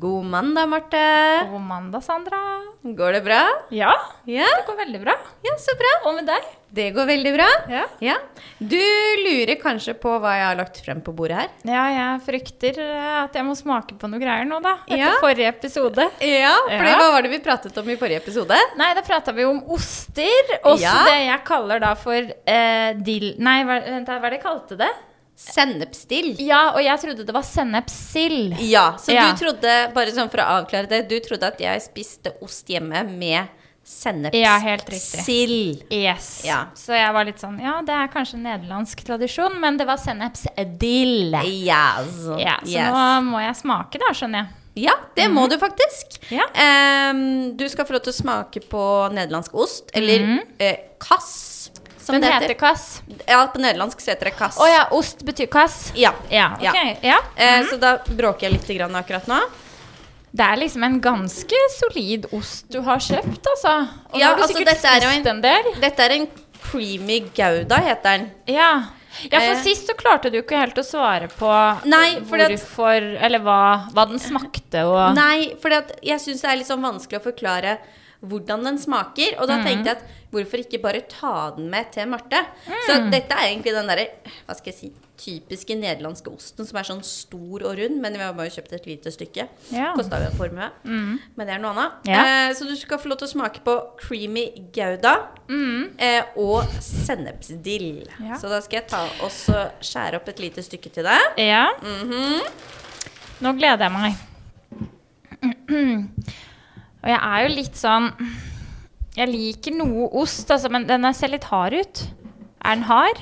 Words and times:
God 0.00 0.24
mandag, 0.32 0.66
Marte. 0.70 1.00
God 1.50 1.60
mandag, 1.60 2.02
Sandra. 2.02 2.38
Går 2.82 3.12
det 3.12 3.20
bra? 3.24 3.40
Ja, 3.74 3.90
Ja, 4.24 4.46
det 4.56 4.62
går 4.66 4.76
veldig 4.78 5.00
bra. 5.02 5.14
ja 5.44 5.52
så 5.60 5.74
bra. 5.76 5.90
Og 6.08 6.14
med 6.16 6.26
deg? 6.30 6.46
Det 6.72 6.86
går 6.94 7.06
veldig 7.10 7.32
bra. 7.34 7.48
Ja. 7.68 7.82
Ja. 8.00 8.14
Du 8.58 8.78
lurer 9.24 9.58
kanskje 9.60 9.92
på 10.00 10.14
hva 10.22 10.32
jeg 10.38 10.46
har 10.46 10.56
lagt 10.60 10.78
frem 10.84 11.02
på 11.04 11.12
bordet 11.18 11.36
her? 11.42 11.50
Ja, 11.68 11.82
jeg 11.92 12.22
frykter 12.28 12.78
eh, 12.80 13.10
at 13.24 13.34
jeg 13.36 13.44
må 13.44 13.56
smake 13.58 13.98
på 14.00 14.08
noe 14.08 14.22
greier 14.22 14.46
nå, 14.48 14.62
da. 14.64 14.76
Etter 14.86 15.02
Ja. 15.02 15.12
forrige 15.20 15.50
episode. 15.52 16.08
Ja, 16.24 16.54
for 16.70 16.86
hva 16.86 17.10
var 17.18 17.26
det 17.26 17.34
vi 17.34 17.42
pratet 17.44 17.76
om 17.82 17.90
i 17.90 17.98
forrige 18.00 18.22
episode? 18.22 18.56
Nei, 18.80 18.94
da 18.96 19.02
prata 19.04 19.34
vi 19.36 19.44
om 19.44 19.60
oster. 19.68 20.56
Også 20.62 20.96
det 21.10 21.18
jeg 21.26 21.44
kaller 21.44 21.82
da 21.82 21.92
for 21.98 22.16
eh, 22.46 22.92
dill... 22.96 23.34
Nei, 23.42 23.60
hva, 23.68 23.82
vent, 23.84 24.08
hva 24.08 24.22
er 24.22 24.30
det 24.30 24.40
jeg 24.40 24.46
kalte 24.48 24.80
det? 24.80 24.92
Sennepsstill. 25.40 26.34
Ja, 26.44 26.70
og 26.74 26.82
jeg 26.84 27.00
trodde 27.00 27.24
det 27.26 27.34
var 27.34 27.42
sennepssild. 27.46 28.58
Ja, 28.68 28.92
så 29.00 29.12
Ja. 29.14 29.30
du 29.32 29.38
trodde, 29.40 29.92
bare 29.94 30.12
sånn 30.12 30.28
for 30.30 30.38
å 30.42 30.48
avklare 30.60 30.88
det, 30.88 31.08
du 31.08 31.18
trodde 31.20 31.46
at 31.48 31.58
jeg 31.58 31.80
spiste 31.80 32.34
ost 32.42 32.66
hjemme 32.68 33.02
med 33.08 33.48
Ja, 34.36 34.58
helt 34.60 34.84
riktig. 34.86 35.00
sennepssild. 35.00 35.82
Yes. 35.90 36.42
Ja. 36.44 36.66
Så 36.76 36.92
jeg 36.94 37.12
var 37.12 37.24
litt 37.24 37.40
sånn 37.40 37.58
Ja, 37.60 37.80
det 37.82 37.90
er 37.96 38.08
kanskje 38.12 38.38
nederlandsk 38.38 39.02
tradisjon, 39.02 39.58
men 39.58 39.76
det 39.78 39.86
var 39.86 39.96
sennepsdill. 39.96 41.32
Yes. 41.32 41.64
Ja, 41.64 41.96
så 42.06 42.38
yes. 42.38 42.92
nå 42.92 43.22
må 43.32 43.40
jeg 43.40 43.56
smake, 43.56 43.98
da, 43.98 44.12
skjønner 44.12 44.44
jeg. 44.44 44.48
Ja, 44.84 44.92
det 45.16 45.26
må 45.32 45.48
du 45.50 45.56
faktisk. 45.58 46.20
Ja. 46.30 46.44
Um, 47.10 47.56
du 47.56 47.64
skal 47.68 47.84
få 47.88 47.96
lov 47.96 48.04
til 48.04 48.12
å 48.12 48.20
smake 48.22 48.60
på 48.70 48.82
nederlandsk 49.12 49.52
ost, 49.58 49.90
eller 49.98 50.38
eh, 50.60 50.76
kass, 51.02 51.32
som 52.10 52.20
Den 52.20 52.32
heter 52.32 52.54
kass. 52.58 53.02
Ja, 53.26 53.46
på 53.46 53.58
nederlandsk 53.62 54.00
så 54.00 54.10
heter 54.12 54.30
det 54.30 54.36
kass. 54.38 54.58
Å 54.58 54.68
ja, 54.68 54.84
ost 54.96 55.24
betyr 55.26 55.46
kass? 55.50 55.92
Ja. 55.94 56.12
Ja, 56.30 56.50
Ja. 56.60 56.70
ok. 56.70 56.98
Ja. 57.02 57.18
-hmm. 57.36 57.70
så 57.70 57.76
da 57.80 57.98
bråker 58.06 58.48
jeg 58.48 58.52
litt 58.52 58.68
grann 58.78 58.94
akkurat 58.96 59.26
nå. 59.26 59.40
Det 60.32 60.44
er 60.46 60.56
liksom 60.56 60.84
en 60.84 61.00
ganske 61.00 61.56
solid 61.80 62.26
ost 62.32 62.68
du 62.70 62.80
har 62.80 62.98
kjøpt, 62.98 63.46
altså. 63.50 63.88
Og 64.12 64.20
Ja, 64.20 64.28
har 64.28 64.36
du 64.36 64.42
altså, 64.42 64.56
sikkert 64.58 64.84
er 64.84 65.00
spist 65.00 65.26
en 65.26 65.40
del. 65.42 65.64
Dette 65.80 65.98
er 66.04 66.10
en 66.10 66.28
creamy 66.70 67.20
gouda, 67.34 67.80
heter 67.82 68.02
den. 68.18 68.30
Ja. 68.46 68.84
ja, 69.30 69.40
for 69.40 69.56
Eh. 69.56 69.62
sist 69.62 69.88
så 69.88 69.94
klarte 69.98 70.30
du 70.30 70.40
ikke 70.40 70.56
helt 70.56 70.76
å 70.78 70.84
svare 70.86 71.28
på 71.28 71.50
Nei, 71.84 72.20
hvorfor 72.20 72.40
at- 72.44 73.22
Eller 73.24 73.40
hva, 73.40 73.88
hva 73.92 74.06
den 74.08 74.18
smakte 74.18 74.84
og 74.86 75.14
Nei, 75.16 75.54
for 75.60 75.68
jeg 75.70 76.20
syns 76.20 76.42
det 76.42 76.50
er 76.50 76.56
litt 76.56 76.68
sånn 76.68 76.80
vanskelig 76.82 77.18
å 77.18 77.32
forklare 77.32 77.78
hvordan 78.20 78.64
den 78.66 78.80
smaker. 78.80 79.36
Og 79.40 79.48
da 79.50 79.60
tenkte 79.64 79.92
jeg 79.92 79.98
at 79.98 80.08
hvorfor 80.30 80.62
ikke 80.62 80.80
bare 80.82 81.04
ta 81.10 81.50
den 81.56 81.70
med 81.72 81.92
til 81.94 82.08
Marte? 82.10 82.42
Så 82.86 82.98
dette 83.10 83.36
er 83.36 83.50
egentlig 83.50 83.74
den 83.74 83.88
derre, 83.90 84.10
hva 84.46 84.56
skal 84.58 84.72
jeg 84.72 84.78
si, 84.78 84.90
typiske 85.20 85.74
nederlandske 85.76 86.32
osten 86.32 86.64
som 86.64 86.78
er 86.80 86.86
sånn 86.88 87.02
stor 87.04 87.64
og 87.68 87.74
rund, 87.76 87.98
men 88.00 88.16
vi 88.16 88.22
har 88.24 88.32
bare 88.36 88.52
kjøpt 88.52 88.72
et 88.78 88.86
lite 88.88 89.12
stykke. 89.12 89.46
Ja. 89.74 89.90
Kosta 89.98 90.20
jo 90.22 90.30
en 90.30 90.38
formue, 90.38 90.68
men 90.86 91.44
det 91.44 91.54
er 91.56 91.60
noe 91.60 91.74
annet. 91.74 92.08
Ja. 92.08 92.22
Eh, 92.24 92.52
så 92.56 92.68
du 92.68 92.72
skal 92.78 93.00
få 93.02 93.10
lov 93.12 93.20
til 93.20 93.28
å 93.28 93.32
smake 93.34 93.64
på 93.66 93.74
creamy 94.00 94.46
gouda 94.74 95.14
eh, 95.50 96.24
og 96.40 96.64
sennepsdill. 96.84 98.06
Ja. 98.16 98.40
Så 98.40 98.52
da 98.52 98.62
skal 98.64 98.80
jeg 98.80 98.88
ta 98.92 99.04
og 99.20 99.30
skjære 99.84 100.20
opp 100.20 100.32
et 100.32 100.40
lite 100.46 100.64
stykke 100.64 100.92
til 100.94 101.08
deg. 101.08 101.20
Ja. 101.44 101.66
-hmm. 101.82 102.40
Nå 103.40 103.52
gleder 103.56 103.84
jeg 103.88 103.92
meg. 103.92 104.14
Og 107.02 107.08
jeg 107.08 107.18
er 107.22 107.42
jo 107.46 107.52
litt 107.54 107.76
sånn 107.80 108.10
Jeg 109.16 109.28
liker 109.30 109.74
noe 109.78 110.08
ost, 110.20 110.50
altså, 110.52 110.70
men 110.70 110.86
den 110.86 111.06
ser 111.16 111.32
litt 111.32 111.44
hard 111.50 111.74
ut. 111.74 112.02
Er 112.62 112.76
den 112.76 112.84
hard? 112.84 113.20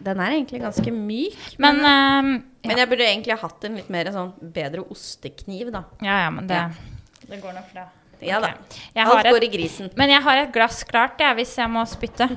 Den 0.00 0.20
er 0.20 0.32
egentlig 0.34 0.60
ganske 0.62 0.92
myk. 0.92 1.38
Men 1.60 1.80
ehm, 1.84 2.30
Men 2.66 2.76
jeg 2.82 2.88
burde 2.90 3.06
egentlig 3.06 3.32
ha 3.36 3.40
hatt 3.48 3.64
en 3.64 3.76
litt 3.80 3.88
mer 3.92 4.10
sånn 4.12 4.32
bedre 4.52 4.84
ostekniv, 4.92 5.70
da. 5.72 5.84
Ja, 6.04 6.18
ja, 6.26 6.30
men 6.30 6.46
det, 6.50 6.56
Ja. 6.56 6.70
det 7.28 7.40
går 7.42 7.54
nok 7.56 7.72
bra. 7.72 7.86
Ja 8.20 8.38
da. 8.40 8.50
Jeg 8.94 9.06
Alt 9.06 9.24
et, 9.24 9.32
går 9.32 9.44
i 9.44 9.48
grisen. 9.48 9.90
men 9.96 10.10
jeg 10.10 10.20
har 10.22 10.36
et 10.42 10.52
glass 10.52 10.82
klart, 10.84 11.16
jeg, 11.18 11.34
hvis 11.38 11.54
jeg 11.56 11.68
må 11.72 11.86
spytte. 11.88 12.26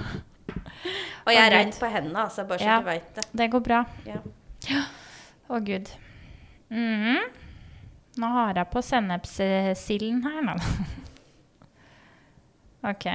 Og 1.26 1.32
jeg 1.34 1.42
er 1.42 1.50
rein 1.54 1.72
på 1.74 1.90
hendene, 1.90 2.22
altså, 2.24 2.44
bare 2.46 2.58
så 2.58 2.64
Ja. 2.64 2.78
du 2.80 2.86
veit 2.86 3.14
det. 3.16 3.24
Det 3.36 3.50
går 3.50 3.60
bra. 3.66 3.84
Ja. 4.06 4.20
Å, 5.50 5.58
gud. 5.64 5.90
Mhm. 6.70 7.18
Nå 8.18 8.26
har 8.34 8.58
jeg 8.58 8.66
på 8.72 8.82
sennepssilden 8.82 10.22
her, 10.26 10.40
nå. 10.48 10.54
OK. 12.90 13.06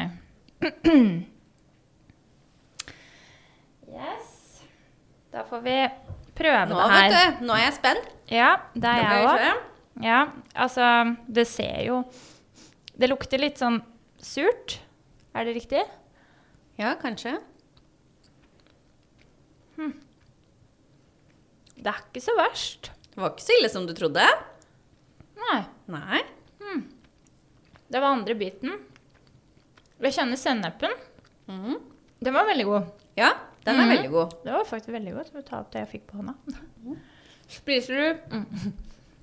yes. 3.95 4.29
Da 5.33 5.43
får 5.49 5.61
vi 5.65 5.75
prøve 6.37 6.65
Nå, 6.71 6.77
det 6.79 6.85
her. 6.93 7.09
vet 7.09 7.41
du. 7.41 7.45
Nå 7.49 7.57
er 7.57 7.63
jeg 7.65 7.75
spent. 7.79 8.05
Ja, 8.31 8.51
det 8.73 8.89
er 8.93 9.03
jeg 9.03 9.27
òg. 9.27 9.39
Ja, 10.03 10.21
altså 10.59 10.83
Det 11.31 11.45
ser 11.47 11.85
jo 11.87 12.01
Det 12.99 13.07
lukter 13.07 13.39
litt 13.39 13.59
sånn 13.61 13.77
surt. 14.19 14.79
Er 15.35 15.47
det 15.47 15.53
riktig? 15.57 15.83
Ja, 16.79 16.95
kanskje. 16.99 17.37
Det 21.75 21.91
er 21.91 21.99
ikke 22.07 22.23
så 22.23 22.33
verst. 22.39 22.89
Det 23.11 23.19
var 23.21 23.33
ikke 23.35 23.45
så 23.45 23.55
ille 23.59 23.69
som 23.69 23.83
du 23.85 23.93
trodde. 23.95 24.23
Nei. 25.41 25.59
Nei. 25.91 26.23
Det 27.87 28.01
var 28.01 28.15
andre 28.15 28.35
biten. 28.35 28.73
Jeg 30.01 30.15
kjenner 30.17 30.39
sennepen. 30.39 30.93
Mm. 31.47 31.77
Den 32.25 32.33
var 32.33 32.47
veldig 32.49 32.65
god. 32.67 32.87
Ja, 33.15 33.29
den 33.63 33.77
er 33.79 33.85
mm. 33.85 33.91
veldig 33.93 34.09
god. 34.11 34.33
Det 34.43 34.55
var 34.55 34.65
faktisk 34.67 34.93
veldig 34.95 35.13
godt. 35.15 35.29
Vi 35.35 35.43
ta 35.45 35.61
opp 35.61 35.69
det 35.73 35.83
jeg 35.85 35.91
fikk 35.93 36.07
på 36.09 36.19
hånda? 36.19 36.33
Spiser 37.51 38.01
du 38.01 38.35
mm. 38.35 38.73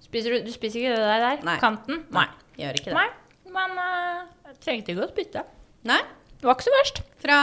Spiser 0.05 0.37
du, 0.37 0.47
du 0.47 0.53
spiser 0.55 0.79
ikke 0.81 0.95
det 0.95 1.03
der? 1.03 1.25
der? 1.25 1.45
Nei. 1.47 1.57
Kanten? 1.61 2.05
Nei. 2.15 2.27
Gjør 2.61 2.79
ikke 2.79 2.93
det. 2.93 2.97
Nei. 2.97 3.53
Men 3.53 3.79
eh, 3.83 4.21
jeg 4.49 4.59
trengte 4.65 4.95
ikke 4.95 5.05
å 5.05 5.11
spytte. 5.11 5.45
Nei. 5.91 6.01
Det 6.39 6.49
var 6.49 6.57
ikke 6.57 6.69
så 6.69 6.77
verst. 6.79 7.03
Fra 7.23 7.39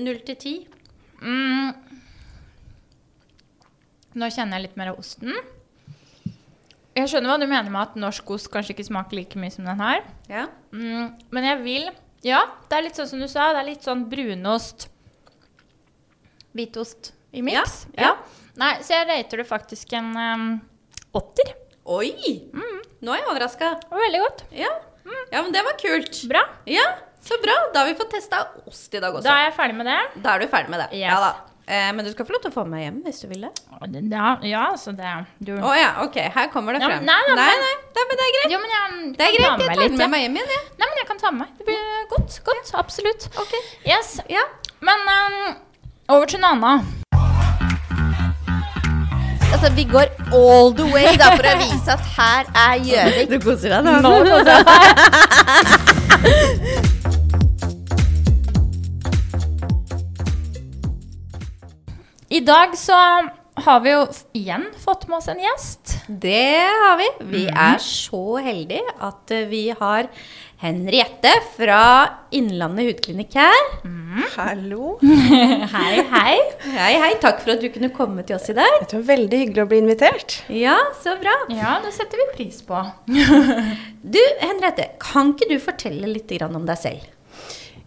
null 0.00 0.20
til 0.26 0.40
ti. 0.40 0.54
Mm. 1.20 1.74
Nå 4.18 4.30
kjenner 4.34 4.58
jeg 4.58 4.68
litt 4.68 4.80
mer 4.80 4.94
av 4.94 5.02
osten. 5.02 5.34
Jeg 6.94 7.10
skjønner 7.10 7.32
hva 7.32 7.38
du 7.42 7.48
mener 7.50 7.72
med 7.74 7.80
at 7.88 7.96
norsk 7.98 8.28
ost 8.36 8.50
kanskje 8.52 8.76
ikke 8.76 8.86
smaker 8.86 9.18
like 9.18 9.38
mye 9.40 9.50
som 9.50 9.66
den 9.66 9.80
her. 9.82 10.04
Ja. 10.30 10.46
Mm, 10.70 11.14
men 11.34 11.48
jeg 11.48 11.62
vil 11.64 11.88
Ja, 12.24 12.44
det 12.70 12.76
er 12.78 12.86
litt 12.86 12.98
sånn 13.00 13.10
som 13.10 13.20
du 13.20 13.26
sa. 13.28 13.50
Det 13.52 13.60
er 13.60 13.68
litt 13.68 13.84
sånn 13.84 14.06
brunost, 14.08 14.86
hvitost 16.54 17.10
i 17.34 17.42
miks. 17.44 17.84
Ja, 17.98 18.12
ja. 18.12 18.42
Nei, 18.60 18.76
så 18.86 18.94
jeg 18.94 19.08
rater 19.10 19.42
det 19.42 19.48
faktisk 19.48 19.92
en 19.98 20.12
um, 20.14 20.44
åtter. 21.18 21.50
Oi! 21.90 22.12
Nå 23.04 23.12
er 23.12 23.20
jeg 23.20 23.26
overraska. 23.28 23.72
Veldig 23.90 24.20
godt. 24.22 24.44
Ja. 24.56 24.70
ja, 25.34 25.42
men 25.42 25.50
det 25.52 25.64
var 25.66 25.74
kult. 25.82 26.22
Bra. 26.30 26.44
Ja, 26.70 26.86
så 27.24 27.36
bra. 27.42 27.56
Da 27.74 27.82
har 27.82 27.90
vi 27.90 27.98
fått 27.98 28.14
testa 28.14 28.44
ost 28.64 28.94
i 28.94 29.02
dag 29.02 29.10
også. 29.10 29.26
Da 29.26 29.34
er 29.40 29.50
jeg 29.50 29.56
ferdig 29.58 29.76
med 29.82 29.90
det. 29.90 29.98
Da 30.24 30.36
er 30.36 30.44
du 30.44 30.52
ferdig 30.54 30.72
med 30.72 30.84
det. 30.84 30.88
Yes. 30.94 31.10
Ja 31.10 31.18
da. 31.26 31.32
Eh, 31.66 31.92
men 31.96 32.04
du 32.04 32.10
skal 32.12 32.26
få 32.28 32.34
lov 32.34 32.42
til 32.44 32.50
å 32.52 32.54
få 32.58 32.62
meg 32.68 32.82
hjem 32.84 32.98
hvis 33.06 33.22
du 33.22 33.26
vil 33.30 33.46
det. 33.46 33.52
Ja, 34.12 34.34
ja 34.44 34.64
så 34.76 34.92
det 34.92 35.12
du 35.40 35.54
Å 35.56 35.70
ja, 35.72 35.90
ok. 36.04 36.16
Her 36.34 36.50
kommer 36.52 36.76
det 36.76 36.82
Ja, 36.84 36.90
frem. 36.92 37.06
nei, 37.08 37.16
nei, 37.24 37.34
nei, 37.38 37.46
men- 37.48 37.62
nei. 37.64 37.74
Det, 37.94 38.02
men 38.10 38.16
det 38.20 38.24
er 38.26 38.32
greit. 38.36 38.50
Jo, 38.52 38.58
men 38.60 38.70
jeg 38.74 38.84
Det 39.16 39.24
er 39.24 39.32
greit. 39.32 39.40
Jeg 39.40 39.58
med 39.58 39.66
tar 39.68 39.82
litt. 39.82 39.92
med 39.92 40.00
ja. 40.00 40.08
meg 40.12 40.20
hjem 40.26 40.36
igjen, 40.36 40.50
jeg. 40.56 40.64
Nei, 40.78 40.86
men 40.90 40.96
jeg 41.00 41.06
kan 41.08 41.18
ta 41.22 41.30
med 41.30 41.40
meg. 41.40 41.48
Det 41.58 41.64
blir 41.70 41.80
godt. 42.10 42.32
Godt. 42.44 42.74
Absolutt. 42.74 43.28
Ok. 43.40 43.52
Yes. 43.86 44.20
Ja. 44.28 44.44
Men 44.80 44.98
um, 45.08 45.56
over 46.08 46.26
til 46.26 46.40
Nana. 46.40 46.74
Altså, 49.54 49.70
vi 49.72 49.84
går 49.84 50.06
all 50.34 50.74
the 50.76 50.84
way 50.92 51.16
da, 51.16 51.30
for 51.38 51.46
å 51.48 51.56
vise 51.62 51.88
at 51.94 52.04
her 52.18 52.44
er 52.66 52.74
Gjøvik. 52.84 53.30
Du 53.30 53.38
koser 53.40 53.68
deg 53.70 53.84
Nå 53.86 53.92
koser 54.02 54.52
jeg 54.52 54.64
meg. 54.68 54.84
I 62.34 62.40
dag 62.40 62.72
så 62.78 62.96
har 63.62 63.80
vi 63.84 63.90
jo 63.92 64.06
igjen 64.34 64.64
fått 64.82 65.04
med 65.06 65.20
oss 65.20 65.28
en 65.30 65.38
gjest. 65.38 65.92
Det 66.08 66.64
har 66.66 66.96
vi. 66.98 67.06
Vi 67.30 67.42
er 67.46 67.76
så 67.78 68.40
heldige 68.42 68.94
at 68.98 69.30
eh, 69.30 69.44
vi 69.46 69.68
har 69.78 70.08
Henriette 70.58 71.30
fra 71.54 71.82
Innlandet 72.34 72.88
hudklinikk 72.88 73.36
her. 73.38 73.60
Hallo. 74.32 74.96
Hei, 75.76 76.02
hei. 76.10 76.34
Hei, 76.64 76.90
hei. 77.04 77.12
Takk 77.22 77.44
for 77.44 77.54
at 77.54 77.62
du 77.62 77.68
kunne 77.70 77.92
komme 77.94 78.26
til 78.26 78.40
oss 78.40 78.50
i 78.50 78.56
dag. 78.58 78.80
Det 78.82 78.98
var 78.98 79.06
veldig 79.12 79.42
hyggelig 79.44 79.62
å 79.62 79.70
bli 79.70 79.80
invitert. 79.84 80.40
Ja, 80.50 80.80
så 81.06 81.14
bra. 81.22 81.36
Ja, 81.54 81.76
det 81.86 81.94
setter 81.94 82.18
vi 82.24 82.30
pris 82.34 82.64
på. 82.66 82.82
Du, 84.04 84.20
Henriette, 84.42 84.90
kan 85.00 85.30
ikke 85.36 85.52
du 85.54 85.56
fortelle 85.62 86.10
litt 86.10 86.34
om 86.44 86.66
deg 86.66 86.82
selv? 86.82 87.06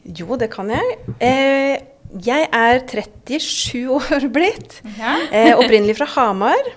Jo, 0.07 0.39
det 0.39 0.47
kan 0.55 0.71
jeg. 0.71 0.97
Eh, 1.19 1.75
Jeg 2.24 2.48
er 2.56 2.80
37 2.88 3.89
år 3.92 4.27
blitt. 4.31 4.80
Ja. 4.98 5.18
Eh, 5.31 5.51
opprinnelig 5.59 5.98
fra 6.00 6.07
Hamar. 6.15 6.69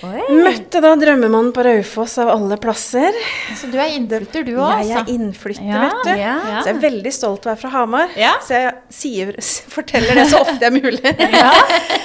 Oi. 0.00 0.22
Møtte 0.32 0.80
da 0.80 0.94
drømmemannen 0.96 1.50
på 1.52 1.60
Raufoss 1.66 2.14
av 2.22 2.30
alle 2.32 2.56
plasser. 2.56 3.12
Så 3.58 3.68
du 3.68 3.74
er 3.76 3.90
innflytter, 3.98 4.46
du 4.48 4.54
òg, 4.56 4.80
Jeg 4.80 4.94
er 4.94 5.00
altså? 5.02 5.12
innflytter, 5.12 5.66
Ja, 5.68 5.80
vet 5.84 6.06
du. 6.08 6.12
ja. 6.22 6.36
Så 6.64 6.70
jeg 6.70 6.76
er 6.78 6.80
veldig 6.86 7.12
stolt 7.12 7.44
av 7.44 7.50
å 7.50 7.52
være 7.52 7.60
fra 7.60 7.70
Hamar. 7.74 8.14
Ja. 8.16 8.30
Så 8.40 8.56
jeg 8.56 8.72
sier, 8.96 9.32
forteller 9.74 10.16
det 10.16 10.24
så 10.32 10.40
ofte 10.40 10.56
det 10.62 10.70
er 10.70 10.76
mulig. 10.78 11.12
Ja, 11.40 11.52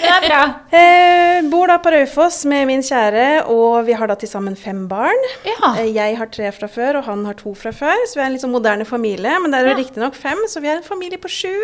det 0.04 0.12
er 0.12 0.26
bra. 0.28 0.42
Eh, 0.76 1.40
bor 1.50 1.72
da 1.72 1.80
på 1.82 1.92
Raufoss 1.96 2.44
med 2.52 2.68
min 2.70 2.84
kjære, 2.86 3.46
og 3.56 3.86
vi 3.88 3.96
har 3.98 4.12
da 4.12 4.20
til 4.20 4.30
sammen 4.30 4.60
fem 4.60 4.84
barn. 4.92 5.24
Ja. 5.48 5.72
Eh, 5.80 5.88
Jeg 5.96 6.20
har 6.20 6.30
tre 6.36 6.52
fra 6.54 6.68
før, 6.70 7.00
og 7.00 7.08
han 7.08 7.24
har 7.26 7.40
to 7.40 7.56
fra 7.58 7.72
før, 7.76 7.96
så 8.12 8.20
vi 8.20 8.22
er 8.22 8.28
en 8.28 8.36
litt 8.36 8.44
sånn 8.44 8.54
moderne 8.54 8.86
familie. 8.86 9.40
Men 9.42 9.56
det 9.56 9.64
er 9.64 9.72
jo 9.72 9.80
riktignok 9.80 10.20
fem, 10.20 10.44
så 10.52 10.60
vi 10.62 10.68
er 10.70 10.82
en 10.82 10.86
familie 10.86 11.18
på 11.18 11.32
sju. 11.32 11.56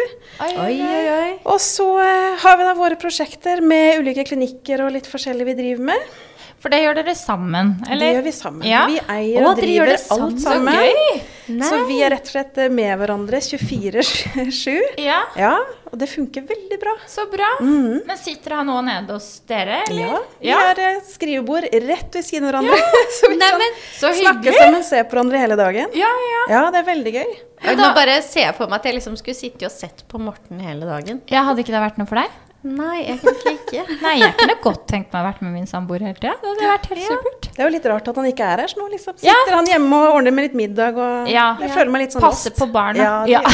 Oi, 0.47 0.70
Oi, 0.71 0.79
oi, 0.79 1.07
oi. 1.11 1.31
Og 1.51 1.57
så 1.59 1.85
eh, 1.99 2.37
har 2.39 2.55
vi 2.55 2.63
da 2.63 2.71
våre 2.77 2.95
prosjekter 2.99 3.59
med 3.65 3.99
ulike 3.99 4.23
klinikker 4.29 4.85
og 4.85 4.93
litt 4.95 5.09
forskjellig 5.09 5.49
vi 5.49 5.55
driver 5.57 5.89
med. 5.89 6.13
For 6.61 6.69
det 6.69 6.83
gjør 6.83 6.97
dere 6.99 7.13
sammen, 7.17 7.71
eller? 7.89 8.01
Det 8.05 8.09
gjør 8.15 8.25
vi 8.27 8.31
sammen. 8.37 8.65
Ja. 8.69 8.81
Vi 8.85 8.99
eier 9.09 9.47
og 9.49 9.57
driver 9.57 9.95
alt 9.97 10.41
sammen. 10.43 10.75
alt 10.77 11.29
Så! 11.51 11.67
Så 11.71 11.79
vi 11.89 11.97
er 12.05 12.13
rett 12.13 12.27
og 12.29 12.31
slett 12.35 12.59
med 12.71 12.91
hverandre 13.01 13.39
24-7. 13.43 14.75
Ja, 15.01 15.17
Ja, 15.35 15.55
og 15.91 15.97
det 15.99 16.07
funker 16.07 16.45
veldig 16.47 16.77
bra. 16.79 16.93
så 17.09 17.25
bra. 17.31 17.49
Men 17.59 18.13
sitter 18.17 18.59
han 18.59 18.69
nå 18.69 18.77
nede 18.85 19.17
hos 19.17 19.41
dere, 19.49 19.81
eller? 19.89 20.13
Ja, 20.13 20.21
vi 20.39 20.53
har 20.53 20.79
eh, 20.79 21.01
skrivebord 21.09 21.65
rett 21.73 22.15
ved 22.15 22.25
siden 22.25 22.47
av 22.47 22.53
hverandre. 22.53 22.77
så 23.17 23.31
vi 23.33 23.39
Nei, 23.41 23.49
kan 23.49 23.63
men 23.65 23.81
Så 23.97 24.13
snakke 24.21 24.53
sammen, 24.55 24.85
se 24.87 25.01
på 25.03 25.15
hverandre 25.17 25.41
hele 25.41 25.57
dagen. 25.59 25.97
Ja, 25.97 26.13
ja. 26.29 26.43
Ja, 26.53 26.61
det 26.71 26.83
er 26.83 26.87
veldig 26.93 27.15
gøy. 27.17 27.33
Jeg 27.61 27.77
Nå 27.77 27.89
bare 27.97 28.21
ser 28.25 28.47
jeg 28.47 28.55
for 28.57 28.69
meg 28.71 28.79
at 28.79 28.87
jeg 28.89 28.99
liksom 29.01 29.17
skulle 29.19 29.37
sitte 29.37 29.67
og 29.67 29.73
sett 29.73 30.05
på 30.09 30.21
Morten 30.21 30.61
hele 30.63 30.87
dagen. 30.87 31.19
Ja, 31.29 31.43
Hadde 31.49 31.65
ikke 31.65 31.73
det 31.75 31.83
vært 31.83 31.99
noe 32.01 32.09
for 32.09 32.21
deg? 32.21 32.39
Nei, 32.63 32.99
egentlig 33.09 33.33
ikke. 33.55 33.81
Nei, 34.05 34.11
jeg 34.21 34.35
kunne 34.37 34.55
godt 34.61 34.83
tenkt 34.91 35.09
meg 35.13 35.21
å 35.23 35.25
vært 35.31 35.39
med 35.41 35.51
min 35.55 35.65
samboer 35.69 35.99
hele 36.05 36.13
tida. 36.19 36.35
Det 36.43 36.47
hadde 36.51 36.67
vært 36.69 36.85
helt 36.91 37.05
supert. 37.07 37.47
Det 37.55 37.59
er 37.63 37.65
jo 37.65 37.71
litt 37.73 37.87
rart 37.89 38.09
at 38.11 38.15
han 38.21 38.27
ikke 38.29 38.45
er 38.53 38.57
her, 38.61 38.69
nå 38.77 38.85
liksom 38.91 39.13
Ja. 39.25 39.33
sitter 39.33 39.55
han 39.57 39.65
hjemme 39.71 39.95
og 40.05 40.15
ordner 40.19 40.33
med 40.37 40.43
litt 40.49 40.57
middag 40.59 40.93
og 41.01 41.27
Ja. 41.31 41.47
Jeg 41.59 41.69
føler 41.73 41.89
meg 41.95 42.01
litt 42.05 42.13
sånn 42.13 42.21
Passe 42.21 42.49
lost. 42.51 42.59
på 42.61 42.67
barna. 42.71 43.01
Ja, 43.01 43.25
det 43.25 43.31
Ja. 43.33 43.41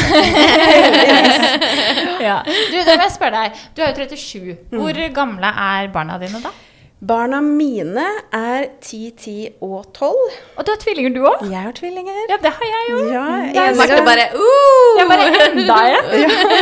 Ja. 2.28 2.38
Du, 2.44 2.78
da 2.84 2.96
må 2.98 3.04
jeg 3.06 3.14
spørre 3.16 3.38
deg. 3.48 3.52
Du 3.78 3.82
er 3.84 3.88
jo 3.94 3.98
37. 4.08 4.56
Hvor 4.74 4.96
gamle 5.16 5.50
er 5.72 5.88
barna 5.94 6.18
dine 6.22 6.40
da? 6.44 6.52
Barna 6.98 7.44
mine 7.46 8.04
er 8.34 8.64
10, 8.82 9.12
10 9.22 9.34
og 9.62 9.92
12. 9.94 10.16
Og 10.58 10.66
du 10.66 10.72
har 10.72 10.80
tvillinger, 10.82 11.12
du 11.14 11.20
òg? 11.30 11.44
Jeg 11.46 11.62
har 11.68 11.76
tvillinger. 11.78 12.24
Ja, 12.32 12.38
det 12.42 12.52
har 12.56 12.72
jeg 12.72 12.88
jo. 12.90 13.02
Ja, 13.14 13.26
jeg 13.54 13.76
Marte 13.78 14.00
bare 14.08 14.24
uh! 14.34 14.96
Jeg 14.98 15.10
bare 15.12 15.28
enda 15.46 15.76
en. 15.92 16.10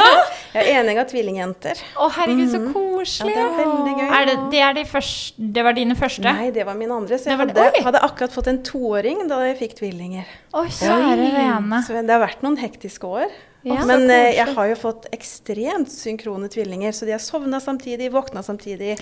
jeg 0.57 0.59
er 0.59 0.71
enig 0.81 0.97
av 0.99 1.07
tvillingjenter. 1.07 1.79
Å, 1.95 2.09
herregud, 2.17 2.51
så 2.51 2.59
koselig. 2.67 3.31
Ja, 3.31 3.45
det 3.45 3.45
er 3.45 3.55
veldig 3.61 3.93
gøy. 3.93 4.09
Er 4.09 4.27
det, 4.27 4.35
det, 4.51 4.59
er 4.65 4.75
de 4.75 4.83
første, 4.91 5.47
det 5.55 5.65
var 5.69 5.77
dine 5.79 5.97
første? 6.01 6.27
Nei, 6.27 6.51
det 6.57 6.67
var 6.67 6.75
min 6.81 6.91
andre. 6.97 7.21
Så 7.21 7.31
jeg 7.31 7.39
hadde, 7.39 7.69
hadde 7.87 8.03
akkurat 8.09 8.35
fått 8.35 8.51
en 8.51 8.59
toåring 8.67 9.23
da 9.31 9.39
jeg 9.47 9.55
fikk 9.61 9.79
tvillinger. 9.79 10.35
Å, 10.51 10.65
kjære 10.81 11.31
vene. 11.37 11.81
Så 11.87 11.95
det 11.95 12.11
har 12.11 12.23
vært 12.25 12.43
noen 12.43 12.59
hektiske 12.59 13.07
år. 13.07 13.31
Ja, 13.65 13.79
Men 13.87 14.03
eh, 14.11 14.35
jeg 14.35 14.51
har 14.51 14.67
jo 14.69 14.75
fått 14.83 15.07
ekstremt 15.15 15.89
synkrone 15.89 16.51
tvillinger, 16.51 16.91
så 16.93 17.07
de 17.07 17.15
har 17.15 17.23
sovna 17.23 17.63
samtidig, 17.63 18.11
våkna 18.13 18.43
samtidig. 18.45 18.99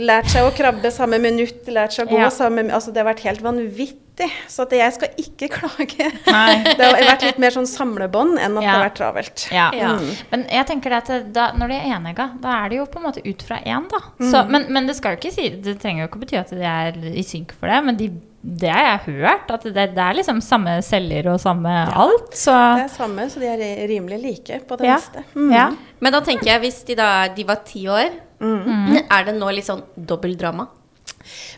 Lært 0.00 0.30
seg 0.32 0.46
å 0.46 0.52
krabbe 0.54 0.90
samme 0.94 1.18
minutt, 1.22 1.66
lært 1.72 1.96
seg 1.96 2.08
å 2.08 2.10
gå 2.12 2.20
Ja. 2.20 2.30
samme 2.32 2.66
Altså, 2.70 2.92
det 2.92 3.02
har 3.02 3.08
vært 3.14 3.24
helt 3.26 3.42
vanvittig. 3.42 4.28
Så 4.52 4.66
at 4.66 4.72
jeg 4.76 4.92
skal 4.92 5.08
ikke 5.16 5.48
klage. 5.56 6.08
Nei. 6.26 6.74
Det 6.76 6.84
har 6.84 6.98
vært 7.08 7.24
litt 7.24 7.38
mer 7.40 7.54
sånn 7.54 7.68
samlebånd 7.68 8.36
enn 8.38 8.58
at 8.58 8.64
det 8.66 8.68
har 8.68 8.84
vært 8.84 8.98
travelt. 9.00 9.46
Ja. 9.54 9.70
Mm. 9.72 10.10
Men 10.32 10.44
jeg 10.52 10.68
tenker 10.68 10.96
at 10.98 11.12
da, 11.32 11.50
når 11.56 11.72
de 11.72 11.78
er 11.78 11.94
enige, 11.96 12.26
da 12.42 12.56
er 12.60 12.72
det 12.72 12.80
jo 12.82 12.88
på 12.92 13.00
en 13.00 13.06
måte 13.08 13.24
ut 13.24 13.46
fra 13.46 13.60
én, 13.64 13.88
da. 13.90 14.02
Så, 14.20 14.44
men, 14.52 14.68
men 14.68 14.90
det 14.90 14.98
skal 14.98 15.16
jo 15.16 15.22
ikke 15.22 15.32
si 15.32 15.48
Det 15.64 15.78
trenger 15.80 16.04
jo 16.04 16.10
ikke 16.10 16.20
bety 16.26 16.36
at 16.40 16.52
de 16.52 16.66
er 16.68 17.00
i 17.16 17.24
synk 17.24 17.54
for 17.56 17.72
det, 17.72 17.80
men 17.86 17.96
de, 17.96 18.10
det 18.42 18.70
har 18.72 18.86
jeg 18.90 19.20
hørt. 19.20 19.50
At 19.56 19.64
det, 19.68 19.88
det 19.96 20.04
er 20.04 20.16
liksom 20.20 20.40
samme 20.44 20.78
celler 20.84 21.32
og 21.32 21.40
samme 21.40 21.72
alt. 21.88 22.34
Så 22.36 22.52
Det 22.52 22.88
er 22.88 22.96
samme, 23.00 23.28
så 23.32 23.40
de 23.40 23.48
er 23.52 23.86
rimelig 23.88 24.20
like 24.20 24.60
på 24.68 24.80
det 24.80 24.90
ja. 24.90 24.98
meste. 25.00 25.24
Mm. 25.32 25.52
ja. 25.56 25.70
Men 26.00 26.16
da 26.16 26.20
tenker 26.24 26.54
jeg, 26.54 26.66
hvis 26.66 26.82
de 26.88 26.96
da 27.00 27.10
de 27.32 27.48
var 27.48 27.64
ti 27.64 27.88
år, 27.88 28.12
er 28.40 29.24
det 29.30 29.36
nå 29.38 29.50
litt 29.54 29.66
sånn 29.68 29.82
dobbeltdrama? 29.96 30.68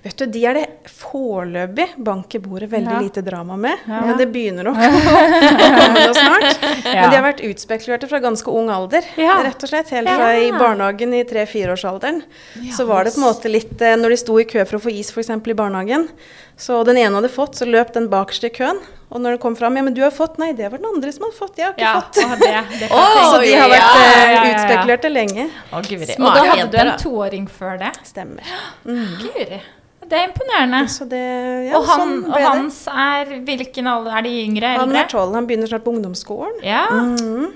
Vet 0.02 0.16
du, 0.18 0.24
De 0.26 0.40
er 0.50 0.56
det 0.58 0.62
foreløpig 0.90 1.84
bank 2.02 2.34
i 2.34 2.38
bordet 2.42 2.68
veldig 2.72 2.92
Ja. 2.96 3.00
lite 3.00 3.22
drama 3.22 3.54
med. 3.56 3.78
Men 3.86 4.16
det 4.18 4.26
begynner 4.34 4.64
nok 4.66 4.76
å 4.76 4.88
komme 5.06 5.86
nå 6.08 6.14
snart. 6.16 6.58
Men 6.84 7.10
de 7.10 7.16
har 7.16 7.22
vært 7.28 7.44
utspekulerte 7.46 8.08
fra 8.10 8.18
ganske 8.24 8.50
ung 8.50 8.68
alder. 8.74 9.06
Ja. 9.16 9.38
Rett 9.46 9.62
og 9.62 9.70
slett. 9.70 9.92
Helt 9.94 10.10
fra 10.10 10.32
i 10.34 10.50
barnehagen 10.50 11.14
i 11.14 11.22
tre-fireårsalderen. 11.24 12.22
Så 12.74 12.84
var 12.90 13.04
det 13.06 13.14
på 13.14 13.22
en 13.22 13.28
måte 13.28 13.48
litt 13.52 13.80
eh, 13.80 13.94
Når 13.96 14.16
de 14.16 14.20
sto 14.24 14.38
i 14.42 14.48
kø 14.50 14.64
for 14.66 14.80
å 14.80 14.82
få 14.82 14.90
is 14.90 15.12
f.eks. 15.14 15.30
i 15.30 15.54
barnehagen, 15.54 16.08
så 16.56 16.82
den 16.86 16.98
ene 17.00 17.16
hadde 17.16 17.30
fått, 17.32 17.56
så 17.58 17.66
løp 17.66 17.92
den 17.94 18.08
bakerste 18.12 18.50
i 18.50 18.54
køen. 18.54 18.78
Og 19.12 19.20
når 19.20 19.36
det 19.36 19.42
kom 19.42 19.56
fram 19.56 19.76
Ja, 19.76 19.82
men 19.84 19.94
du 19.94 20.00
har 20.04 20.12
fått. 20.14 20.38
Nei, 20.40 20.52
det 20.56 20.70
var 20.72 20.80
den 20.80 20.88
andre 20.88 21.12
som 21.12 21.26
hadde 21.26 21.36
fått. 21.36 21.58
Jeg 21.60 21.66
har 21.68 21.74
ikke 21.76 21.84
ja. 21.84 22.00
fått. 22.00 22.40
det, 22.40 22.78
det 22.80 22.88
oh, 22.96 23.18
Så 23.28 23.42
de 23.42 23.52
har 23.58 23.68
vært 23.72 23.84
ja, 23.84 23.92
eh, 23.98 24.08
ja, 24.08 24.22
ja, 24.22 24.32
ja. 24.32 24.54
utspekulerte 24.54 25.12
lenge. 25.12 25.46
Å, 25.68 25.82
Guri. 25.84 26.08
Og 26.16 26.24
da 26.24 26.46
hadde 26.48 26.66
du 26.72 26.80
en 26.80 26.96
toåring 27.02 27.46
før 27.50 27.78
det. 27.82 27.92
Stemmer. 28.08 28.56
Guri. 29.22 29.60
Det 30.12 30.18
er 30.18 30.26
imponerende. 30.28 30.80
Så 30.92 31.06
det 31.08 31.20
Ja, 31.68 31.76
og 31.78 31.86
han, 31.88 32.00
sånn 32.00 32.16
og 32.28 32.42
hans 32.44 32.80
er 32.90 33.36
Hvilken 33.46 33.86
alder? 33.88 34.16
Er 34.18 34.26
de 34.26 34.32
yngre? 34.42 34.72
Eldre? 34.72 34.88
Han 34.88 34.98
er 35.02 35.12
tolv. 35.12 35.36
Han 35.36 35.48
begynner 35.48 35.70
snart 35.70 35.84
på 35.86 35.94
ungdomsskolen. 35.94 36.58
Ja. 36.66 36.86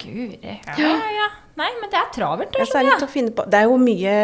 Guri. 0.03 0.39
Ja, 0.45 0.77
ja, 0.81 0.95
ja. 1.21 1.33
Nei, 1.57 1.71
men 1.81 1.89
det 1.89 1.97
er 1.97 2.09
travelt, 2.13 2.51
det. 2.53 2.61
Er 2.61 2.69
det 2.69 2.81
ja, 2.85 2.95
litt 2.99 3.05
å 3.07 3.09
finne 3.09 3.31
på. 3.33 3.45
Det 3.49 3.57
er 3.63 3.65
jo 3.71 3.77
mye, 3.81 4.17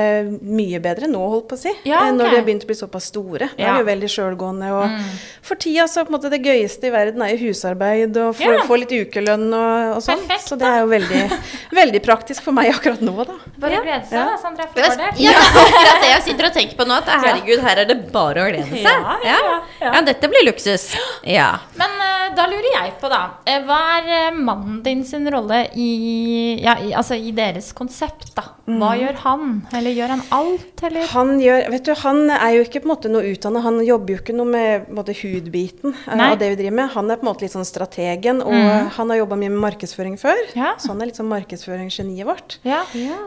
mye 0.44 0.81
bedre 0.84 1.08
nå, 1.08 1.20
holdt 1.32 1.46
på 1.49 1.56
å 1.56 1.61
si. 1.62 1.70
Ja, 1.88 2.02
okay. 2.02 2.12
Når 2.19 2.29
de 2.29 2.37
har 2.37 2.44
begynt 2.44 2.67
å 2.67 2.69
bli 2.69 2.76
såpass 2.76 3.06
store. 3.08 3.49
Da 3.56 3.62
Ja. 3.62 3.62
Mm. 3.62 3.69
er 3.69 3.73
de 3.73 3.81
jo 3.82 3.87
veldig 3.88 4.11
sjølgående. 4.12 4.69
Og 4.76 5.46
for 5.49 5.56
tida 5.56 5.87
så 5.88 6.05
på 6.05 6.12
en 6.12 6.17
måte 6.19 6.31
det 6.34 6.43
gøyeste 6.44 6.90
i 6.90 6.93
verden 6.93 7.23
er 7.25 7.32
jo 7.32 7.49
husarbeid 7.49 8.19
og 8.20 8.34
få, 8.37 8.50
Ja. 8.52 8.67
få 8.69 8.76
litt 8.82 8.93
ukelønn 8.93 9.46
og, 9.49 9.96
og 9.96 10.02
sånn. 10.05 10.20
Så 10.44 10.58
det 10.61 10.69
er 10.69 10.81
jo 10.84 10.90
veldig, 10.93 11.23
veldig 11.81 12.02
praktisk 12.05 12.43
for 12.44 12.52
meg 12.52 12.69
akkurat 12.75 13.00
nå, 13.00 13.17
da. 13.25 13.38
Bare 13.64 13.81
glede 13.81 14.05
seg, 14.11 14.20
da, 14.29 14.37
Sandra. 14.43 14.69
Ja, 14.76 14.90
For 14.93 15.00
det. 15.00 15.08
er 15.25 15.40
akkurat 15.40 16.05
det 16.05 16.12
jeg 16.12 16.23
sitter 16.29 16.50
og 16.50 16.52
tenker 16.61 16.76
på 16.82 16.88
nå. 16.88 17.00
At 17.00 17.08
herregud, 17.25 17.64
her 17.64 17.82
er 17.87 17.88
det 17.88 17.99
bare 18.12 18.44
å 18.44 18.50
glede 18.52 18.69
seg. 18.69 18.84
Ja, 18.84 19.17
ja, 19.25 19.38
ja, 19.49 19.56
ja. 19.81 19.94
ja 19.96 20.05
dette 20.12 20.29
blir 20.29 20.44
luksus. 20.50 20.90
Ja. 21.25 21.49
Men 21.81 21.96
eh, 21.96 22.29
da 22.37 22.44
lurer 22.52 22.69
jeg 22.76 22.93
på, 23.00 23.08
da. 23.08 23.23
eh, 23.49 23.64
hva 23.64 23.81
er 23.96 24.12
eh, 24.29 24.37
mannen 24.37 24.82
din 24.84 25.00
sin 25.08 25.25
rolle 25.32 25.64
i, 25.75 26.61
ja, 26.61 26.76
i, 26.82 26.93
altså, 26.93 27.17
i 27.22 27.32
deres 27.36 27.70
konsept, 27.76 28.32
da? 28.36 28.44
Hva 28.66 28.92
gjør 28.98 29.16
han? 29.24 29.46
Eller 29.74 29.94
gjør 29.96 30.12
han 30.14 30.22
alt, 30.34 30.82
eller? 30.86 31.06
Han, 31.12 31.32
gjør, 31.42 31.64
vet 31.72 31.88
du, 31.88 31.92
han 32.02 32.20
er 32.34 32.56
jo 32.56 32.64
ikke 32.66 32.82
på 32.82 32.88
en 32.88 32.92
måte 32.92 33.10
noe 33.12 33.30
utdannet, 33.32 33.64
han 33.64 33.78
jobber 33.86 34.14
jo 34.14 34.20
ikke 34.20 34.36
noe 34.36 34.50
med 34.52 34.90
måte, 34.94 35.14
hudbiten 35.19 35.94
eh, 35.94 36.14
Nei. 36.19 36.28
av 36.34 36.38
det 36.40 36.50
vi 36.52 36.58
driver 36.62 36.76
med. 36.80 36.92
Han 36.96 37.10
er 37.10 37.20
på 37.20 37.26
en 37.26 37.30
måte 37.32 37.46
litt 37.46 37.54
sånn 37.54 37.66
strategen, 37.69 38.42
og 38.44 38.56
han 38.96 39.12
har 39.14 39.20
jobba 39.22 39.38
mye 39.40 39.52
med 39.54 39.62
markedsføring 39.66 40.19
før. 40.20 40.40
Ja. 40.58 40.74
Så 40.82 40.92
han 40.92 41.02
er 41.02 41.10
litt 41.10 41.20
sånn 41.20 41.30
markedsføringsgeniet 41.32 42.28
vårt. 42.28 42.58
Ja. 42.66 42.82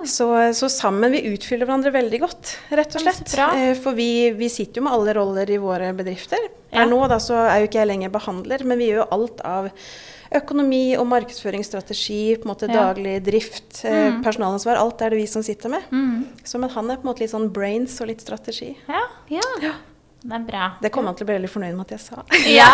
Så, 0.07 0.29
så 0.57 0.71
sammen 0.71 1.13
vi 1.15 1.23
utfyller 1.33 1.67
hverandre 1.67 1.93
veldig 1.95 2.21
godt, 2.25 2.55
rett 2.75 2.97
og 2.97 3.05
slett. 3.05 3.35
Eh, 3.39 3.73
For 3.79 3.97
vi, 3.97 4.31
vi 4.37 4.49
sitter 4.51 4.81
jo 4.81 4.87
med 4.87 4.95
alle 4.97 5.15
roller 5.17 5.51
i 5.51 5.61
våre 5.61 5.93
bedrifter. 5.97 6.49
Ja. 6.71 6.81
Per 6.81 6.89
nå 6.91 6.99
da, 7.07 7.21
så 7.23 7.37
er 7.45 7.61
jo 7.61 7.69
ikke 7.69 7.79
jeg 7.83 7.91
lenger 7.93 8.11
behandler, 8.11 8.63
men 8.67 8.81
vi 8.81 8.89
gjør 8.91 9.03
jo 9.03 9.09
alt 9.15 9.43
av 9.47 9.69
økonomi 10.37 10.83
og 10.99 11.07
markedsføringsstrategi, 11.11 12.35
på 12.37 12.45
en 12.47 12.51
måte 12.53 12.67
Ja. 12.67 12.73
Mm. 12.73 12.77
daglig 12.81 13.15
drift, 13.25 13.81
mm. 13.83 14.21
personalansvar. 14.23 14.77
Alt 14.81 15.01
er 15.01 15.09
det 15.15 15.17
vi 15.23 15.27
som 15.27 15.43
sitter 15.43 15.69
med. 15.69 15.81
Så 16.43 16.59
men 16.59 16.69
han 16.69 16.89
er 16.91 16.97
på 16.97 17.07
en 17.07 17.11
måte 17.13 17.23
litt 17.25 17.31
sånn 17.33 17.51
brains 17.53 17.99
og 18.01 18.07
litt 18.07 18.21
strategi. 18.21 18.75
ja. 18.87 19.03
Ja. 19.29 19.73
Det 20.25 20.33
er 20.33 20.39
bra. 20.47 20.71
Det 20.81 20.89
kommer 20.89 21.11
han 21.11 21.15
til 21.19 21.25
å 21.25 21.27
bli 21.29 21.35
veldig 21.35 21.49
fornøyd 21.53 21.75
med 21.77 21.85
at 21.85 21.91
jeg 21.93 22.01
sa. 22.01 22.23
Ja, 22.49 22.71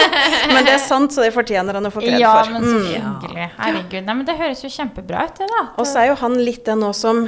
Men 0.54 0.64
det 0.64 0.72
er 0.72 0.78
sant, 0.80 1.12
så 1.12 1.20
det 1.20 1.34
fortjener 1.34 1.76
han 1.76 1.84
å 1.84 1.90
få 1.92 2.00
kred 2.00 2.16
ja 2.16 2.30
for. 2.38 2.52
men 2.54 2.64
så 2.64 2.78
hyggelig. 2.80 3.48
Herregud. 3.58 4.06
Nei, 4.06 4.14
men 4.14 4.24
det 4.24 4.36
høres 4.38 4.62
jo 4.64 4.70
kjempebra 4.72 5.26
ut, 5.28 5.34
det, 5.36 5.48
da. 5.52 5.60
Og 5.76 5.84
så 5.84 6.00
er 6.00 6.06
jo 6.08 6.14
han 6.22 6.38
litt 6.40 6.64
den 6.64 6.80
nå 6.80 6.94
som 6.96 7.26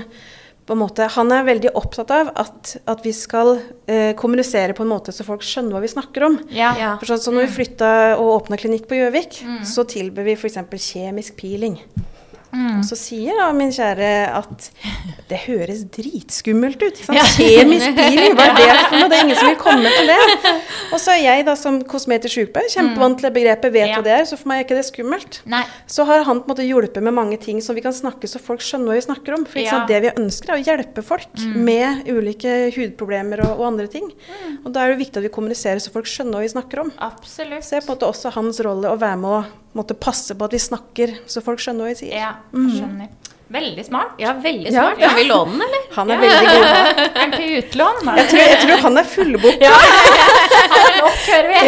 på 0.66 0.74
en 0.74 0.80
måte, 0.82 1.06
Han 1.14 1.30
er 1.30 1.44
veldig 1.46 1.70
opptatt 1.78 2.10
av 2.10 2.32
at, 2.34 2.72
at 2.90 3.04
vi 3.06 3.12
skal 3.14 3.52
eh, 3.86 4.12
kommunisere 4.18 4.74
på 4.74 4.82
en 4.82 4.90
måte 4.90 5.14
så 5.14 5.22
folk 5.26 5.44
skjønner 5.46 5.76
hva 5.76 5.82
vi 5.84 5.92
snakker 5.92 6.26
om. 6.26 6.40
Ja. 6.50 6.72
Ja. 6.78 6.90
For 6.98 7.12
sånn, 7.12 7.22
så 7.22 7.34
når 7.34 7.46
vi 7.46 7.54
flytta 7.60 7.90
og 8.18 8.32
åpna 8.40 8.58
klinikk 8.58 8.88
på 8.90 8.98
Gjøvik, 8.98 9.38
så 9.66 9.86
tilbød 9.86 10.26
vi 10.26 10.34
f.eks. 10.34 10.58
kjemisk 10.90 11.38
peeling. 11.38 11.78
Og 12.78 12.84
så 12.88 12.96
sier 12.98 13.36
da 13.40 13.48
min 13.56 13.70
kjære 13.74 14.10
at 14.36 14.70
det 15.30 15.38
høres 15.46 15.82
dritskummelt 15.94 16.80
ut. 16.82 17.00
Ikke 17.00 17.06
sant? 17.08 17.36
Kjemisk 17.36 17.96
peeling, 17.96 18.36
hva 18.38 18.46
er 18.52 18.56
det 18.60 18.84
for 18.88 18.96
noe? 19.00 19.08
Det 19.10 19.16
er 19.18 19.24
ingen 19.26 19.38
som 19.40 19.48
vil 19.50 19.58
komme 19.60 19.90
til 19.92 20.10
det. 20.12 20.52
Og 20.94 21.00
så 21.02 21.14
er 21.16 21.20
jeg 21.24 21.46
da 21.48 21.54
som 21.58 21.80
kosmetisk 21.88 22.36
sykepleier 22.38 22.70
kjempevant 22.72 23.18
til 23.20 23.32
begrepet, 23.34 23.72
vet 23.74 23.88
Ja. 23.90 23.96
hva 23.98 24.04
det 24.06 24.12
er, 24.16 24.24
så 24.30 24.38
for 24.38 24.48
meg 24.52 24.60
er 24.60 24.66
ikke 24.68 24.78
det 24.78 24.86
skummelt. 24.88 25.40
Nei. 25.50 25.62
Så 25.90 26.06
har 26.08 26.22
han 26.28 26.40
på 26.42 26.46
en 26.48 26.54
måte 26.54 26.66
hjulpet 26.66 27.02
med 27.02 27.14
mange 27.16 27.38
ting 27.42 27.60
som 27.64 27.74
vi 27.76 27.82
kan 27.84 27.94
snakke 27.96 28.30
så 28.30 28.40
folk 28.42 28.62
skjønner 28.64 28.92
hva 28.92 28.98
vi 29.00 29.04
snakker 29.08 29.36
om. 29.38 29.44
For 29.46 29.58
ikke 29.62 29.74
sant, 29.74 29.90
Ja. 29.90 30.00
det 30.00 30.02
vi 30.06 30.22
ønsker 30.22 30.54
er 30.54 30.60
å 30.60 30.64
hjelpe 30.64 31.02
folk 31.06 31.44
med 31.56 32.06
ulike 32.08 32.56
hudproblemer 32.76 33.42
og, 33.48 33.58
og 33.60 33.66
andre 33.72 33.86
ting. 33.90 34.08
Og 34.64 34.72
da 34.72 34.84
er 34.86 34.94
det 34.94 35.02
viktig 35.04 35.20
at 35.20 35.26
vi 35.28 35.34
kommuniserer 35.34 35.82
så 35.82 35.90
folk 35.94 36.06
skjønner 36.10 36.38
hva 36.38 36.46
vi 36.46 36.54
snakker 36.54 36.84
om. 36.86 36.92
Absolutt. 37.02 37.64
Så 37.66 37.76
er 37.76 37.84
på 37.84 37.90
en 37.92 37.96
måte 37.98 38.08
også 38.10 38.32
hans 38.36 38.60
rolle 38.64 38.90
å 38.94 38.98
være 39.00 39.16
med 39.20 39.30
å 39.30 39.44
måte, 39.78 39.96
passe 39.98 40.36
på 40.36 40.48
at 40.48 40.56
vi 40.56 40.60
snakker 40.62 41.14
så 41.30 41.42
folk 41.44 41.62
skjønner 41.62 41.86
hva 41.86 41.94
vi 41.94 42.00
sier. 42.02 42.16
Ja, 42.16 42.32
jeg 42.54 42.78
skjønner. 42.80 43.34
Veldig 43.48 43.84
smart. 43.86 44.16
Ja, 44.18 44.32
veldig 44.42 44.72
Ja. 44.74 44.82
smart. 44.82 44.98
Kan 44.98 45.14
vi 45.16 45.24
låne 45.28 45.52
den, 45.52 45.62
eller? 45.62 45.82
Han 45.96 46.10
er 46.10 46.16
veldig 46.18 46.46
god. 46.50 46.64
Er 47.22 47.30
til 47.36 47.52
utlån? 47.60 48.00
Nei. 48.08 48.14
Jeg 48.18 48.28
tror, 48.32 48.40
jeg 48.42 48.58
tror 48.64 48.80
han 48.86 48.98
er 48.98 49.06
fullbooka. 49.12 49.60
Ja, 49.62 49.76
han 50.72 50.86
er 50.86 50.96
nok, 50.98 51.20
hører 51.30 51.48
vi. 51.52 51.58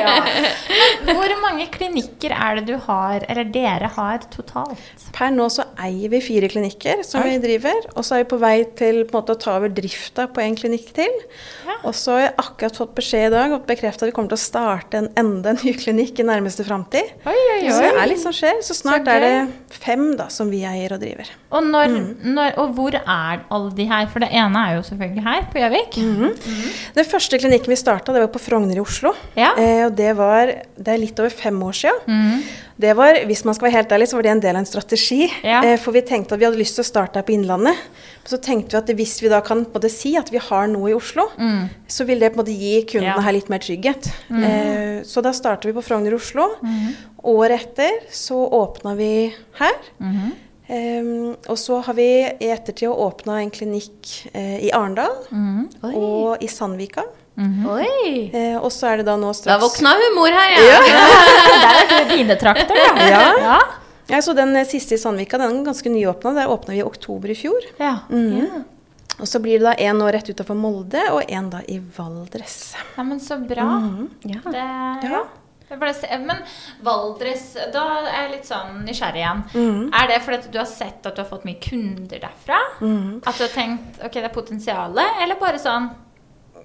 Ja. 0.00 0.14
Hvor 1.14 1.34
mange 1.42 1.66
klinikker 1.72 2.32
er 2.34 2.58
det 2.58 2.64
du 2.70 2.78
har, 2.86 3.24
eller 3.30 3.44
dere 3.52 3.90
har 3.94 4.24
totalt? 4.32 5.04
Per 5.14 5.30
nå 5.34 5.46
så 5.52 5.66
eier 5.84 6.10
vi 6.14 6.20
fire 6.24 6.48
klinikker 6.50 7.04
som 7.06 7.22
vi 7.26 7.36
driver. 7.42 7.84
Og 7.94 8.02
så 8.06 8.16
er 8.18 8.24
vi 8.24 8.30
på 8.32 8.40
vei 8.42 8.54
til 8.78 9.02
på 9.04 9.12
en 9.14 9.20
måte, 9.20 9.36
å 9.36 9.40
ta 9.44 9.58
over 9.58 9.72
drifta 9.76 10.26
på 10.32 10.42
en 10.42 10.56
klinikk 10.58 10.88
til. 10.96 11.12
Ja. 11.68 11.76
Og 11.84 11.92
så 11.98 12.16
har 12.16 12.24
jeg 12.24 12.34
akkurat 12.40 12.80
fått 12.80 12.94
beskjed 12.96 13.28
i 13.28 13.34
dag 13.36 13.54
og 13.58 13.66
bekreftet 13.68 14.06
at 14.06 14.10
vi 14.10 14.16
kommer 14.16 14.32
til 14.32 14.40
å 14.40 14.44
starte 14.46 15.02
en 15.02 15.10
enda 15.20 15.52
en 15.52 15.60
ny 15.62 15.74
klinikk 15.76 16.24
i 16.24 16.26
nærmeste 16.26 16.64
framtid. 16.66 17.12
Oi, 17.28 17.36
oi, 17.58 17.60
Så 17.68 17.80
det 17.84 17.92
er 18.00 18.10
litt 18.10 18.22
som 18.24 18.34
skjer. 18.34 18.62
Så 18.64 18.76
snart 18.80 19.04
Så 19.04 19.14
er 19.18 19.24
det 19.28 19.78
fem 19.84 20.08
da, 20.18 20.30
som 20.32 20.50
vi 20.52 20.53
eier 20.62 20.92
og 20.94 21.00
driver. 21.00 21.26
Og, 21.50 21.64
når, 21.66 21.88
Mm. 21.88 22.34
når, 22.34 22.52
og 22.58 22.74
hvor 22.74 22.94
er 22.94 23.40
alle 23.50 23.70
de 23.74 23.86
her? 23.86 24.06
For 24.06 24.20
det 24.20 24.28
ene 24.32 24.56
er 24.70 24.76
jo 24.76 24.82
selvfølgelig 24.82 25.22
her 25.24 25.42
på 25.52 25.58
Gjøvik. 25.58 25.96
Mm. 25.98 26.92
Den 26.94 27.04
første 27.04 27.38
klinikken 27.38 27.68
vi 27.74 27.76
starta, 27.76 28.12
det 28.12 28.20
var 28.20 28.28
på 28.28 28.38
Frogner 28.40 28.76
i 28.76 28.80
Oslo. 28.80 29.12
Ja. 29.36 29.52
Eh, 29.58 29.86
og 29.86 29.96
det 29.96 30.14
var 30.16 30.46
det 30.78 30.88
er 30.94 30.98
litt 30.98 31.18
over 31.18 31.30
fem 31.30 31.58
år 31.62 31.72
siden. 31.72 32.00
Mhm. 32.06 32.44
Det 32.76 32.90
var, 32.96 33.14
hvis 33.26 33.44
man 33.44 33.54
skal 33.54 33.68
være 33.70 33.76
helt 33.76 33.92
ærlig, 33.92 34.08
så 34.10 34.16
var 34.16 34.22
det 34.22 34.30
en 34.32 34.40
del 34.40 34.56
av 34.56 34.58
en 34.58 34.66
strategi. 34.66 35.30
Ja. 35.44 35.60
Eh, 35.62 35.76
for 35.78 35.92
vi 35.92 36.00
tenkte 36.02 36.34
at 36.34 36.40
vi 36.40 36.44
hadde 36.44 36.58
lyst 36.58 36.74
til 36.74 36.82
å 36.82 36.88
starte 36.90 37.14
her 37.20 37.22
på 37.22 37.30
Innlandet. 37.36 37.76
Så 38.26 38.36
tenkte 38.42 38.74
vi 38.74 38.78
at 38.82 38.96
hvis 38.98 39.22
vi 39.22 39.28
da 39.30 39.40
kan 39.40 39.64
på 39.64 39.78
si 39.88 40.16
at 40.16 40.28
vi 40.32 40.38
har 40.38 40.66
noe 40.66 40.90
i 40.90 40.94
Oslo, 40.94 41.28
Mm. 41.38 41.68
så 41.86 42.04
vil 42.04 42.18
det 42.18 42.32
på 42.34 42.40
en 42.40 42.44
måte 42.44 42.58
gi 42.58 42.82
kundene 42.82 43.14
Ja. 43.14 43.20
her 43.20 43.32
litt 43.32 43.48
mer 43.48 43.58
trygghet. 43.60 44.10
Eh, 44.30 45.02
så 45.04 45.22
da 45.22 45.30
startet 45.30 45.66
vi 45.66 45.72
på 45.72 45.84
Frogner 45.84 46.10
i 46.10 46.14
Oslo. 46.16 46.56
Året 47.22 47.60
etter 47.60 47.90
så 48.10 48.34
åpna 48.50 48.96
vi 48.96 49.32
her. 49.60 49.72
Mhm. 50.00 50.32
Eh, 50.66 51.10
og 51.50 51.58
så 51.60 51.80
har 51.84 51.96
vi 51.98 52.08
i 52.24 52.48
ettertid 52.48 52.88
åpna 52.88 53.42
en 53.42 53.52
klinikk 53.52 54.14
uh, 54.32 54.56
i 54.64 54.70
Arendal 54.72 55.12
mm. 55.28 55.84
Og 55.92 56.40
i 56.40 56.48
Sandvika. 56.48 57.04
Oi. 57.36 58.30
Eh, 58.30 58.56
og 58.60 58.70
så 58.72 58.92
er 58.92 59.00
det 59.02 59.08
da 59.08 59.16
nå 59.18 59.32
Da 59.32 59.36
straks 59.36 59.64
våkna 59.64 59.96
humor 59.98 60.30
her, 60.30 60.52
ja. 60.54 60.76
Der 61.64 61.80
er 61.80 61.88
det 61.90 62.04
dine 62.12 62.36
trakter, 62.38 62.78
da. 62.78 63.08
Ja. 63.10 63.24
ja. 63.42 63.58
Ja, 64.06 64.20
så 64.22 64.36
Den 64.36 64.54
eh, 64.56 64.66
siste 64.68 64.94
i 64.94 65.00
Sandvika 65.00 65.40
den 65.40 65.58
er 65.58 65.66
ganske 65.66 65.90
nyåpna. 65.90 66.34
Der 66.38 66.52
åpna 66.52 66.76
vi 66.76 66.80
i 66.80 66.86
oktober 66.86 67.30
i 67.30 67.38
fjor. 67.38 67.72
ja. 67.78 67.98
Mhm. 68.08 68.70
Og 69.22 69.28
så 69.30 69.38
blir 69.38 69.60
det 69.60 69.68
da 69.68 69.72
en 69.78 70.00
nå 70.02 70.08
rett 70.10 70.26
utafor 70.26 70.56
Molde, 70.58 70.98
og 71.14 71.22
en 71.30 71.46
da 71.52 71.60
i 71.70 71.76
Valdres. 71.78 72.74
Ja, 72.96 73.04
men 73.06 73.20
så 73.22 73.36
bra. 73.38 73.66
Ja. 74.26 74.40
Det, 74.42 74.64
ja. 75.06 75.20
Men 76.24 76.42
Valdres, 76.84 77.50
da 77.74 77.84
er 78.04 78.22
jeg 78.22 78.32
litt 78.36 78.48
sånn 78.48 78.80
nysgjerrig 78.86 79.22
igjen. 79.22 79.44
Mm. 79.54 79.82
Er 79.90 80.10
det 80.10 80.22
fordi 80.24 80.40
at 80.40 80.48
du 80.54 80.58
har 80.60 80.70
sett 80.70 81.06
at 81.06 81.16
du 81.16 81.22
har 81.22 81.30
fått 81.30 81.46
mye 81.48 81.60
kunder 81.62 82.22
derfra? 82.22 82.60
Mm. 82.80 83.20
At 83.24 83.38
du 83.38 83.46
har 83.46 83.54
tenkt 83.54 84.00
ok, 84.00 84.18
det 84.18 84.28
er 84.30 84.34
potensialet? 84.34 85.22
Eller 85.24 85.40
bare 85.40 85.62
sånn 85.62 85.92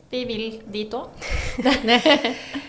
vi 0.10 0.24
vil 0.26 0.48
dit 0.74 0.94
òg? 0.98 1.14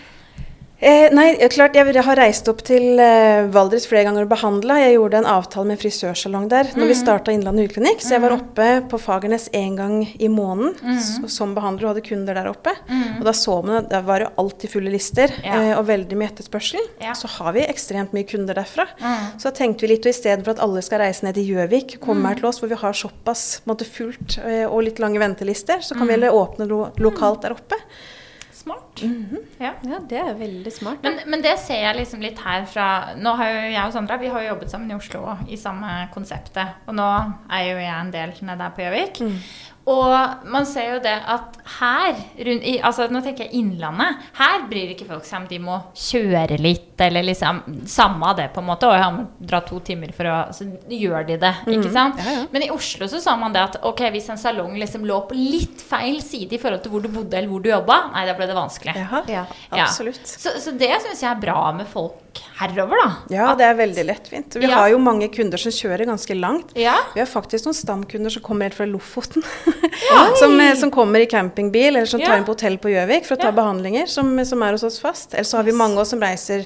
Eh, 0.81 1.11
nei, 1.13 1.35
klart 1.53 1.75
jeg 1.77 1.93
har 1.93 2.17
reist 2.17 2.47
opp 2.49 2.63
til 2.65 2.97
eh, 2.97 3.45
Valdres 3.53 3.83
flere 3.85 4.07
ganger 4.07 4.25
og 4.25 4.31
behandla. 4.31 4.79
Jeg 4.81 4.95
gjorde 4.95 5.19
en 5.19 5.27
avtale 5.29 5.69
med 5.69 5.77
en 5.77 5.81
frisørsalong 5.83 6.47
der 6.49 6.71
når 6.73 6.89
vi 6.89 6.95
starta 6.97 7.33
Innlandet 7.35 7.67
hudklinikk. 7.67 8.01
Så 8.01 8.15
jeg 8.15 8.23
var 8.23 8.33
oppe 8.33 8.69
på 8.89 8.97
Fagernes 9.01 9.45
én 9.53 9.75
gang 9.77 9.99
i 10.17 10.29
måneden 10.31 10.73
mm. 10.81 11.27
som 11.29 11.53
behandler 11.53 11.85
og 11.85 11.93
hadde 11.93 12.05
kunder 12.07 12.39
der 12.39 12.49
oppe. 12.49 12.73
Og 13.19 13.27
da 13.27 13.33
så 13.37 13.59
man 13.61 13.85
det 13.91 13.99
var 14.07 14.25
jo 14.25 14.31
alltid 14.41 14.73
fulle 14.73 14.93
lister 14.93 15.35
Ja. 15.45 15.59
eh, 15.59 15.73
og 15.75 15.85
veldig 15.91 16.17
mye 16.17 16.31
etterspørsel. 16.31 16.87
Ja. 17.03 17.13
Så 17.17 17.29
har 17.37 17.53
vi 17.53 17.67
ekstremt 17.67 18.15
mye 18.17 18.25
kunder 18.31 18.57
derfra. 18.57 18.87
Mm. 18.97 19.27
Så 19.43 19.51
tenkte 19.53 19.85
vi 19.85 19.91
litt, 19.93 20.07
og 20.07 20.15
i 20.15 20.17
stedet 20.17 20.41
for 20.47 20.55
at 20.55 20.63
alle 20.65 20.81
skal 20.85 21.03
reise 21.03 21.27
ned 21.27 21.37
til 21.37 21.51
Gjøvik, 21.51 21.99
komme 22.01 22.31
her 22.31 22.41
til 22.41 22.49
oss 22.49 22.61
hvor 22.63 22.71
vi 22.71 22.79
har 22.81 22.97
såpass 22.97 23.45
måte, 23.69 23.85
fullt 23.85 24.39
eh, 24.41 24.65
og 24.65 24.81
litt 24.87 25.03
lange 25.03 25.21
ventelister, 25.21 25.85
så 25.85 25.97
kan 25.99 26.09
vi 26.09 26.17
åpne 26.31 26.65
lo 26.65 26.87
lokalt 27.01 27.45
der 27.45 27.53
oppe. 27.53 27.77
Smart. 28.61 29.01
Mhm. 29.01 29.37
ja. 29.59 29.71
Ja, 29.87 29.97
det 30.09 30.19
er 30.21 30.35
veldig 30.37 30.71
smart. 30.73 31.01
Men, 31.01 31.19
men 31.33 31.41
det 31.41 31.55
ser 31.59 31.79
jeg 31.81 31.97
liksom 31.97 32.21
litt 32.21 32.37
her 32.45 32.67
fra 32.69 32.87
Nå 33.17 33.33
har 33.39 33.49
jo 33.49 33.61
jeg 33.71 33.85
og 33.87 33.93
Sandra 33.95 34.19
vi 34.21 34.29
har 34.29 34.43
jo 34.43 34.51
jobbet 34.51 34.69
sammen 34.73 34.91
i 34.91 34.97
Oslo 34.97 35.23
i 35.49 35.57
samme 35.57 35.89
konseptet. 36.13 36.75
Og 36.85 36.93
nå 36.97 37.07
er 37.49 37.63
jo 37.71 37.79
jeg 37.81 37.95
en 37.95 38.13
del 38.13 38.35
nede 38.41 38.59
der 38.61 38.75
på 38.75 38.85
Gjøvik. 38.85 39.23
Og 39.89 40.45
man 40.45 40.65
ser 40.69 40.91
jo 40.93 40.99
det 41.01 41.15
at 41.25 41.55
her, 41.79 42.13
rundt 42.45 42.65
i, 42.69 42.75
altså 42.85 43.07
nå 43.09 43.21
tenker 43.25 43.47
jeg 43.47 43.55
Innlandet, 43.57 44.19
her 44.37 44.67
bryr 44.69 44.91
ikke 44.93 45.07
folk 45.09 45.25
seg 45.25 45.39
om 45.41 45.47
de 45.49 45.57
må 45.63 45.79
kjøre 45.97 46.59
litt, 46.61 46.93
eller 47.01 47.25
liksom 47.25 47.63
Samme 47.89 48.29
av 48.29 48.37
det, 48.37 48.45
på 48.53 48.61
en 48.61 48.67
måte. 48.69 48.85
Og 48.85 48.93
jeg 48.93 49.15
må 49.15 49.25
dra 49.49 49.61
to 49.65 49.79
timer 49.85 50.11
for 50.13 50.29
å 50.29 50.35
Så 50.53 50.67
gjør 50.91 51.25
de 51.31 51.37
det, 51.41 51.53
ikke 51.73 51.91
sant? 51.91 52.21
Ja, 52.21 52.35
ja. 52.37 52.45
Men 52.53 52.67
i 52.67 52.69
Oslo 52.73 53.07
så 53.09 53.19
sa 53.23 53.33
man 53.41 53.55
det 53.55 53.63
at 53.63 53.79
ok, 53.89 54.03
hvis 54.13 54.29
en 54.29 54.37
salong 54.41 54.77
liksom 54.77 55.05
lå 55.09 55.17
på 55.31 55.37
litt 55.37 55.81
feil 55.81 56.21
side 56.21 56.53
i 56.53 56.61
forhold 56.61 56.83
til 56.85 56.93
hvor 56.93 57.01
du 57.01 57.09
bodde 57.09 57.39
eller 57.41 57.49
hvor 57.49 57.65
du 57.65 57.71
jobba, 57.73 57.97
nei, 58.13 58.27
da 58.29 58.37
ble 58.37 58.47
det 58.51 58.57
vanskelig. 58.59 58.95
Jaha, 59.01 59.23
Ja. 59.31 59.45
Ja. 59.71 59.85
absolutt. 59.87 60.21
Så, 60.27 60.53
så 60.61 60.75
det 60.77 60.91
syns 61.07 61.23
jeg 61.25 61.31
er 61.31 61.41
bra 61.41 61.71
med 61.73 61.89
folk 61.89 62.39
herover, 62.61 63.01
da. 63.01 63.09
Ja, 63.33 63.49
det 63.59 63.65
er 63.65 63.75
veldig 63.81 64.05
lettvint. 64.07 64.55
Vi 64.61 64.69
Ja. 64.69 64.77
har 64.83 64.89
jo 64.93 64.99
mange 65.01 65.27
kunder 65.33 65.57
som 65.59 65.73
kjører 65.73 66.05
ganske 66.05 66.37
langt. 66.37 66.71
Ja. 66.79 66.95
Vi 67.15 67.19
har 67.19 67.27
faktisk 67.27 67.65
noen 67.65 67.75
stamkunder 67.75 68.29
som 68.31 68.43
kommer 68.45 68.69
helt 68.69 68.77
fra 68.77 68.85
Lofoten. 68.87 69.41
som, 70.41 70.59
eh, 70.59 70.75
som 70.75 70.91
kommer 70.91 71.19
i 71.19 71.25
campingbil, 71.25 71.95
eller 71.95 72.09
som 72.09 72.21
tar 72.21 72.37
inn 72.37 72.47
på 72.47 72.55
hotell 72.55 72.77
på 72.81 72.91
Gjøvik 72.93 73.27
for 73.27 73.37
å 73.37 73.41
ta 73.41 73.51
behandlinger, 73.55 74.09
som, 74.11 74.33
som 74.45 74.63
er 74.65 74.77
hos 74.77 74.85
oss 74.87 74.99
fast. 75.01 75.33
Eller 75.33 75.47
så 75.47 75.59
har 75.59 75.67
vi 75.67 75.75
mange 75.75 75.99
også 76.01 76.15
som 76.15 76.25
reiser 76.25 76.65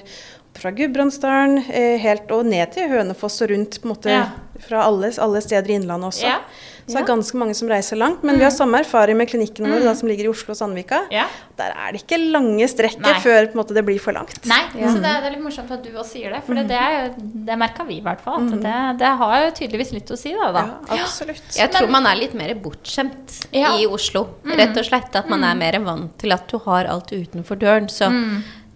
fra 0.60 0.72
Gudbrandsdalen 0.76 1.58
eh, 1.68 1.96
helt 2.02 2.30
og 2.34 2.46
ned 2.48 2.72
til 2.76 2.88
Hønefoss 2.92 3.42
og 3.44 3.52
rundt, 3.52 3.80
på 3.82 3.88
en 3.88 3.94
måte, 3.94 4.10
Ja. 4.12 4.24
fra 4.68 4.86
alle, 4.88 5.12
alle 5.20 5.40
steder 5.44 5.70
i 5.70 5.76
Innlandet 5.76 6.08
også. 6.14 6.26
Ja. 6.26 6.38
Så 6.86 6.94
det 6.94 7.00
er 7.00 7.06
ganske 7.08 7.38
mange 7.40 7.54
som 7.58 7.66
reiser 7.68 7.98
langt. 7.98 8.22
Men 8.22 8.36
vi 8.38 8.44
har 8.46 8.52
samme 8.54 8.78
erfaring 8.78 9.16
med 9.18 9.26
klinikken 9.26 9.66
vår 9.66 9.80
mm. 9.82 9.86
da, 9.88 9.94
som 9.98 10.06
ligger 10.06 10.28
i 10.28 10.30
Oslo 10.30 10.54
og 10.54 10.58
Sandvika. 10.60 11.00
Ja. 11.10 11.24
Der 11.58 11.72
er 11.74 11.92
det 11.92 12.04
ikke 12.04 12.18
lange 12.30 12.68
strekker 12.70 13.02
Nei. 13.02 13.16
før 13.24 13.48
på 13.48 13.56
en 13.56 13.58
måte, 13.58 13.74
det 13.74 13.82
blir 13.88 13.98
for 13.98 14.14
langt. 14.14 14.38
Nei, 14.46 14.60
så 14.70 15.00
det 15.02 15.10
er, 15.10 15.24
det 15.24 15.32
er 15.32 15.34
litt 15.34 15.42
morsomt 15.42 15.72
at 15.74 15.82
du 15.82 15.90
også 15.90 16.12
sier 16.14 16.36
det. 16.36 16.44
For 16.46 16.54
det, 16.54 16.68
det, 16.70 16.78
er 16.78 17.10
det 17.18 17.56
merka 17.58 17.82
vi 17.88 17.98
i 17.98 18.04
hvert 18.06 18.22
fall. 18.22 18.46
At 18.46 18.62
det, 18.62 18.76
det 19.02 19.10
har 19.24 19.34
jo 19.42 19.50
tydeligvis 19.58 19.90
litt 19.96 20.12
å 20.14 20.20
si, 20.20 20.36
da. 20.38 20.52
da. 20.54 20.62
Ja, 20.92 21.00
absolutt. 21.00 21.48
Jeg 21.58 21.72
tror 21.74 21.90
man 21.90 22.06
er 22.06 22.20
litt 22.22 22.38
mer 22.38 22.54
bortskjemt 22.54 23.40
Ja. 23.56 23.74
i 23.74 23.88
Oslo. 23.90 24.28
Rett 24.46 24.78
og 24.78 24.86
slett 24.86 25.18
at 25.18 25.26
man 25.32 25.42
er 25.42 25.58
mer 25.58 25.80
vant 25.82 26.14
til 26.22 26.38
at 26.38 26.46
du 26.54 26.60
har 26.68 26.86
alt 26.92 27.10
utenfor 27.10 27.58
døren. 27.58 27.90
Så 27.90 28.12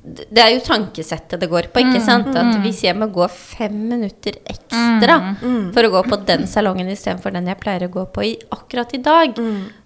det 0.02 0.40
er 0.40 0.54
jo 0.54 0.60
tankesettet 0.64 1.42
det 1.42 1.48
går 1.50 1.66
på, 1.74 1.82
ikke 1.84 2.00
sant? 2.00 2.30
At 2.32 2.54
hvis 2.64 2.80
jeg 2.86 2.96
må 2.96 3.10
gå 3.12 3.26
fem 3.28 3.74
minutter 3.90 4.38
ekstra 4.48 5.18
for 5.74 5.84
å 5.84 5.90
gå 5.92 6.02
på 6.08 6.18
den 6.24 6.46
salongen 6.48 6.88
istedenfor 6.88 7.34
den 7.36 7.50
jeg 7.50 7.60
pleier 7.60 7.84
å 7.84 7.92
gå 7.92 8.06
på 8.14 8.24
i, 8.24 8.30
akkurat 8.56 8.94
i 8.96 9.02
dag, 9.04 9.36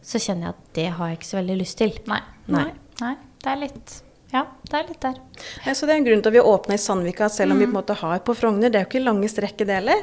så 0.02 0.20
kjenner 0.22 0.48
jeg 0.48 0.54
at 0.54 0.62
det 0.78 0.86
har 1.00 1.10
jeg 1.10 1.18
ikke 1.18 1.30
så 1.32 1.38
veldig 1.40 1.56
lyst 1.58 1.78
til. 1.82 1.96
Nei. 2.06 2.20
Nei. 2.46 2.68
Nei. 3.02 3.14
Det 3.42 3.50
er 3.52 3.58
litt 3.66 3.96
Ja, 4.34 4.44
det 4.70 4.78
er 4.78 4.86
litt 4.88 5.02
der. 5.02 5.18
Ja, 5.66 5.74
så 5.74 5.86
Det 5.86 5.94
er 5.94 5.98
en 6.00 6.06
grunn 6.06 6.22
til 6.22 6.30
at 6.30 6.34
vi 6.34 6.40
åpna 6.54 6.74
i 6.74 6.78
Sandvika, 6.82 7.28
selv 7.30 7.52
om 7.54 7.58
vi 7.58 7.66
på 7.66 7.74
en 7.74 7.76
måte 7.80 7.94
har 7.98 8.22
på 8.26 8.34
Frogner. 8.38 8.70
Det 8.70 8.80
er 8.80 8.86
jo 8.86 8.90
ikke 8.92 9.04
lange 9.04 9.28
strekk 9.30 9.66
det 9.66 9.76
heller. 9.82 10.00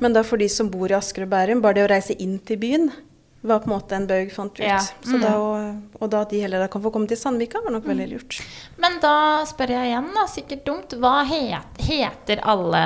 Men 0.00 0.12
da 0.16 0.22
for 0.24 0.40
de 0.40 0.48
som 0.48 0.70
bor 0.72 0.88
i 0.92 0.96
Asker 0.96 1.24
og 1.26 1.32
Bærum, 1.34 1.60
bare 1.64 1.80
det 1.80 1.84
å 1.88 1.90
reise 1.92 2.16
inn 2.20 2.38
til 2.38 2.60
byen 2.60 2.88
var 3.44 3.60
på 3.62 3.68
en 3.68 3.74
måte 3.74 3.96
en 3.96 4.06
baug, 4.08 4.30
fant 4.32 4.52
ut. 4.56 4.64
Ja. 4.64 4.80
Så 4.80 5.18
da, 5.20 5.34
og, 5.36 5.98
og 6.00 6.12
da 6.12 6.22
at 6.24 6.32
de 6.32 6.40
heller 6.44 6.64
da 6.64 6.68
kan 6.72 6.82
få 6.84 6.92
komme 6.94 7.10
til 7.10 7.20
Sandvika, 7.20 7.60
var 7.64 7.74
nok 7.76 7.88
veldig 7.88 8.06
lurt. 8.14 8.38
Men 8.80 8.96
da 9.02 9.16
spør 9.48 9.74
jeg 9.76 9.90
igjen, 9.90 10.12
da, 10.16 10.24
sikkert 10.32 10.64
dumt, 10.68 10.96
hva 11.02 11.18
het, 11.28 11.82
heter 11.84 12.40
alle 12.48 12.84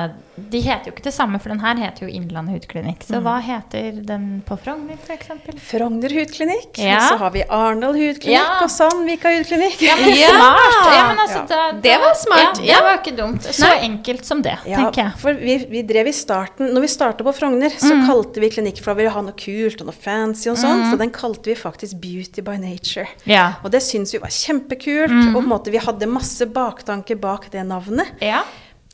De 0.49 0.59
heter 0.61 0.89
jo 0.89 0.93
ikke 0.95 1.03
det 1.03 1.13
samme, 1.13 1.39
for 1.41 1.49
den 1.49 1.59
her 1.59 1.75
heter 1.75 2.07
jo 2.07 2.09
Innlandet 2.13 2.55
hudklinikk. 2.59 3.03
Så 3.07 3.19
hva 3.21 3.37
heter 3.43 3.99
den 4.05 4.41
på 4.47 4.57
Frogner, 4.61 4.97
f.eks.? 5.03 5.29
Frogner 5.69 6.09
hudklinikk, 6.15 6.77
Ja. 6.79 6.97
og 6.97 7.01
så 7.09 7.17
har 7.23 7.31
vi 7.31 7.43
Arendal 7.49 7.93
hudklinikk 7.93 8.33
Ja. 8.37 8.59
og 8.63 8.69
Sandvika 8.71 9.31
hudklinikk. 9.37 9.81
Ja, 9.81 9.95
men 9.99 10.15
Ja! 10.19 10.29
smart! 10.33 10.95
Ja, 10.95 11.03
men 11.09 11.19
altså, 11.25 11.43
da, 11.49 11.71
Det 11.87 11.97
var 11.99 12.13
smart. 12.15 12.61
Det 12.63 12.79
var 12.85 12.97
ikke 13.01 13.15
dumt. 13.17 13.43
Så 13.43 13.69
enkelt 13.81 14.25
som 14.25 14.41
det, 14.41 14.57
tenker 14.65 15.03
jeg. 15.03 15.13
for 15.17 15.33
vi, 15.33 15.57
vi 15.69 15.81
drev 15.83 16.07
i 16.07 16.15
starten 16.15 16.73
Når 16.73 16.81
vi 16.81 16.87
starta 16.87 17.23
på 17.27 17.33
Frogner, 17.35 17.69
så 17.79 17.93
Mm. 17.99 18.05
kalte 18.07 18.39
vi 18.39 18.49
klinikken 18.49 18.83
for 18.83 18.93
å 18.93 18.95
ville 18.97 19.09
ha 19.09 19.21
noe 19.21 19.33
kult 19.33 19.81
og 19.81 19.87
noe 19.89 19.95
fancy 19.95 20.49
og 20.49 20.57
sånn. 20.57 20.85
Så 20.91 20.97
den 20.97 21.09
kalte 21.11 21.49
vi 21.49 21.55
faktisk 21.55 21.99
Beauty 21.99 22.41
by 22.45 22.57
Nature. 22.61 23.07
Ja. 23.25 23.55
Og 23.63 23.71
det 23.71 23.81
syns 23.81 24.13
vi 24.13 24.19
var 24.21 24.29
kjempekult. 24.29 25.09
Mm. 25.09 25.29
Og 25.29 25.33
på 25.33 25.43
en 25.43 25.49
måte 25.49 25.71
vi 25.73 25.77
hadde 25.81 26.07
masse 26.07 26.45
baktanker 26.45 27.15
bak 27.19 27.49
det 27.51 27.65
navnet. 27.67 28.07
ja. 28.21 28.43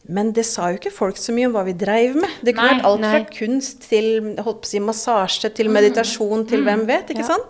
Men 0.07 0.31
det 0.31 0.45
sa 0.45 0.69
jo 0.69 0.77
ikke 0.77 0.91
folk 0.93 1.15
så 1.17 1.33
mye 1.33 1.47
om 1.47 1.53
hva 1.55 1.63
vi 1.65 1.73
dreiv 1.73 2.15
med. 2.15 2.29
Det 2.45 2.53
kunne 2.55 2.67
Nei, 2.67 2.75
vært 2.77 2.85
alt 2.85 3.01
fra 3.01 3.21
kunst 3.39 3.87
til 3.89 4.35
si, 4.63 4.79
massasje 4.79 5.49
til 5.55 5.67
Mm. 5.67 5.73
meditasjon 5.73 6.47
til 6.47 6.61
hvem 6.63 6.85
vet, 6.85 7.09
ikke 7.09 7.25
sant? 7.25 7.49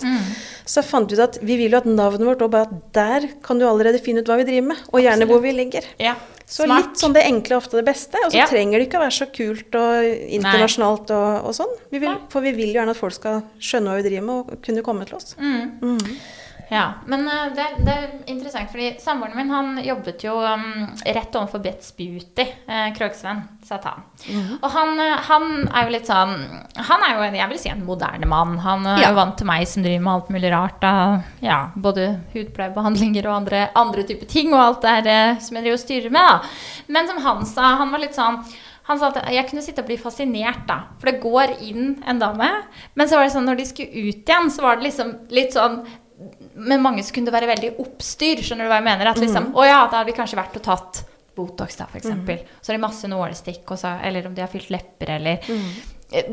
Så 0.66 0.82
fant 0.84 1.10
vi 1.10 1.16
ut 1.18 1.20
at 1.20 1.38
vi 1.42 1.58
vil 1.58 1.72
jo 1.72 1.78
at 1.78 1.86
navnet 1.86 2.26
vårt 2.26 2.42
og 2.42 2.52
bare 2.52 2.70
der 2.94 3.28
kan 3.44 3.60
du 3.60 3.66
allerede 3.68 4.00
finne 4.02 4.20
ut 4.24 4.26
hva 4.28 4.38
vi 4.38 4.46
driver 4.48 4.68
med. 4.70 4.78
Og 4.94 5.02
gjerne 5.02 5.28
hvor 5.28 5.42
vi 5.42 5.52
ligger. 5.52 5.84
ja. 6.00 6.16
Så 6.48 6.64
Smart. 6.66 6.78
litt 6.92 6.98
sånn 7.02 7.14
det 7.14 7.24
enkle 7.26 7.56
ofte 7.58 7.72
det 7.72 7.86
beste. 7.86 8.14
Og 8.24 8.32
så 8.32 8.38
Ja. 8.38 8.46
trenger 8.46 8.78
det 8.78 8.88
ikke 8.88 9.00
å 9.00 9.06
være 9.08 9.18
så 9.18 9.26
kult 9.34 9.74
og 9.74 10.30
internasjonalt 10.30 11.10
og, 11.10 11.46
og 11.48 11.54
sånn. 11.58 11.72
Vi 11.92 11.98
vil, 11.98 12.16
for 12.30 12.42
vi 12.42 12.52
vil 12.52 12.68
jo 12.72 12.80
gjerne 12.80 12.92
at 12.92 12.98
folk 12.98 13.14
skal 13.14 13.42
skjønne 13.60 13.90
hva 13.90 13.96
vi 14.04 14.10
driver 14.10 14.22
med 14.28 14.36
og 14.54 14.62
kunne 14.62 14.84
komme 14.84 15.08
til 15.08 15.16
oss. 15.16 15.36
Mm. 15.40 16.06
Ja, 16.70 16.86
men 17.06 17.28
eh, 17.28 17.46
det, 17.56 17.62
er- 17.62 17.84
det 17.86 17.94
er 17.94 18.12
interessant, 18.32 18.72
fordi 18.72 18.96
samboeren 19.02 19.38
min 19.38 19.52
han 19.54 19.78
jobbet 19.86 20.24
jo 20.26 20.34
um, 20.42 20.66
rett 21.06 21.38
overfor 21.38 21.62
Betz 21.62 21.92
Beauty, 21.98 22.46
uh, 22.70 22.88
Krogsvenn, 22.98 23.44
sa 23.66 23.80
han. 23.84 24.04
Mhm. 24.26 24.58
Og 24.62 24.68
han, 24.74 24.94
eh, 25.00 25.22
han 25.30 25.48
er 25.68 25.86
jo 25.86 25.94
litt 25.94 26.10
sånn 26.10 26.34
Han 26.90 27.04
er 27.06 27.16
jo 27.16 27.24
en, 27.26 27.38
jeg 27.38 27.52
vil 27.52 27.60
si 27.62 27.70
en 27.70 27.86
moderne 27.86 28.28
mann. 28.30 28.58
Han 28.64 28.86
ja. 28.88 28.98
er 28.98 29.08
jo 29.10 29.20
vant 29.20 29.38
til 29.38 29.50
meg 29.50 29.68
som 29.70 29.86
driver 29.86 30.06
med 30.06 30.14
alt 30.14 30.30
mulig 30.34 30.52
rart. 30.54 30.78
Da. 30.82 30.94
Ja, 31.46 31.60
både 31.76 32.08
hudpleiebehandlinger 32.34 33.28
og 33.30 33.40
andre, 33.42 33.66
andre 33.78 34.06
typer 34.08 34.30
ting, 34.30 34.54
og 34.54 34.62
alt 34.64 34.86
det 34.86 34.96
her 34.98 35.12
eh, 35.16 35.42
som 35.44 35.58
jeg 35.58 35.68
driver 35.68 35.80
og 35.80 35.86
styrer 35.86 36.16
med. 36.18 36.30
Da. 36.30 36.86
Men 36.98 37.12
som 37.12 37.22
han 37.26 37.46
sa, 37.50 37.76
han 37.82 37.94
var 37.94 38.04
litt 38.06 38.18
sånn 38.18 38.42
han 38.86 39.00
sa 39.02 39.08
at 39.10 39.32
jeg 39.34 39.48
kunne 39.50 39.64
sitte 39.66 39.82
og 39.82 39.88
bli 39.90 39.96
fascinert, 39.98 40.68
da. 40.70 40.76
For 41.02 41.10
det 41.10 41.22
går 41.24 41.56
inn 41.66 41.96
en 42.06 42.20
dame. 42.22 42.50
Men 42.94 43.10
så 43.10 43.18
var 43.18 43.26
det 43.26 43.34
sånn, 43.34 43.48
når 43.50 43.58
de 43.58 43.66
skulle 43.66 44.04
ut 44.12 44.30
igjen, 44.30 44.52
så 44.54 44.62
var 44.62 44.78
det 44.78 44.86
liksom 44.86 45.14
litt 45.34 45.56
sånn 45.58 45.80
Med 46.56 46.80
mange 46.82 47.04
så 47.04 47.14
kunne 47.14 47.26
det 47.26 47.34
være 47.36 47.50
veldig 47.56 47.74
oppstyr. 47.84 48.38
Skjønner 48.42 48.64
du 48.66 48.72
hva 48.72 48.78
jeg 48.80 48.88
mener? 48.88 49.08
At 49.12 49.18
liksom, 49.18 49.52
Å 49.54 49.66
ja, 49.68 49.82
da 49.92 49.98
hadde 50.00 50.12
vi 50.12 50.18
kanskje 50.18 50.38
vært 50.40 50.56
og 50.56 50.64
tatt 50.64 51.04
Botox, 51.36 51.76
da, 51.76 51.86
for 51.86 51.98
eksempel. 52.00 52.40
Så 52.62 52.70
er 52.72 52.78
det 52.78 52.82
masse 52.86 53.04
nålestikk, 53.12 53.66
og 53.72 53.78
så- 53.78 54.00
eller 54.02 54.26
om 54.28 54.34
de 54.34 54.42
har 54.42 54.48
fylt 54.48 54.70
lepper, 54.72 55.10
eller 55.10 55.40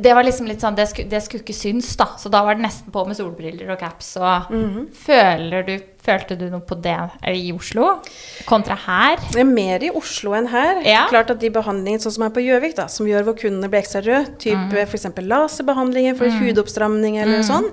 Det 0.01 0.15
var 0.15 0.23
liksom 0.23 0.47
litt 0.47 0.61
sånn 0.61 0.77
det 0.77 0.87
skulle, 0.89 1.09
det 1.09 1.23
skulle 1.25 1.43
ikke 1.43 1.55
synes, 1.57 1.97
da. 1.97 2.05
Så 2.21 2.31
da 2.31 2.43
var 2.45 2.55
det 2.55 2.63
nesten 2.63 2.93
på 2.93 3.07
med 3.07 3.17
solbriller 3.17 3.71
og 3.73 3.79
caps. 3.81 4.17
Og 4.19 4.53
føler 4.93 5.67
du, 5.67 5.79
følte 6.03 6.35
du 6.39 6.49
noe 6.51 6.61
på 6.67 6.75
det 6.83 6.97
i 7.31 7.53
Oslo 7.55 8.01
kontra 8.49 8.75
her? 8.75 9.17
Det 9.31 9.39
er 9.41 9.47
mer 9.47 9.85
i 9.87 9.91
Oslo 9.95 10.33
enn 10.35 10.49
her. 10.51 10.81
Ja. 10.83 11.05
Klart 11.09 11.31
at 11.31 11.39
de 11.39 11.51
behandlingene 11.55 12.03
sånn 12.03 12.17
som 12.17 12.25
er 12.27 12.33
på 12.35 12.43
Gjøvik, 12.43 12.75
da, 12.75 12.89
som 12.91 13.07
gjør 13.07 13.23
hvor 13.29 13.37
kundene 13.39 13.71
blir 13.71 13.81
ekstra 13.85 14.03
røde, 14.03 14.35
type 14.43 14.83
f.eks. 14.89 15.07
laserbehandlinger 15.21 16.17
for 16.19 16.27
hudoppstramning 16.43 17.21
eller 17.23 17.45
sånn, 17.47 17.69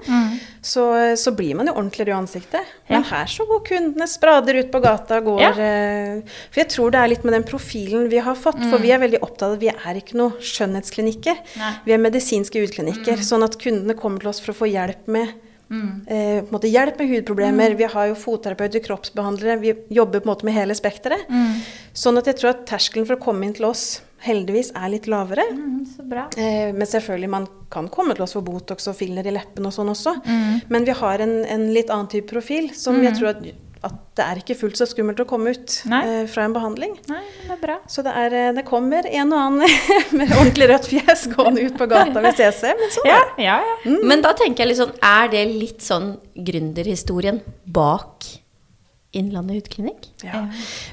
så, 0.61 0.85
så 1.17 1.31
blir 1.33 1.55
man 1.57 1.69
jo 1.71 1.73
ordentlig 1.79 2.05
rød 2.05 2.13
i 2.13 2.17
ansiktet. 2.19 2.71
Men 2.89 3.01
Ja. 3.03 3.09
her 3.15 3.25
så 3.31 3.45
går 3.49 3.63
kundene 3.65 4.07
sprader 4.11 4.59
ut 4.61 4.71
på 4.73 4.81
gata, 4.83 5.19
går 5.25 5.41
Ja. 5.41 5.49
eh, 5.57 6.21
For 6.51 6.61
jeg 6.61 6.69
tror 6.69 6.91
det 6.91 6.99
er 7.01 7.07
litt 7.15 7.23
med 7.23 7.33
den 7.33 7.43
profilen 7.49 8.09
vi 8.11 8.17
har 8.19 8.35
fått, 8.35 8.61
for 8.69 8.77
vi 8.77 8.91
er 8.91 8.99
veldig 8.99 9.21
opptatt 9.21 9.43
av 9.49 9.53
at 9.53 9.59
vi 9.65 9.69
er 9.73 9.95
ikke 10.01 10.17
noe 10.19 10.31
skjønnhetsklinikker. 10.39 11.37
Nei. 11.57 11.73
Vi 11.85 11.93
er 11.93 11.97
medisinske 11.97 12.61
utklinikker, 12.67 13.17
sånn 13.25 13.43
at 13.43 13.57
kundene 13.57 13.95
kommer 13.97 14.19
til 14.19 14.29
oss 14.29 14.39
for 14.39 14.53
å 14.53 14.59
få 14.61 14.69
hjelp 14.71 15.07
med 15.07 15.33
Eh, 15.69 16.41
på 16.41 16.47
en 16.47 16.53
måte 16.55 16.71
hjelp 16.71 16.99
med 16.99 17.11
hudproblemer. 17.13 17.75
Vi 17.77 17.87
har 17.93 18.09
jo 18.09 18.17
fotterapeuter, 18.17 18.81
kroppsbehandlere. 18.85 19.59
Vi 19.61 19.73
jobber 19.95 20.19
på 20.19 20.29
en 20.29 20.33
måte 20.33 20.47
med 20.47 20.57
hele 20.57 20.77
spekteret. 20.77 21.29
Sånn 21.93 22.17
at 22.17 22.29
jeg 22.29 22.39
tror 22.39 22.55
at 22.55 22.65
terskelen 22.69 23.07
for 23.07 23.19
å 23.19 23.23
komme 23.23 23.45
inn 23.45 23.57
til 23.57 23.69
oss 23.69 24.01
heldigvis 24.25 24.73
er 24.75 24.89
litt 24.91 25.07
lavere. 25.07 25.45
Mm, 25.55 25.85
så 25.87 26.03
bra. 26.03 26.25
Eh, 26.35 26.73
men 26.75 26.87
selvfølgelig, 26.89 27.29
man 27.31 27.47
kan 27.71 27.87
komme 27.93 28.17
til 28.17 28.25
oss 28.25 28.35
for 28.35 28.43
Botox 28.43 28.89
og 28.91 28.97
filler 28.99 29.27
i 29.29 29.33
leppene 29.35 29.69
og 29.69 29.75
sånn 29.75 29.93
også. 29.93 30.17
Men 30.73 30.87
vi 30.87 30.95
har 30.99 31.23
en, 31.23 31.39
en 31.45 31.65
litt 31.73 31.93
annen 31.93 32.09
type 32.11 32.27
profil 32.31 32.71
som 32.75 32.99
jeg 33.03 33.15
tror 33.19 33.35
at, 33.35 33.45
at 33.85 33.95
det 34.19 34.25
er 34.25 34.39
ikke 34.41 34.55
fullt 34.59 34.75
så 34.75 34.83
skummelt 34.89 35.21
å 35.23 35.25
komme 35.29 35.53
ut 35.55 35.75
Nei. 35.87 36.01
eh, 36.03 36.23
fra 36.27 36.43
en 36.43 36.55
behandling. 36.55 36.97
Nei, 37.07 37.21
det 37.45 37.53
er 37.55 37.61
bra. 37.61 37.77
Så 37.87 38.03
det, 38.03 38.11
er, 38.11 38.33
eh, 38.35 38.49
det 38.57 38.65
kommer 38.67 39.07
en 39.07 39.31
og 39.31 39.39
annen 39.39 39.77
med 40.19 40.33
ordentlig 40.35 40.67
rødt 40.73 40.89
fjes 40.91 41.27
gående 41.31 41.63
ut 41.69 41.77
på 41.79 41.87
gata 41.87 42.19
hvis 42.25 42.41
jeg 42.43 42.57
ser, 42.57 42.75
men 42.81 42.91
sånn 42.95 43.07
Ja, 43.07 43.21
ja, 43.39 43.57
ja, 43.63 43.75
Mm. 43.89 44.01
Men 44.11 44.21
da 44.25 44.33
tenker 44.35 44.65
jeg 44.65 44.73
litt 44.73 44.79
sånn 44.81 44.91
Er 45.05 45.29
det 45.31 45.41
litt 45.47 45.83
sånn 45.85 46.09
gründerhistorien 46.35 47.39
bak 47.71 48.27
Innlandet 49.17 49.55
hudklinikk? 49.63 50.03
Ja. 50.21 50.43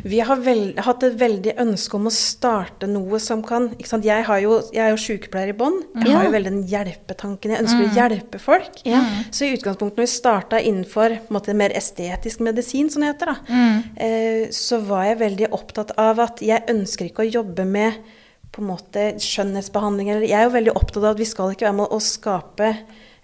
Vi 0.03 0.21
har 0.25 0.39
vel, 0.41 0.71
hatt 0.81 1.03
et 1.05 1.19
veldig 1.21 1.53
ønske 1.61 1.99
om 1.99 2.07
å 2.09 2.13
starte 2.15 2.89
noe 2.89 3.19
som 3.21 3.43
kan? 3.45 3.67
Jeg, 3.77 4.25
har 4.25 4.39
jo, 4.41 4.55
jeg 4.73 4.81
er 4.87 4.95
jo 4.95 5.01
sykepleier 5.03 5.53
i 5.53 5.57
bånn. 5.59 5.83
Jeg 5.99 6.09
Ja. 6.09 6.17
har 6.17 6.25
jo 6.25 6.31
veldig 6.33 6.53
den 6.55 6.63
hjelpetanken. 6.71 7.53
Jeg 7.53 7.61
ønsker 7.67 7.85
å 7.85 7.95
hjelpe 7.99 8.41
folk. 8.41 8.81
Ja. 8.89 9.03
Så 9.31 9.45
i 9.45 9.53
utgangspunktet 9.59 9.99
når 10.01 10.07
vi 10.07 10.15
starta 10.15 10.57
innenfor 10.65 11.13
en 11.19 11.29
måte, 11.37 11.53
mer 11.55 11.71
estetisk 11.77 12.41
medisin, 12.41 12.89
som 12.91 13.03
det 13.05 13.13
heter, 13.13 13.35
da, 13.35 13.37
eh, 14.01 14.49
så 14.49 14.81
var 14.81 15.05
jeg 15.11 15.19
veldig 15.19 15.51
opptatt 15.53 15.93
av 15.99 16.19
at 16.21 16.41
jeg 16.41 16.65
ønsker 16.73 17.11
ikke 17.11 17.27
å 17.27 17.33
jobbe 17.43 17.67
med 17.67 17.93
på 18.51 18.63
en 18.63 18.69
måte 18.73 19.13
skjønnhetsbehandling. 19.21 20.09
Eller, 20.09 20.23
jeg 20.25 20.41
er 20.41 20.45
jo 20.49 20.57
veldig 20.57 20.73
opptatt 20.75 21.05
av 21.05 21.11
at 21.13 21.19
vi 21.21 21.25
skal 21.29 21.51
ikke 21.53 21.69
være 21.69 21.77
med 21.83 21.93
å 21.93 22.01
skape 22.01 22.77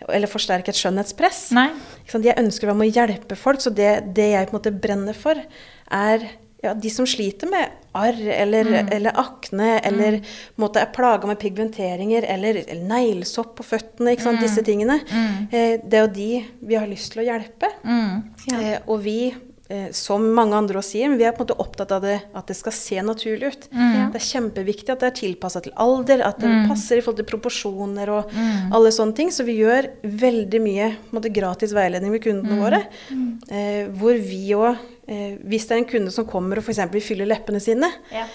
eller 0.09 0.31
forsterke 0.31 0.73
et 0.73 0.79
skjønnhetspress. 0.79 1.45
Nei. 1.57 1.69
Jeg 2.13 2.39
ønsker 2.41 2.71
være 2.71 2.89
å 2.89 2.93
hjelpe 2.93 3.39
folk, 3.39 3.63
så 3.65 3.73
det, 3.75 4.15
det 4.17 4.33
jeg 4.35 4.49
på 4.49 4.57
en 4.57 4.61
måte 4.61 4.75
brenner 4.75 5.19
for, 5.19 5.39
er 5.93 6.27
ja, 6.63 6.73
de 6.79 6.91
som 6.95 7.07
sliter 7.09 7.51
med 7.51 7.71
arr 7.99 8.19
eller, 8.33 8.69
eller 8.95 9.19
akne, 9.21 9.75
eller 9.85 10.19
mm. 10.21 10.29
måte 10.63 10.81
er 10.81 10.93
plaga 10.95 11.29
med 11.29 11.41
pigmenteringer 11.43 12.25
eller, 12.31 12.63
eller 12.63 12.85
neglesopp 12.89 13.57
på 13.59 13.67
føttene, 13.67 14.15
ikke 14.15 14.29
sant? 14.29 14.43
disse 14.43 14.63
tingene. 14.65 15.01
Eh, 15.51 15.81
det 15.83 15.99
er 15.99 16.07
jo 16.07 16.13
de 16.15 16.31
vi 16.71 16.79
har 16.79 16.87
lyst 16.91 17.13
til 17.13 17.25
å 17.25 17.27
hjelpe. 17.27 17.73
Eh, 17.83 18.77
og 18.87 19.03
vi, 19.05 19.19
som 19.97 20.25
mange 20.37 20.57
andre 20.59 20.79
også 20.81 20.93
sier, 20.97 21.09
men 21.09 21.19
vi 21.21 21.25
er 21.25 21.33
på 21.33 21.43
en 21.43 21.47
måte 21.49 21.57
opptatt 21.63 21.93
av 21.97 22.03
det, 22.05 22.17
at 22.37 22.47
det 22.51 22.57
skal 22.59 22.75
se 22.77 23.01
naturlig 23.03 23.49
ut. 23.55 23.69
Det 23.73 24.19
er 24.21 24.27
kjempeviktig 24.27 24.93
at 24.93 25.01
det 25.01 25.09
er 25.11 25.17
tilpassa 25.21 25.63
til 25.65 25.73
alder, 25.81 26.23
at 26.27 26.39
det 26.43 26.51
passer 26.69 26.99
i 26.99 27.05
forhold 27.05 27.21
til 27.23 27.29
proporsjoner 27.31 28.11
og 28.13 28.35
alle 28.77 28.93
sånne 28.93 29.17
ting. 29.17 29.31
Så 29.33 29.47
vi 29.49 29.59
gjør 29.63 29.89
veldig 30.05 30.61
mye 30.65 30.89
på 30.97 31.13
en 31.15 31.19
måte, 31.21 31.33
gratis 31.33 31.73
veiledning 31.77 32.13
med 32.13 32.23
kundene 32.25 32.59
våre. 32.61 32.83
Eh, 33.51 33.87
hvor 33.97 34.17
vi 34.19 34.43
òg, 34.57 34.77
eh, 35.09 35.37
hvis 35.45 35.67
det 35.69 35.77
er 35.77 35.83
en 35.83 35.91
kunde 35.95 36.13
som 36.15 36.27
kommer 36.29 36.59
og 36.61 36.65
f.eks. 36.67 36.83
vil 36.93 37.03
fylle 37.05 37.27
leppene 37.31 37.61
sine, 37.63 37.89
Ja. 38.13 38.27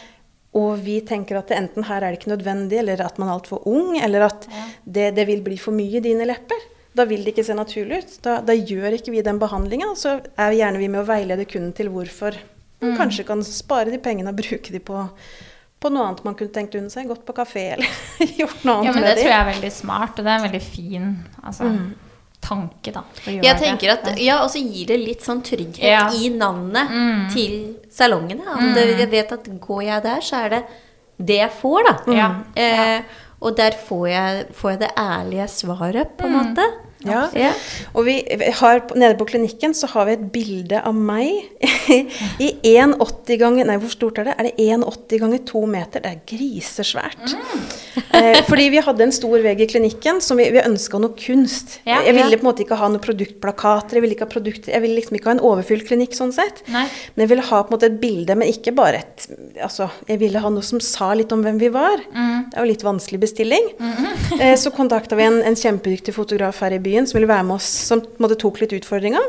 og 0.57 0.79
vi 0.81 1.01
tenker 1.05 1.37
at 1.37 1.47
det 1.51 1.57
enten 1.57 1.83
her 1.85 2.01
er 2.01 2.11
det 2.11 2.19
ikke 2.21 2.33
nødvendig, 2.35 2.79
eller 2.79 3.03
at 3.05 3.19
man 3.19 3.29
er 3.29 3.37
altfor 3.37 3.61
ung, 3.67 3.97
eller 4.01 4.25
at 4.31 4.47
det, 4.85 5.13
det 5.15 5.27
vil 5.27 5.41
bli 5.45 5.57
for 5.61 5.71
mye 5.75 5.97
i 5.99 6.03
dine 6.03 6.25
lepper. 6.25 6.57
Da 6.97 7.05
vil 7.05 7.23
det 7.23 7.33
ikke 7.35 7.45
se 7.45 7.53
naturlig 7.57 7.99
ut. 8.03 8.13
Da, 8.25 8.39
da 8.41 8.53
gjør 8.57 8.95
ikke 8.97 9.11
vi 9.13 9.21
den 9.25 9.37
behandlinga. 9.41 9.91
Så 9.99 10.15
er 10.37 10.49
vi 10.53 10.61
gjerne 10.63 10.79
vi 10.81 10.87
med 10.89 11.03
å 11.03 11.07
veilede 11.09 11.45
kunden 11.49 11.73
til 11.77 11.91
hvorfor 11.93 12.37
Mm. 12.77 12.91
kanskje 12.93 13.23
kan 13.25 13.39
spare 13.41 13.89
de 13.89 13.97
pengene 13.97 14.29
og 14.29 14.35
bruke 14.37 14.69
de 14.69 14.77
på, 14.85 14.99
på 15.81 15.89
noe 15.89 16.03
annet 16.11 16.19
man 16.27 16.35
kunne 16.37 16.53
tenkt 16.53 16.75
unna 16.77 16.91
seg. 16.93 17.07
Gått 17.09 17.23
på 17.25 17.33
kafé 17.33 17.63
eller 17.73 17.87
gjort 18.37 18.59
noe 18.67 18.75
annet 18.83 18.85
Ja, 18.85 18.91
men 18.93 19.01
det 19.07 19.15
de. 19.15 19.21
tror 19.23 19.31
jeg 19.31 19.39
er 19.39 19.47
veldig 19.49 19.71
smart, 19.73 20.19
og 20.19 20.27
det 20.27 20.29
er 20.29 20.37
en 20.37 20.45
veldig 20.45 20.61
fin 20.61 21.07
altså, 21.41 21.71
tanke, 22.45 22.93
da. 22.93 23.01
Jeg 23.25 23.57
tenker 23.63 23.95
at, 23.95 24.11
ja, 24.21 24.43
Og 24.43 24.51
så 24.53 24.61
gir 24.61 24.85
det 24.91 24.99
litt 25.01 25.25
sånn 25.25 25.41
trygghet 25.41 25.89
Ja. 25.89 26.03
i 26.13 26.29
navnet 26.29 26.93
til 27.33 27.75
salongene. 27.89 28.45
At 28.45 28.75
det- 28.77 28.99
jeg 28.99 29.09
vet 29.09 29.31
at 29.39 29.49
går 29.59 29.81
jeg 29.89 30.03
der, 30.03 30.21
så 30.21 30.45
er 30.45 30.49
det 30.49 30.63
det 31.17 31.37
jeg 31.41 31.51
får, 31.57 31.83
da. 31.83 32.13
Ja. 32.13 32.29
Eh, 32.55 33.01
og 33.41 33.55
der 33.57 33.71
får 33.71 34.07
jeg, 34.09 34.45
får 34.53 34.69
jeg 34.71 34.79
det 34.85 34.91
ærlige 34.95 35.47
svaret, 35.49 36.13
på 36.17 36.25
en 36.29 36.33
måte. 36.37 36.65
Ja. 37.05 37.27
Ja. 37.37 37.51
Og 37.93 38.07
vi 38.07 38.15
har, 38.59 38.81
nede 38.97 39.17
på 39.19 39.27
klinikken 39.29 39.75
så 39.77 39.89
har 39.91 40.07
vi 40.07 40.15
et 40.15 40.25
bilde 40.33 40.79
av 40.81 40.95
meg 40.95 41.29
i 42.45 42.49
1,80 42.73 43.37
ganger 43.41 43.67
Nei, 43.69 43.77
hvor 43.81 43.91
stort 43.91 44.21
er 44.21 44.29
det? 44.29 44.35
Er 44.37 44.47
det 44.47 44.55
1,80 44.63 45.21
ganger 45.21 45.43
2 45.51 45.61
meter? 45.69 46.03
Det 46.03 46.13
er 46.13 46.23
grisesvært. 46.31 47.35
Eh, 48.17 48.39
fordi 48.47 48.69
vi 48.73 48.81
hadde 48.83 49.05
en 49.05 49.13
stor 49.13 49.37
vegg 49.43 49.61
i 49.61 49.69
klinikken 49.69 50.21
som 50.23 50.39
vi, 50.41 50.47
vi 50.53 50.63
ønska 50.63 51.01
noe 51.01 51.13
kunst. 51.17 51.77
Ja, 51.87 51.99
jeg 52.05 52.15
ville 52.17 52.33
ja. 52.33 52.39
på 52.39 52.45
en 52.45 52.49
måte 52.49 52.65
ikke 52.65 52.79
ha 52.79 52.89
noen 52.89 53.03
produktplakater, 53.03 53.97
jeg 53.97 54.05
ville, 54.05 54.17
ikke 54.17 54.27
ha 54.27 54.33
produkter, 54.33 54.73
jeg 54.73 54.85
ville 54.85 54.97
liksom 54.97 55.19
ikke 55.19 55.31
ha 55.31 55.37
en 55.37 55.43
overfylt 55.51 55.87
klinikk 55.89 56.17
sånn 56.17 56.33
sett. 56.35 56.63
Nei. 56.73 56.85
Men 57.13 57.25
jeg 57.25 57.33
ville 57.35 57.47
ha 57.49 57.61
på 57.61 57.71
en 57.71 57.77
måte 57.77 57.91
et 57.91 57.99
bilde, 58.01 58.37
men 58.37 58.53
ikke 58.53 58.75
bare 58.77 59.03
et 59.03 59.29
Altså, 59.57 59.87
jeg 60.05 60.19
ville 60.21 60.39
ha 60.39 60.49
noe 60.53 60.65
som 60.65 60.79
sa 60.83 61.09
litt 61.17 61.31
om 61.33 61.41
hvem 61.41 61.57
vi 61.59 61.69
var. 61.73 62.01
Mm. 62.13 62.49
Det 62.51 62.59
var 62.59 62.67
litt 62.69 62.83
vanskelig 62.85 63.19
bestilling. 63.23 63.69
Eh, 64.37 64.53
så 64.59 64.69
kontakta 64.75 65.17
vi 65.17 65.25
en, 65.25 65.39
en 65.45 65.55
kjempedyktig 65.57 66.13
fotograf 66.13 66.59
her 66.61 66.75
i 66.75 66.79
byen 66.83 66.86
som 67.07 67.19
ville 67.19 67.27
være 67.27 67.43
med 67.43 67.55
oss, 67.59 67.67
som 67.89 68.01
på 68.01 68.23
måte 68.23 68.37
tok 68.39 68.61
litt 68.63 68.73
utfordringa. 68.77 69.19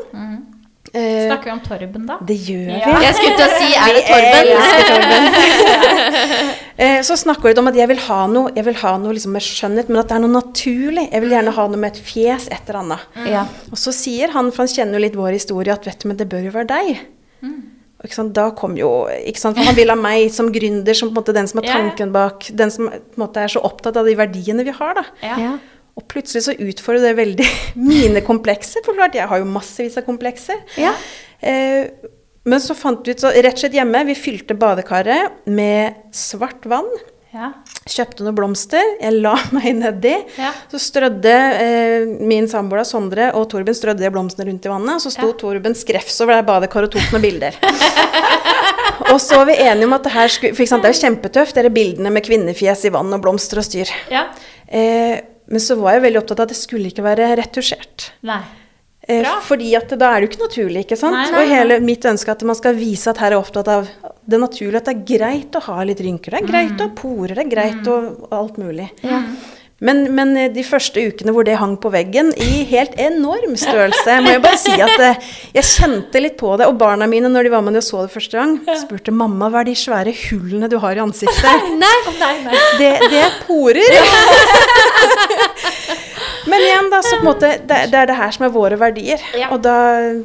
Eh, 0.93 1.27
Snakker 1.27 1.43
vi 1.45 1.51
om 1.51 1.59
Torben, 1.61 2.05
da? 2.07 2.15
det 2.25 2.35
gjør 2.47 2.69
Ja. 2.79 2.97
vi. 2.97 3.05
Jeg 3.05 3.15
skulle 3.15 3.35
til 3.37 3.45
å 3.45 3.57
si, 3.59 3.67
er 3.77 3.93
det 3.93 3.99
Vi 3.99 4.07
Torben? 4.09 4.47
elsker 4.55 4.81
Torben. 4.91 6.55
Eh, 6.79 7.01
Så 7.03 7.13
snakker 7.19 7.43
vi 7.53 7.59
om 7.59 7.67
at 7.67 7.75
jeg 7.75 7.87
vil 7.91 7.99
ha 8.07 8.25
noe, 8.31 8.51
jeg 8.55 8.63
vil 8.63 8.73
ha 8.81 8.93
noe 8.97 9.11
liksom 9.13 9.33
med 9.35 9.43
skjønnhet, 9.43 9.89
men 9.91 9.97
at 9.99 10.07
det 10.07 10.15
er 10.15 10.21
noe 10.23 10.31
naturlig. 10.41 11.03
Jeg 11.11 11.21
vil 11.21 11.29
gjerne 11.35 11.51
ha 11.57 11.65
noe 11.67 11.77
med 11.77 11.91
et 11.91 11.99
fjes, 12.01 12.47
et 12.47 12.69
eller 12.69 12.79
annet. 12.79 12.99
Ja. 13.27 13.41
Og 13.69 13.77
så 13.77 13.91
sier 13.93 14.31
han, 14.31 14.49
for 14.55 14.63
han 14.63 14.71
kjenner 14.71 14.95
jo 14.95 15.03
litt 15.03 15.17
vår 15.19 15.35
historie, 15.35 15.73
at 15.75 15.83
vet 15.85 15.99
du, 15.99 16.07
men 16.07 16.17
det 16.17 16.29
bør 16.31 16.45
jo 16.47 16.51
være 16.55 16.69
deg. 16.71 17.01
Mm. 17.43 17.57
Ikke 18.07 18.15
sant? 18.15 18.31
Da 18.33 18.45
kom 18.55 18.77
jo, 18.79 18.93
ikke 19.27 19.43
sant? 19.43 19.57
For 19.59 19.67
han 19.67 19.75
vil 19.75 19.91
ha 19.91 19.95
meg 19.99 20.31
som 20.31 20.47
gründer, 20.55 20.95
som 20.95 21.09
på 21.11 21.17
en 21.17 21.19
måte 21.19 21.35
den 21.35 21.47
som 21.51 21.59
har 21.61 21.67
tanken 21.67 22.13
bak, 22.15 22.47
den 22.55 22.71
som 22.71 22.87
på 22.87 22.95
en 22.95 23.25
måte 23.27 23.43
er 23.43 23.51
så 23.51 23.59
opptatt 23.67 23.99
av 23.99 24.07
de 24.07 24.15
verdiene 24.15 24.63
vi 24.63 24.71
har. 24.71 24.93
da. 24.95 25.03
Ja. 25.21 25.57
Og 25.99 26.05
plutselig 26.11 26.45
så 26.47 26.55
utfordrer 26.55 27.09
det 27.09 27.17
veldig 27.19 27.49
mine 27.91 28.23
komplekser. 28.25 28.83
For 28.85 28.95
klart, 28.97 29.17
jeg 29.19 29.27
har 29.27 29.41
jo 29.43 29.49
massevis 29.51 29.99
av 29.99 30.07
komplekser. 30.07 30.61
Ja. 30.79 30.95
Eh, 31.43 31.91
men 32.49 32.61
så 32.63 32.73
fant 32.77 33.03
vi 33.05 33.13
ut, 33.13 33.19
så 33.21 33.29
rett 33.35 33.57
og 33.57 33.61
slett 33.65 33.75
hjemme, 33.75 33.99
vi 34.07 34.15
fylte 34.17 34.55
badekaret 34.57 35.43
med 35.51 35.97
svart 36.15 36.63
vann. 36.71 36.87
Ja. 37.29 37.51
Kjøpte 37.85 38.23
noen 38.25 38.33
blomster, 38.39 38.81
jeg 39.03 39.19
la 39.19 39.35
meg 39.55 39.67
nedi. 39.77 40.15
Ja. 40.39 40.49
Så 40.71 40.79
strødde 40.81 41.33
eh, 41.61 42.07
min 42.25 42.47
samboer 42.49 42.87
Sondre 42.89 43.27
og 43.37 43.45
Torben 43.51 43.75
strødde 43.77 44.09
blomstene 44.15 44.47
rundt 44.49 44.65
i 44.65 44.71
vannet. 44.71 45.03
Så 45.03 45.11
sto 45.13 45.27
Ja. 45.29 45.35
Torben 45.43 45.75
skrevs 45.77 46.15
over 46.25 46.39
det 46.39 46.47
badekaret 46.47 46.89
og 46.89 46.95
tok 46.95 47.11
noen 47.13 47.27
bilder. 47.27 47.59
og 49.11 49.19
så 49.21 49.41
var 49.43 49.49
vi 49.51 49.59
enige 49.61 49.85
om 49.91 49.93
at 49.99 50.07
det 50.07 50.15
her 50.15 50.31
skulle 50.33 50.57
For 50.57 50.69
sant, 50.71 50.81
det 50.85 50.89
er 50.89 50.95
jo 50.97 51.03
kjempetøft, 51.03 51.59
dere 51.59 51.73
bildene 51.75 52.11
med 52.15 52.25
kvinnefjes 52.25 52.87
i 52.89 52.93
vann 52.95 53.13
og 53.13 53.21
blomster 53.27 53.61
og 53.61 53.67
styr. 53.67 53.91
ja. 54.13 54.29
Eh, 54.69 55.19
men 55.49 55.63
så 55.63 55.77
var 55.79 55.97
jeg 55.97 56.05
veldig 56.07 56.21
opptatt 56.21 56.41
av 56.41 56.47
at 56.49 56.53
det 56.53 56.59
skulle 56.59 56.91
ikke 56.91 57.05
være 57.05 57.29
retusjert. 57.39 58.11
Nei. 58.29 58.41
Eh, 59.09 59.23
Bra. 59.23 59.39
fordi 59.41 59.71
at 59.77 59.89
da 59.97 60.11
er 60.13 60.21
det 60.21 60.27
jo 60.27 60.31
ikke 60.33 60.43
naturlig, 60.43 60.81
ikke 60.85 60.97
sant? 60.99 61.15
Nei, 61.17 61.29
nei, 61.33 61.39
Og 61.41 61.49
hele 61.49 61.79
mitt 61.81 62.05
ønske 62.05 62.29
er 62.29 62.37
at 62.37 62.43
man 62.45 62.57
skal 62.59 62.75
vise 62.77 63.09
at 63.09 63.17
her 63.23 63.33
er 63.33 63.39
opptatt 63.39 63.71
av 63.71 63.87
det 64.29 64.39
naturlige, 64.41 64.83
at 64.83 64.89
det 64.91 64.93
er 64.97 65.05
greit 65.17 65.55
å 65.57 65.61
ha 65.65 65.77
litt 65.87 66.03
rynker, 66.05 66.35
det 66.35 66.43
er 66.43 66.51
greit 66.51 66.83
å 66.83 66.85
ha 66.85 66.93
porer, 66.93 67.33
det 67.33 67.45
er 67.47 67.53
greit 67.55 67.89
og 67.89 68.27
alt 68.35 68.59
mulig. 68.61 68.91
Men, 69.85 70.01
men 70.15 70.33
eh, 70.37 70.49
de 70.51 70.63
første 70.67 71.01
ukene 71.07 71.33
hvor 71.35 71.47
det 71.47 71.57
hang 71.59 71.77
på 71.79 71.91
veggen 71.93 72.33
i 72.35 72.65
helt 72.69 72.97
enorm 72.99 73.55
størrelse, 73.59 74.17
må 74.23 74.33
jeg 74.35 74.43
bare 74.43 74.59
si 74.59 74.75
at 74.75 75.05
eh, 75.05 75.29
jeg 75.55 75.69
kjente 75.71 76.23
litt 76.23 76.37
på 76.39 76.55
det. 76.59 76.67
Og 76.67 76.77
barna 76.81 77.07
mine, 77.09 77.31
når 77.31 77.47
de 77.47 77.53
var 77.55 77.63
med 77.65 77.79
og 77.79 77.85
så 77.85 78.03
det 78.05 78.13
første 78.15 78.39
gang, 78.39 78.57
spurte 78.81 79.15
mamma 79.15 79.51
hva 79.51 79.63
er 79.63 79.71
de 79.71 79.77
svære 79.79 80.15
hullene 80.25 80.69
du 80.71 80.77
har 80.83 80.99
i 80.99 81.03
ansiktet. 81.03 81.67
Nei. 81.85 81.97
Nei, 82.19 82.35
nei. 82.43 82.59
Det, 82.79 82.91
det 83.13 83.23
er 83.23 83.39
porer. 83.47 83.87
Men 86.47 86.63
igjen, 86.63 86.89
da, 86.91 87.01
så 87.03 87.17
på 87.17 87.23
en 87.23 87.27
måte, 87.27 87.51
det, 87.67 87.79
det 87.91 87.99
er 87.99 88.09
det 88.11 88.17
her 88.19 88.31
som 88.35 88.45
er 88.47 88.53
våre 88.53 88.77
verdier. 88.79 89.23
Ja. 89.37 89.49
Og 89.55 89.61
da, 89.65 89.75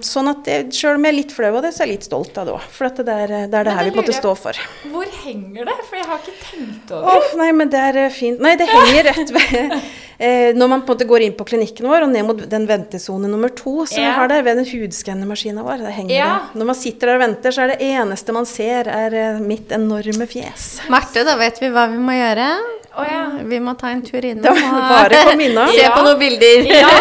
sånn 0.04 0.30
at 0.32 0.48
Sjøl 0.74 0.98
om 0.98 1.06
jeg 1.06 1.14
er 1.14 1.18
litt 1.18 1.34
flau 1.34 1.50
av 1.50 1.62
det, 1.64 1.72
så 1.74 1.82
er 1.82 1.90
jeg 1.90 1.98
litt 1.98 2.08
stolt 2.08 2.38
av 2.40 2.48
det 2.48 2.54
òg. 2.56 2.68
For 2.74 2.88
at 2.88 3.00
det, 3.00 3.18
er, 3.26 3.34
det 3.50 3.58
er 3.60 3.68
det 3.68 3.76
her 3.78 3.88
vi 3.88 3.94
måte 3.98 4.14
står 4.16 4.38
for. 4.38 4.62
Hvor 4.92 5.18
henger 5.24 5.68
det? 5.70 5.76
For 5.88 5.98
jeg 5.98 6.08
har 6.10 6.22
ikke 6.22 6.36
tenkt 6.50 6.94
over 6.94 7.18
oh, 7.18 7.30
nei, 7.40 7.50
men 7.56 7.70
det 7.72 7.82
er 7.90 8.00
eh, 8.04 8.12
fint. 8.14 8.42
Nei, 8.44 8.54
det 8.60 8.68
henger 8.70 9.08
rett 9.10 9.32
ved 9.34 9.74
eh, 10.18 10.50
Når 10.56 10.70
man 10.70 10.84
på 10.84 10.92
en 10.92 10.98
måte 10.98 11.08
går 11.08 11.26
inn 11.26 11.36
på 11.38 11.48
klinikken 11.48 11.88
vår 11.90 12.06
og 12.06 12.12
ned 12.14 12.28
mot 12.28 12.44
den 12.54 12.68
ventesone 12.70 13.30
nummer 13.30 13.52
to, 13.54 13.82
som 13.90 14.02
vi 14.02 14.14
har 14.18 14.30
der 14.30 14.44
ved 14.46 14.60
den 14.60 14.68
hudskannermaskina 14.68 15.66
vår, 15.66 15.84
det 15.86 15.96
henger 15.98 16.16
Ja. 16.16 16.30
det. 16.52 16.60
Når 16.60 16.70
man 16.72 16.78
sitter 16.78 17.12
der 17.12 17.20
og 17.20 17.26
venter, 17.26 17.54
så 17.56 17.66
er 17.66 17.74
det 17.74 17.90
eneste 17.90 18.36
man 18.36 18.48
ser, 18.48 18.90
er 18.90 19.18
eh, 19.20 19.42
mitt 19.42 19.74
enorme 19.74 20.28
fjes. 20.30 20.70
Marte, 20.92 21.26
da 21.26 21.38
vet 21.40 21.60
vi 21.62 21.72
hva 21.74 21.88
vi 21.92 22.00
må 22.00 22.16
gjøre. 22.16 22.48
Oh, 22.94 23.06
ja. 23.10 23.24
Vi 23.42 23.58
må 23.58 23.72
ta 23.74 23.88
en 23.90 24.04
tur 24.06 24.22
innom 24.24 24.54
innom. 24.54 25.68
se 25.74 25.88
på 25.90 26.02
noen 26.08 26.20
bilder. 26.20 26.68
Ja, 26.70 26.94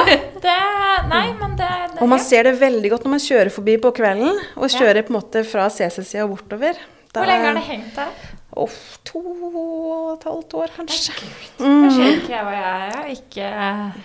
det 0.43 0.57
Nei, 1.09 1.25
men 1.39 1.55
det, 1.59 1.67
det 1.93 2.01
Og 2.01 2.07
man 2.09 2.19
ja. 2.21 2.23
ser 2.25 2.47
det 2.47 2.53
veldig 2.61 2.89
godt 2.93 3.03
når 3.05 3.11
man 3.17 3.21
kjører 3.23 3.51
forbi 3.53 3.75
på 3.83 3.91
kvelden, 3.95 4.37
og 4.55 4.71
kjører 4.71 5.03
på 5.05 5.13
en 5.13 5.17
måte 5.19 5.43
fra 5.47 5.67
CC-sida 5.73 6.23
og 6.25 6.37
bortover. 6.37 6.79
Da- 7.13 7.21
Hvor 7.21 7.29
lenge 7.29 7.45
har 7.51 7.59
det 7.59 7.67
hengt 7.67 7.95
der? 7.99 8.13
Oh, 8.55 8.69
to 9.05 9.17
og 9.17 10.11
et 10.13 10.23
halvt 10.29 10.53
år, 10.61 10.67
kanskje. 10.75 11.13
Kanskje 11.57 12.07
ikke 12.19 12.33
jeg 12.35 12.43
og 12.45 12.53
jeg 12.53 12.91
er 12.93 13.07
ikke 13.09 13.47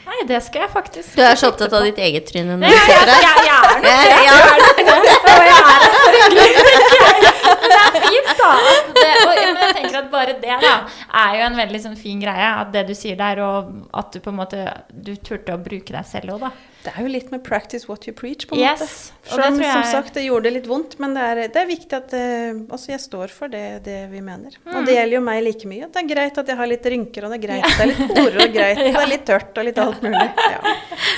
Nei, 0.07 0.21
det 0.31 0.39
skal 0.47 0.63
jeg 0.65 0.71
faktisk 0.73 1.19
Du 1.19 1.21
er 1.21 1.35
så 1.37 1.51
opptatt 1.53 1.75
av 1.77 1.85
ditt 1.85 2.01
eget 2.01 2.25
tryne 2.31 2.57
når 2.57 2.65
Ja, 2.73 2.79
du 2.89 3.13
ja, 3.13 3.35
jeg, 3.45 3.51
jeg 3.51 3.83
det. 3.85 3.93
Ja. 3.93 3.99
Jeg 4.09 4.25
er 4.33 4.63
nok 4.65 4.81
det. 4.89 5.28
Er 5.49 5.87
for. 5.95 7.39
Men 7.63 7.71
det 7.73 7.81
er 7.81 7.99
fint, 8.07 8.33
da. 8.39 8.53
Det, 8.99 9.11
og, 9.23 9.37
jeg 9.39 9.75
tenker 9.77 9.99
at 10.01 10.09
bare 10.11 10.33
det 10.43 10.57
da, 10.63 10.73
er 11.21 11.37
jo 11.39 11.45
en 11.47 11.59
veldig 11.59 11.81
sånn 11.85 11.99
fin 11.99 12.19
greie. 12.23 12.49
At 12.63 12.73
det 12.75 12.87
du 12.89 12.95
sier 12.99 13.19
der, 13.19 13.41
og 13.45 13.71
at 13.97 14.11
du 14.15 14.23
på 14.25 14.33
en 14.33 14.41
måte 14.41 14.65
Du 14.91 15.15
turte 15.17 15.55
å 15.55 15.61
bruke 15.63 15.95
deg 15.95 16.09
selv 16.09 16.35
òg, 16.37 16.49
da. 16.49 16.53
Det 16.79 16.93
er 16.95 17.03
jo 17.03 17.11
litt 17.11 17.33
med 17.35 17.43
'practice 17.43 17.89
what 17.89 18.07
you 18.07 18.15
preach', 18.15 18.47
på 18.47 18.55
en 18.55 18.61
Yes, 18.63 18.81
måte. 18.81 19.35
Selv 19.35 19.47
om, 19.49 19.61
jeg... 19.61 19.73
som 19.73 19.83
sagt, 19.91 20.15
det 20.15 20.23
gjorde 20.23 20.47
det 20.47 20.53
litt 20.55 20.69
vondt, 20.71 20.95
men 21.03 21.15
det 21.17 21.25
er, 21.31 21.41
det 21.53 21.61
er 21.61 21.67
viktig 21.69 21.97
at 21.97 22.15
eh, 22.17 22.61
altså 22.71 22.93
jeg 22.93 23.03
står 23.03 23.35
for 23.35 23.51
det, 23.53 23.83
det 23.85 23.99
vi 24.13 24.23
mener. 24.25 24.55
Mm. 24.63 24.77
Og 24.79 24.87
det 24.87 24.95
gjelder 24.95 25.17
jo 25.19 25.23
meg 25.27 25.43
like 25.45 25.69
mye. 25.69 25.89
Det 25.91 26.03
er 26.05 26.09
greit 26.15 26.39
at 26.39 26.53
jeg 26.53 26.61
har 26.61 26.71
litt 26.71 26.87
rynker, 26.95 27.27
og 27.27 27.35
det 27.35 27.41
er 27.41 27.45
greit 27.45 27.67
at 27.67 27.75
det 27.75 27.85
er 27.85 27.93
litt 27.93 28.15
horer, 28.15 28.39
og 28.45 28.55
greit 28.55 28.79
at 28.85 28.87
det 28.87 29.03
er 29.03 29.11
litt 29.11 29.27
tørt, 29.27 29.53
og 29.59 29.69
litt 29.69 29.83
alt 29.83 30.07
mulig. 30.07 30.29
Ja. 30.55 30.77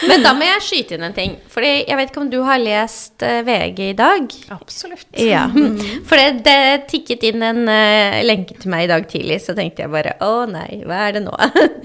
Men 0.09 0.25
da 0.27 0.35
må 0.35 0.49
jeg 0.49 0.65
skyte 0.65 0.97
inn 0.97 1.07
en 1.07 1.17
ting. 1.17 1.37
Fordi 1.53 1.73
jeg 1.77 2.01
vet 2.01 2.11
ikke 2.11 2.25
om 2.25 2.33
du 2.33 2.41
har 2.49 2.63
lest 2.63 3.27
eh, 3.27 3.43
VG 3.47 3.85
i 3.91 3.97
dag? 4.01 4.20
Absolutt. 4.55 5.09
Ja. 5.19 5.47
For 6.09 6.21
det, 6.21 6.45
det 6.47 6.89
tikket 6.93 7.29
inn 7.31 7.45
en 7.47 7.63
uh, 7.69 8.21
lenke 8.27 8.57
til 8.59 8.73
meg 8.73 8.87
i 8.87 8.91
dag 8.93 9.07
tidlig, 9.11 9.41
så 9.45 9.57
tenkte 9.59 9.87
jeg 9.87 9.93
bare 9.93 10.17
å 10.25 10.45
nei, 10.51 10.83
hva 10.89 11.07
er 11.09 11.19
det 11.19 11.25
nå? 11.27 11.37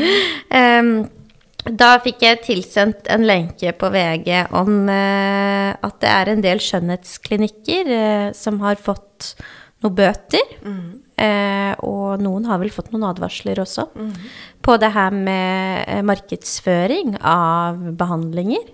um, 0.59 0.97
da 1.65 1.95
fikk 2.03 2.21
jeg 2.21 2.41
tilsendt 2.45 3.07
en 3.09 3.23
lenke 3.25 3.71
på 3.73 3.89
VG 3.89 4.29
om 4.53 4.85
eh, 4.91 5.71
at 5.73 5.95
det 6.03 6.11
er 6.11 6.29
en 6.29 6.43
del 6.43 6.61
skjønnhetsklinikker 6.61 7.89
eh, 7.95 8.27
som 8.37 8.59
har 8.61 8.77
fått 8.77 9.31
noen 9.81 9.95
bøter. 9.97 10.51
Eh, 11.15 11.73
og 11.87 12.21
noen 12.21 12.45
har 12.49 12.61
vel 12.61 12.73
fått 12.73 12.91
noen 12.93 13.07
advarsler 13.09 13.63
også. 13.63 13.87
På 14.61 14.77
det 14.81 14.91
her 14.93 15.15
med 15.15 15.89
eh, 15.89 16.03
markedsføring 16.05 17.17
av 17.25 17.81
behandlinger. 17.97 18.69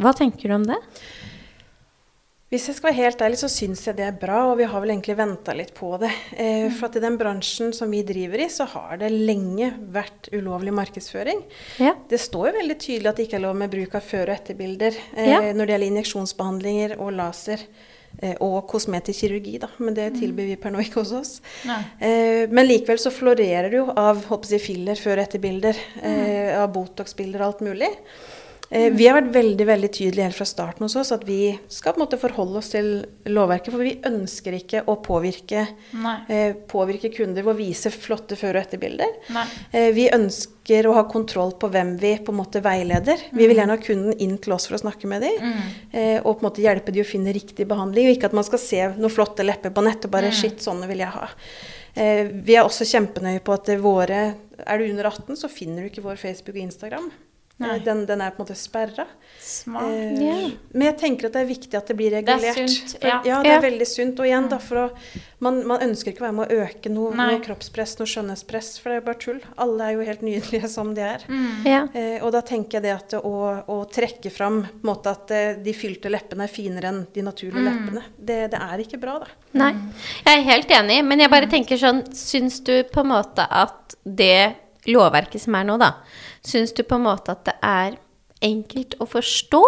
Hva 0.00 0.16
tenker 0.16 0.48
du 0.48 0.56
om 0.56 0.66
det? 0.72 0.80
Hvis 2.54 2.68
jeg 2.70 2.76
skal 2.76 2.92
være 2.92 3.00
helt 3.02 3.22
ærlig, 3.26 3.38
så 3.40 3.48
syns 3.50 3.80
jeg 3.88 3.96
det 3.98 4.04
er 4.06 4.12
bra, 4.14 4.44
og 4.52 4.58
vi 4.60 4.66
har 4.70 4.78
vel 4.84 4.92
egentlig 4.94 5.16
venta 5.18 5.50
litt 5.58 5.72
på 5.74 5.88
det. 5.98 6.10
Eh, 6.38 6.68
for 6.76 6.86
at 6.86 6.98
i 7.00 7.02
den 7.02 7.16
bransjen 7.18 7.72
som 7.74 7.90
vi 7.90 8.04
driver 8.06 8.44
i, 8.44 8.46
så 8.52 8.62
har 8.70 9.00
det 9.00 9.08
lenge 9.10 9.72
vært 9.90 10.28
ulovlig 10.30 10.70
markedsføring. 10.76 11.40
Ja. 11.82 11.96
Det 12.10 12.20
står 12.22 12.52
jo 12.52 12.58
veldig 12.60 12.76
tydelig 12.84 13.10
at 13.10 13.18
det 13.18 13.26
ikke 13.26 13.40
er 13.40 13.44
lov 13.48 13.58
med 13.58 13.72
bruk 13.74 13.96
av 13.98 14.06
før- 14.06 14.30
og 14.30 14.36
etterbilder 14.36 14.94
eh, 15.16 15.26
Ja. 15.32 15.40
når 15.50 15.66
det 15.66 15.74
gjelder 15.74 15.90
injeksjonsbehandlinger 15.96 16.94
og 17.00 17.10
laser. 17.18 17.66
eh, 18.22 18.36
Og 18.38 18.68
kosmetisk 18.70 19.24
kirurgi, 19.24 19.58
da. 19.58 19.68
Men 19.82 19.94
det 19.98 20.12
tilbyr 20.14 20.46
vi 20.52 20.56
per 20.56 20.70
nå 20.70 20.78
ikke 20.84 21.02
hos 21.02 21.10
oss. 21.12 21.32
Eh, 21.66 22.46
men 22.46 22.68
likevel 22.68 23.02
så 23.02 23.10
florerer 23.10 23.66
det 23.72 23.80
jo 23.82 23.88
av 23.90 24.22
håper 24.30 24.54
jeg, 24.54 24.60
filler 24.62 24.94
før- 24.94 25.18
og 25.18 25.26
etterbilder. 25.26 25.74
Eh, 26.04 26.54
av 26.62 26.70
Botox-bilder 26.72 27.40
og 27.42 27.46
alt 27.48 27.66
mulig. 27.66 27.90
Eh, 28.70 28.90
vi 28.92 29.06
har 29.06 29.18
vært 29.20 29.32
veldig 29.34 29.66
veldig 29.68 29.88
tydelige 29.92 30.24
helt 30.24 30.36
fra 30.38 30.46
starten 30.48 30.86
hos 30.86 30.96
oss 30.96 31.12
at 31.12 31.24
vi 31.28 31.52
skal 31.68 31.92
på 31.92 32.00
en 32.00 32.04
måte 32.06 32.18
forholde 32.18 32.58
oss 32.58 32.70
til 32.72 32.88
lovverket. 33.28 33.70
For 33.74 33.84
vi 33.84 33.98
ønsker 34.08 34.56
ikke 34.56 34.84
å 34.88 34.96
påvirke, 35.04 35.66
eh, 36.28 36.54
påvirke 36.68 37.12
kunder 37.14 37.42
ved 37.44 37.54
å 37.54 37.58
vise 37.58 37.92
flotte 37.92 38.38
før- 38.40 38.56
og 38.56 38.62
etterbilder. 38.64 39.12
Eh, 39.72 39.90
vi 39.92 40.08
ønsker 40.08 40.84
å 40.88 40.94
ha 40.94 41.04
kontroll 41.04 41.52
på 41.60 41.70
hvem 41.70 41.98
vi 42.00 42.16
på 42.18 42.32
en 42.32 42.40
måte 42.40 42.62
veileder. 42.62 43.20
Vi 43.32 43.46
vil 43.46 43.56
gjerne 43.56 43.76
ha 43.76 43.76
kunden 43.76 44.16
inn 44.18 44.38
til 44.38 44.54
oss 44.54 44.66
for 44.66 44.76
å 44.76 44.80
snakke 44.80 45.06
med 45.06 45.22
dem. 45.22 45.52
Eh, 45.92 46.20
og 46.24 46.40
på 46.40 46.44
en 46.44 46.50
måte 46.50 46.64
hjelpe 46.64 46.92
dem 46.92 47.04
å 47.04 47.06
finne 47.06 47.34
riktig 47.34 47.68
behandling. 47.68 48.08
Og 48.08 48.16
ikke 48.16 48.32
at 48.32 48.32
man 48.32 48.44
skal 48.44 48.58
se 48.58 48.80
noen 48.96 49.10
flotte 49.10 49.44
lepper 49.44 49.70
på 49.70 49.84
nett 49.84 50.04
og 50.04 50.10
bare 50.10 50.32
Shit, 50.32 50.58
sånne 50.58 50.88
vil 50.88 50.98
jeg 50.98 51.08
ha. 51.08 51.28
Eh, 51.94 52.24
vi 52.24 52.56
er 52.56 52.64
også 52.64 52.82
kjempenøye 52.82 53.40
på 53.40 53.52
at 53.54 53.66
våre 53.78 54.34
Er 54.66 54.78
du 54.78 54.84
under 54.84 55.04
18, 55.04 55.36
så 55.36 55.50
finner 55.50 55.82
du 55.82 55.90
ikke 55.90 56.02
vår 56.02 56.16
Facebook 56.16 56.54
og 56.56 56.62
Instagram. 56.62 57.10
Eh, 57.62 57.76
Den, 57.84 58.06
den 58.06 58.20
er 58.20 58.32
på 58.34 58.42
en 58.42 58.46
måte 58.48 58.56
sperra. 58.58 59.04
Smart. 59.38 59.84
Eh, 59.84 60.22
yeah. 60.22 60.50
Men 60.72 60.88
jeg 60.88 60.96
tenker 60.98 61.28
at 61.28 61.36
det 61.36 61.42
er 61.44 61.46
viktig 61.46 61.76
at 61.78 61.86
det 61.86 61.94
blir 61.98 62.10
er 62.10 62.22
regulert. 62.24 62.56
sunt, 62.58 62.96
For, 62.98 63.06
ja. 63.06 63.20
ja. 63.28 63.36
det 63.44 63.52
er 63.54 63.60
veldig 63.62 63.86
sunt. 63.86 64.18
Og 64.18 64.26
igjen, 64.26 64.48
da, 64.50 64.58
for 64.58 64.80
å, 64.80 64.86
man, 65.44 65.60
man 65.70 65.84
ønsker 65.86 66.10
ikke 66.10 66.24
å 66.24 66.26
være 66.26 66.36
med 66.40 66.50
å 66.50 66.64
øke 66.64 66.90
noe, 66.90 67.12
noe 67.14 67.36
kroppspress, 67.44 67.94
noe 68.00 68.10
skjønnhetspress, 68.10 68.72
for 68.82 68.90
det 68.90 68.96
er 68.96 69.02
jo 69.02 69.06
bare 69.06 69.20
tull. 69.22 69.38
Alle 69.62 69.86
er 69.86 69.94
jo 69.94 70.08
helt 70.08 70.24
nydelige 70.26 70.70
som 70.72 70.90
de 70.96 71.04
er. 71.06 71.26
Mm. 71.30 71.46
Yeah. 71.68 71.86
Eh, 71.94 72.16
og 72.26 72.34
da 72.34 72.42
tenker 72.46 72.80
jeg 72.80 72.86
det 72.88 72.94
at 72.96 73.16
å, 73.20 73.34
å 73.70 73.78
trekke 73.86 74.34
fram 74.34 74.60
på 74.66 74.80
en 74.82 74.90
måte 74.90 75.14
at 75.14 75.30
eh, 75.38 75.54
de 75.62 75.76
fylte 75.78 76.10
leppene 76.10 76.48
er 76.48 76.52
finere 76.52 76.90
enn 76.90 77.02
de 77.14 77.22
naturlige 77.22 77.54
Mm. 77.54 77.66
leppene, 77.70 78.00
det, 78.18 78.36
det 78.50 78.58
er 78.58 78.80
ikke 78.82 78.98
bra, 78.98 79.12
da. 79.22 79.28
Nei, 79.60 79.70
jeg 80.26 80.40
er 80.40 80.44
helt 80.48 80.72
enig, 80.74 80.96
men 81.06 81.20
jeg 81.22 81.30
bare 81.30 81.46
tenker 81.50 81.78
sånn 81.78 82.00
Syns 82.18 82.58
du 82.66 82.72
på 82.90 83.04
en 83.04 83.12
måte 83.12 83.44
at 83.46 83.94
det 84.02 84.56
lovverket 84.90 85.40
som 85.44 85.54
er 85.54 85.68
nå, 85.68 85.76
da 85.80 85.92
Syns 86.44 86.74
du 86.76 86.82
på 86.84 86.98
en 86.98 87.06
måte 87.06 87.34
at 87.34 87.44
det 87.48 87.56
er 87.64 87.98
enkelt 88.44 88.96
å 89.00 89.08
forstå? 89.08 89.62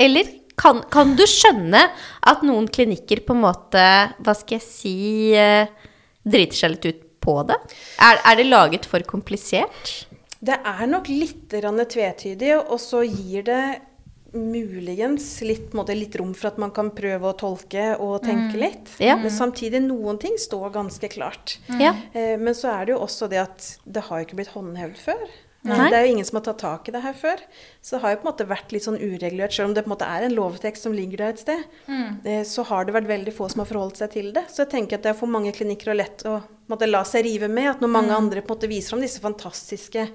Eller 0.00 0.28
kan, 0.60 0.82
kan 0.92 1.14
du 1.16 1.24
skjønne 1.28 1.86
at 2.28 2.42
noen 2.46 2.68
klinikker 2.68 3.22
på 3.26 3.36
en 3.36 3.44
måte, 3.46 3.84
hva 4.20 4.34
skal 4.36 4.58
jeg 4.58 4.66
si, 4.66 4.96
eh, 5.36 5.70
driter 6.22 6.58
seg 6.58 6.74
litt 6.74 6.90
ut 6.90 7.06
på 7.22 7.38
det? 7.48 7.58
Er, 8.02 8.20
er 8.28 8.38
det 8.38 8.48
laget 8.50 8.88
for 8.88 9.04
komplisert? 9.08 9.94
Det 10.42 10.58
er 10.58 10.84
nok 10.90 11.08
litt 11.08 11.54
tvetydig, 11.54 12.56
og 12.58 12.78
så 12.82 13.04
gir 13.06 13.46
det 13.46 13.64
muligens 14.32 15.26
litt, 15.44 15.74
måte, 15.76 15.94
litt 15.94 16.16
rom 16.16 16.32
for 16.34 16.50
at 16.50 16.58
man 16.60 16.72
kan 16.74 16.88
prøve 16.96 17.30
å 17.30 17.36
tolke 17.38 17.92
og 18.00 18.22
tenke 18.24 18.58
litt. 18.58 18.92
Ja. 19.02 19.18
Men 19.20 19.32
samtidig, 19.32 19.82
noen 19.84 20.18
ting 20.22 20.38
står 20.40 20.72
ganske 20.74 21.10
klart. 21.12 21.58
Mm. 21.68 21.82
Eh, 21.84 22.34
men 22.40 22.56
så 22.56 22.72
er 22.72 22.88
det 22.88 22.96
jo 22.96 23.02
også 23.04 23.28
det 23.30 23.42
at 23.44 23.68
det 23.84 24.06
har 24.08 24.24
ikke 24.24 24.40
blitt 24.40 24.54
håndhevd 24.56 25.00
før. 25.04 25.24
Eh, 25.64 25.68
Nei. 25.78 25.90
Det 25.90 25.94
er 25.98 26.06
jo 26.06 26.12
ingen 26.16 26.24
som 26.26 26.36
har 26.40 26.42
tatt 26.48 26.58
tak 26.58 26.88
i 26.88 26.92
det 26.92 27.02
her 27.04 27.12
før. 27.14 27.38
Så 27.80 27.94
det 27.94 28.00
har 28.02 28.10
jo 28.10 28.16
på 28.22 28.26
en 28.26 28.32
måte 28.32 28.46
vært 28.50 28.72
litt 28.74 28.82
sånn 28.82 28.98
uregulert, 28.98 29.52
selv 29.54 29.68
om 29.68 29.74
det 29.74 29.84
på 29.84 29.90
en 29.92 29.94
måte 29.96 30.08
er 30.10 30.24
en 30.26 30.34
lovtekst 30.34 30.82
som 30.88 30.92
ligger 30.92 31.18
der 31.22 31.28
et 31.36 31.38
sted. 31.38 31.62
mm. 31.86 32.42
Så 32.44 32.64
har 32.66 32.84
det 32.84 32.94
vært 32.96 33.06
veldig 33.06 33.32
få 33.36 33.46
som 33.52 33.60
har 33.62 33.68
forholdt 33.70 33.96
seg 34.02 34.10
til 34.10 34.32
det. 34.34 34.42
Så 34.50 34.64
jeg 34.64 34.70
tenker 34.74 34.98
at 34.98 35.02
det 35.06 35.10
er 35.12 35.18
for 35.20 35.30
mange 35.30 35.52
klinikker 35.54 35.92
og 35.94 35.96
lett 36.00 36.24
å 36.26 36.40
måte, 36.68 36.88
la 36.90 37.04
seg 37.04 37.24
rive 37.28 37.46
med. 37.48 37.70
At 37.76 37.80
når 37.80 37.92
mange 37.94 38.10
andre 38.16 38.42
på 38.42 38.50
en 38.54 38.58
måte 38.58 38.68
viser 38.72 38.90
fram 38.96 39.00
disse 39.06 39.20
fantastiske 39.22 40.08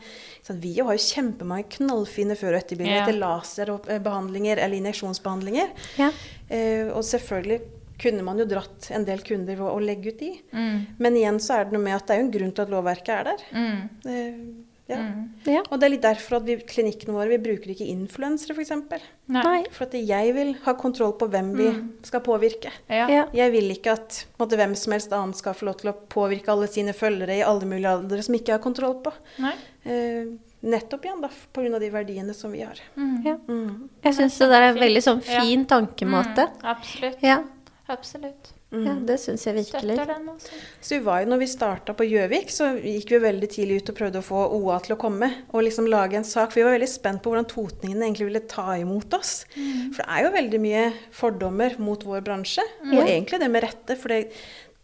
sånn, 0.43 0.60
Vi 0.60 0.75
har 0.81 0.91
jo 0.91 1.05
kjempemange 1.07 1.69
knallfine 1.77 2.36
før- 2.36 2.55
og 2.57 2.62
etterbilder 2.65 2.95
Ja. 2.95 3.05
etter 3.05 3.19
laserbehandlinger 3.23 4.57
eller 4.57 4.77
injeksjonsbehandlinger. 4.81 5.69
Ja. 5.97 6.12
Eh, 6.49 6.88
og 6.91 7.03
selvfølgelig 7.03 7.62
kunne 7.99 8.23
man 8.23 8.38
jo 8.38 8.45
dratt 8.45 8.91
en 8.91 9.05
del 9.05 9.19
kunder 9.25 9.55
ved 9.55 9.65
å 9.65 9.79
legge 9.81 10.12
ut 10.12 10.19
de. 10.19 10.41
Mm. 10.53 10.86
Men 10.99 11.13
igjen 11.15 11.39
så 11.39 11.55
er 11.60 11.63
det 11.65 11.73
noe 11.73 11.81
med 11.81 11.95
at 11.95 12.05
det 12.07 12.15
er 12.15 12.19
jo 12.21 12.25
en 12.27 12.31
grunn 12.36 12.51
til 12.53 12.62
at 12.67 12.69
lovverket 12.69 13.10
er 13.10 13.23
der. 13.23 13.45
Mm. 13.53 14.65
Ja. 14.88 14.97
Mm. 15.04 15.23
Ja. 15.43 15.62
Og 15.67 15.80
det 15.80 15.88
er 15.88 15.91
litt 15.91 16.06
derfor 16.06 16.38
at 16.39 16.45
vi, 16.47 16.56
klinikkene 16.63 17.15
våre 17.15 17.34
vi 17.34 17.39
bruker 17.43 17.73
ikke 17.73 17.88
influensere, 17.91 18.56
f.eks. 18.56 18.69
eksempel 18.71 19.04
Nei. 19.36 19.65
For 19.76 19.88
at 19.89 19.95
jeg 20.00 20.34
vil 20.38 20.54
ha 20.63 20.73
kontroll 20.80 21.13
på 21.19 21.28
hvem 21.32 21.52
vi 21.58 21.67
skal 22.08 22.23
påvirke. 22.23 22.71
Ja. 22.88 23.26
Jeg 23.36 23.52
vil 23.52 23.73
ikke 23.73 23.97
at 23.97 24.21
måtte, 24.39 24.56
hvem 24.60 24.76
som 24.80 24.95
helst 24.95 25.12
annen 25.12 25.36
skal 25.36 25.58
få 25.58 25.67
lov 25.67 25.82
til 25.82 25.91
å 25.91 25.95
påvirke 26.08 26.54
alle 26.54 26.69
sine 26.71 26.95
følgere 26.95 27.36
i 27.41 27.43
alle 27.43 27.67
mulige 27.67 27.97
aldre 28.00 28.23
som 28.23 28.38
ikke 28.39 28.56
har 28.56 28.63
kontroll 28.63 28.95
på. 29.04 29.12
Nei. 29.43 29.54
Eh, 29.84 30.32
nettopp 30.67 31.06
igjen 31.06 31.21
da, 31.21 31.30
pga. 31.54 31.80
de 31.84 31.91
verdiene 31.93 32.34
som 32.34 32.56
vi 32.56 32.63
har. 32.63 32.80
Ja. 32.95 33.36
Mm. 33.47 33.89
Jeg 34.08 34.17
syns 34.17 34.39
det 34.39 34.50
der 34.54 34.69
er 34.69 34.73
en 34.73 34.82
veldig 34.82 35.04
sånn 35.04 35.23
Ja. 35.28 35.41
fin 35.43 35.65
tankemåte. 35.65 36.47
Mm, 36.63 37.43
absolutt. 37.88 38.54
Ja, 38.69 38.82
ja 38.89 38.93
det 39.08 39.15
syns 39.23 39.45
jeg 39.47 39.56
virkelig. 39.56 39.95
Så 40.82 40.97
vi 40.97 40.99
var 41.06 41.21
jo, 41.23 41.30
når 41.32 41.39
vi 41.39 41.47
starta 41.47 41.95
på 41.95 42.08
Gjøvik, 42.08 42.51
så 42.51 42.73
gikk 42.75 43.13
vi 43.15 43.21
veldig 43.23 43.49
tidlig 43.53 43.80
ut 43.82 43.91
og 43.93 43.99
prøvde 44.01 44.19
å 44.19 44.27
få 44.27 44.43
OA 44.58 44.80
til 44.84 44.97
å 44.97 44.99
komme 44.99 45.30
og 45.53 45.63
liksom 45.63 45.88
lage 45.91 46.19
en 46.19 46.27
sak. 46.27 46.51
For 46.51 46.62
vi 46.62 46.67
var 46.67 46.75
veldig 46.75 46.91
spent 46.91 47.23
på 47.23 47.32
hvordan 47.32 47.47
totningene 47.47 48.10
egentlig 48.10 48.27
ville 48.27 48.43
ta 48.51 48.75
imot 48.75 49.15
oss. 49.15 49.34
For 49.56 50.03
det 50.03 50.08
er 50.12 50.27
jo 50.27 50.36
veldig 50.36 50.63
mye 50.67 50.86
fordommer 51.15 51.80
mot 51.80 52.03
vår 52.08 52.25
bransje, 52.27 52.65
mm. 52.84 52.95
og 52.97 53.03
egentlig 53.06 53.41
det 53.43 53.51
med 53.53 53.67
rette. 53.69 53.99
For 53.99 54.12
det, 54.12 54.21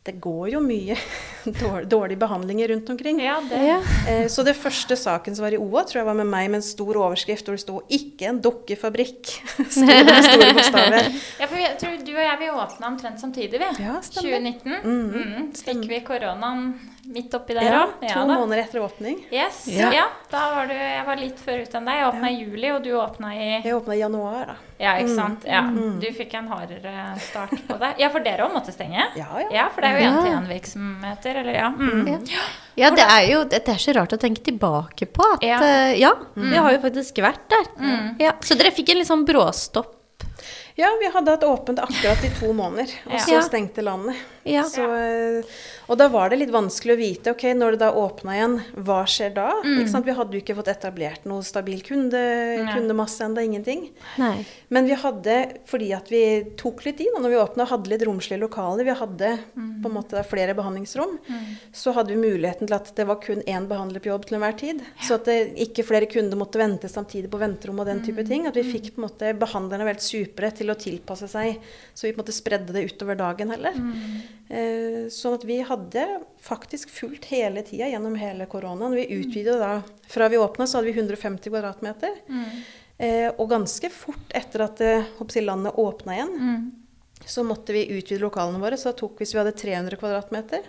det 0.03 0.17
går 0.19 0.49
jo 0.51 0.59
mye 0.59 0.97
dårlig- 1.45 1.87
dårlige 1.87 2.19
behandlinger 2.19 2.67
rundt 2.73 2.89
omkring. 2.91 3.19
Ja, 3.23 3.37
det. 3.49 3.59
Ja. 3.63 3.77
Eh, 4.09 4.27
Så 4.27 4.43
det 4.43 4.55
første 4.59 4.95
saken 4.99 5.35
som 5.35 5.43
var 5.45 5.53
i 5.55 5.57
OA, 5.57 5.83
tror 5.87 6.01
jeg 6.01 6.05
var 6.09 6.17
med 6.19 6.27
meg 6.27 6.49
med 6.51 6.59
en 6.59 6.65
stor 6.67 6.97
overskrift 6.99 7.45
hvor 7.47 7.55
det 7.55 7.63
sto 7.63 7.81
'Ikke 7.89 8.27
en 8.27 8.41
dukkefabrikk'. 8.41 9.31
Ja, 11.39 11.47
for 11.47 11.57
jeg 11.59 11.77
tror 11.79 11.97
du 12.05 12.11
og 12.13 12.23
jeg 12.23 12.37
vi 12.39 12.49
åpna 12.51 12.87
omtrent 12.87 13.19
samtidig, 13.19 13.59
vi. 13.59 13.69
Ja, 13.83 13.99
stemmer. 14.01 14.39
2019. 14.39 14.71
Mhm, 14.83 15.13
Mm, 15.13 15.51
Fikk 15.55 15.87
vi 15.89 15.99
koronaen 16.05 16.73
midt 17.05 17.33
oppi 17.35 17.53
der 17.53 17.63
Ja, 17.67 17.79
òg? 17.87 18.07
to 18.13 18.25
måneder 18.27 18.61
etter 18.63 18.79
åpning. 18.83 19.17
Yes. 19.31 19.65
Ja. 19.67 19.89
Ja. 19.91 20.03
da 20.31 20.55
var 20.55 20.67
du 20.67 20.73
Jeg 20.73 21.05
var 21.05 21.15
litt 21.19 21.37
før 21.39 21.61
ute 21.63 21.77
enn 21.77 21.85
deg. 21.85 21.95
Jeg 21.99 22.07
åpna 22.07 22.29
i 22.31 22.37
juli, 22.43 22.69
og 22.71 22.83
du 22.83 22.89
åpna 22.95 23.33
i 23.35 23.61
Jeg 23.63 23.73
åpna 23.75 23.95
i 23.95 23.99
januar, 23.99 24.45
da. 24.47 24.55
Ja, 24.79 24.93
ikke 24.99 25.15
sant. 25.15 25.43
Ja. 25.45 25.61
Mm. 25.61 25.99
Du 25.99 26.07
fikk 26.15 26.33
en 26.35 26.47
hardere 26.47 26.93
start 27.19 27.51
på 27.67 27.77
det. 27.79 27.93
Ja, 27.99 28.09
for 28.09 28.19
dere 28.19 28.47
òg 28.47 28.53
måtte 28.55 28.71
stenge? 28.73 29.03
Ja, 29.19 29.27
ja. 29.39 29.49
Ja, 29.51 29.69
for 29.69 29.81
det 29.81 29.89
er 29.91 29.99
jo 29.99 30.03
Ja. 30.03 30.11
én-til-én-virksomheter, 30.13 31.35
eller 31.43 31.53
ja. 31.53 31.69
Mm. 31.69 32.07
Ja. 32.07 32.19
Ja, 32.75 32.89
det 32.89 33.03
er 33.05 33.27
jo 33.31 33.43
det 33.45 33.61
er 33.69 33.77
så 33.77 33.93
rart 33.95 34.13
å 34.15 34.17
tenke 34.17 34.41
tilbake 34.43 35.05
på 35.13 35.23
at 35.35 35.43
Ja. 35.43 35.59
uh, 35.59 35.93
ja, 35.99 36.13
vi 36.35 36.55
har 36.55 36.71
jo 36.71 36.79
faktisk 36.79 37.19
vært 37.21 37.47
der. 37.49 38.15
Ja, 38.19 38.31
så 38.41 38.55
dere 38.57 38.71
fikk 38.71 38.89
en 38.89 38.97
litt 38.97 39.07
sånn 39.07 39.25
bråstopp. 39.25 39.99
Ja, 40.75 40.87
vi 40.99 41.05
hadde 41.13 41.29
hatt 41.35 41.43
åpent 41.45 41.77
akkurat 41.77 42.23
i 42.25 42.29
to 42.39 42.49
måneder, 42.51 42.89
og 43.05 43.13
Ja. 43.13 43.19
så 43.19 43.31
Ja. 43.35 43.41
stengte 43.41 43.83
landet. 43.83 44.15
Ja. 44.43 44.63
Så, 44.63 44.81
eh, 44.81 45.43
og 45.87 45.97
da 45.99 46.07
var 46.11 46.31
det 46.31 46.39
litt 46.41 46.53
vanskelig 46.53 46.93
å 46.95 46.99
vite 46.99 47.33
ok, 47.33 47.45
når 47.57 47.75
det 47.75 47.81
da 47.83 47.91
åpna 47.99 48.35
igjen, 48.37 48.57
hva 48.85 49.01
skjer 49.09 49.33
da? 49.35 49.49
Sant? 49.91 50.05
Vi 50.07 50.15
hadde 50.15 50.37
jo 50.37 50.41
ikke 50.43 50.55
fått 50.57 50.71
etablert 50.71 51.25
noe 51.29 51.43
stabil 51.45 51.81
kunde, 51.85 52.21
kundemasse 52.71 53.25
ennå, 53.25 53.43
ingenting. 53.43 53.87
Nei. 54.21 54.45
Men 54.73 54.87
vi 54.89 54.97
hadde, 54.99 55.37
fordi 55.69 55.91
at 55.95 56.09
vi 56.11 56.23
tok 56.59 56.85
litt 56.87 57.01
i 57.03 57.09
når 57.13 57.33
vi 57.33 57.39
åpna, 57.41 57.67
hadde 57.69 57.91
litt 57.91 58.05
romslige 58.07 58.41
lokaler, 58.41 58.87
vi 58.87 58.95
hadde 58.99 59.31
på 59.53 59.91
en 59.91 59.97
måte 59.97 60.23
flere 60.27 60.55
behandlingsrom, 60.57 61.17
så 61.75 61.93
hadde 61.97 62.15
vi 62.15 62.21
muligheten 62.21 62.69
til 62.69 62.77
at 62.77 62.93
det 62.97 63.07
var 63.09 63.19
kun 63.23 63.43
én 63.43 63.67
behandler 63.69 64.03
på 64.03 64.11
jobb 64.11 64.27
til 64.29 64.39
enhver 64.39 64.55
tid. 64.59 64.81
Så 65.03 65.17
at 65.19 65.27
det, 65.29 65.37
ikke 65.67 65.85
flere 65.87 66.07
kunder 66.11 66.39
måtte 66.39 66.61
vente 66.61 66.89
samtidig 66.91 67.31
på 67.33 67.41
venterom 67.41 67.81
og 67.83 67.89
den 67.89 68.01
type 68.05 68.23
ting. 68.27 68.47
At 68.49 68.57
vi 68.59 68.65
fikk 68.67 68.93
på 68.93 69.01
en 69.01 69.07
måte 69.07 69.33
behandlerne 69.39 69.87
veldig 69.89 70.05
supre 70.05 70.51
til 70.55 70.71
å 70.73 70.77
tilpasse 70.79 71.29
seg, 71.31 71.59
så 71.93 72.07
vi 72.07 72.13
på 72.13 72.19
en 72.19 72.23
måte 72.23 72.35
spredde 72.35 72.75
det 72.75 72.85
utover 72.91 73.19
dagen 73.19 73.51
heller. 73.53 73.77
Eh, 74.53 75.05
sånn 75.13 75.37
at 75.37 75.45
vi 75.47 75.59
hadde 75.65 75.72
faktisk 76.41 76.89
fulgt 76.89 77.25
hele 77.25 77.61
tida 77.65 77.87
gjennom 77.89 78.15
hele 78.15 78.45
koronaen. 78.45 78.93
Vi 78.95 79.05
utvidet 79.19 79.59
da 79.59 79.81
Fra 80.07 80.27
vi 80.29 80.37
åpna, 80.37 80.67
så 80.67 80.77
hadde 80.77 80.91
vi 80.91 80.99
150 80.99 81.49
kvadratmeter. 81.49 82.17
Eh, 82.99 83.31
og 83.37 83.49
ganske 83.49 83.89
fort 83.91 84.31
etter 84.37 84.61
at 84.67 84.81
eh, 84.81 85.03
håper 85.17 85.33
jeg, 85.39 85.45
landet 85.47 85.73
åpna 85.81 86.13
igjen, 86.15 86.33
Mm. 86.39 86.71
så 87.25 87.43
måtte 87.43 87.73
vi 87.73 87.85
utvide 87.97 88.21
lokalene 88.21 88.59
våre. 88.61 88.77
Så 88.77 88.91
da 88.91 88.97
tok 88.99 89.17
hvis 89.19 89.33
vi 89.33 89.39
hadde 89.41 89.55
300 89.57 89.97
kvadratmeter, 89.97 90.61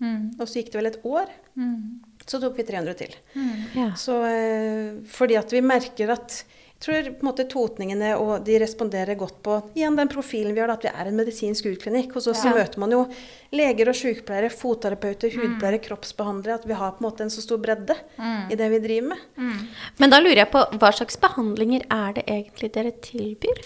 Mm. 0.00 0.34
og 0.40 0.46
så 0.48 0.58
gikk 0.60 0.72
det 0.72 0.78
vel 0.80 0.86
et 0.86 1.02
år, 1.04 1.26
Mm. 1.56 2.00
så 2.26 2.40
tok 2.40 2.56
vi 2.56 2.62
300 2.64 2.94
til. 2.98 3.14
Mm. 3.34 3.64
Ja. 3.74 3.90
Så 3.94 4.18
eh, 4.26 5.00
fordi 5.06 5.36
at 5.38 5.50
vi 5.50 5.60
merker 5.60 6.10
at 6.10 6.44
tror 6.84 7.06
på 7.14 7.24
en 7.24 7.28
måte 7.30 7.46
totningene 7.48 8.10
og 8.20 8.44
de 8.46 8.58
responderer 8.62 9.16
godt 9.18 9.38
på 9.46 9.56
igjen 9.74 9.96
den 9.96 10.10
profilen 10.12 10.54
vi 10.56 10.60
har, 10.62 10.70
at 10.74 10.84
vi 10.84 10.90
er 10.92 11.08
en 11.10 11.16
medisinsk 11.16 11.66
utklinikk. 11.70 12.12
Hos 12.16 12.28
oss 12.30 12.42
så 12.44 12.50
Ja. 12.52 12.58
møter 12.60 12.78
man 12.84 12.90
jo 12.92 13.06
leger 13.52 13.88
og 13.88 13.94
sykepleiere, 13.98 14.50
fotterapeuter, 14.52 15.30
hudpleiere, 15.34 15.80
kroppsbehandlere. 15.80 16.54
At 16.60 16.66
vi 16.68 16.74
har 16.74 16.92
på 16.92 17.00
en 17.04 17.10
måte 17.10 17.20
en 17.24 17.30
så 17.32 17.40
stor 17.42 17.58
bredde 17.58 17.96
Mm. 18.18 18.50
i 18.52 18.54
det 18.60 18.70
vi 18.70 18.78
driver 18.86 19.08
med. 19.08 19.18
Mm. 19.38 19.66
Men 19.98 20.10
da 20.10 20.20
lurer 20.20 20.36
jeg 20.44 20.50
på 20.52 20.64
hva 20.78 20.92
slags 20.92 21.16
behandlinger 21.16 21.82
er 21.90 22.12
det 22.14 22.24
egentlig 22.26 22.72
dere 22.72 22.92
tilbyr? 23.00 23.64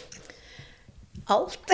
Alt. 1.28 1.58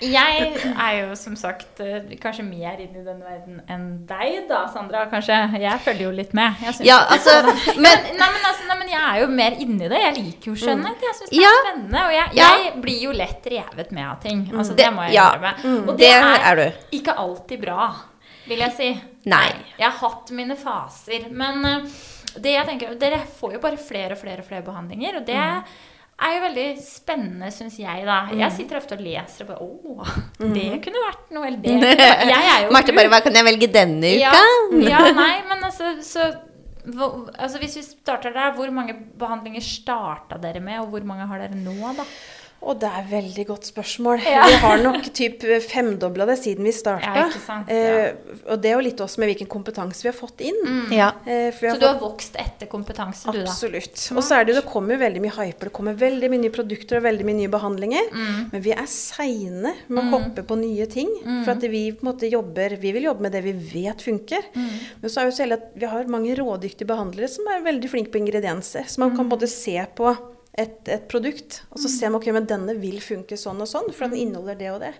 Jeg 0.00 0.40
er 0.76 0.92
jo 1.00 1.14
som 1.16 1.36
sagt 1.40 1.80
eh, 1.80 2.02
kanskje 2.20 2.44
mer 2.44 2.80
inn 2.84 2.92
i 2.98 3.04
den 3.04 3.20
verden 3.24 3.60
enn 3.72 3.86
deg, 4.08 4.42
da, 4.50 4.64
Sandra. 4.72 5.06
Kanskje. 5.10 5.38
Jeg 5.62 5.80
følger 5.84 6.04
jo 6.08 6.12
litt 6.18 6.34
med. 6.36 6.60
Ja, 6.84 6.98
altså, 7.14 7.38
men, 7.80 7.86
men 7.86 8.18
nei, 8.20 8.28
men, 8.34 8.44
altså, 8.50 8.66
nei, 8.68 8.76
men 8.82 8.92
jeg 8.92 9.00
er 9.00 9.22
jo 9.22 9.28
mer 9.38 9.56
inni 9.64 9.88
det. 9.88 10.02
Jeg 10.04 10.16
liker 10.18 10.52
jo 10.52 10.56
skjønnhet. 10.66 11.06
Jeg 11.08 11.16
syns 11.20 11.32
det 11.32 11.38
er 11.40 11.46
Ja. 11.46 11.54
spennende. 11.64 12.04
Og 12.04 12.12
jeg, 12.18 12.36
Ja. 12.42 12.50
blir 12.84 13.00
jo 13.06 13.16
lett 13.16 13.48
revet 13.56 13.92
med 13.96 14.04
av 14.10 14.20
ting. 14.22 14.44
Altså, 14.52 14.74
Det- 14.76 14.84
det 14.84 14.92
må 14.98 15.06
jeg 15.08 15.16
innrømme. 15.16 15.88
Og 15.88 15.96
Det 15.98 16.12
er 16.12 16.54
du. 16.56 16.66
ikke 17.00 17.16
alltid 17.24 17.60
bra, 17.64 17.88
vil 18.46 18.58
jeg 18.58 18.72
si. 18.76 18.90
Nei. 19.26 19.48
Jeg 19.78 19.90
har 19.90 19.98
hatt 20.10 20.30
mine 20.30 20.56
faser. 20.56 21.30
Men 21.32 21.64
eh, 21.64 21.80
det 22.38 22.52
jeg 22.52 22.66
tenker, 22.68 22.94
dere 23.00 23.24
får 23.40 23.52
jo 23.56 23.58
bare 23.64 23.76
flere 23.80 24.12
og 24.12 24.18
flere 24.20 24.42
flere 24.44 24.62
behandlinger. 24.62 25.16
Og 25.16 25.24
det 25.26 25.36
Mm. 25.36 25.62
Er 26.16 26.32
jo 26.32 26.42
veldig 26.46 26.66
spennende, 26.80 27.50
syns 27.52 27.74
jeg, 27.80 28.04
da. 28.08 28.18
Jeg 28.32 28.54
sitter 28.56 28.78
ofte 28.78 28.96
og 28.96 29.02
leser 29.04 29.44
og 29.44 29.50
bare 29.50 29.66
Å, 29.66 30.06
det 30.54 30.66
kunne 30.86 31.02
vært 31.02 31.34
noe. 31.36 31.44
Eller 31.50 31.60
det 31.60 31.74
kunne 31.74 31.90
vært 32.00 32.22
Jeg 32.30 32.46
er 32.54 32.62
jo 32.62 32.70
Mm. 32.70 32.74
Marte 32.78 32.94
bare 32.96 33.10
Hva 33.12 33.20
kan 33.26 33.36
jeg 33.36 33.46
velge 33.50 33.68
denne 33.74 34.12
ja, 34.16 34.32
uka? 34.32 34.80
ja, 34.92 35.02
nei, 35.12 35.34
men 35.50 35.66
altså, 35.68 35.92
så 36.06 36.30
hvor, 36.86 37.26
altså 37.34 37.60
Hvis 37.60 37.76
vi 37.76 37.84
starter 37.84 38.32
der, 38.32 38.54
hvor 38.56 38.70
mange 38.74 38.94
behandlinger 39.18 39.64
starta 39.64 40.38
dere 40.40 40.62
med, 40.64 40.80
og 40.80 40.94
hvor 40.94 41.04
mange 41.08 41.26
har 41.28 41.42
dere 41.42 41.58
nå, 41.58 41.76
da? 41.98 42.06
Og 42.66 42.78
det 42.80 42.88
er 42.88 43.02
et 43.04 43.10
veldig 43.10 43.44
godt 43.46 43.66
spørsmål. 43.68 44.22
Ja. 44.26 44.46
Vi 44.48 44.54
har 44.62 44.78
nok 44.82 45.04
typ 45.14 45.42
femdobla 45.68 46.24
det 46.26 46.38
siden 46.40 46.64
vi 46.66 46.72
starta. 46.74 47.12
Ja, 47.14 47.26
ikke 47.28 47.42
sant, 47.44 47.68
eh, 47.70 48.14
og 48.50 48.60
det 48.62 48.70
er 48.70 48.74
jo 48.78 48.84
litt 48.86 49.02
også 49.04 49.20
med 49.22 49.28
hvilken 49.30 49.46
kompetanse 49.52 50.02
vi 50.02 50.08
har 50.10 50.16
fått 50.16 50.40
inn. 50.40 50.58
Ja. 50.90 51.12
Eh, 51.26 51.52
Så 51.54 51.68
har 51.68 51.76
du 51.76 51.80
fått 51.80 51.86
har 51.92 52.00
vokst 52.00 52.36
etter 52.42 52.66
kompetanse, 52.66 53.30
du, 53.30 53.38
da? 53.42 53.50
Absolutt. 53.50 54.00
Og 54.16 54.22
så 54.24 54.38
er 54.40 54.44
det 54.48 54.54
jo, 54.54 54.60
det 54.62 54.66
kommer 54.72 54.96
jo 54.96 55.00
veldig 55.04 55.22
mye 55.22 55.36
hyper. 55.36 55.68
Det 55.68 55.72
kommer 55.78 55.94
veldig 56.00 56.30
mye 56.32 56.42
nye 56.46 56.54
produkter 56.56 56.98
og 56.98 57.06
veldig 57.06 57.24
mye 57.28 57.38
nye 57.44 57.52
behandlinger. 57.54 58.08
Mm. 58.12 58.38
Men 58.52 58.62
vi 58.62 58.72
er 58.74 58.86
seine 58.90 59.74
med 59.86 60.02
å 60.02 60.10
hoppe 60.16 60.42
på 60.48 60.58
nye 60.58 60.86
ting. 60.90 61.12
Mm. 61.22 61.42
For 61.44 61.54
at 61.54 61.62
vi 61.70 61.84
på 61.92 62.02
en 62.06 62.12
måte 62.12 62.30
jobber 62.32 62.76
Vi 62.80 62.92
vil 62.92 63.04
jobbe 63.06 63.22
med 63.28 63.32
det 63.32 63.44
vi 63.44 63.52
vet 63.52 64.02
funker. 64.02 64.42
Mm. 64.56 64.70
Men 65.02 65.10
så 65.10 65.20
er 65.22 65.28
jo 65.30 65.36
så 65.36 65.44
heldig 65.46 65.60
at 65.60 65.68
vi 65.76 65.86
har 65.86 66.04
mange 66.10 66.34
rådyktige 66.34 66.88
behandlere 66.88 67.28
som 67.30 67.46
er 67.52 67.62
veldig 67.62 67.90
flinke 67.92 68.10
på 68.10 68.18
ingredienser. 68.24 68.88
Så 68.88 68.98
man 68.98 69.10
Mm. 69.12 69.16
kan 69.16 69.28
både 69.28 69.46
se 69.48 69.76
på 69.94 70.16
et, 70.56 70.88
et 70.88 71.04
produkt, 71.10 71.58
og 71.68 71.80
så 71.82 71.90
ser 71.92 72.10
man 72.10 72.20
ok, 72.20 72.30
men 72.32 72.46
denne 72.48 72.74
vil 72.80 72.96
funke 73.04 73.36
sånn 73.38 73.60
og 73.60 73.68
sånn, 73.68 73.90
for 73.92 74.08
den 74.08 74.22
inneholder 74.22 74.56
det 74.56 74.70
og 74.72 74.78
det. 74.82 74.92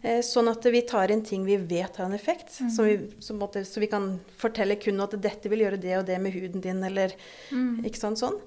Eh, 0.00 0.22
sånn 0.24 0.48
at 0.48 0.64
vi 0.72 0.80
tar 0.88 1.12
inn 1.12 1.24
ting 1.26 1.44
vi 1.44 1.58
vet 1.60 1.98
har 2.00 2.08
en 2.08 2.16
effekt, 2.16 2.54
som 2.56 2.88
vi, 2.88 2.96
som 3.20 3.40
måtte, 3.40 3.64
så 3.68 3.82
vi 3.82 3.90
kan 3.92 4.14
fortelle 4.40 4.78
kunden 4.80 5.04
at 5.04 5.18
dette 5.20 5.52
vil 5.52 5.66
gjøre 5.66 5.80
det 5.82 5.98
og 5.98 6.06
det 6.08 6.16
med 6.22 6.32
huden 6.36 6.64
din, 6.64 6.80
eller 6.88 7.12
ikke 7.84 8.00
sant 8.00 8.22
sånn. 8.22 8.40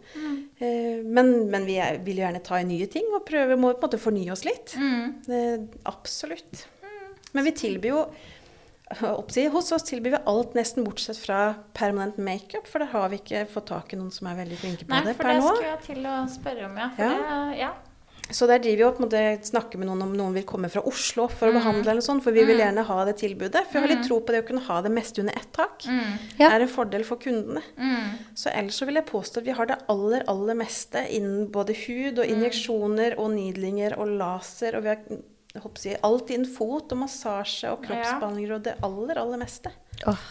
Eh, 0.57 1.05
men, 1.05 1.35
men 1.53 1.69
vi 1.69 1.77
er, 1.81 2.01
vil 2.05 2.23
gjerne 2.23 2.41
ta 2.45 2.59
inn 2.61 2.73
nye 2.73 2.89
ting 2.91 3.07
og 3.13 3.27
prøve 3.29 3.59
må 3.59 3.75
på 3.75 3.79
en 3.79 3.87
måte 3.87 4.01
fornye 4.01 4.33
oss 4.33 4.45
litt. 4.47 4.75
Mm. 4.79 5.05
Eh, 5.29 5.55
absolutt. 5.89 6.65
Men 7.35 7.45
vi 7.45 7.53
tilbyr 7.53 7.91
jo 7.93 8.03
oppsi, 8.89 9.47
Hos 9.53 9.71
oss 9.71 9.83
tilbyr 9.83 10.15
vi 10.17 10.21
alt 10.31 10.55
nesten 10.57 10.85
bortsett 10.87 11.19
fra 11.21 11.55
permanent 11.77 12.17
makeup, 12.17 12.67
for 12.67 12.81
der 12.81 12.89
har 12.93 13.09
vi 13.09 13.19
ikke 13.21 13.45
fått 13.51 13.69
tak 13.69 13.93
i 13.93 13.99
noen 13.99 14.11
som 14.13 14.31
er 14.31 14.39
veldig 14.41 14.57
flinke 14.57 14.87
på 14.87 14.95
Nei, 14.95 15.03
det 15.05 15.13
for 15.19 15.29
det 15.29 15.43
skulle 15.43 15.69
jeg 15.75 15.85
til 15.85 16.09
å 16.09 16.15
spørre 16.31 16.65
om, 16.65 16.81
ja. 16.81 16.89
For 16.97 17.05
Ja. 17.05 17.13
det, 17.19 17.59
ja. 17.61 17.71
Så 18.29 18.45
der 18.45 18.59
driver 18.61 18.77
vi 18.77 18.83
og 18.85 18.97
på 18.97 19.01
en 19.01 19.07
måte 19.07 19.47
snakker 19.47 19.79
med 19.81 19.87
noen 19.89 20.03
om 20.05 20.11
noen 20.13 20.35
vil 20.35 20.43
komme 20.45 20.69
fra 20.69 20.83
Oslo 20.85 21.23
for 21.31 21.49
å 21.49 21.55
behandle 21.55 21.81
eller 21.81 21.97
noe 21.97 22.05
sånt, 22.05 22.21
for 22.21 22.35
vi 22.35 22.43
vil 22.45 22.59
gjerne 22.61 22.83
ha 22.85 22.97
det 23.07 23.15
tilbudet. 23.17 23.63
For 23.65 23.79
jeg 23.79 23.81
har 23.87 23.89
litt 23.95 24.05
tro 24.05 24.19
på 24.21 24.35
det 24.35 24.43
å 24.43 24.45
kunne 24.45 24.61
ha 24.67 24.81
det 24.85 24.91
meste 24.93 25.23
under 25.23 25.33
ett 25.33 25.49
tak. 25.55 25.87
Mm. 25.89 26.11
Ja. 26.37 26.51
er 26.51 26.61
en 26.61 26.69
fordel 26.69 27.03
for 27.07 27.17
kundene. 27.17 27.63
Mm. 27.77 28.19
Så 28.37 28.53
ellers 28.53 28.77
så 28.77 28.85
vil 28.85 29.01
jeg 29.01 29.07
påstå 29.09 29.41
at 29.41 29.49
vi 29.49 29.55
har 29.57 29.65
det 29.71 29.79
aller, 29.89 30.27
aller 30.29 30.59
meste 30.61 31.01
innen 31.09 31.49
både 31.49 31.73
hud 31.87 32.21
og 32.21 32.29
injeksjoner 32.29 33.17
og 33.17 33.31
needlinger 33.33 33.97
og 33.97 34.13
laser. 34.21 34.77
Og 34.77 34.85
vi 34.85 34.93
har 34.93 35.01
jeg 35.53 35.97
alt 36.05 36.29
innen 36.29 36.49
fot 36.49 36.91
og 36.93 37.01
massasje 37.01 37.71
og 37.71 37.81
kroppsbehandlinger 37.87 38.53
og 38.57 38.67
det 38.67 38.75
aller, 38.85 39.17
aller 39.17 39.41
meste. 39.41 39.71
Oh, 40.07 40.21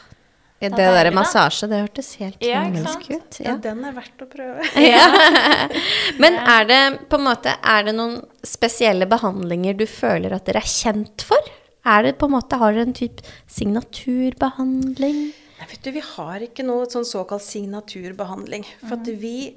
det 0.61 0.71
det 0.75 0.87
der 0.95 1.11
massasje, 1.15 1.69
det 1.71 1.81
hørtes 1.85 2.15
helt 2.19 2.43
Ja, 2.43 2.63
himmelsk 2.65 3.11
ut. 3.11 3.41
Ja, 3.41 3.51
Ja. 3.51 3.57
den 3.63 3.85
er 3.85 3.93
verdt 3.93 4.23
å 4.23 4.27
prøve. 4.31 4.63
Men 6.23 6.35
er 6.35 6.65
det 6.67 7.09
på 7.09 7.19
en 7.19 7.27
måte 7.29 7.55
Er 7.63 7.85
det 7.87 7.95
noen 7.95 8.21
spesielle 8.43 9.07
behandlinger 9.07 9.77
du 9.79 9.87
føler 9.87 10.35
at 10.35 10.47
dere 10.47 10.63
er 10.63 10.71
kjent 10.71 11.23
for? 11.23 11.39
Er 11.87 12.03
det 12.03 12.19
på 12.19 12.27
en 12.27 12.35
måte 12.35 12.59
Har 12.59 12.73
dere 12.75 12.89
en 12.89 12.95
type 12.97 13.23
signaturbehandling? 13.47 15.21
Nei, 15.59 15.67
vet 15.67 15.83
du, 15.83 15.91
vi 15.95 16.03
har 16.15 16.43
ikke 16.47 16.63
noe 16.67 16.87
sånn 16.91 17.07
såkalt 17.07 17.43
signaturbehandling. 17.43 18.67
For 18.85 18.95
at 18.99 19.09
vi 19.19 19.57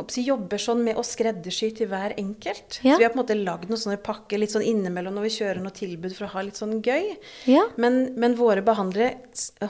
håper 0.00 0.24
jobber 0.26 0.58
sånn 0.62 0.82
med 0.84 0.96
å 0.98 1.04
skreddersy 1.06 1.70
til 1.78 1.88
hver 1.90 2.14
enkelt. 2.18 2.80
Ja. 2.82 2.94
Så 2.94 2.98
vi 2.98 3.04
har 3.06 3.12
på 3.12 3.18
en 3.18 3.22
måte 3.22 3.36
lagd 3.38 3.68
noen 3.70 3.80
sånne 3.80 3.98
pakker 4.02 4.40
litt 4.40 4.52
sånn 4.54 4.64
innimellom 4.66 5.14
når 5.16 5.26
vi 5.28 5.32
kjører 5.36 5.60
noe 5.62 5.74
tilbud 5.76 6.14
for 6.16 6.26
å 6.26 6.30
ha 6.34 6.42
litt 6.46 6.58
sånn 6.60 6.78
gøy. 6.82 7.12
Ja. 7.50 7.66
Men, 7.80 8.00
men 8.20 8.34
våre 8.38 8.62
behandlere 8.66 9.18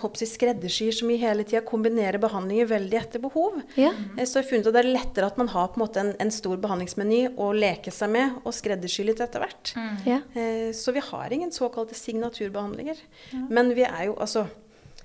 håper 0.00 0.22
skreddersyr 0.30 0.92
som 0.96 1.10
mye 1.10 1.20
hele 1.22 1.44
tida 1.44 1.60
kombinerer 1.66 2.18
behandlinger 2.22 2.70
veldig 2.70 2.98
etter 3.02 3.22
behov. 3.24 3.60
Ja. 3.80 3.92
Eh, 4.16 4.24
Så 4.24 4.38
jeg 4.40 4.46
har 4.46 4.50
funnet 4.54 4.70
at 4.70 4.78
det 4.78 4.84
er 4.84 4.90
lettere 4.94 5.26
at 5.30 5.38
man 5.40 5.52
har 5.52 5.68
på 5.68 5.80
en 5.80 5.84
måte 5.86 6.00
en, 6.04 6.14
en 6.22 6.30
stor 6.34 6.56
behandlingsmeny 6.62 7.20
å 7.36 7.50
leke 7.56 7.90
seg 7.94 8.10
med 8.14 8.40
og 8.44 8.54
skreddersy 8.56 9.04
litt 9.08 9.20
etter 9.20 9.42
hvert. 9.44 9.74
Ja. 10.06 10.20
Eh, 10.34 10.70
Så 10.76 10.92
vi 10.96 11.00
har 11.04 11.32
ingen 11.34 11.50
såkalte 11.52 11.94
signaturbehandlinger. 11.98 12.96
Men 13.50 13.74
vi 13.74 13.82
er 13.88 14.06
jo 14.10 14.16
altså 14.20 14.46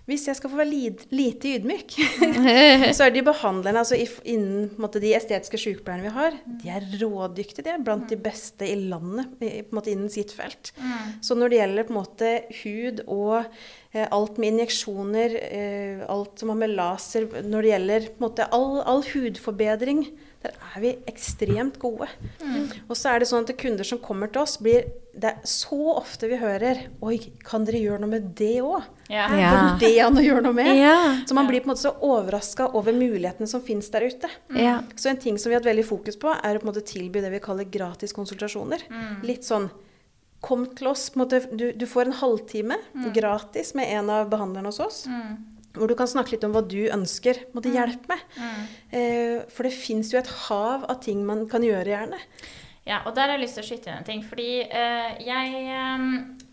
Hvis 0.06 0.28
jeg 0.30 0.38
skal 0.38 0.52
få 0.52 0.60
være 0.60 0.70
lid, 0.70 1.04
lite 1.18 1.56
ydmyk, 1.58 1.96
så 2.98 3.08
er 3.08 3.14
de 3.14 3.24
behandlerne 3.26 3.82
altså 3.82 3.98
innen 4.22 4.68
måte, 4.82 5.02
de 5.02 5.16
estetiske 5.18 5.58
sykepleierne 5.58 6.06
vi 6.06 6.12
har, 6.14 6.38
de 6.62 6.70
er 6.70 6.86
rådyktige. 7.02 7.66
De 7.66 7.74
er 7.74 7.82
blant 7.82 8.06
de 8.12 8.20
beste 8.22 8.68
i 8.70 8.76
landet 8.92 9.34
på 9.40 9.74
måte, 9.74 9.90
innen 9.96 10.12
sitt 10.14 10.36
felt. 10.36 10.76
Så 11.26 11.38
når 11.38 11.50
det 11.50 11.60
gjelder 11.62 11.88
på 11.88 11.96
en 11.96 11.98
måte 11.98 12.36
hud 12.62 13.02
og 13.08 13.34
eh, 13.42 14.06
alt 14.06 14.38
med 14.38 14.54
injeksjoner, 14.54 15.40
eh, 15.50 16.06
alt 16.06 16.38
som 16.38 16.54
har 16.54 16.62
med 16.62 16.76
laser 16.78 17.26
Når 17.42 17.66
det 17.66 17.74
gjelder 17.74 18.08
på 18.12 18.20
en 18.20 18.28
måte, 18.28 18.50
all, 18.54 18.80
all 18.86 19.02
hudforbedring, 19.10 20.06
der 20.46 20.54
er 20.76 20.84
vi 20.84 20.92
ekstremt 21.10 21.80
gode. 21.82 22.08
Og 22.88 22.96
så 22.98 23.12
er 23.16 23.22
det 23.24 23.28
sånn 23.30 23.46
at 23.48 23.56
kunder 23.60 23.88
som 23.88 24.00
kommer 24.04 24.32
til 24.32 24.44
oss, 24.46 24.58
blir 24.62 24.86
Det 25.16 25.30
er 25.30 25.46
så 25.48 25.78
ofte 25.96 26.28
vi 26.28 26.36
hører 26.42 26.82
Oi, 27.02 27.16
kan 27.48 27.64
dere 27.64 27.80
gjøre 27.80 28.02
noe 28.04 28.12
med 28.12 28.34
det 28.36 28.58
òg? 28.62 28.84
Ja. 29.08 29.30
Ja. 29.40 29.54
Det 29.80 29.94
an 30.04 30.20
å 30.20 30.24
gjøre 30.26 30.44
noe 30.44 30.58
med? 30.58 30.74
Ja. 30.76 30.98
Så 31.26 31.38
man 31.38 31.48
blir 31.48 31.64
på 31.64 31.70
en 31.70 31.74
måte 31.74 31.86
så 31.86 31.94
overraska 32.04 32.68
over 32.76 32.92
mulighetene 32.94 33.48
som 33.48 33.64
finnes 33.64 33.88
der 33.94 34.08
ute. 34.10 34.30
Ja. 34.60 34.82
Så 34.96 35.10
en 35.14 35.22
ting 35.24 35.38
som 35.40 35.50
vi 35.50 35.56
har 35.56 35.62
hatt 35.64 35.70
veldig 35.72 35.88
fokus 35.88 36.20
på, 36.20 36.34
er 36.36 36.58
å 36.58 36.60
på 36.60 36.68
en 36.68 36.74
måte 36.74 36.84
tilby 36.86 37.24
det 37.24 37.32
vi 37.32 37.40
kaller 37.44 37.64
gratis 37.72 38.14
konsultasjoner. 38.16 38.84
Litt 39.24 39.48
sånn 39.48 39.70
Kom 40.46 40.68
til 40.78 40.88
oss. 40.92 41.08
På 41.10 41.18
en 41.18 41.24
måte, 41.24 41.40
du, 41.58 41.72
du 41.74 41.88
får 41.90 42.06
en 42.12 42.20
halvtime 42.20 42.76
gratis 43.16 43.72
med 43.74 43.90
en 43.96 44.12
av 44.14 44.28
behandlerne 44.30 44.70
hos 44.70 44.80
oss. 44.84 45.00
Hvor 45.76 45.92
du 45.92 45.96
kan 45.98 46.10
snakke 46.10 46.36
litt 46.36 46.46
om 46.48 46.56
hva 46.56 46.64
du 46.66 46.86
ønsker 46.88 47.46
måtte 47.56 47.74
hjelpe 47.74 48.12
med. 48.12 48.38
Eh, 48.92 49.42
for 49.52 49.68
det 49.68 49.76
fins 49.76 50.14
jo 50.14 50.22
et 50.22 50.32
hav 50.46 50.86
av 50.90 51.02
ting 51.04 51.26
man 51.28 51.46
kan 51.52 51.66
gjøre, 51.66 51.92
gjerne. 51.92 52.22
Ja, 52.86 53.00
og 53.10 53.16
der 53.18 53.32
har 53.32 53.40
jeg 53.40 53.48
lyst 53.48 53.56
til 53.58 53.64
å 53.64 53.66
skyte 53.66 53.90
inn 53.90 53.98
en 53.98 54.06
ting. 54.06 54.20
Fordi 54.26 54.50
eh, 54.62 55.16
jeg, 55.26 55.62
eh, 55.74 56.04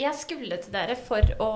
jeg 0.00 0.16
skulle 0.16 0.58
til 0.62 0.72
dere 0.72 0.96
for 0.96 1.34
å 1.44 1.50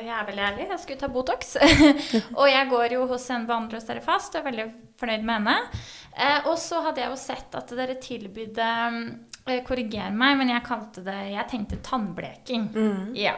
Jeg 0.00 0.14
er 0.16 0.28
veldig 0.30 0.46
ærlig, 0.46 0.68
jeg 0.70 0.84
skulle 0.84 1.02
ta 1.02 1.10
Botox. 1.12 1.56
og 2.40 2.46
jeg 2.48 2.70
går 2.72 2.96
jo 2.96 3.04
hos 3.12 3.28
en 3.34 3.44
behandler 3.48 3.80
hos 3.80 3.90
dere 3.90 4.04
fast 4.04 4.32
og 4.32 4.40
er 4.40 4.48
veldig 4.48 4.66
fornøyd 5.02 5.28
med 5.28 5.36
henne. 5.36 5.82
Eh, 6.12 6.46
og 6.50 6.58
så 6.60 6.82
hadde 6.84 7.00
jeg 7.00 7.08
jo 7.08 7.16
sett 7.16 7.54
at 7.56 7.70
dere 7.72 7.94
tilbydde 7.96 8.64
eh, 9.48 9.62
Korriger 9.64 10.10
meg, 10.12 10.34
men 10.38 10.50
jeg 10.52 10.62
kalte 10.66 11.00
det 11.06 11.14
Jeg 11.32 11.46
tenkte 11.50 11.78
tannbleking. 11.82 12.66
Ja. 13.16 13.32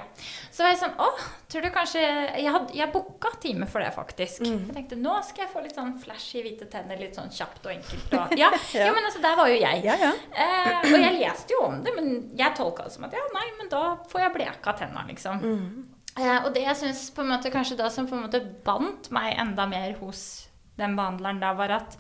Så 0.51 0.65
var 0.65 0.73
jeg 0.73 0.81
sånn 0.83 0.97
Å, 1.01 1.07
tror 1.51 1.63
du 1.65 1.71
kanskje 1.73 2.03
Jeg, 2.03 2.51
hadde- 2.51 2.75
jeg 2.75 2.91
booka 2.93 3.31
time 3.41 3.69
for 3.71 3.79
det, 3.85 3.93
faktisk. 3.95 4.43
Jeg 4.45 4.75
tenkte 4.75 4.99
nå 5.01 5.15
skal 5.25 5.47
jeg 5.47 5.53
få 5.55 5.63
litt 5.65 5.79
sånn 5.79 5.95
flashy 6.03 6.43
hvite 6.43 6.67
tenner, 6.73 6.99
litt 6.99 7.15
sånn 7.15 7.31
kjapt 7.31 7.65
og 7.65 7.73
enkelt. 7.77 8.19
Og, 8.19 8.35
ja. 8.43 8.51
Ja. 8.75 8.89
Jo, 8.91 8.93
men 8.99 9.07
altså, 9.07 9.23
der 9.23 9.39
var 9.39 9.49
jo 9.55 9.57
jeg. 9.63 9.85
Ja, 9.87 9.97
ja. 10.03 10.13
Eh, 10.35 10.77
og 10.91 10.99
jeg 10.99 11.19
leste 11.23 11.55
jo 11.57 11.63
om 11.71 11.79
det, 11.87 11.95
men 11.97 12.11
jeg 12.37 12.59
tolka 12.59 12.89
det 12.89 12.97
som 12.99 13.07
at 13.07 13.15
ja, 13.17 13.23
nei, 13.39 13.47
men 13.63 13.71
da 13.73 13.85
får 14.11 14.27
jeg 14.27 14.35
bleka 14.41 14.75
tenna, 14.83 15.07
liksom. 15.09 15.47
Eh, 16.19 16.37
og 16.45 16.51
det 16.55 16.67
jeg 16.67 16.77
syns 16.83 17.07
på 17.15 17.23
en 17.25 17.31
måte 17.37 17.51
kanskje 17.55 17.79
da 17.79 17.89
som 17.91 18.07
på 18.11 18.19
en 18.19 18.27
måte 18.27 18.43
bandt 18.67 19.09
meg 19.15 19.39
enda 19.39 19.65
mer 19.71 19.95
hos 20.03 20.49
den 20.79 20.99
behandleren 20.99 21.39
da, 21.43 21.55
var 21.55 21.71
at 21.81 21.97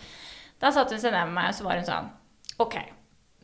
da 0.63 0.73
satt 0.75 0.93
hun 0.93 1.01
seg 1.01 1.15
ned 1.15 1.31
med 1.31 1.39
meg, 1.39 1.49
og 1.53 1.59
så 1.59 1.67
var 1.67 1.81
hun 1.81 1.89
sånn 1.89 2.13
OK. 2.63 2.77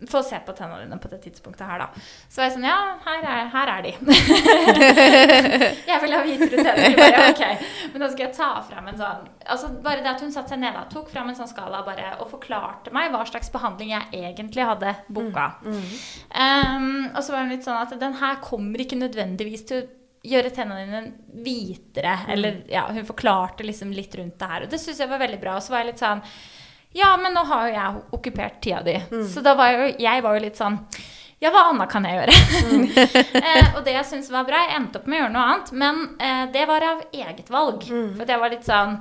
Få 0.09 0.23
se 0.25 0.38
på 0.46 0.53
tennene 0.57 0.87
dine 0.87 0.96
på 0.96 1.09
det 1.12 1.18
tidspunktet 1.27 1.66
her, 1.68 1.83
da. 1.83 2.05
Så 2.29 2.40
var 2.40 2.46
jeg 2.46 2.55
sånn 2.55 2.64
Ja, 2.64 2.79
her 3.05 3.27
er, 3.33 3.51
her 3.53 3.73
er 3.75 3.83
de. 3.85 3.90
jeg 5.90 5.99
vil 6.05 6.14
ha 6.16 6.20
hvitere 6.25 6.64
tenner. 6.64 6.96
Bare, 6.96 7.27
ok. 7.35 7.66
Men 7.92 8.05
da 8.05 8.09
skal 8.09 8.25
jeg 8.25 8.33
ta 8.38 8.49
frem 8.64 8.88
en 8.88 9.01
sånn 9.03 9.29
Altså 9.44 9.68
Bare 9.85 10.01
det 10.01 10.12
at 10.14 10.25
hun 10.25 10.33
satte 10.33 10.55
seg 10.55 10.62
ned 10.62 10.73
da, 10.79 10.87
tok 10.88 11.11
frem 11.12 11.29
en 11.29 11.37
sånn 11.37 11.51
skala 11.51 11.83
bare, 11.85 12.14
og 12.23 12.31
forklarte 12.33 12.94
meg 12.96 13.12
hva 13.12 13.27
slags 13.29 13.53
behandling 13.53 13.92
jeg 13.92 14.25
egentlig 14.31 14.64
hadde 14.70 14.94
booka. 15.12 15.51
Um, 15.66 17.11
og 17.11 17.20
så 17.20 17.35
var 17.35 17.44
hun 17.44 17.53
litt 17.53 17.66
sånn 17.68 17.83
at 17.83 17.92
den 18.01 18.16
her 18.23 18.40
kommer 18.44 18.81
ikke 18.81 19.03
nødvendigvis 19.03 19.66
til 19.68 19.88
gjøre 20.27 20.53
tennene 20.53 20.87
dine 20.87 21.42
hvitere. 21.44 22.16
Eller 22.33 22.62
ja, 22.70 22.87
hun 22.92 23.07
forklarte 23.09 23.64
liksom 23.66 23.92
litt 23.96 24.14
rundt 24.18 24.38
det 24.40 24.51
her. 24.53 24.64
Og 24.64 24.73
det 24.73 24.81
syns 24.81 25.01
jeg 25.01 25.11
var 25.11 25.23
veldig 25.23 25.40
bra. 25.40 25.57
Og 25.57 25.64
så 25.64 25.75
var 25.75 25.85
jeg 25.85 25.92
litt 25.92 26.03
sånn 26.03 26.25
Ja, 26.92 27.12
men 27.16 27.35
nå 27.37 27.44
har 27.46 27.68
jo 27.68 27.74
jeg 27.76 28.03
okkupert 28.18 28.61
tida 28.64 28.83
di. 28.83 28.96
Så 29.31 29.40
da 29.46 29.55
var 29.59 29.70
jo 29.76 29.90
jeg 30.03 30.22
var 30.24 30.37
jo 30.38 30.44
litt 30.48 30.59
sånn 30.59 30.79
ja, 31.40 31.48
hva 31.55 31.70
annet 31.70 31.88
kan 31.88 32.05
jeg 32.05 32.18
gjøre? 32.18 32.33
eh, 33.40 33.68
og 33.79 33.79
det 33.87 33.94
jeg 33.94 34.05
syntes 34.11 34.29
var 34.29 34.44
bra, 34.44 34.59
jeg 34.61 34.74
endte 34.76 35.00
opp 35.00 35.07
med 35.09 35.16
å 35.16 35.20
gjøre 35.22 35.33
noe 35.33 35.44
annet, 35.48 35.70
men 35.72 36.00
eh, 36.20 36.42
det 36.53 36.66
var 36.68 36.85
av 36.85 36.98
eget 37.16 37.48
valg. 37.48 37.87
For 38.18 38.26
at 38.26 38.33
jeg 38.35 38.42
var 38.42 38.53
litt 38.53 38.66
sånn 38.68 38.98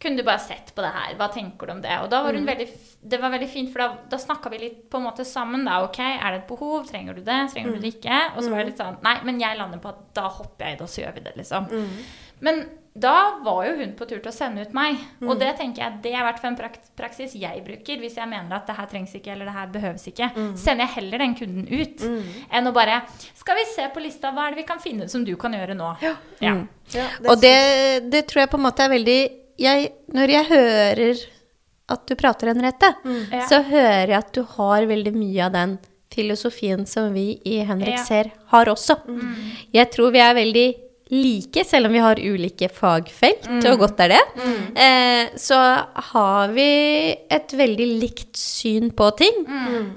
Kunne 0.00 0.16
du 0.20 0.24
bare 0.24 0.40
sett 0.40 0.74
på 0.76 0.80
det 0.84 0.90
her? 0.92 1.14
Hva 1.16 1.26
tenker 1.32 1.68
du 1.68 1.72
om 1.74 1.80
det? 1.84 1.94
Og 2.00 2.10
da 2.12 2.20
var 2.24 2.36
hun 2.36 2.44
veldig, 2.48 2.66
det 3.12 3.18
var 3.20 3.32
veldig 3.32 3.48
fint, 3.52 3.72
for 3.72 3.82
da, 3.82 3.88
da 4.12 4.18
snakka 4.20 4.52
vi 4.52 4.60
litt 4.62 4.78
på 4.92 4.96
en 5.00 5.06
måte 5.08 5.24
sammen. 5.28 5.64
da, 5.68 5.82
ok, 5.84 5.98
Er 6.04 6.32
det 6.32 6.38
et 6.42 6.48
behov? 6.52 6.84
Trenger 6.88 7.16
du 7.16 7.22
det? 7.24 7.40
Trenger 7.52 7.76
du 7.76 7.80
det 7.84 7.94
ikke? 7.96 8.20
Og 8.34 8.42
så 8.44 8.48
var 8.52 8.62
jeg 8.62 8.70
litt 8.74 8.80
sånn 8.80 9.00
Nei, 9.04 9.16
men 9.28 9.40
jeg 9.40 9.58
lander 9.60 9.80
på 9.80 9.92
at 9.92 10.04
da 10.16 10.28
hopper 10.28 10.66
jeg 10.66 10.76
i 10.76 10.80
det, 10.80 10.84
og 10.84 10.92
så 10.92 11.02
gjør 11.06 11.16
vi 11.16 11.24
det, 11.30 11.34
liksom. 11.40 11.68
Men 12.44 12.62
da 12.94 13.38
var 13.44 13.64
jo 13.68 13.76
hun 13.78 13.92
på 13.94 14.06
tur 14.08 14.18
til 14.18 14.28
å 14.30 14.34
sende 14.34 14.62
ut 14.66 14.72
meg. 14.74 14.96
Og 15.22 15.38
det 15.38 15.52
tenker 15.60 15.82
jeg, 15.84 15.98
det 16.02 16.10
er 16.12 16.18
i 16.20 16.24
hvert 16.26 16.40
fall 16.42 16.50
en 16.50 16.72
praksis 16.98 17.36
jeg 17.38 17.62
bruker 17.64 18.00
hvis 18.02 18.16
jeg 18.18 18.28
mener 18.28 18.56
at 18.56 18.66
det 18.66 18.74
her 18.76 18.88
trengs 18.90 19.14
ikke, 19.14 19.30
eller 19.32 19.46
det 19.46 19.54
her 19.54 19.68
behøves 19.70 20.06
ikke. 20.10 20.30
Sender 20.58 20.84
jeg 20.88 20.94
heller 20.96 21.22
den 21.22 21.36
kunden 21.38 21.68
ut 21.70 22.02
enn 22.50 22.66
å 22.66 22.72
bare 22.74 23.02
Skal 23.38 23.56
vi 23.60 23.64
se 23.70 23.86
på 23.94 24.02
lista, 24.02 24.32
hva 24.34 24.48
er 24.48 24.56
det 24.56 24.62
vi 24.64 24.66
kan 24.72 24.82
finne 24.82 25.06
som 25.08 25.24
du 25.24 25.36
kan 25.40 25.54
gjøre 25.54 25.76
nå? 25.78 25.92
Ja. 26.02 26.16
Ja, 26.42 26.56
Og 27.30 27.38
det, 27.40 27.54
det 28.10 28.24
tror 28.26 28.42
jeg 28.42 28.50
på 28.50 28.58
en 28.58 28.66
måte 28.66 28.82
er 28.82 28.90
veldig 28.96 29.20
jeg, 29.60 29.92
Når 30.10 30.34
jeg 30.34 30.44
hører 30.50 31.22
at 31.90 32.04
du 32.06 32.14
prater, 32.18 32.46
Henriette, 32.52 32.92
Ja. 33.32 33.46
så 33.50 33.62
hører 33.66 34.08
jeg 34.12 34.18
at 34.18 34.32
du 34.34 34.42
har 34.56 34.84
veldig 34.86 35.14
mye 35.14 35.46
av 35.46 35.52
den 35.54 35.78
filosofien 36.10 36.84
som 36.86 37.12
vi 37.14 37.40
i 37.46 37.60
Henrik 37.66 37.96
Ja. 37.96 38.04
ser, 38.04 38.30
har 38.50 38.66
også. 38.66 38.98
Jeg 39.74 39.90
tror 39.94 40.10
vi 40.14 40.18
er 40.22 40.34
veldig 40.34 40.68
like, 41.10 41.64
selv 41.66 41.86
om 41.88 41.92
vi 41.92 41.98
har 41.98 42.20
ulike 42.22 42.68
fagfelt, 42.70 43.48
og 43.66 43.78
godt 43.82 44.00
er 44.04 44.12
det. 44.14 44.20
Eh, 44.78 45.30
så 45.36 45.58
har 46.12 46.48
vi 46.54 46.66
et 47.30 47.54
veldig 47.58 47.86
likt 48.00 48.36
syn 48.38 48.90
på 48.94 49.10
ting. 49.18 49.44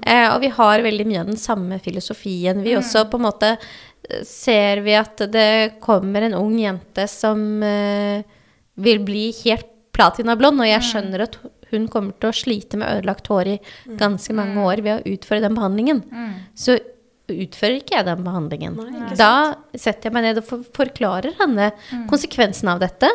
Eh, 0.02 0.26
og 0.34 0.40
vi 0.42 0.48
har 0.56 0.82
veldig 0.82 1.06
mye 1.06 1.20
av 1.20 1.26
den 1.30 1.38
samme 1.40 1.78
filosofien. 1.84 2.62
Vi 2.66 2.74
også 2.76 3.04
på 3.10 3.20
en 3.20 3.26
måte 3.28 3.52
eh, 3.56 4.22
ser 4.26 4.82
vi 4.82 4.96
at 4.98 5.22
det 5.30 5.78
kommer 5.80 6.22
en 6.26 6.34
ung 6.34 6.58
jente 6.58 7.06
som 7.08 7.62
eh, 7.62 8.24
vil 8.74 8.98
bli 9.06 9.28
helt 9.44 9.70
platinablond, 9.94 10.58
og 10.60 10.66
jeg 10.66 10.82
skjønner 10.82 11.22
at 11.28 11.38
hun 11.70 11.86
kommer 11.90 12.12
til 12.18 12.30
å 12.30 12.34
slite 12.34 12.76
med 12.78 12.90
ødelagt 12.90 13.26
hår 13.30 13.46
i 13.52 13.60
ganske 13.98 14.34
mange 14.34 14.58
år 14.62 14.82
ved 14.82 14.96
å 14.98 15.12
utføre 15.14 15.42
den 15.42 15.54
behandlingen. 15.54 16.02
Så 16.58 16.76
utfører 17.30 17.78
ikke 17.78 17.96
jeg 17.96 18.06
den 18.08 18.24
behandlingen. 18.26 18.78
da 19.16 19.30
setter 19.72 20.10
jeg 20.10 20.16
meg 20.16 20.26
ned 20.26 20.40
og 20.42 20.66
forklarer 20.76 21.36
henne 21.40 21.70
konsekvensen 22.10 22.68
av 22.74 22.82
dette, 22.82 23.08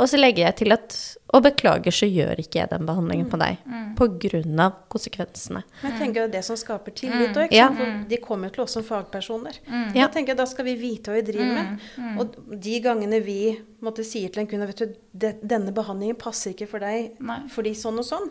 og 0.00 0.08
så 0.08 0.20
legger 0.20 0.48
jeg 0.48 0.60
til 0.62 0.76
at 0.76 0.96
og 1.30 1.44
beklager, 1.46 1.94
så 1.94 2.08
gjør 2.10 2.40
ikke 2.42 2.58
jeg 2.62 2.70
den 2.72 2.86
behandlingen 2.88 3.28
på 3.30 3.38
deg. 3.40 3.60
På 3.98 4.08
grunn 4.22 4.62
av 4.62 4.80
konsekvensene. 4.90 5.62
Men 5.82 5.92
jeg 5.92 6.00
tenker 6.00 6.24
det 6.24 6.28
er 6.28 6.36
det 6.38 6.44
som 6.46 6.58
skaper 6.58 6.94
tillit 6.96 7.36
òg. 7.38 7.54
Ja. 7.54 7.68
For 7.76 8.00
de 8.10 8.18
kommer 8.22 8.52
til 8.54 8.64
oss 8.64 8.74
som 8.74 8.86
fagpersoner. 8.86 9.60
Mm. 9.68 9.92
Da 9.94 10.08
tenker 10.10 10.34
jeg 10.34 10.40
da 10.40 10.46
skal 10.50 10.66
vi 10.66 10.76
vite 10.80 11.12
hva 11.12 11.20
vi 11.20 11.26
driver 11.30 11.52
med. 11.54 11.84
Og 12.20 12.38
de 12.66 12.78
gangene 12.82 13.20
vi 13.22 13.40
måtte 13.80 14.04
sier 14.04 14.32
til 14.32 14.42
en 14.42 14.48
kunde 14.50 14.66
vet 14.68 14.82
du, 14.82 14.96
det, 15.22 15.30
denne 15.46 15.72
behandlingen 15.72 16.18
passer 16.20 16.52
ikke 16.52 16.68
for 16.68 16.84
deg 16.84 17.14
Nei. 17.24 17.38
fordi 17.48 17.72
sånn 17.78 17.96
og 18.02 18.04
sånn, 18.04 18.26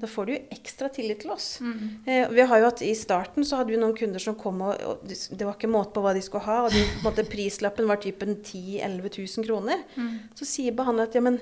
da 0.00 0.08
får 0.08 0.26
du 0.26 0.32
jo 0.32 0.38
ekstra 0.54 0.88
tillit 0.94 1.20
til 1.24 1.34
oss. 1.34 1.48
Eh, 2.08 2.24
vi 2.32 2.46
har 2.48 2.62
jo 2.62 2.70
hatt 2.70 2.80
I 2.86 2.94
starten 2.96 3.44
så 3.44 3.60
hadde 3.60 3.74
vi 3.74 3.80
noen 3.82 3.92
kunder 3.98 4.22
som 4.22 4.38
kom 4.40 4.62
og, 4.64 4.80
og 4.80 5.04
det 5.04 5.44
var 5.44 5.58
ikke 5.58 5.68
måte 5.70 5.92
på 5.96 6.04
hva 6.04 6.14
de 6.16 6.24
skulle 6.24 6.46
ha. 6.46 6.62
og 6.64 6.72
de, 6.72 6.80
på 6.94 7.02
en 7.02 7.08
måte, 7.10 7.26
Prislappen 7.28 7.90
var 7.90 8.00
typen 8.00 8.38
10 8.40 8.80
000-11 8.80 9.20
000 9.20 9.48
kroner. 9.48 9.84
Så 10.38 10.48
sier 10.48 10.76
behandleren 10.76 11.10
at 11.10 11.18
ja, 11.18 11.24
men 11.24 11.40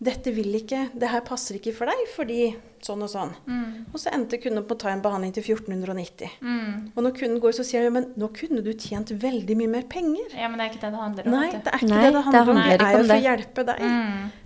dette 0.00 0.32
vil 0.32 0.54
ikke, 0.56 0.86
det 0.96 1.10
her 1.12 1.20
passer 1.26 1.58
ikke 1.58 1.74
for 1.76 1.90
deg, 1.90 2.06
fordi 2.14 2.54
sånn 2.80 3.02
og 3.04 3.10
sånn. 3.12 3.32
Og 3.92 3.98
så 4.00 4.12
endte 4.14 4.38
kunden 4.40 4.64
på 4.64 4.76
å 4.76 4.80
ta 4.80 4.88
en 4.94 5.02
behandling 5.04 5.34
til 5.36 5.44
1490. 5.44 6.38
Og 6.94 7.00
når 7.04 7.14
kunden 7.18 7.40
går, 7.42 7.52
så 7.58 7.66
sier 7.66 7.84
han 7.84 7.96
men 7.98 8.06
nå 8.20 8.30
kunne 8.36 8.64
du 8.64 8.70
tjent 8.72 9.12
veldig 9.12 9.56
mye 9.60 9.72
mer 9.76 9.86
penger. 9.90 10.32
Ja, 10.32 10.48
men 10.48 10.60
det 10.60 10.66
er 10.66 10.72
ikke 10.72 10.82
det 10.86 10.92
det 10.94 11.02
handler 11.02 11.28
om. 11.28 11.34
Nei, 11.36 11.50
det 11.52 11.60
er 11.60 11.82
ikke 11.84 11.90
Nei, 11.90 11.98
det 12.00 12.06
det 12.06 12.14
det 12.16 12.24
handler 12.28 12.52
om. 12.54 12.60
Det 12.60 12.86
er 12.86 12.94
jo 12.94 13.02
for 13.02 13.16
å 13.16 13.24
hjelpe 13.26 13.66
deg. 13.68 13.84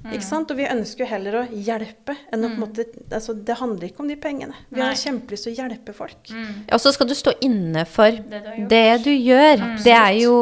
Ikke 0.04 0.26
sant? 0.26 0.50
Og 0.52 0.58
vi 0.58 0.66
ønsker 0.68 1.04
jo 1.04 1.08
heller 1.08 1.36
å 1.38 1.44
hjelpe 1.68 2.16
enn 2.34 2.44
å 2.44 2.50
på 2.50 2.58
en 2.58 2.60
måte 2.60 2.84
altså, 3.08 3.32
Det 3.46 3.54
handler 3.56 3.88
ikke 3.88 4.02
om 4.04 4.10
de 4.10 4.16
pengene. 4.20 4.58
Vi 4.68 4.82
har 4.82 4.92
Nei. 4.92 4.98
kjempelyst 5.00 5.46
til 5.46 5.54
å 5.54 5.56
hjelpe 5.62 5.94
folk. 5.96 6.32
Og 6.34 6.82
så 6.82 6.92
skal 6.92 7.08
du 7.08 7.14
stå 7.16 7.36
inne 7.46 7.86
for 7.88 8.10
Det 8.12 8.42
du 8.44 8.66
det 8.74 8.84
du 9.06 9.12
gjør. 9.14 9.62
Det 9.84 9.94
er 9.94 10.18
jo 10.18 10.34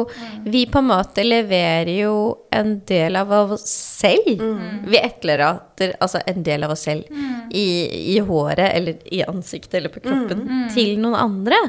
Vi 0.43 0.65
på 0.71 0.81
en 0.81 0.89
måte 0.89 1.23
leverer 1.23 1.93
jo 2.01 2.15
en 2.53 2.75
del 2.89 3.15
av 3.21 3.31
oss 3.53 3.63
selv. 3.69 4.41
Vi 4.89 4.99
etterlater 5.03 5.83
kaster 5.83 5.95
altså, 5.99 6.21
en 6.25 6.43
del 6.43 6.63
av 6.63 6.71
oss 6.71 6.83
selv 6.83 7.03
i, 7.51 8.15
i 8.15 8.19
håret 8.19 8.73
eller 8.73 8.97
i 9.13 9.23
ansiktet 9.23 9.75
eller 9.79 9.89
på 9.89 10.01
kroppen 10.03 10.69
til 10.73 10.99
noen 10.99 11.15
andre. 11.15 11.59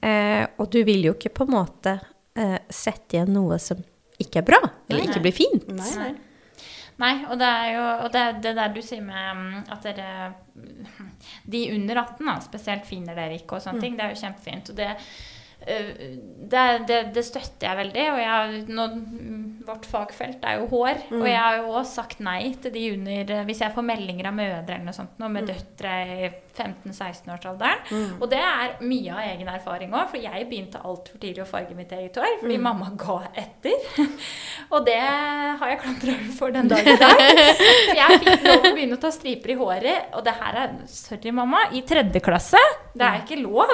Eh, 0.00 0.46
og 0.58 0.70
du 0.70 0.82
vil 0.84 1.04
jo 1.04 1.14
ikke 1.14 1.34
på 1.34 1.46
en 1.46 1.54
måte 1.54 1.98
eh, 2.36 2.58
sette 2.68 3.16
igjen 3.16 3.32
noe 3.32 3.58
som 3.58 3.78
ikke 4.18 4.40
er 4.40 4.46
bra, 4.46 4.60
eller 4.88 5.02
Nei, 5.02 5.10
ikke 5.10 5.22
blir 5.24 5.34
fint. 5.36 5.66
Nei, 5.68 6.12
nei. 6.96 7.14
Og 7.28 7.38
det 7.38 7.48
er 7.48 7.72
jo 7.74 7.86
og 8.06 8.12
det, 8.14 8.24
det 8.44 8.54
der 8.56 8.72
du 8.72 8.80
sier 8.84 9.04
med 9.04 9.36
mm, 9.36 9.56
at 9.74 9.84
dere 9.84 10.32
De 11.44 11.60
under 11.74 12.00
18 12.00 12.24
da, 12.24 12.36
spesielt 12.40 12.86
finner 12.88 13.16
dere 13.16 13.36
ikke 13.36 13.58
og 13.58 13.64
sånne 13.64 13.82
ting, 13.82 13.96
det 13.98 14.06
er 14.06 14.14
jo 14.14 14.22
kjempefint. 14.22 14.72
Og 14.72 14.78
det, 14.78 14.94
det, 15.66 16.64
det, 16.88 17.00
det 17.16 17.24
støtter 17.26 17.68
jeg 17.68 17.78
veldig. 17.80 18.06
Og 18.12 18.20
jeg, 18.22 18.62
nå, 18.70 18.86
mm, 18.94 19.44
vårt 19.66 19.86
fagfelt 19.90 20.44
er 20.46 20.60
jo 20.60 20.68
hår. 20.70 21.04
Og 21.18 21.26
jeg 21.26 21.40
har 21.42 21.60
jo 21.60 21.70
også 21.72 22.02
sagt 22.02 22.22
nei 22.24 22.54
til 22.62 22.74
de 22.74 22.84
under 22.94 23.46
Hvis 23.48 23.62
jeg 23.64 23.74
får 23.74 23.86
meldinger 23.86 24.30
av 24.30 24.36
mødre 24.36 24.76
eller 24.76 24.86
noe 24.86 24.96
sånt 24.96 25.18
nå, 25.20 25.30
med 25.32 25.48
døtre 25.50 25.96
i 26.06 26.30
15-16-årsalderen. 26.56 27.82
Og 28.20 28.28
det 28.30 28.40
er 28.40 28.76
mye 28.86 29.12
av 29.12 29.24
egen 29.26 29.50
erfaring 29.52 29.92
òg, 29.94 30.08
for 30.12 30.22
jeg 30.22 30.46
begynte 30.48 30.80
altfor 30.80 31.20
tidlig 31.20 31.44
å 31.44 31.48
farge 31.48 31.76
mitt 31.76 31.92
eget 31.92 32.16
hår 32.20 32.38
fordi 32.40 32.58
mamma 32.62 32.92
ga 32.98 33.18
etter. 33.42 33.76
og 34.74 34.86
det 34.86 34.98
har 35.00 35.72
jeg 35.72 35.80
klandra 35.82 36.16
for 36.38 36.54
den 36.54 36.70
dag 36.70 36.86
i 36.86 36.96
dag. 37.00 37.22
For 37.58 37.98
jeg 38.00 38.20
fikk 38.24 38.46
lov 38.46 38.56
å 38.70 38.72
begynne 38.72 38.98
å 38.98 39.02
ta 39.02 39.12
striper 39.14 39.52
i 39.52 39.58
håret, 39.60 40.10
og 40.16 40.24
det 40.26 40.36
her 40.40 40.62
er 40.62 40.74
Sorry, 40.86 41.30
mamma. 41.34 41.66
I 41.76 41.82
tredje 41.86 42.20
klasse. 42.24 42.60
Det 42.96 43.04
er 43.04 43.22
ikke 43.22 43.38
lov. 43.42 43.72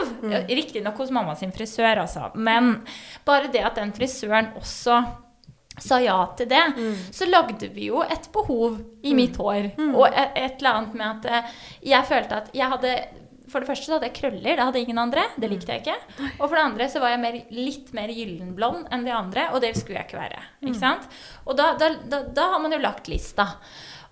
Riktignok 0.49 0.99
hos 1.03 1.13
mamma 1.15 1.35
sin 1.39 1.53
frisør, 1.55 1.82
altså. 1.87 2.31
Men 2.35 2.83
bare 3.25 3.51
det 3.53 3.65
at 3.65 3.77
den 3.77 3.93
frisøren 3.93 4.53
også 4.57 5.03
sa 5.81 5.99
ja 6.05 6.19
til 6.37 6.49
det, 6.51 6.63
så 7.15 7.25
lagde 7.27 7.71
vi 7.73 7.87
jo 7.89 8.03
et 8.05 8.29
behov 8.33 8.79
i 9.03 9.15
mitt 9.17 9.37
hår. 9.41 9.73
Og 9.95 10.07
et, 10.11 10.37
et 10.37 10.59
eller 10.61 10.71
annet 10.75 10.95
med 10.95 11.07
at 11.09 11.29
eh, 11.31 11.53
jeg 11.95 12.05
følte 12.11 12.35
at 12.43 12.51
jeg 12.55 12.69
hadde 12.69 12.97
for 13.53 13.61
det 13.61 13.69
første 13.69 13.85
så 13.85 13.97
hadde 13.97 14.09
jeg 14.09 14.17
krøller, 14.17 14.57
det 14.57 14.65
hadde 14.65 14.81
ingen 14.81 14.99
andre. 15.03 15.27
Det 15.37 15.49
likte 15.51 15.75
jeg 15.75 15.83
ikke. 15.83 15.97
Og 16.39 16.47
for 16.47 16.57
det 16.57 16.63
andre 16.65 16.89
så 16.89 17.03
var 17.03 17.13
jeg 17.13 17.21
mer, 17.21 17.39
litt 17.53 17.91
mer 17.97 18.13
gyllenblond 18.15 18.87
enn 18.95 19.05
de 19.05 19.13
andre, 19.13 19.49
og 19.53 19.61
det 19.65 19.75
skulle 19.77 19.99
jeg 19.99 20.09
ikke 20.09 20.21
være. 20.23 20.45
Ikke 20.65 20.79
sant? 20.79 21.09
Og 21.45 21.59
da, 21.59 21.73
da, 21.81 21.91
da, 22.09 22.23
da 22.33 22.47
har 22.55 22.63
man 22.63 22.73
jo 22.73 22.81
lagt 22.81 23.11
lista. 23.13 23.51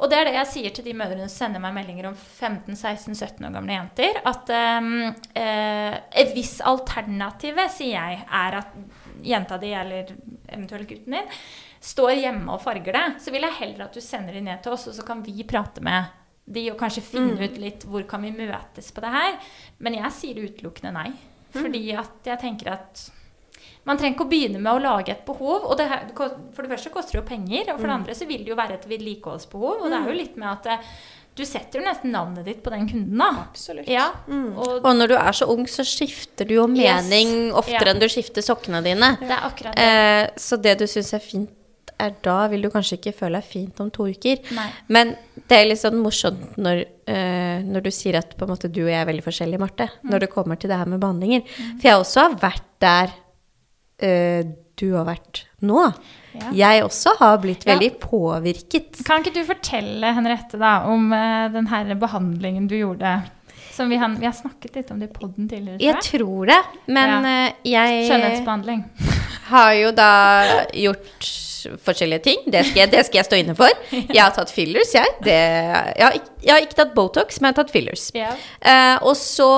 Og 0.01 0.09
det 0.09 0.17
er 0.17 0.29
det 0.29 0.37
jeg 0.39 0.49
sier 0.49 0.75
til 0.75 0.87
de 0.87 0.95
mødrene 0.97 1.29
som 1.29 1.47
sender 1.47 1.63
meg 1.63 1.75
meldinger 1.77 2.09
om 2.09 2.17
15-16-17 2.17 3.45
år 3.47 3.53
gamle 3.53 3.75
jenter. 3.77 4.21
At 4.31 4.53
um, 4.81 4.93
eh, 5.37 5.97
et 6.23 6.33
visst 6.37 6.63
alternativ, 6.65 7.61
sier 7.75 7.99
jeg, 7.99 8.23
er 8.25 8.57
at 8.63 8.73
jenta 9.21 9.59
di 9.61 9.75
eller 9.77 10.15
eventuelt 10.49 10.89
gutten 10.89 11.19
din 11.19 11.35
står 11.81 12.15
hjemme 12.21 12.53
og 12.53 12.63
farger 12.65 12.97
det. 12.97 13.05
Så 13.25 13.33
vil 13.35 13.45
jeg 13.45 13.59
heller 13.61 13.87
at 13.87 13.97
du 13.97 14.01
sender 14.05 14.37
de 14.37 14.45
ned 14.45 14.65
til 14.65 14.77
oss, 14.77 14.89
og 14.89 14.97
så 14.97 15.05
kan 15.07 15.21
vi 15.25 15.45
prate 15.49 15.85
med 15.85 16.17
de 16.51 16.67
og 16.73 16.81
kanskje 16.81 17.05
finne 17.07 17.37
ut 17.39 17.61
litt 17.63 17.85
hvor 17.87 18.03
kan 18.11 18.25
vi 18.25 18.33
møtes 18.35 18.91
på 18.95 19.05
det 19.05 19.13
her. 19.15 19.37
Men 19.85 20.01
jeg 20.01 20.17
sier 20.17 20.45
utelukkende 20.45 20.97
nei. 20.97 21.11
Fordi 21.55 21.83
at 21.99 22.29
jeg 22.31 22.41
tenker 22.43 22.73
at 22.77 23.09
man 23.87 23.97
trenger 23.99 24.15
ikke 24.17 24.27
å 24.27 24.31
begynne 24.31 24.61
med 24.61 24.73
å 24.73 24.83
lage 24.83 25.11
et 25.15 25.25
behov. 25.27 25.65
og 25.71 25.77
det 25.79 25.89
her, 25.89 26.05
For 26.15 26.63
det 26.63 26.71
første 26.71 26.91
koster 26.93 27.13
det 27.17 27.23
jo 27.23 27.29
penger, 27.29 27.73
og 27.73 27.81
for 27.81 27.87
det 27.87 27.95
andre 27.97 28.15
så 28.15 28.27
vil 28.29 28.45
det 28.45 28.53
jo 28.53 28.57
være 28.57 28.75
et 28.75 28.87
vedlikeholdsbehov. 28.91 29.81
Og 29.85 29.91
det 29.91 29.99
er 30.01 30.07
jo 30.13 30.19
litt 30.19 30.37
med 30.37 30.49
at 30.53 30.67
eh, 30.67 30.79
du 31.37 31.45
setter 31.47 31.81
jo 31.81 31.87
nesten 31.87 32.11
navnet 32.13 32.45
ditt 32.45 32.63
på 32.63 32.71
den 32.75 32.89
kunden, 32.91 33.17
da. 33.19 33.31
Absolutt. 33.49 33.89
Ja, 33.89 34.11
og 34.29 34.85
Og 34.85 34.97
når 34.97 35.09
du 35.09 35.15
er 35.17 35.33
så 35.33 35.47
ung, 35.49 35.65
så 35.71 35.83
skifter 35.87 36.45
du 36.47 36.55
jo 36.55 36.67
Yes. 36.69 37.09
mening 37.09 37.53
oftere 37.55 37.87
Ja. 37.87 37.95
enn 37.95 38.01
du 38.01 38.07
skifter 38.09 38.43
sokkene 38.43 38.83
dine. 38.85 39.17
det 39.21 39.31
er 39.31 39.49
akkurat 39.49 39.75
det. 39.75 39.79
Eh, 39.83 40.29
så 40.37 40.61
det 40.61 40.79
du 40.79 40.85
syns 40.87 41.15
er 41.15 41.21
fint 41.21 41.51
er 41.99 42.15
da, 42.23 42.49
vil 42.49 42.63
du 42.63 42.71
kanskje 42.71 42.97
ikke 42.99 43.13
føle 43.15 43.41
deg 43.41 43.45
fint 43.45 43.81
om 43.81 43.91
to 43.91 44.05
uker. 44.09 44.39
Nei. 44.57 44.71
Men 44.89 45.17
det 45.49 45.53
er 45.59 45.67
litt 45.69 45.79
sånn 45.83 46.01
morsomt 46.03 46.57
når, 46.57 46.85
eh, 47.07 47.61
når 47.63 47.83
du 47.83 47.91
sier 47.91 48.17
at 48.17 48.37
på 48.39 48.43
en 48.47 48.49
måte 48.57 48.73
du 48.73 48.81
og 48.85 48.89
jeg 48.89 49.01
er 49.07 49.13
veldig 49.13 49.25
forskjellige, 49.25 49.59
Marte. 49.61 49.91
Mm. 50.03 50.11
Når 50.11 50.21
det 50.21 50.31
kommer 50.31 50.59
til 50.59 50.71
det 50.71 50.79
her 50.79 50.87
med 50.87 51.01
behandlinger. 51.01 51.43
For 51.79 51.83
jeg 51.89 51.99
også 52.01 52.21
har 52.23 52.35
vært 52.37 52.63
der 52.81 53.11
eh, 54.03 54.45
du 54.81 54.87
har 54.97 55.05
vært 55.05 55.43
nå. 55.67 55.83
Ja. 56.33 56.51
Jeg 56.57 56.85
også 56.87 57.17
har 57.19 57.39
blitt 57.43 57.67
Ja. 57.67 57.75
veldig 57.75 57.91
påvirket. 58.01 59.03
Kan 59.05 59.21
ikke 59.23 59.35
du 59.35 59.45
fortelle, 59.45 60.15
Henriette, 60.17 60.57
da, 60.61 60.85
om 60.89 61.11
uh, 61.13 61.49
den 61.53 61.67
her 61.69 61.91
behandlingen 62.01 62.69
du 62.71 62.77
gjorde? 62.79 63.17
Som 63.75 63.91
vi 63.93 63.97
har, 64.01 64.09
vi 64.19 64.27
har 64.27 64.33
snakket 64.37 64.75
litt 64.77 64.91
om 64.91 65.01
det 65.01 65.11
i 65.11 65.13
poden 65.19 65.49
tidligere. 65.49 65.81
Jeg 65.81 65.95
jeg. 65.95 66.03
tror 66.11 66.47
det, 66.47 66.59
men 66.87 67.13
Ja. 67.25 67.47
eh, 67.49 67.53
jeg 67.65 68.09
Skjønnhetsbehandling. 68.09 68.85
har 69.53 69.73
jo 69.75 69.91
da 69.93 70.11
gjort 70.73 71.29
forskjellige 71.85 72.23
ting. 72.25 72.39
Det 72.47 72.63
skal, 72.71 72.79
jeg, 72.85 72.91
det 72.95 73.03
skal 73.07 73.19
jeg 73.21 73.25
stå 73.29 73.37
inne 73.43 73.55
for. 73.59 73.69
Jeg 74.17 74.23
har 74.23 74.31
tatt 74.33 74.49
fillers, 74.55 74.95
jeg. 74.97 75.05
Det, 75.27 75.35
jeg, 75.37 76.05
har 76.07 76.15
ikke, 76.17 76.31
jeg 76.47 76.53
har 76.55 76.63
ikke 76.65 76.79
tatt 76.79 76.95
Botox, 76.97 77.41
men 77.41 77.51
jeg 77.51 77.57
har 77.57 77.59
tatt 77.65 77.75
fillers. 77.75 78.07
Ja. 78.17 78.31
Uh, 78.65 78.97
og 79.11 79.17
så 79.19 79.51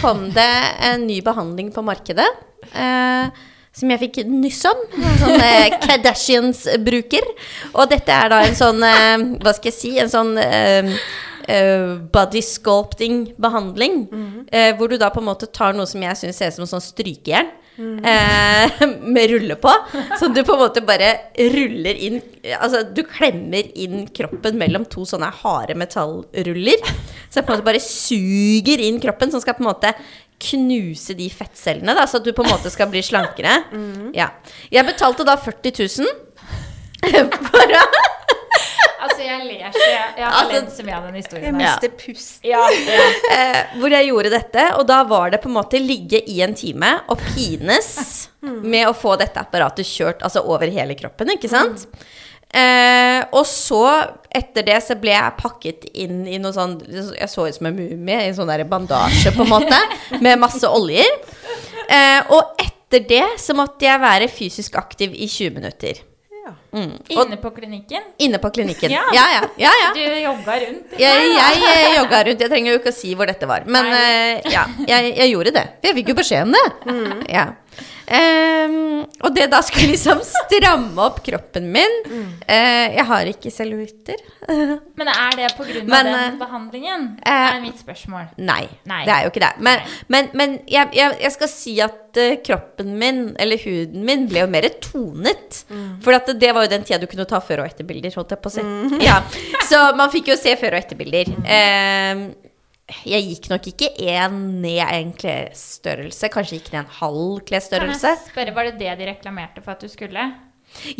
kom 0.00 0.24
det 0.34 0.48
en 0.88 1.06
ny 1.06 1.20
behandling 1.22 1.70
på 1.74 1.84
markedet. 1.86 2.26
Eh, 2.74 3.30
som 3.78 3.92
jeg 3.94 4.02
fikk 4.06 4.20
nyss 4.28 4.64
om. 4.70 4.82
En 4.98 5.20
sånn 5.22 5.44
eh, 5.44 5.78
Kardashians-bruker. 5.84 7.26
Og 7.74 7.88
dette 7.92 8.14
er 8.14 8.32
da 8.34 8.42
en 8.46 8.58
sånn 8.58 8.82
eh, 8.86 9.16
Hva 9.42 9.54
skal 9.56 9.70
jeg 9.72 9.78
si? 9.78 9.94
En 10.02 10.10
sånn 10.12 10.34
eh, 10.42 10.90
eh, 11.48 11.94
body 12.12 12.42
sculpting-behandling. 12.44 14.02
eh, 14.50 14.74
hvor 14.76 14.90
du 14.90 14.98
da 15.00 15.12
på 15.14 15.22
en 15.22 15.30
måte 15.30 15.50
tar 15.52 15.76
noe 15.78 15.88
som 15.88 16.02
jeg 16.02 16.20
syns 16.20 16.42
ser 16.42 16.52
ut 16.52 16.58
som 16.58 16.66
en 16.68 16.74
sånn 16.76 16.86
strykejern. 16.90 17.54
Mm. 17.78 18.02
med 19.14 19.30
rulle 19.30 19.54
på. 19.54 19.70
Så 20.18 20.26
du 20.34 20.40
på 20.42 20.56
en 20.56 20.62
måte 20.64 20.80
bare 20.82 21.12
ruller 21.54 21.94
inn 22.08 22.16
Altså 22.56 22.80
du 22.90 23.04
klemmer 23.06 23.68
inn 23.78 24.00
kroppen 24.10 24.58
mellom 24.58 24.82
to 24.90 25.04
sånne 25.06 25.28
harde 25.44 25.76
metallruller. 25.78 26.82
Så 27.30 27.38
jeg 27.38 27.46
på 27.46 27.52
en 27.52 27.60
måte 27.60 27.68
bare 27.68 27.82
suger 27.84 28.82
inn 28.82 28.98
kroppen, 28.98 29.30
som 29.30 29.38
skal 29.44 29.54
på 29.54 29.62
en 29.62 29.70
måte 29.70 29.92
knuse 30.38 31.16
de 31.18 31.26
fettcellene, 31.32 31.94
da, 31.96 32.06
så 32.06 32.20
at 32.20 32.26
du 32.26 32.32
på 32.36 32.44
en 32.46 32.52
måte 32.52 32.70
skal 32.74 32.90
bli 32.92 33.02
slankere. 33.04 33.60
Ja. 34.18 34.30
Jeg 34.72 34.86
betalte 34.88 35.26
da 35.26 35.36
40 35.40 35.74
000 36.02 36.08
for 37.48 37.74
å 37.78 37.82
Altså, 38.98 39.22
jeg 39.22 39.44
ler 39.46 39.70
så 39.70 39.82
jeg, 39.84 40.06
jeg 40.18 40.24
har 40.24 40.34
Altså, 40.40 40.54
ledd 40.56 40.70
så 40.74 40.84
mye 40.86 40.96
av 40.96 41.04
den 41.06 41.18
historien. 41.20 41.44
Jeg 41.46 41.56
mister 41.58 41.92
pust. 42.00 42.38
Ja, 42.46 42.62
ja. 42.66 43.04
eh, 43.36 43.58
Hvor 43.78 43.94
jeg 43.94 44.08
gjorde 44.08 44.32
dette, 44.34 44.64
og 44.78 44.86
da 44.90 44.98
var 45.08 45.30
det 45.34 45.40
på 45.44 45.50
en 45.50 45.56
måte 45.58 45.80
ligge 45.82 46.20
i 46.26 46.40
en 46.44 46.56
time 46.58 46.96
og 47.06 47.22
pines 47.30 47.92
med 48.42 48.88
å 48.88 48.94
få 48.96 49.14
dette 49.20 49.40
apparatet 49.42 49.86
kjørt 49.86 50.22
altså 50.26 50.42
over 50.46 50.70
hele 50.72 50.96
kroppen, 50.98 51.30
ikke 51.34 51.50
sant? 51.50 51.86
Eh, 52.48 53.20
og 53.36 53.44
så, 53.46 53.82
etter 54.32 54.64
det, 54.64 54.78
så 54.80 54.96
ble 54.96 55.12
jeg 55.12 55.36
pakket 55.36 55.84
inn 56.00 56.22
i 56.24 56.38
noe 56.40 56.54
sånn 56.56 56.78
Jeg 56.88 57.28
så 57.28 57.44
ut 57.44 57.56
som 57.58 57.68
en 57.68 57.76
mumie 57.76 58.22
i 58.22 58.30
en 58.30 58.36
sånn 58.38 58.48
der 58.48 58.64
bandasje, 58.68 59.34
på 59.36 59.44
en 59.44 59.52
måte, 59.52 59.80
med 60.24 60.40
masse 60.40 60.68
oljer. 60.68 61.08
Eh, 61.88 62.20
og 62.32 62.56
etter 62.64 63.04
det 63.08 63.24
så 63.40 63.56
måtte 63.56 63.84
jeg 63.84 64.00
være 64.00 64.30
fysisk 64.32 64.78
aktiv 64.80 65.12
i 65.12 65.28
20 65.28 65.58
minutter. 65.60 66.00
Mm. 66.72 66.94
Og 67.16 67.20
Inne 67.26 67.36
på 67.40 67.50
klinikken. 67.52 68.02
inne 68.24 68.38
på 68.40 68.50
klinikken. 68.52 68.92
Ja. 68.92 69.02
Ja, 69.12 69.24
ja. 69.34 69.42
ja, 69.60 69.72
ja. 69.82 69.90
Du 69.96 70.00
jogga 70.20 70.56
rundt. 70.62 70.96
Jeg, 71.00 71.28
jeg, 71.32 71.60
jeg 71.64 71.94
jogga 71.96 72.20
rundt. 72.28 72.42
Jeg 72.44 72.52
trenger 72.52 72.72
jo 72.72 72.80
ikke 72.80 72.92
å 72.92 72.96
si 72.96 73.12
hvor 73.16 73.28
dette 73.28 73.48
var. 73.48 73.64
Men 73.68 73.88
eh, 73.92 74.48
ja, 74.52 74.64
jeg, 74.88 75.14
jeg 75.16 75.32
gjorde 75.32 75.52
det. 75.56 75.64
Jeg 75.84 75.96
fikk 76.00 76.12
jo 76.12 76.16
beskjed 76.18 76.48
om 76.48 76.56
det. 76.56 76.66
Ja. 77.32 77.46
Ehm, 78.08 79.04
og 79.20 79.34
det 79.36 79.48
da 79.52 79.60
skulle 79.64 79.92
liksom 79.92 80.20
stramme 80.24 81.04
opp 81.04 81.20
kroppen 81.26 81.68
min. 81.74 81.96
Eh, 82.46 82.96
jeg 82.96 83.04
har 83.10 83.30
ikke 83.30 83.52
cellulitter. 83.52 84.20
Men 84.98 85.10
er 85.12 85.36
det 85.36 85.50
av 85.50 85.68
den 85.68 86.08
eh, 86.14 86.38
behandlingen? 86.40 87.06
Uh, 87.20 87.32
er 87.32 87.60
mitt 87.62 87.80
spørsmål. 87.82 88.30
Nei, 88.40 88.64
Nei. 88.88 89.02
det 89.06 89.14
er 89.14 89.26
jo 89.26 89.32
ikke 89.32 89.44
det. 89.44 89.52
Men, 89.64 89.84
men, 90.08 90.30
men 90.38 90.56
jeg, 90.70 90.90
jeg, 90.96 91.18
jeg 91.22 91.34
skal 91.36 91.52
si 91.52 91.76
at 91.84 92.20
kroppen 92.46 92.96
min, 92.98 93.20
eller 93.38 93.60
huden 93.62 94.02
min, 94.08 94.24
ble 94.30 94.42
jo 94.42 94.50
mer 94.50 94.66
tonet. 94.82 95.62
For 96.02 96.16
at 96.16 96.32
det 96.40 96.50
var 96.56 96.66
jo 96.66 96.72
den 96.72 96.86
tida 96.88 96.98
du 97.02 97.06
kunne 97.10 97.28
ta 97.28 97.40
før- 97.44 97.62
og 97.62 97.70
etterbilder, 97.70 98.14
holdt 98.16 98.34
jeg 98.34 98.42
på 98.42 98.50
å 98.50 98.56
si. 98.56 98.64
Ja. 99.04 99.20
Så 99.68 99.82
man 99.98 100.10
fikk 100.14 100.32
jo 100.32 100.38
se 100.40 100.56
før- 100.58 100.78
og 100.78 100.82
etterbilder. 100.82 101.34
Ehm, 101.44 102.28
jeg 103.04 103.24
gikk 103.28 103.50
nok 103.50 103.66
ikke 103.68 103.88
én 104.00 104.36
ned 104.62 104.80
en 104.94 105.12
klesstørrelse, 105.12 106.30
kanskje 106.32 106.58
gikk 106.58 106.70
ned 106.72 106.80
en 106.86 106.94
halv 107.00 107.40
klesstørrelse. 107.48 108.00
Kan 108.14 108.16
jeg 108.16 108.32
spørre, 108.32 108.54
Var 108.56 108.64
det 108.70 108.78
det 108.80 108.94
de 108.98 109.06
reklamerte 109.10 109.62
for 109.64 109.72
at 109.76 109.80
du 109.84 109.88
skulle? 109.92 110.24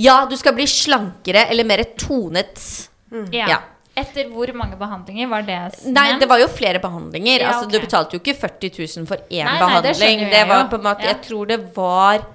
Ja, 0.00 0.24
du 0.28 0.36
skal 0.36 0.54
bli 0.56 0.64
slankere 0.68 1.46
eller 1.50 1.64
mer 1.68 1.82
tonet. 2.00 2.88
Ja. 3.32 3.60
Etter 3.98 4.28
hvor 4.30 4.46
mange 4.54 4.76
behandlinger 4.78 5.26
var 5.28 5.42
det 5.42 5.56
Nei, 5.90 6.18
det 6.20 6.28
var 6.30 6.38
jo 6.38 6.46
flere 6.46 6.78
behandlinger. 6.78 7.40
Ja, 7.40 7.48
altså. 7.56 7.70
Du 7.72 7.80
betalte 7.82 8.14
jo 8.14 8.20
ikke 8.22 8.36
40 8.38 8.70
000 9.00 9.06
for 9.10 9.16
én 9.26 9.42
Nei, 9.44 9.56
nei, 9.58 9.58
det 9.58 9.64
behandling. 9.64 9.94
skjønner 9.98 10.30
det 10.36 10.42
var 10.48 10.60
jo. 10.62 10.68
på 10.70 10.78
en 10.78 10.84
måte 10.86 11.02
Ja. 11.02 11.08
Jeg 11.14 11.22
tror 11.26 11.46
det 11.50 11.58
var 11.74 12.26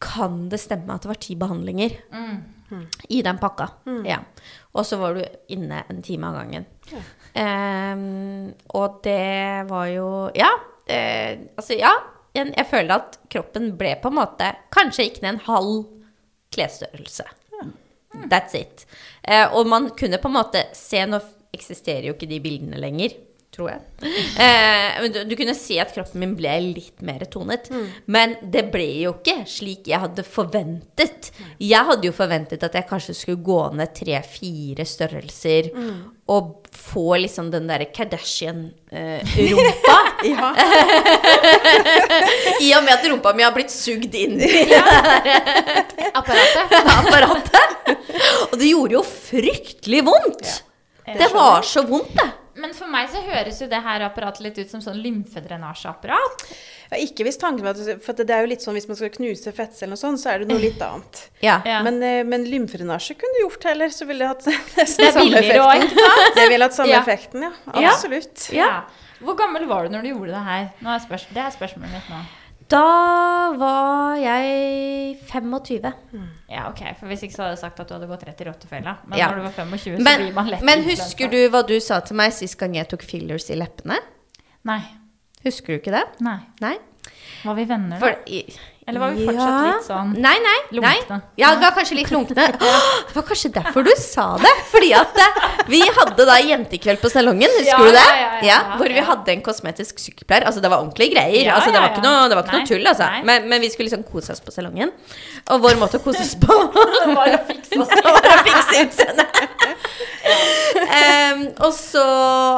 Kan 0.00 0.48
det 0.48 0.58
stemme 0.60 0.94
at 0.96 1.02
det 1.04 1.08
var 1.12 1.20
ti 1.20 1.34
behandlinger 1.36 1.90
Mm. 2.70 2.86
i 3.10 3.20
den 3.22 3.38
pakka? 3.38 3.68
Ja. 4.06 4.18
Og 4.74 4.84
så 4.86 4.96
var 4.98 5.14
du 5.14 5.24
inne 5.48 5.84
en 5.90 6.02
time 6.02 6.24
av 6.28 6.34
gangen. 6.40 6.66
Ehm, 7.34 8.52
og 8.74 9.00
det 9.04 9.66
var 9.68 9.86
jo 9.92 10.30
Ja. 10.34 10.50
eh, 10.86 11.38
altså, 11.56 11.78
ja. 11.78 11.92
Jeg, 12.34 12.52
jeg 12.56 12.66
føler 12.70 12.94
at 12.94 13.18
kroppen 13.30 13.72
ble 13.78 13.96
på 14.02 14.08
en 14.08 14.14
måte 14.20 14.52
Kanskje 14.70 15.08
gikk 15.08 15.22
ned 15.22 15.32
en 15.34 15.40
halv 15.48 15.86
klesstørrelse. 16.54 17.24
That's 18.30 18.54
it. 18.58 18.86
Eh, 19.22 19.46
og 19.54 19.66
man 19.70 19.90
kunne 19.98 20.18
på 20.18 20.28
en 20.30 20.34
måte 20.34 20.64
se 20.74 21.04
Nå 21.06 21.20
eksisterer 21.54 22.06
jo 22.08 22.14
ikke 22.14 22.28
de 22.30 22.40
bildene 22.42 22.78
lenger, 22.78 23.14
tror 23.60 23.74
jeg. 23.74 23.80
Eh, 24.40 25.08
du, 25.12 25.18
du 25.28 25.34
kunne 25.36 25.52
si 25.56 25.76
at 25.82 25.92
kroppen 25.92 26.22
min 26.24 26.32
ble 26.38 26.54
litt 26.72 27.02
mer 27.04 27.26
tonet. 27.28 27.68
Men 28.10 28.38
det 28.40 28.64
ble 28.72 28.86
jo 29.04 29.12
ikke 29.18 29.42
slik 29.50 29.90
jeg 29.92 30.00
hadde 30.06 30.24
forventet. 30.24 31.28
Jeg 31.60 31.84
hadde 31.90 32.08
jo 32.08 32.14
forventet 32.16 32.64
at 32.64 32.78
jeg 32.80 32.88
kanskje 32.88 33.14
skulle 33.18 33.44
gå 33.44 33.60
ned 33.76 33.92
tre-fire 33.96 34.84
størrelser 34.88 35.68
og 36.30 36.68
få 36.76 37.16
liksom 37.18 37.50
den 37.52 37.66
derre 37.70 37.88
Kardashian-rumpa. 37.92 39.98
Ja. 40.20 40.50
I 42.60 42.74
og 42.76 42.82
med 42.84 42.92
at 42.92 43.06
rumpa 43.08 43.30
mi 43.32 43.40
har 43.40 43.54
blitt 43.54 43.72
sugd 43.72 44.12
inn 44.14 44.34
i 44.44 44.50
Apparatet. 46.10 46.74
apparatet. 46.98 47.70
Og 48.50 48.58
det 48.60 48.68
gjorde 48.68 48.98
jo 48.98 49.02
fryktelig 49.06 50.02
vondt. 50.06 50.50
Det 51.08 51.30
var 51.32 51.64
så 51.66 51.86
vondt, 51.88 52.12
det. 52.20 52.28
Men 52.60 52.74
for 52.76 52.90
meg 52.92 53.08
så 53.12 53.22
høres 53.24 53.60
jo 53.62 53.68
det 53.70 53.80
her 53.84 54.04
apparatet 54.06 54.44
litt 54.44 54.58
ut 54.60 54.70
som 54.72 54.82
sånn 54.84 54.98
lymfedrenasjeapparat. 55.00 56.44
Ja, 56.90 56.98
ikke 56.98 57.24
hvis 57.26 57.38
tanken 57.40 57.64
var 57.64 57.78
at 57.78 58.02
For 58.04 58.18
det 58.18 58.34
er 58.34 58.42
jo 58.44 58.50
litt 58.50 58.64
sånn 58.64 58.74
hvis 58.76 58.88
man 58.90 58.98
skal 58.98 59.12
knuse 59.14 59.52
fettceller 59.54 59.94
og 59.96 60.00
sånn, 60.02 60.18
så 60.20 60.32
er 60.34 60.42
det 60.42 60.50
noe 60.50 60.60
litt 60.62 60.80
annet. 60.82 61.22
Ja. 61.44 61.60
Ja. 61.64 61.80
Men, 61.86 62.00
eh, 62.02 62.22
men 62.26 62.44
lymfedrenasje 62.50 63.16
kunne 63.20 63.38
du 63.38 63.44
gjort 63.46 63.68
heller, 63.70 63.94
så 63.94 64.08
ville 64.08 64.26
det 64.26 64.32
hatt 64.32 64.48
nesten 64.80 65.06
Det 65.06 65.12
samme 65.16 65.40
effekten. 65.44 66.02
Også. 66.02 66.34
Det 66.40 66.48
ville 66.50 66.66
hatt 66.68 66.78
samme 66.80 66.94
Ja. 66.96 67.00
effekten, 67.04 67.46
ja. 67.48 67.52
Ja. 67.74 67.94
Absolutt. 67.94 68.48
Ja. 68.56 68.70
Hvor 69.20 69.36
gammel 69.38 69.66
var 69.68 69.84
du 69.86 69.94
når 69.94 70.02
du 70.02 70.12
gjorde 70.14 70.34
det 70.34 70.44
her? 70.48 70.68
Nå 70.80 70.94
er 70.96 71.26
det 71.30 71.42
er 71.44 71.56
spørsmålet 71.56 71.92
mitt 71.98 72.12
nå. 72.12 72.20
Da 72.70 73.52
var 73.58 74.14
jeg 74.20 75.16
25. 75.26 75.92
Ja, 76.50 76.68
ok, 76.68 76.82
for 76.98 77.06
Hvis 77.10 77.24
ikke 77.26 77.34
så 77.34 77.42
hadde 77.42 77.56
jeg 77.56 77.62
sagt 77.64 77.80
at 77.82 77.88
du 77.90 77.94
hadde 77.96 78.06
gått 78.10 78.22
rett 78.28 78.40
i 78.40 78.46
rottefella. 78.46 78.96
Men 79.08 79.18
Ja. 79.18 79.28
når 79.30 79.36
du 79.36 79.42
var 79.42 79.50
25, 79.56 79.96
så 79.98 80.02
Men, 80.04 80.20
blir 80.20 80.32
man 80.34 80.46
lett 80.50 80.62
men 80.62 80.78
influensa. 80.78 81.02
husker 81.04 81.30
du 81.30 81.48
hva 81.50 81.62
du 81.66 81.80
sa 81.80 82.00
til 82.00 82.16
meg 82.16 82.32
sist 82.32 82.56
gang 82.58 82.74
jeg 82.74 82.88
tok 82.88 83.02
fillers 83.02 83.50
i 83.50 83.54
leppene? 83.58 83.98
Nei. 84.64 84.80
Husker 85.44 85.66
du 85.66 85.78
ikke 85.80 85.90
det? 85.98 86.04
nei. 86.20 86.38
Nei? 86.60 86.76
Var 87.44 87.54
vi 87.56 87.64
venner, 87.64 87.98
da? 87.98 88.06
For, 88.06 88.16
i, 88.26 88.44
Eller 88.90 89.00
var 89.04 89.12
vi 89.14 89.26
fortsatt 89.28 89.58
litt 89.68 89.84
sånn 89.86 90.08
Nei, 90.18 90.32
nei. 90.42 90.54
nei. 90.74 90.80
lunkne? 90.80 91.18
Ja, 91.38 91.52
det 91.54 91.62
var 91.62 91.74
kanskje 91.78 91.96
litt 92.00 92.10
lunkne. 92.10 92.46
Det 92.58 93.14
var 93.14 93.26
kanskje 93.28 93.50
derfor 93.54 93.86
du 93.86 93.90
sa 94.02 94.24
det. 94.42 94.50
Fordi 94.72 94.88
at 94.98 95.20
eh, 95.22 95.38
vi 95.70 95.80
hadde 95.86 96.26
da 96.26 96.36
jentekveld 96.42 96.98
på 97.02 97.10
salongen, 97.12 97.52
husker 97.60 97.70
Ja, 97.70 97.78
du 97.86 97.94
det? 97.94 98.02
ja, 98.10 98.16
ja, 98.18 98.40
ja, 98.50 98.58
hvor 98.80 98.90
vi 98.90 99.04
hadde 99.06 99.34
en 99.36 99.44
kosmetisk 99.46 100.02
sykepleier. 100.02 100.48
Altså 100.50 100.62
det 100.64 100.72
var 100.72 100.82
ordentlige 100.82 101.14
greier. 101.14 101.44
Ja, 101.46 101.56
altså, 101.60 101.70
det, 101.70 101.78
ja, 101.78 101.84
var 101.86 101.94
ikke 101.94 102.04
noe, 102.08 102.26
det 102.32 102.38
var 102.40 102.44
ikke 102.48 102.56
Nei, 102.58 102.62
noe 102.66 102.72
tull, 102.74 102.90
altså. 102.92 103.10
Men, 103.30 103.48
men 103.54 103.62
vi 103.64 103.70
skulle 103.70 103.86
liksom 103.90 104.02
kose 104.10 104.34
oss 104.34 104.42
på 104.42 104.54
salongen. 104.54 104.90
Og 105.54 105.62
vår 105.64 105.78
måte 105.80 106.00
å 106.00 106.04
kose 106.04 106.26
oss 106.26 106.34
på 106.42 106.58
Var 107.20 107.36
å 107.38 107.40
fikse 107.48 107.78
oss. 107.84 107.94
var 108.10 108.30
å 108.34 108.38
fikse 108.48 108.84
utseendet. 108.88 109.42
um, 110.90 111.44
og 111.66 111.72
så 111.76 112.04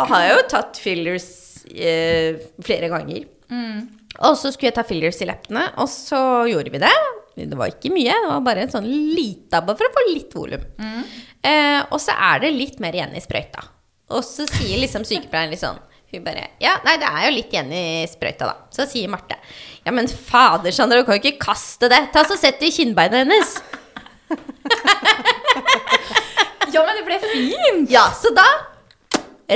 har 0.08 0.24
jeg 0.26 0.36
jo 0.36 0.42
tatt 0.52 0.80
fillers 0.82 1.28
uh, 1.68 2.40
flere 2.64 2.88
ganger. 2.92 3.26
Mm. 3.52 3.82
Og 4.20 4.36
så 4.36 4.50
skulle 4.52 4.68
jeg 4.70 4.76
ta 4.76 4.84
fillers 4.86 5.20
i 5.24 5.28
leppene, 5.28 5.64
og 5.80 5.88
så 5.90 6.20
gjorde 6.50 6.72
vi 6.74 6.80
det. 6.82 6.92
Det 7.32 7.56
var 7.56 7.70
ikke 7.72 7.92
mye, 7.94 8.12
det 8.12 8.28
var 8.28 8.42
bare 8.44 8.66
en 8.66 8.74
sånn 8.74 8.88
lita 9.16 9.62
bare 9.64 9.78
for 9.80 9.88
å 9.88 9.94
få 9.94 10.02
litt 10.10 10.34
volum. 10.36 10.64
Mm. 10.76 11.06
Eh, 11.48 11.78
og 11.88 11.96
så 12.02 12.12
er 12.12 12.42
det 12.44 12.50
litt 12.54 12.76
mer 12.82 12.92
igjen 12.98 13.16
i 13.16 13.22
sprøyta. 13.24 13.64
Og 14.12 14.20
så 14.26 14.44
sier 14.50 14.82
liksom 14.82 15.06
sykepleieren 15.08 15.54
litt 15.54 15.62
sånn 15.62 15.78
Hun 16.12 16.20
bare 16.26 16.42
Ja, 16.60 16.74
nei, 16.84 16.98
det 17.00 17.08
er 17.08 17.22
jo 17.24 17.30
litt 17.32 17.54
igjen 17.54 17.70
i 17.72 17.84
sprøyta, 18.10 18.44
da. 18.50 18.54
Så 18.74 18.84
sier 18.90 19.08
Marte 19.08 19.38
Ja, 19.86 19.94
men 19.96 20.10
fader, 20.10 20.74
Sandra, 20.76 20.98
du 21.00 21.06
kan 21.08 21.16
jo 21.16 21.22
ikke 21.22 21.40
kaste 21.46 21.88
det. 21.88 22.02
Ta 22.12 22.20
så 22.28 22.36
Sett 22.36 22.60
det 22.60 22.68
i 22.68 22.76
kinnbeinet 22.76 23.24
hennes. 23.24 23.56
Ja, 26.72 26.80
men 26.86 26.96
det 26.96 27.02
ble 27.04 27.18
fint! 27.20 27.90
Ja, 27.92 28.06
så 28.16 28.30
da 28.32 28.46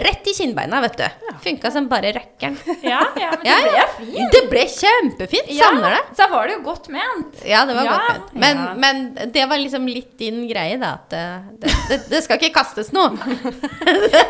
Rett 0.05 0.27
i 0.29 0.35
kinnbeina, 0.37 0.81
vet 0.85 0.97
du. 0.99 1.07
Funka 1.45 1.71
som 1.71 1.87
bare 1.89 2.11
rakkeren. 2.17 2.57
Ja, 2.83 3.01
ja, 3.17 3.31
men 3.33 3.45
det 3.45 3.51
Ja, 3.53 3.59
ble 3.67 3.85
fint. 3.99 4.33
Det 4.35 4.43
ble 4.51 4.63
kjempefint. 4.73 5.51
Savner 5.57 5.97
det. 5.97 6.01
Så 6.19 6.27
var 6.33 6.49
det 6.49 6.57
jo 6.57 6.63
godt 6.67 6.89
ment. 6.93 7.39
Ja, 7.47 7.65
det 7.69 7.77
var 7.77 7.85
Ja, 7.89 7.97
godt 8.09 8.33
ment. 8.35 8.41
Men, 8.43 8.63
ja. 8.65 8.75
men 8.85 9.33
det 9.33 9.47
var 9.51 9.61
liksom 9.63 9.87
litt 9.89 10.17
din 10.19 10.43
greie, 10.51 10.77
da. 10.81 10.95
At 11.01 11.17
eh, 11.17 11.49
det, 11.63 11.75
det, 11.91 11.99
det 12.11 12.23
skal 12.25 12.41
ikke 12.41 12.53
kastes 12.59 12.91
noe. 12.97 13.13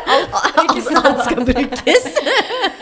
Alt, 0.07 0.35
alt 1.03 1.23
skal 1.25 1.43
brukes. 1.47 2.09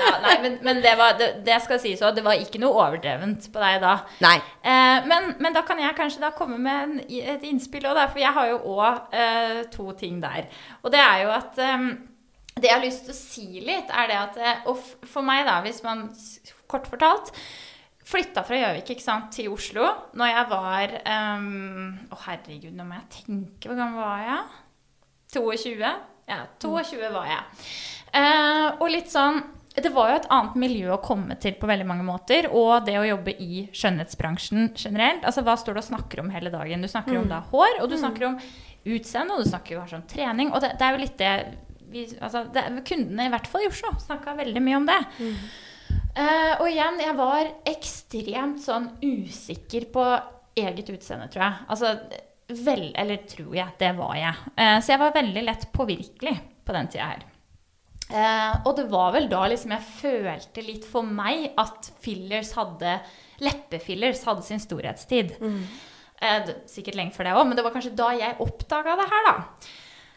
Ja, 0.05 0.11
nei, 0.21 0.35
men, 0.43 0.57
men 0.61 0.81
det, 0.83 0.91
var, 0.99 1.15
det, 1.17 1.27
det 1.45 1.55
skal 1.63 1.79
sies 1.81 2.01
òg, 2.05 2.13
det 2.17 2.23
var 2.25 2.37
ikke 2.37 2.59
noe 2.61 2.75
overdrevent 2.77 3.47
på 3.53 3.61
deg 3.61 3.79
da. 3.81 3.93
Nei. 4.21 4.35
Eh, 4.61 5.05
men, 5.09 5.31
men 5.41 5.55
da 5.55 5.63
kan 5.65 5.79
jeg 5.81 5.95
kanskje 5.97 6.21
da 6.21 6.29
komme 6.35 6.59
med 6.61 6.83
en, 6.83 6.99
et 7.33 7.45
innspill 7.47 7.87
òg, 7.89 7.97
for 8.11 8.21
jeg 8.21 8.33
har 8.35 8.51
jo 8.51 8.59
òg 8.75 9.15
eh, 9.15 9.63
to 9.73 9.87
ting 9.97 10.19
der. 10.23 10.45
Og 10.83 10.93
det 10.93 11.01
er 11.01 11.23
jo 11.25 11.31
at 11.33 11.57
eh, 11.63 11.87
Det 12.65 12.71
jeg 12.71 12.79
har 12.79 12.85
lyst 12.85 13.05
til 13.05 13.13
å 13.13 13.19
si 13.19 13.61
litt, 13.61 13.91
er 13.93 14.09
det 14.09 14.15
at 14.17 14.37
eh, 14.41 14.67
Og 14.71 14.79
for 15.05 15.25
meg, 15.25 15.43
da, 15.45 15.59
hvis 15.61 15.83
man 15.85 16.07
kort 16.71 16.89
fortalt 16.89 17.29
Flytta 18.05 18.41
fra 18.45 18.57
Gjøvik 18.57 18.89
ikke 18.95 19.05
sant, 19.05 19.31
til 19.33 19.51
Oslo 19.53 19.85
når 20.17 20.31
jeg 20.31 20.47
var 20.49 20.95
um, 21.37 21.91
Å, 22.09 22.19
herregud, 22.27 22.73
nå 22.73 22.85
må 22.85 22.97
jeg 22.99 23.07
tenke. 23.19 23.69
Hvor 23.69 23.77
gammel 23.77 24.01
var 24.01 24.23
jeg? 24.25 24.43
22? 25.35 25.93
Ja, 26.29 26.39
22 26.61 27.09
var 27.13 27.29
jeg. 27.29 27.63
Uh, 28.15 28.67
og 28.79 28.89
litt 28.93 29.09
sånn 29.13 29.41
det 29.75 29.91
var 29.91 30.07
jo 30.07 30.19
et 30.21 30.27
annet 30.31 30.53
miljø 30.55 30.93
å 30.95 31.01
komme 31.03 31.35
til 31.43 31.57
på 31.59 31.67
veldig 31.67 31.87
mange 31.89 32.05
måter. 32.07 32.45
Og 32.47 32.85
det 32.87 32.93
å 32.95 33.03
jobbe 33.03 33.33
i 33.43 33.65
skjønnhetsbransjen 33.75 34.69
generelt. 34.71 35.25
Altså, 35.27 35.43
Hva 35.43 35.57
står 35.59 35.75
du 35.75 35.81
og 35.81 35.87
snakker 35.89 36.21
om 36.23 36.29
hele 36.31 36.53
dagen? 36.53 36.85
Du 36.85 36.87
snakker 36.87 37.19
om 37.19 37.27
da 37.27 37.41
hår, 37.49 37.81
og 37.81 37.91
du 37.91 37.97
snakker 37.99 38.29
om 38.29 38.37
utseende, 38.85 39.35
og 39.35 39.43
du 39.43 39.49
snakker 39.49 39.75
jo 39.75 39.83
om 39.97 40.05
trening. 40.07 40.53
Og 40.55 40.63
det, 40.63 40.77
det 40.79 40.87
er 40.87 40.95
jo 40.95 41.03
litt 41.03 41.19
det 41.19 41.33
vi, 41.95 42.05
altså, 42.19 42.43
det, 42.53 42.67
Kundene, 42.87 43.29
i 43.29 43.33
hvert 43.33 43.49
fall 43.49 43.65
i 43.65 43.71
Oslo, 43.71 43.95
snakka 44.03 44.35
veldig 44.37 44.63
mye 44.63 44.79
om 44.81 44.87
det. 44.89 44.99
Eh, 46.15 46.53
og 46.59 46.67
igjen, 46.69 47.01
jeg 47.03 47.15
var 47.17 47.49
ekstremt 47.71 48.61
sånn 48.63 48.91
usikker 49.03 49.89
på 49.95 50.05
eget 50.59 50.91
utseende, 50.93 51.27
tror 51.31 51.45
jeg. 51.47 51.65
Altså, 51.73 51.91
vel, 52.65 52.89
eller 52.95 53.23
tror 53.29 53.55
jeg, 53.57 53.77
det 53.79 53.91
var 53.97 54.17
jeg. 54.19 54.51
Uh, 54.57 54.77
så 54.79 54.93
jeg 54.93 55.01
var 55.01 55.15
veldig 55.15 55.43
lett 55.47 55.65
påvirkelig 55.73 56.35
på 56.65 56.75
den 56.75 56.91
tida 56.93 57.09
her. 57.13 57.25
Uh, 58.05 58.67
og 58.67 58.75
det 58.77 58.85
var 58.91 59.15
vel 59.15 59.25
da 59.31 59.47
liksom 59.49 59.73
jeg 59.73 59.89
følte 59.97 60.61
litt 60.61 60.85
for 60.85 61.07
meg 61.07 61.47
at 61.57 61.89
fillers 62.03 62.51
hadde 62.53 62.99
Leppefillers 63.41 64.21
hadde 64.27 64.45
sin 64.45 64.61
storhetstid. 64.61 65.33
Mm. 65.41 65.63
Uh, 66.21 66.53
sikkert 66.69 66.99
lenge 66.99 67.15
før 67.15 67.27
det 67.27 67.33
òg, 67.35 67.47
men 67.49 67.57
det 67.57 67.65
var 67.65 67.73
kanskje 67.75 67.95
da 67.97 68.13
jeg 68.15 68.37
oppdaga 68.45 68.95
det 69.01 69.09
her, 69.11 69.27
da. 69.31 69.35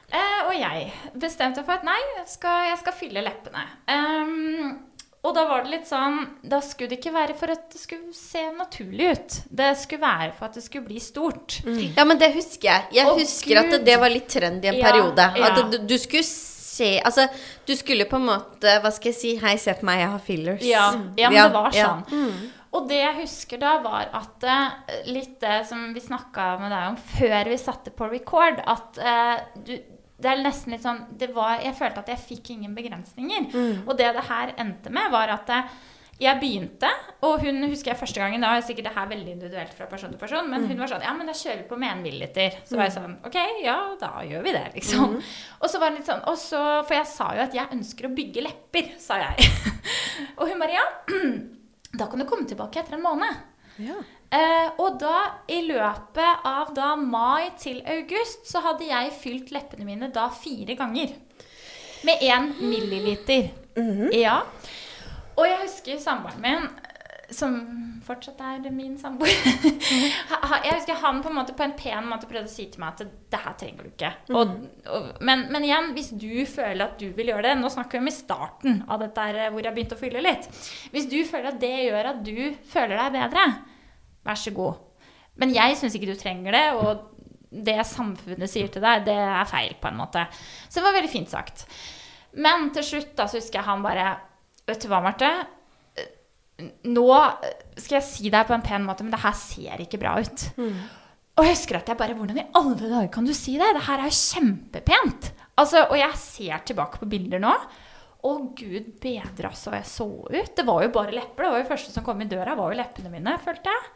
Eh, 0.09 0.43
og 0.49 0.55
jeg 0.57 0.87
bestemte 1.21 1.65
for 1.67 1.77
at 1.77 1.85
nei, 1.85 1.99
jeg 2.17 2.29
skal, 2.33 2.69
jeg 2.71 2.79
skal 2.81 2.95
fylle 2.97 3.25
leppene. 3.27 3.65
Um, 3.93 4.79
og 5.27 5.35
da 5.35 5.43
var 5.49 5.65
det 5.65 5.73
litt 5.73 5.89
sånn 5.89 6.21
Da 6.47 6.61
skulle 6.63 6.93
det 6.93 7.01
ikke 7.01 7.11
være 7.13 7.35
for 7.37 7.51
at 7.53 7.65
det 7.73 7.81
skulle 7.83 8.15
se 8.17 8.45
naturlig 8.55 9.09
ut. 9.13 9.39
Det 9.61 9.73
skulle 9.81 10.05
være 10.07 10.31
for 10.39 10.49
at 10.49 10.57
det 10.57 10.63
skulle 10.65 10.87
bli 10.87 11.01
stort. 11.03 11.59
Ja, 11.99 12.07
men 12.09 12.21
det 12.21 12.31
husker 12.37 12.71
jeg. 12.71 12.87
Jeg 13.01 13.11
Å, 13.11 13.17
husker 13.19 13.61
at 13.61 13.73
det, 13.75 13.83
det 13.89 13.99
var 14.01 14.15
litt 14.15 14.31
trend 14.33 14.65
i 14.65 14.71
en 14.71 14.79
Ja, 14.79 14.87
periode. 14.89 15.27
ja. 15.37 15.51
At 15.51 15.75
du, 15.75 15.81
du 15.91 15.97
skulle 16.01 16.25
se 16.29 16.93
Altså, 17.03 17.27
du 17.67 17.75
skulle 17.77 18.07
på 18.07 18.21
en 18.21 18.29
måte 18.29 18.77
Hva 18.85 18.93
skal 18.95 19.11
jeg 19.11 19.19
si? 19.19 19.35
Hei, 19.43 19.57
se 19.59 19.75
på 19.75 19.89
meg, 19.89 20.05
jeg 20.05 20.13
har 20.15 20.23
fillers. 20.23 20.65
Ja, 20.65 20.87
ja 21.19 21.33
men 21.35 21.41
Ja, 21.41 21.49
det 21.51 21.59
var 21.59 21.77
ja. 21.77 21.91
sånn. 21.91 22.33
Og 22.79 22.89
det 22.89 22.99
jeg 23.01 23.15
husker 23.23 23.61
da, 23.61 23.75
var 23.83 24.11
at 24.15 24.45
eh, 24.45 24.97
litt 25.09 25.39
det 25.41 25.63
som 25.67 25.87
vi 25.95 26.03
snakka 26.05 26.51
med 26.61 26.71
deg 26.71 26.91
om 26.93 26.99
før 27.17 27.49
vi 27.49 27.57
satte 27.61 27.93
på 27.97 28.11
record, 28.13 28.61
at 28.61 29.01
uh, 29.01 29.63
du 29.65 29.73
det 30.19 30.31
er 30.33 30.41
nesten 30.43 30.75
litt 30.75 30.83
sånn 30.83 31.05
det 31.19 31.29
var, 31.35 31.61
Jeg 31.63 31.77
følte 31.79 32.03
at 32.03 32.09
jeg 32.11 32.25
fikk 32.25 32.51
ingen 32.57 32.75
begrensninger. 32.75 33.53
Og 33.87 33.95
det 33.99 34.11
det 34.17 34.27
her 34.27 34.55
endte 34.59 34.91
med, 34.91 35.13
var 35.15 35.31
at 35.31 35.53
eh, 35.55 35.77
jeg 36.19 36.41
begynte, 36.41 36.89
og 37.23 37.45
hun 37.45 37.63
husker 37.71 37.93
jeg 37.93 38.01
første 38.01 38.19
gangen 38.19 38.43
Da 38.43 38.57
er 38.57 38.65
sikkert 38.67 38.89
det 38.89 38.95
her 38.97 39.07
veldig 39.07 39.37
individuelt 39.37 39.75
fra 39.79 39.87
person 39.87 40.11
til 40.11 40.19
person, 40.19 40.49
men 40.51 40.65
hun 40.67 40.81
var 40.83 40.91
sånn 40.91 41.05
Ja, 41.07 41.13
men 41.15 41.31
da 41.31 41.35
kjører 41.39 41.61
vi 41.61 41.69
på 41.71 41.79
med 41.79 41.93
en 41.93 42.03
milliliter. 42.03 42.57
Så 42.67 42.75
var 42.75 42.89
jeg 42.89 42.97
sånn 42.97 43.15
OK, 43.29 43.39
ja, 43.63 43.77
da 44.01 44.11
gjør 44.27 44.43
vi 44.49 44.55
det, 44.57 44.65
liksom. 44.75 45.15
Og 45.63 45.71
så 45.71 45.79
var 45.79 45.93
det 45.93 46.01
litt 46.01 46.11
sånn 46.11 46.25
og 46.27 46.41
så, 46.43 46.63
For 46.89 46.99
jeg 46.99 47.11
sa 47.13 47.31
jo 47.39 47.45
at 47.47 47.55
jeg 47.55 47.75
ønsker 47.79 48.09
å 48.09 48.15
bygge 48.19 48.45
lepper, 48.49 48.91
sa 48.99 49.21
jeg. 49.23 49.47
og 50.41 50.49
hun 50.51 50.59
bare 50.65 50.81
ja. 50.81 50.89
Da 51.99 52.11
kan 52.11 52.21
du 52.21 52.27
komme 52.29 52.51
tilbake 52.51 52.83
etter 52.83 52.99
en 52.99 53.07
måned. 53.07 53.39
Ja. 53.81 53.95
Eh, 54.31 54.71
og 54.83 54.99
da, 55.01 55.15
i 55.49 55.63
løpet 55.65 56.43
av 56.49 56.75
da 56.77 56.91
mai 57.01 57.49
til 57.61 57.79
august, 57.89 58.45
så 58.51 58.61
hadde 58.67 58.85
jeg 58.91 59.15
fylt 59.23 59.53
leppene 59.55 59.87
mine 59.89 60.11
da 60.13 60.27
fire 60.35 60.77
ganger. 60.77 61.15
Med 62.05 62.21
én 62.23 62.51
milliliter. 62.61 63.49
Ja. 64.13 64.43
Og 65.39 65.47
jeg 65.47 65.63
husker 65.63 65.99
samboeren 66.03 66.43
min, 66.43 66.67
eh, 66.67 67.31
som 67.35 67.55
fortsatt 68.05 68.41
er 68.41 68.71
min 68.73 68.95
samboer 68.99 69.29
ha- 70.31 70.61
Jeg 70.65 70.79
husker 70.79 70.97
han 71.03 71.19
på 71.23 71.29
en 71.29 71.37
måte 71.37 71.53
på 71.55 71.63
en 71.67 71.75
pen 71.79 72.07
måte 72.09 72.27
prøvde 72.31 72.49
å 72.49 72.53
si 72.53 72.65
til 72.73 72.81
meg 72.83 72.95
at 72.97 73.11
det 73.33 73.41
her 73.45 73.57
trenger 73.61 73.85
du 73.85 73.91
ikke. 73.91 74.13
Og, 74.33 74.55
og, 74.89 75.09
men, 75.25 75.47
men 75.53 75.67
igjen, 75.69 75.91
hvis 75.97 76.11
du 76.17 76.31
føler 76.49 76.85
at 76.87 76.99
du 77.01 77.09
vil 77.17 77.31
gjøre 77.33 77.51
det 77.51 77.57
Nå 77.61 77.71
snakker 77.75 77.99
vi 77.99 78.05
om 78.07 78.13
i 78.13 78.17
starten 78.17 78.79
av 78.89 79.01
dette 79.05 79.27
her, 79.29 79.41
hvor 79.55 79.65
jeg 79.69 79.77
begynte 79.77 79.99
å 79.99 80.01
fylle 80.01 80.25
litt. 80.25 80.49
Hvis 80.95 81.09
du 81.13 81.19
føler 81.29 81.53
at 81.55 81.61
det 81.63 81.75
gjør 81.89 82.13
at 82.15 82.23
du 82.27 82.39
føler 82.73 82.97
deg 83.03 83.19
bedre, 83.21 83.47
vær 84.29 84.39
så 84.41 84.53
god. 84.57 84.79
Men 85.39 85.55
jeg 85.55 85.79
syns 85.79 85.97
ikke 85.97 86.11
du 86.11 86.19
trenger 86.19 86.55
det. 86.57 86.65
Og 86.79 87.07
det 87.69 87.79
samfunnet 87.89 88.51
sier 88.51 88.69
til 88.73 88.85
deg, 88.85 89.07
det 89.07 89.17
er 89.17 89.49
feil, 89.49 89.77
på 89.81 89.91
en 89.91 90.01
måte. 90.03 90.27
Så 90.69 90.79
det 90.79 90.87
var 90.87 90.97
veldig 90.99 91.13
fint 91.13 91.31
sagt. 91.33 91.65
Men 92.39 92.69
til 92.77 92.85
slutt 92.85 93.15
da, 93.17 93.25
så 93.27 93.41
husker 93.41 93.63
jeg 93.63 93.69
han 93.71 93.85
bare 93.85 94.11
Vet 94.69 94.83
du 94.85 94.91
hva, 94.91 94.99
Marte? 95.01 95.31
Nå 96.93 97.07
skal 97.79 98.01
jeg 98.01 98.05
si 98.05 98.29
deg 98.35 98.45
på 98.45 98.53
en 98.53 98.65
pen 98.67 98.85
måte, 98.85 99.07
men 99.07 99.15
det 99.15 99.23
her 99.23 99.37
ser 99.39 99.81
ikke 99.81 100.01
bra 100.03 100.19
ut. 100.21 100.43
Og 101.39 101.47
jeg 101.47 101.55
husker 101.55 101.79
at 101.79 101.89
jeg 101.89 101.97
bare 101.97 102.17
Hvordan 102.19 102.41
i 102.43 102.49
alle 102.59 102.77
dager 102.83 103.09
kan 103.15 103.25
du 103.25 103.33
si 103.33 103.55
det? 103.57 103.71
Det 103.79 103.87
her 103.87 104.03
er 104.03 104.11
jo 104.11 104.19
kjempepent. 104.19 105.31
Altså, 105.59 105.87
og 105.89 105.97
jeg 105.97 106.21
ser 106.21 106.65
tilbake 106.69 107.01
på 107.01 107.09
bilder 107.11 107.41
nå. 107.43 107.55
Å, 108.19 108.31
gud 108.59 108.95
bedre, 108.99 109.53
altså, 109.53 109.71
jeg 109.77 109.87
så 109.87 110.09
ut. 110.27 110.55
Det 110.57 110.65
var 110.67 110.83
jo 110.83 110.91
bare 110.95 111.15
lepper. 111.15 111.45
Det 111.45 111.51
var 111.53 111.61
jo 111.63 111.69
første 111.69 111.93
som 111.95 112.05
kom 112.07 112.23
i 112.25 112.27
døra, 112.31 112.57
var 112.59 112.73
jo 112.73 112.79
leppene 112.81 113.13
mine, 113.13 113.37
følte 113.45 113.71
jeg. 113.71 113.91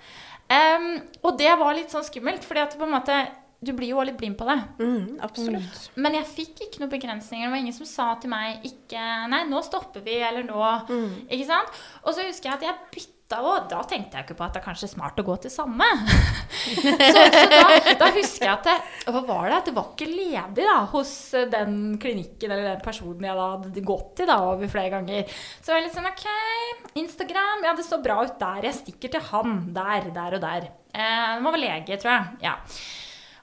Um, 0.52 0.90
og 1.24 1.38
det 1.40 1.50
var 1.58 1.74
litt 1.74 1.90
sånn 1.94 2.04
skummelt, 2.06 2.44
fordi 2.46 2.62
at 2.62 2.74
på 2.76 2.84
en 2.84 2.92
måte 2.96 3.22
Du 3.62 3.70
blir 3.78 3.92
jo 3.92 4.02
litt 4.02 4.16
blind 4.18 4.34
på 4.34 4.46
det. 4.48 4.56
Mm, 4.82 5.20
absolutt. 5.22 5.84
Men 5.94 6.16
jeg 6.18 6.26
fikk 6.26 6.64
ikke 6.64 6.80
noen 6.82 6.90
begrensninger. 6.90 7.46
Det 7.46 7.52
var 7.52 7.60
ingen 7.62 7.76
som 7.76 7.86
sa 7.86 8.08
til 8.18 8.32
meg 8.32 8.64
ikke 8.66 9.04
Nei, 9.30 9.44
nå 9.46 9.60
stopper 9.62 10.02
vi, 10.02 10.16
eller 10.18 10.42
nå 10.42 10.58
Ikke 11.30 11.46
sant? 11.46 11.70
Og 12.02 12.10
så 12.16 12.26
husker 12.26 12.50
jeg 12.50 12.58
at 12.58 12.66
jeg 12.66 12.88
bytta 12.96 13.21
og 13.32 13.68
da 13.70 13.80
tenkte 13.88 14.18
jeg 14.18 14.26
ikke 14.26 14.36
på 14.36 14.44
at 14.44 14.52
det 14.52 14.60
er 14.60 14.66
kanskje 14.66 14.90
smart 14.90 15.20
å 15.20 15.24
gå 15.24 15.36
til 15.40 15.52
samme. 15.52 15.86
så 17.14 17.22
så 17.32 17.44
da, 17.48 17.94
da 18.00 18.08
husker 18.12 18.44
jeg 18.44 18.52
at 18.52 18.66
det, 18.68 18.74
Hva 19.08 19.22
var 19.28 19.46
det? 19.48 19.60
Det 19.68 19.74
var 19.76 19.86
ikke 19.92 20.08
ledig 20.10 20.66
da, 20.68 20.78
hos 20.92 21.12
eh, 21.38 21.48
den 21.52 21.78
klinikken 22.02 22.52
eller 22.52 22.72
den 22.74 22.82
personen 22.84 23.24
jeg 23.28 23.38
da 23.38 23.46
hadde 23.54 23.84
gått 23.88 24.10
til 24.20 24.28
da 24.28 24.38
over 24.50 24.72
flere 24.72 24.92
ganger. 24.96 25.38
Så 25.60 25.72
jeg 25.72 25.78
var 25.78 25.86
litt 25.86 25.96
sånn 25.96 26.10
OK, 26.10 26.26
Instagram, 27.02 27.64
ja 27.68 27.76
det 27.78 27.86
står 27.88 28.02
bra 28.04 28.18
ut 28.26 28.36
der. 28.42 28.66
Jeg 28.68 28.80
stikker 28.82 29.14
til 29.14 29.24
han 29.30 29.62
der, 29.76 30.10
der 30.12 30.36
og 30.38 30.44
der. 30.44 30.68
Eh, 30.92 31.30
det 31.38 31.46
var 31.46 31.56
være 31.56 31.64
lege, 31.64 32.00
tror 32.02 32.12
jeg. 32.12 32.42
Ja. 32.50 32.58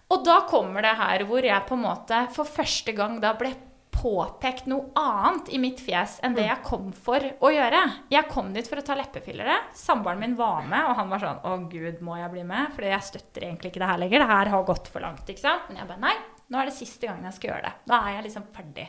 Og 0.10 0.22
da 0.26 0.40
kommer 0.50 0.86
det 0.86 0.96
her 0.98 1.26
hvor 1.30 1.46
jeg 1.46 1.68
på 1.70 1.78
en 1.78 1.86
måte 1.86 2.24
for 2.34 2.50
første 2.50 2.94
gang 2.98 3.20
da 3.22 3.36
ble 3.38 3.54
påpekt 4.00 4.68
noe 4.72 4.89
annet 5.00 5.50
i 5.54 5.60
mitt 5.62 5.82
fjes 5.84 6.20
enn 6.24 6.36
det 6.38 6.45
jeg 6.47 6.64
kom 6.66 6.89
for 6.95 7.20
å 7.20 7.52
gjøre. 7.52 7.82
Jeg 8.14 8.30
kom 8.32 8.54
dit 8.56 8.68
for 8.70 8.80
å 8.80 8.86
ta 8.86 8.95
leppefillere. 8.97 9.58
Samboeren 9.76 10.22
min 10.24 10.38
var 10.39 10.64
med, 10.68 10.88
og 10.88 10.95
han 11.00 11.12
var 11.12 11.24
sånn 11.24 11.41
Å, 11.43 11.56
gud, 11.72 12.00
må 12.06 12.18
jeg 12.20 12.32
bli 12.34 12.43
med? 12.47 12.72
Fordi 12.76 12.93
jeg 12.93 13.08
støtter 13.10 13.47
egentlig 13.50 13.74
ikke 13.74 13.84
det 13.84 13.91
her 13.91 14.02
lenger. 14.04 14.24
Det 14.24 14.32
her 14.34 14.54
har 14.56 14.68
gått 14.68 14.88
for 14.91 15.04
langt. 15.04 15.28
ikke 15.28 15.43
sant? 15.43 15.68
Men 15.70 15.82
jeg 15.82 15.91
bare 15.91 16.06
Nei, 16.08 16.16
nå 16.50 16.62
er 16.62 16.70
det 16.70 16.78
siste 16.78 17.10
gangen 17.10 17.28
jeg 17.28 17.38
skal 17.38 17.52
gjøre 17.54 17.68
det. 17.68 17.74
Da 17.91 18.00
er 18.06 18.18
jeg 18.18 18.30
liksom 18.30 18.47
ferdig. 18.56 18.88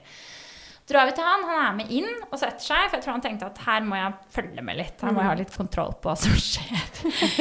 Drar 0.90 1.06
vi 1.06 1.12
til 1.14 1.22
han, 1.22 1.44
han 1.46 1.58
er 1.62 1.74
med 1.76 1.90
inn 1.94 2.08
og 2.32 2.34
setter 2.34 2.64
seg, 2.64 2.88
for 2.88 2.96
jeg 2.96 3.04
tror 3.04 3.14
han 3.14 3.22
tenkte 3.22 3.46
at 3.46 3.58
her 3.62 3.84
må 3.86 3.94
jeg 3.94 4.14
følge 4.34 4.64
med 4.66 4.78
litt. 4.80 4.96
Her 5.04 5.12
må 5.14 5.22
jeg 5.22 5.30
ha 5.30 5.36
litt 5.38 5.52
kontroll 5.54 5.92
på 6.02 6.10
hva 6.10 6.16
som 6.18 6.34
skjer. 6.34 6.80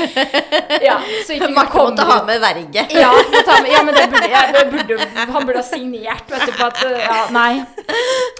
ja, 0.87 0.99
så 1.25 1.33
ikke 1.33 1.47
vi 1.49 1.55
Marte 1.55 1.81
måtte 1.81 2.05
ha 2.05 2.19
med 2.27 2.43
verge. 2.43 2.85
ja, 2.93 3.09
med, 3.17 3.71
ja, 3.73 3.81
men 3.87 3.97
det 3.97 4.05
burde, 4.13 4.29
jeg, 4.35 4.53
det 4.53 4.63
burde, 4.75 5.09
han 5.33 5.49
burde 5.49 5.63
ha 5.63 5.65
signert 5.65 6.29
vet 6.29 6.45
du, 6.45 6.53
på 6.59 6.69
at 6.69 6.83
uh, 6.85 6.95
Ja, 7.01 7.19
nei. 7.33 7.51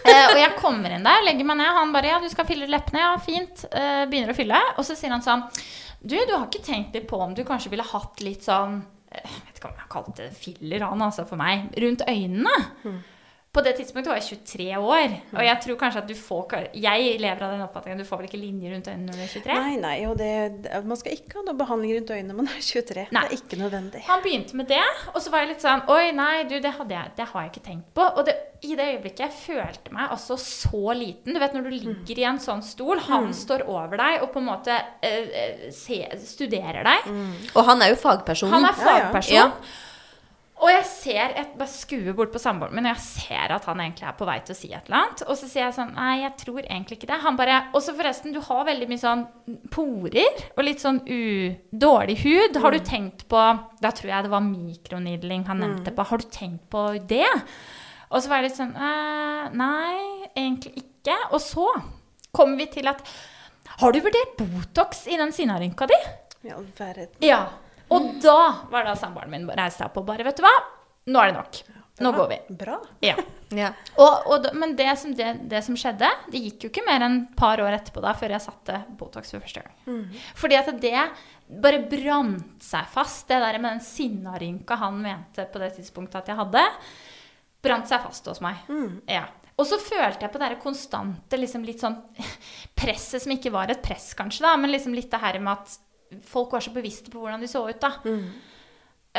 Eh, 0.06 0.26
og 0.30 0.38
jeg 0.40 0.54
kommer 0.62 0.94
inn 0.94 1.10
der, 1.10 1.26
legger 1.26 1.50
meg 1.50 1.62
ned. 1.64 1.74
Han 1.82 1.94
bare 1.96 2.14
Ja, 2.14 2.22
du 2.22 2.30
skal 2.32 2.46
fylle 2.50 2.70
leppene. 2.70 3.02
Ja, 3.02 3.12
fint. 3.24 3.66
Eh, 3.74 4.06
begynner 4.10 4.34
å 4.34 4.38
fylle. 4.38 4.62
Og 4.78 4.86
så 4.86 4.98
sier 4.98 5.14
han 5.16 5.26
sånn 5.26 5.48
Du, 6.00 6.16
du 6.16 6.36
har 6.36 6.46
ikke 6.46 6.66
tenkt 6.66 6.94
litt 6.96 7.10
på 7.10 7.18
om 7.22 7.34
du 7.34 7.44
kanskje 7.48 7.74
ville 7.74 7.86
hatt 7.86 8.22
litt 8.26 8.46
sånn 8.46 8.84
eh, 9.10 9.26
Jeg 9.26 9.48
vet 9.48 9.62
ikke 9.62 9.72
om 9.74 9.80
jeg 9.82 9.96
kalte 9.96 10.20
det 10.22 10.34
filler, 10.38 10.86
han 10.86 11.08
altså, 11.10 11.26
for 11.30 11.42
meg. 11.42 11.72
Rundt 11.82 12.06
øynene. 12.06 12.60
På 13.50 13.64
det 13.66 13.72
tidspunktet 13.80 14.12
var 14.12 14.20
jeg 14.20 14.38
23 14.46 14.66
år. 14.78 15.14
Og 15.34 15.40
jeg 15.42 15.58
tror 15.64 15.78
kanskje 15.82 16.02
at 16.04 16.10
du 16.10 16.14
får 16.14 16.52
Jeg 16.78 17.16
lever 17.18 17.42
av 17.42 17.54
den 17.56 17.64
oppfatningen 17.66 17.98
at 17.98 18.06
du 18.06 18.10
får 18.10 18.20
vel 18.22 18.28
ikke 18.28 18.42
linjer 18.42 18.76
rundt 18.76 18.90
øynene 18.92 19.08
når 19.10 19.18
du 19.18 19.24
er 19.24 19.32
23? 19.34 19.56
Nei, 19.58 19.72
nei, 19.82 19.96
og 20.06 20.14
det, 20.20 20.84
man 20.86 21.00
skal 21.00 21.16
ikke 21.16 21.40
ha 21.40 21.46
noe 21.48 21.58
behandling 21.58 21.96
rundt 21.98 22.14
øynene 22.14 22.30
når 22.30 22.38
man 22.44 22.52
er 22.52 22.62
23. 22.62 23.08
Nei. 23.16 23.24
Det 23.26 23.40
er 23.40 23.42
ikke 23.42 23.60
nødvendig. 23.64 24.04
Han 24.06 24.22
begynte 24.22 24.60
med 24.62 24.70
det, 24.70 24.84
og 25.16 25.18
så 25.26 25.34
var 25.34 25.44
jeg 25.44 25.52
litt 25.56 25.66
sånn 25.66 25.82
Oi, 25.90 26.12
nei, 26.20 26.36
du, 26.52 26.56
det, 26.62 26.76
hadde 26.78 26.98
jeg, 27.00 27.16
det 27.18 27.28
har 27.34 27.48
jeg 27.48 27.54
ikke 27.56 27.66
tenkt 27.72 27.90
på. 27.98 28.06
Og 28.22 28.30
det, 28.30 28.38
i 28.70 28.78
det 28.78 28.88
øyeblikket 28.94 29.26
jeg 29.26 29.36
følte 29.40 29.98
meg 29.98 30.14
altså 30.14 30.36
så 30.36 30.94
liten 31.00 31.34
Du 31.34 31.40
vet 31.42 31.54
når 31.56 31.70
du 31.70 31.74
ligger 31.74 32.22
i 32.22 32.30
en 32.30 32.42
sånn 32.44 32.62
stol, 32.66 33.02
han 33.10 33.32
står 33.34 33.66
over 33.66 33.98
deg 33.98 34.22
og 34.26 34.34
på 34.36 34.44
en 34.44 34.50
måte 34.54 34.78
eh, 35.02 35.38
eh, 35.42 35.70
se, 35.74 36.04
studerer 36.22 36.86
deg. 36.86 37.14
Og 37.56 37.64
han 37.66 37.82
er 37.82 37.96
jo 37.96 38.02
fagpersonen. 38.06 38.60
Han 38.60 38.70
er 38.70 38.84
Ja, 38.86 38.98
ja. 39.10 39.46
Ja. 39.50 39.52
Og 40.60 40.68
jeg 40.68 40.86
ser 40.90 41.36
et, 41.40 41.52
bare 41.56 41.72
skuer 41.72 42.16
bort 42.18 42.34
på 42.34 42.40
samboeren 42.42 42.76
min, 42.76 42.88
og 42.90 42.98
jeg 42.98 43.04
ser 43.06 43.54
at 43.56 43.68
han 43.70 43.80
egentlig 43.80 44.08
er 44.10 44.16
på 44.20 44.28
vei 44.28 44.36
til 44.44 44.52
å 44.52 44.58
si 44.60 44.72
et 44.74 44.90
eller 44.90 44.98
annet. 44.98 45.22
Og 45.32 45.38
så 45.40 45.48
sier 45.48 45.64
jeg 45.64 45.76
sånn 45.78 45.94
Nei, 45.96 46.16
jeg 46.26 46.34
tror 46.42 46.60
egentlig 46.66 46.98
ikke 47.00 47.10
det. 47.12 47.20
Han 47.24 47.38
bare 47.40 47.60
Og 47.72 47.84
så 47.86 47.96
forresten, 47.96 48.34
du 48.36 48.42
har 48.44 48.66
veldig 48.68 48.90
mye 48.92 49.02
sånn 49.02 49.24
porer 49.72 50.42
og 50.58 50.64
litt 50.68 50.84
sånn 50.84 51.00
u, 51.08 51.22
dårlig 51.72 52.18
hud. 52.26 52.60
Har 52.60 52.76
du 52.76 52.80
tenkt 52.84 53.24
på 53.32 53.44
Da 53.80 53.94
tror 53.96 54.12
jeg 54.12 54.28
det 54.28 54.34
var 54.34 54.44
mikronidling 54.46 55.48
han 55.48 55.64
nevnte 55.64 55.96
på. 55.96 56.08
Har 56.12 56.20
du 56.20 56.28
tenkt 56.34 56.68
på 56.74 56.84
det? 57.08 57.30
Og 58.10 58.20
så 58.20 58.28
var 58.28 58.42
jeg 58.42 58.50
litt 58.50 58.60
sånn 58.60 58.76
eh, 58.76 59.48
Nei, 59.56 60.28
egentlig 60.34 60.84
ikke. 60.84 61.16
Og 61.32 61.40
så 61.46 61.70
kommer 62.36 62.60
vi 62.60 62.68
til 62.76 62.92
at 62.92 63.04
Har 63.80 63.96
du 63.96 64.02
vurdert 64.04 64.36
Botox 64.42 65.06
i 65.08 65.16
den 65.20 65.32
sinnarynka 65.36 65.88
di? 65.88 66.04
All 66.52 66.68
verden. 66.76 67.16
Ja. 67.24 67.46
Og 67.90 68.14
da 68.24 68.40
var 68.72 68.88
da 68.88 68.96
samboeren 69.00 69.34
min 69.34 69.50
reiste 69.50 69.82
seg 69.84 69.90
opp 69.90 70.02
og 70.02 70.08
bare 70.10 70.26
Vet 70.28 70.40
du 70.40 70.46
hva? 70.46 70.56
Nå 71.10 71.22
er 71.22 71.32
det 71.32 71.38
nok. 71.40 71.62
Nå 72.00 72.12
går 72.16 72.28
vi. 72.32 72.40
Bra. 72.64 72.80
Ja. 73.06 73.20
Ja. 73.50 73.72
Og, 73.98 74.28
og, 74.30 74.44
men 74.54 74.76
det 74.78 74.92
som, 75.02 75.10
det, 75.18 75.26
det 75.50 75.64
som 75.66 75.74
skjedde 75.74 76.06
Det 76.30 76.38
gikk 76.38 76.68
jo 76.68 76.70
ikke 76.70 76.84
mer 76.86 77.02
enn 77.02 77.16
et 77.24 77.32
par 77.34 77.58
år 77.64 77.74
etterpå 77.74 78.04
da 78.04 78.12
før 78.14 78.36
jeg 78.36 78.44
satte 78.44 78.76
Botox 79.00 79.32
for 79.34 79.42
første 79.42 79.64
gang. 79.66 80.04
Fordi 80.38 80.60
at 80.60 80.70
det 80.84 81.08
bare 81.50 81.80
brant 81.90 82.62
seg 82.62 82.86
fast, 82.94 83.26
det 83.26 83.40
der 83.42 83.58
med 83.58 83.72
den 83.72 83.82
sinnarynka 83.82 84.78
han 84.78 85.02
mente 85.02 85.48
på 85.50 85.64
det 85.64 85.72
tidspunktet 85.80 86.20
at 86.22 86.30
jeg 86.30 86.38
hadde, 86.44 86.62
brant 87.66 87.90
seg 87.90 88.06
fast 88.06 88.30
hos 88.30 88.44
meg. 88.46 88.62
Ja. 89.10 89.26
Og 89.58 89.66
så 89.66 89.82
følte 89.82 90.28
jeg 90.28 90.36
på 90.36 90.44
det 90.46 90.54
konstante 90.62 91.42
liksom 91.42 91.66
litt 91.66 91.82
sånn 91.82 91.98
presset 92.80 93.26
som 93.26 93.34
ikke 93.34 93.56
var 93.58 93.74
et 93.74 93.82
press, 93.82 94.12
kanskje, 94.14 94.46
da, 94.46 94.54
men 94.62 94.70
liksom 94.78 94.94
litt 94.94 95.10
det 95.10 95.24
her 95.26 95.42
med 95.42 95.58
at 95.58 95.80
folk 96.26 96.52
var 96.56 96.64
så 96.66 96.74
bevisste 96.76 97.12
på 97.14 97.22
hvordan 97.22 97.42
de 97.42 97.50
så 97.52 97.62
ut, 97.68 97.80
da. 97.82 97.92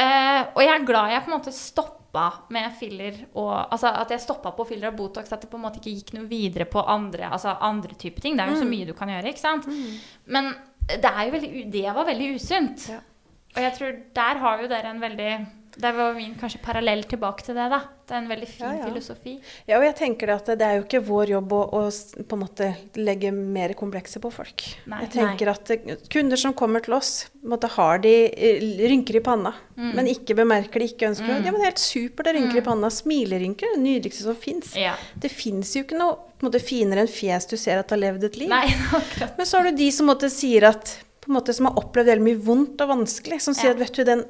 Eh, 0.01 0.43
og 0.55 0.61
jeg 0.63 0.71
er 0.75 0.87
glad 0.87 1.11
jeg 1.11 1.25
på 1.25 1.31
en 1.31 1.37
måte 1.37 1.53
stoppa 1.55 2.27
med 2.55 2.73
filler 2.79 3.17
og 3.39 3.51
Altså 3.75 3.91
at 3.91 4.11
jeg 4.15 4.23
stoppa 4.23 4.53
på 4.55 4.65
filler 4.69 4.91
og 4.91 4.97
Botox, 4.99 5.33
at 5.33 5.43
det 5.43 5.51
på 5.51 5.59
en 5.59 5.65
måte 5.67 5.79
ikke 5.79 5.95
gikk 5.97 6.13
noe 6.17 6.27
videre 6.31 6.67
på 6.71 6.83
andre, 6.83 7.29
altså 7.31 7.57
andre 7.61 7.95
typer 7.99 8.23
ting. 8.23 8.37
Det 8.39 8.45
er 8.45 8.55
jo 8.55 8.63
så 8.63 8.71
mye 8.71 8.89
du 8.89 8.95
kan 8.99 9.11
gjøre, 9.11 9.31
ikke 9.31 9.43
sant. 9.43 9.69
Men 10.27 10.53
det 10.91 11.11
er 11.11 11.23
jo 11.27 11.35
veldig, 11.37 11.65
det 11.71 11.87
var 11.95 12.09
veldig 12.09 12.35
usunt. 12.35 12.89
Ja. 12.91 13.01
Og 13.51 13.63
jeg 13.65 13.75
tror 13.79 13.97
der 14.15 14.43
har 14.45 14.63
jo 14.63 14.71
dere 14.71 14.91
en 14.91 15.03
veldig 15.03 15.33
Der 15.81 15.93
var 15.95 16.15
min 16.17 16.35
kanskje 16.35 16.59
parallell 16.65 17.05
tilbake 17.09 17.45
til 17.47 17.55
det, 17.55 17.69
da. 17.71 17.79
Det 18.11 18.17
er 18.17 18.19
en 18.25 18.29
veldig 18.31 18.47
fin 18.51 18.65
Ja, 18.67 18.71
ja. 18.81 18.87
filosofi. 18.89 19.33
Ja, 19.69 19.77
og 19.79 19.85
jeg 19.87 19.95
tenker 20.01 20.33
at 20.35 20.49
det 20.59 20.67
er 20.67 20.79
jo 20.81 20.83
ikke 20.83 21.01
vår 21.07 21.31
jobb 21.37 21.53
å, 21.55 21.61
å 21.79 21.83
på 22.27 22.37
en 22.37 22.43
måte 22.43 22.71
legge 22.99 23.31
mer 23.33 23.73
komplekser 23.79 24.21
på 24.25 24.33
folk. 24.35 24.65
Nei. 24.91 24.99
jeg 25.05 25.13
tenker 25.15 25.53
at 25.53 25.71
eh, 25.71 25.95
kunder 26.11 26.37
som 26.43 26.53
kommer 26.59 26.83
til 26.83 26.97
oss, 26.99 27.29
måte 27.47 27.71
har 27.77 28.03
de 28.03 28.15
eh, 28.35 28.65
rynker 28.91 29.21
i 29.21 29.25
panna, 29.25 29.55
Mm. 29.81 29.95
men 29.97 30.09
ikke 30.13 30.35
bemerker 30.37 30.83
det, 30.83 30.91
ikke 30.93 31.07
ønsker 31.09 31.25
det. 31.31 31.37
Ja, 31.47 31.53
men 31.55 31.63
det 31.63 31.69
er 31.69 31.71
helt 31.71 31.81
supert, 31.81 32.27
det 32.27 32.35
rynker 32.35 32.51
rynker 32.51 32.61
i 32.61 32.65
panna. 32.67 32.91
Smilerynker 32.93 33.65
er 33.71 33.77
det 33.79 33.81
nydeligste 33.85 34.27
som 34.27 34.37
fins. 34.37 34.75
Ja. 34.77 34.93
Det 35.17 35.31
fins 35.33 35.71
jo 35.79 35.85
ikke 35.87 35.97
noe 35.97 36.19
på 36.37 36.45
en 36.45 36.51
måte, 36.51 36.61
finere 36.61 37.01
enn 37.07 37.09
fjes 37.09 37.47
du 37.49 37.57
ser 37.57 37.81
at 37.81 37.91
har 37.95 38.01
levd 38.03 38.27
et 38.29 38.37
liv. 38.43 38.51
Nei, 38.53 38.67
akkurat. 38.99 39.39
Men 39.39 39.49
så 39.49 39.57
har 39.63 39.71
du 39.71 39.79
de 39.79 39.89
som 39.95 40.11
måte, 40.11 40.29
sier 40.33 40.67
at 40.69 40.93
på 41.21 41.31
en 41.31 41.37
måte, 41.39 41.55
som 41.57 41.69
har 41.71 41.79
opplevd 41.81 42.09
veldig 42.13 42.27
mye 42.27 42.41
vondt 42.45 42.81
og 42.85 42.93
vanskelig, 42.93 43.41
som 43.45 43.57
sier 43.57 43.73
at 43.73 43.81
vet 43.81 43.97
du, 43.97 44.05
den, 44.09 44.27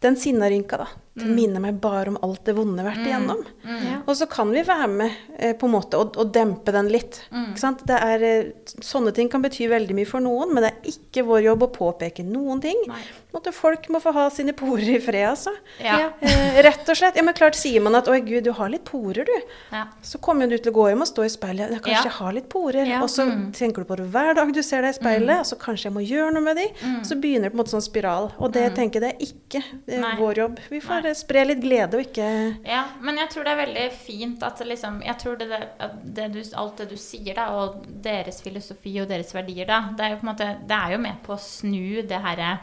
den 0.00 0.16
sinnarynka, 0.16 0.76
da, 0.78 0.86
den 1.18 1.32
Mm. 1.32 1.34
minner 1.34 1.60
meg 1.60 1.80
bare 1.82 2.08
om 2.12 2.18
alt 2.22 2.44
det 2.46 2.52
vonde 2.54 2.78
har 2.84 2.92
vært 2.92 3.06
igjennom. 3.08 3.40
Mm. 3.66 4.02
Og 4.06 4.14
så 4.14 4.28
kan 4.30 4.52
vi 4.54 4.62
være 4.62 4.86
med 4.88 5.10
eh, 5.38 5.54
på 5.58 5.66
en 5.66 5.72
måte 5.74 5.98
og, 5.98 6.14
og 6.16 6.30
dempe 6.32 6.70
den 6.70 6.86
litt. 6.92 7.18
Mm. 7.32 7.48
Ikke 7.50 7.58
sant? 7.64 7.82
Det 7.88 7.96
er, 7.98 8.22
eh, 8.22 8.74
sånne 8.78 9.12
ting 9.16 9.28
kan 9.28 9.42
bety 9.42 9.66
veldig 9.68 9.96
mye 9.98 10.06
for 10.06 10.22
noen, 10.22 10.54
men 10.54 10.62
det 10.62 10.70
er 10.70 10.92
ikke 10.92 11.24
vår 11.26 11.42
jobb 11.48 11.66
å 11.66 11.70
påpeke 11.74 12.22
noen 12.24 12.62
ting. 12.62 12.78
Nei. 12.86 13.00
På 13.30 13.36
måte, 13.38 13.52
folk 13.52 13.88
må 13.92 14.00
få 14.00 14.10
ha 14.16 14.22
sine 14.32 14.54
porer 14.56 14.88
i 14.96 15.00
fred, 15.04 15.26
altså. 15.28 15.52
Ja. 15.84 15.98
Eh, 16.48 16.62
rett 16.64 16.88
og 16.88 16.96
slett. 16.96 17.14
Ja, 17.18 17.22
men 17.22 17.34
klart 17.36 17.54
sier 17.54 17.80
man 17.84 17.94
at 17.94 18.08
'oi, 18.08 18.20
gud, 18.24 18.44
du 18.44 18.52
har 18.56 18.68
litt 18.72 18.84
porer', 18.88 19.26
du. 19.28 19.34
Ja. 19.70 19.84
Så 20.02 20.18
kommer 20.18 20.48
du 20.48 20.56
til 20.58 20.72
å 20.72 20.74
gå 20.74 20.86
hjem 20.88 21.02
og 21.04 21.08
stå 21.10 21.24
i 21.26 21.28
speilet. 21.30 21.70
Ja, 21.70 21.78
kanskje 21.78 21.92
Ja. 21.92 22.02
jeg 22.08 22.12
har 22.12 22.32
litt 22.32 22.48
porer. 22.48 22.86
Ja. 22.88 23.02
Og 23.02 23.08
så 23.12 23.26
Mm. 23.28 23.52
tenker 23.52 23.84
du 23.84 23.84
på 23.84 23.96
det 23.96 24.06
hver 24.10 24.34
dag 24.34 24.52
du 24.54 24.62
ser 24.62 24.80
deg 24.82 24.90
i 24.94 24.98
speilet, 24.98 25.38
og 25.40 25.46
så 25.46 25.58
kanskje 25.60 25.84
jeg 25.84 25.92
må 25.92 26.00
gjøre 26.08 26.32
noe 26.32 26.42
med 26.42 26.56
de. 26.56 26.66
Så 27.04 27.20
begynner 27.20 27.44
det 27.44 27.52
på 27.52 27.58
en 27.58 27.64
måte 27.64 27.74
sånn 27.76 27.84
spiral. 27.84 28.32
Og 28.38 28.52
det 28.52 28.74
tenker 28.74 29.00
jeg 29.00 29.02
det 29.02 29.12
er 29.12 29.26
ikke 29.28 29.62
det 29.86 29.94
er 29.98 30.02
Mm. 30.02 30.18
Vår 30.18 30.34
jobb. 30.36 30.58
Vi 30.70 30.80
får 30.80 31.02
Nei. 31.02 31.12
spre 31.12 31.44
litt 31.46 31.60
glede 31.60 31.94
og 31.94 32.00
ikke 32.06 32.56
Ja, 32.66 32.84
men 33.00 33.16
jeg 33.18 33.28
tror 33.30 33.44
det 33.44 33.52
er 33.52 33.66
veldig 33.66 33.92
fint 33.92 34.42
at 34.42 34.58
liksom 34.60 35.02
Jeg 35.04 35.18
tror 35.18 35.36
det, 35.38 35.48
det, 35.50 35.68
det 36.14 36.32
du, 36.32 36.42
alt 36.56 36.76
det 36.78 36.88
du 36.88 36.96
sier, 36.96 37.34
da, 37.34 37.50
og 37.50 37.84
deres 38.02 38.40
filosofi 38.40 39.00
og 39.02 39.08
deres 39.08 39.32
verdier, 39.34 39.66
da, 39.66 39.90
det 39.96 40.00
er 40.06 40.10
jo 40.10 40.16
på 40.16 40.28
en 40.28 40.34
måte 40.34 40.66
Det 40.66 40.76
er 40.76 40.90
jo 40.92 40.98
med 40.98 41.22
på 41.22 41.34
å 41.34 41.38
snu 41.38 42.02
det 42.06 42.20
herre 42.22 42.58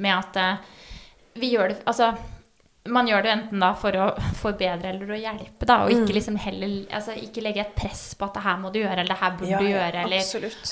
med 0.00 0.16
at 0.16 0.36
eh, 0.40 0.76
vi 1.40 1.52
gjør 1.54 1.68
det 1.74 1.82
Altså 1.86 2.14
man 2.90 3.06
gjør 3.06 3.22
det 3.22 3.30
enten 3.30 3.60
da 3.60 3.68
for 3.76 3.92
å 3.92 4.04
forbedre 4.40 4.88
eller 4.88 5.10
å 5.12 5.16
hjelpe, 5.20 5.66
da, 5.68 5.74
og 5.84 5.90
Mm. 5.92 5.98
ikke 6.00 6.14
liksom 6.16 6.36
heller 6.40 6.70
altså 6.96 7.12
ikke 7.12 7.42
legge 7.44 7.60
et 7.60 7.74
press 7.76 8.14
på 8.16 8.24
at 8.24 8.38
det 8.38 8.42
her 8.42 8.56
må 8.56 8.70
du 8.72 8.78
gjøre, 8.80 8.96
eller 9.02 9.12
det 9.12 9.18
her 9.20 9.34
burde 9.36 9.50
Ja, 9.50 9.58
du 9.60 9.66
gjøre, 9.68 10.00
eller. 10.06 10.24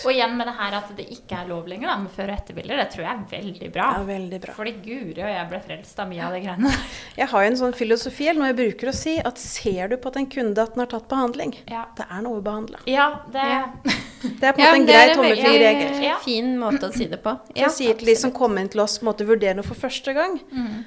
Og 0.09 0.13
igjen 0.15 0.33
med 0.41 0.49
det 0.49 0.55
her 0.57 0.77
at 0.79 0.89
det 0.97 1.07
ikke 1.15 1.37
er 1.43 1.51
lov 1.53 1.69
lenger, 1.69 1.87
da, 1.93 1.97
med 2.01 2.11
før- 2.17 2.33
og 2.33 2.39
etterbilder, 2.39 2.81
det 2.81 2.89
tror 2.95 3.05
jeg 3.05 3.13
er 3.13 3.29
veldig 3.43 3.71
bra. 3.77 3.91
Ja, 3.93 4.03
veldig 4.09 4.41
bra. 4.41 4.55
Fordi 4.57 4.73
guri 4.89 5.21
og 5.21 5.31
jeg 5.37 5.49
ble 5.53 5.61
frelst 5.69 6.01
av 6.01 6.09
mye 6.09 6.25
av 6.25 6.33
de 6.33 6.41
greiene. 6.49 6.73
Jeg 7.21 7.29
har 7.29 7.45
jo 7.45 7.51
en 7.53 7.61
sånn 7.61 7.77
filosofi 7.77 8.33
noe 8.33 8.47
jeg 8.55 8.57
bruker 8.65 8.89
å 8.89 8.95
si, 8.97 9.19
at 9.21 9.39
ser 9.39 9.89
du 9.93 9.97
på 9.99 10.09
at 10.09 10.17
en 10.17 10.27
kunde 10.33 10.59
at 10.65 10.75
den 10.75 10.81
har 10.87 10.87
tatt 10.97 11.09
behandling, 11.13 11.59
Ja. 11.69 11.85
det 11.95 12.07
er 12.09 12.23
å 12.25 12.41
behandle. 12.43 12.79
Ja, 12.89 13.21
det 13.31 13.45
Ja. 13.53 13.67
Det 14.23 14.43
er 14.49 14.53
på 14.53 14.59
en 14.59 14.65
Ja, 14.65 14.71
måte 14.73 14.79
en 14.81 14.87
grei 14.89 15.03
er 15.09 15.15
tommelfingerregel. 15.15 15.91
Ja, 16.03 16.09
Ja. 16.09 16.15
Fin 16.25 16.57
måte 16.59 16.89
å 16.89 16.93
si 16.95 17.07
det 17.07 17.21
på. 17.23 17.35
Så 17.49 17.55
jeg 17.61 17.71
sier 17.77 17.95
til 18.01 18.07
de 18.11 18.15
som 18.19 18.33
kommer 18.35 18.61
inn 18.65 18.69
til 18.73 18.81
oss 18.81 18.99
måte 19.07 19.27
vurderer 19.29 19.55
noe 19.59 19.67
for 19.67 19.79
første 19.79 20.15
gang, 20.17 20.41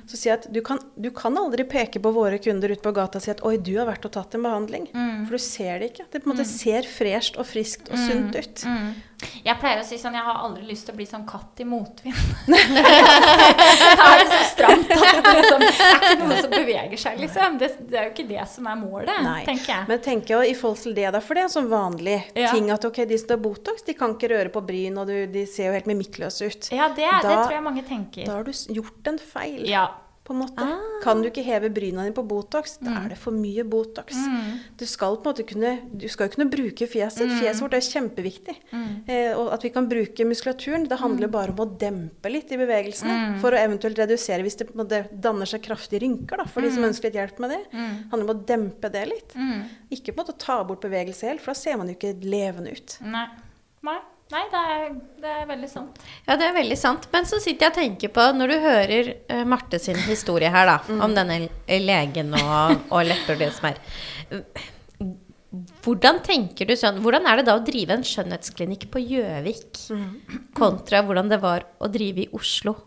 så 0.08 0.18
sier 0.18 0.32
jeg 0.34 0.40
at 0.42 0.48
du 0.54 0.60
kan, 0.62 0.80
du 1.00 1.10
kan 1.12 1.38
aldri 1.40 1.64
peke 1.64 2.02
på 2.04 2.12
våre 2.14 2.40
kunder 2.44 2.70
ute 2.74 2.82
på 2.84 2.94
gata 2.94 3.18
og 3.20 3.24
si 3.24 3.32
at 3.32 3.44
oi, 3.48 3.56
du 3.58 3.78
har 3.78 3.88
vært 3.88 4.06
og 4.06 4.12
tatt 4.12 4.36
en 4.36 4.44
behandling. 4.44 4.88
For 5.28 5.38
du 5.38 5.44
ser 5.44 5.80
det 5.80 5.94
ikke. 5.94 6.06
Det 6.12 6.24
på 6.24 6.30
en 6.32 6.36
måte 6.36 6.48
ser 6.50 6.84
fresht 6.84 7.38
og 7.38 7.46
friskt 7.48 7.90
og 7.92 7.98
sunt 7.98 8.36
ut. 8.36 8.66
Jeg 9.46 9.58
pleier 9.62 9.82
å 9.82 9.86
si 9.86 9.98
sånn 10.02 10.16
Jeg 10.18 10.26
har 10.26 10.40
aldri 10.46 10.66
lyst 10.68 10.88
til 10.88 10.96
å 10.96 10.98
bli 11.00 11.06
sånn 11.10 11.24
katt 11.30 11.62
i 11.62 11.66
motvind. 11.68 12.18
da 12.52 14.08
er 14.08 14.22
det 14.22 14.28
så 14.32 14.42
stramt 14.52 14.92
at 14.96 15.20
det 15.22 15.34
liksom, 15.38 15.66
det 15.66 15.88
er 15.88 16.06
ikke 16.12 16.28
noe 16.28 16.42
som 16.42 16.54
beveger 16.54 17.02
seg, 17.04 17.22
liksom. 17.22 17.58
Det, 17.62 17.72
det 17.92 18.00
er 18.00 18.08
jo 18.10 18.14
ikke 18.16 18.28
det 18.32 18.46
som 18.52 18.70
er 18.72 18.80
målet, 18.82 19.14
Nei. 19.26 19.40
tenker 19.48 19.74
jeg. 19.74 19.88
Men 19.92 20.04
tenker 20.06 20.36
jeg 20.38 20.54
i 20.54 20.58
forhold 20.58 20.84
til 20.84 20.98
det, 20.98 21.08
da, 21.16 21.24
for 21.24 21.38
det 21.38 21.44
er 21.46 21.50
en 21.50 21.56
sånn 21.56 21.72
vanlig 21.72 22.18
Ja. 22.38 22.52
ting 22.54 22.70
at 22.74 22.86
ok, 22.88 23.04
de 23.10 23.20
som 23.22 23.34
tar 23.34 23.42
Botox, 23.42 23.86
de 23.88 23.98
kan 23.98 24.16
ikke 24.16 24.32
røre 24.34 24.54
på 24.54 24.64
bryn, 24.66 24.98
og 25.02 25.10
du, 25.10 25.18
de 25.32 25.46
ser 25.50 25.70
jo 25.70 25.76
helt 25.78 25.90
mimikkløse 25.90 26.52
ut. 26.52 26.72
Ja, 26.74 26.90
det, 26.96 27.10
da, 27.10 27.22
det 27.26 27.36
tror 27.46 27.58
jeg 27.58 27.66
mange 27.66 27.84
tenker. 27.88 28.26
Da 28.28 28.40
har 28.40 28.48
du 28.48 28.54
gjort 28.78 29.12
en 29.12 29.20
feil. 29.22 29.62
Ja. 29.70 29.90
På 30.32 30.38
en 30.38 30.42
måte. 30.48 30.64
Ah. 30.64 31.02
Kan 31.04 31.22
du 31.22 31.30
ikke 31.30 31.44
heve 31.44 31.70
bryna 31.74 32.04
dine 32.06 32.14
på 32.16 32.24
Botox, 32.28 32.78
da 32.80 32.90
Mm. 32.92 33.06
er 33.06 33.10
det 33.10 33.18
for 33.18 33.32
mye 33.32 33.64
Botox. 33.68 34.16
Du 34.78 34.86
skal 34.86 35.18
på 35.18 35.28
en 35.28 35.34
måte 35.34 35.46
kunne, 35.48 35.72
du 35.98 36.08
skal 36.08 36.30
jo 36.30 36.36
kunne 36.36 36.50
bruke 36.50 36.88
fjeset. 36.88 37.28
Mm. 37.28 37.40
Fjeset 37.42 37.62
vårt 37.62 37.74
er 37.74 37.86
kjempeviktig. 37.86 38.56
Eh, 39.08 39.34
og 39.38 39.52
at 39.54 39.62
vi 39.64 39.70
kan 39.70 39.88
bruke 39.90 40.24
muskulaturen, 40.26 40.88
det 40.88 41.00
handler 41.00 41.28
Mm. 41.28 41.32
bare 41.32 41.50
om 41.52 41.58
å 41.58 41.78
dempe 41.78 42.32
litt 42.32 42.52
i 42.52 42.58
bevegelsene. 42.58 43.40
For 43.42 43.52
å 43.52 43.58
eventuelt 43.58 43.98
redusere 43.98 44.42
hvis 44.44 44.58
det 44.58 44.68
på 44.72 44.80
en 44.80 44.86
måte 44.88 45.08
danner 45.22 45.46
seg 45.46 45.62
kraftige 45.62 46.02
rynker, 46.02 46.38
da, 46.38 46.46
for 46.46 46.62
de 46.62 46.70
Mm. 46.70 46.74
som 46.76 46.84
ønsker 46.84 47.04
litt 47.12 47.14
hjelp 47.16 47.40
med 47.40 47.50
det. 47.50 47.72
Handler 48.12 48.30
om 48.30 48.36
å 48.40 48.46
dempe 48.46 48.92
det 48.92 49.08
litt. 49.10 49.34
Ikke 49.92 50.14
på 50.14 50.20
en 50.20 50.26
måte 50.26 50.38
ta 50.38 50.64
bort 50.64 50.82
bevegelse 50.82 51.22
helt, 51.28 51.42
for 51.42 51.52
da 51.54 51.60
ser 51.60 51.78
man 51.78 51.88
jo 51.88 51.96
ikke 51.96 52.22
levende 52.24 52.72
ut. 52.72 52.98
Nei. 53.02 53.28
Nei. 53.84 54.00
Nei, 54.32 54.44
det 54.52 54.60
er, 54.74 54.84
det 55.22 55.32
er 55.42 55.48
veldig 55.50 55.70
sant. 55.70 56.04
Ja, 56.28 56.38
det 56.40 56.48
er 56.48 56.54
veldig 56.56 56.78
sant. 56.80 57.08
Men 57.12 57.28
så 57.28 57.40
sitter 57.44 57.68
jeg 57.68 57.74
og 57.74 57.80
tenker 57.80 58.14
på, 58.16 58.28
når 58.38 58.54
du 58.54 58.58
hører 58.64 59.10
uh, 59.32 59.42
Marte 59.50 59.80
sin 59.82 60.00
historie 60.08 60.52
her, 60.54 60.70
da, 60.70 60.78
om 61.04 61.16
denne 61.16 61.50
legen 61.68 62.32
og, 62.40 62.86
og 62.94 63.10
lepper 63.10 63.36
og 63.36 63.44
det 63.44 63.52
som 63.58 63.72
er 63.72 63.82
Hvordan 65.84 66.22
tenker 66.24 66.70
du 66.70 66.78
sånn 66.80 67.02
Hvordan 67.04 67.26
er 67.28 67.42
det 67.42 67.50
da 67.50 67.58
å 67.58 67.64
drive 67.66 67.98
en 67.98 68.06
skjønnhetsklinikk 68.08 68.86
på 68.94 69.02
Gjøvik 69.04 69.82
kontra 70.56 71.02
hvordan 71.04 71.32
det 71.32 71.42
var 71.44 71.66
å 71.84 71.90
drive 71.92 72.24
i 72.24 72.30
Oslo? 72.38 72.78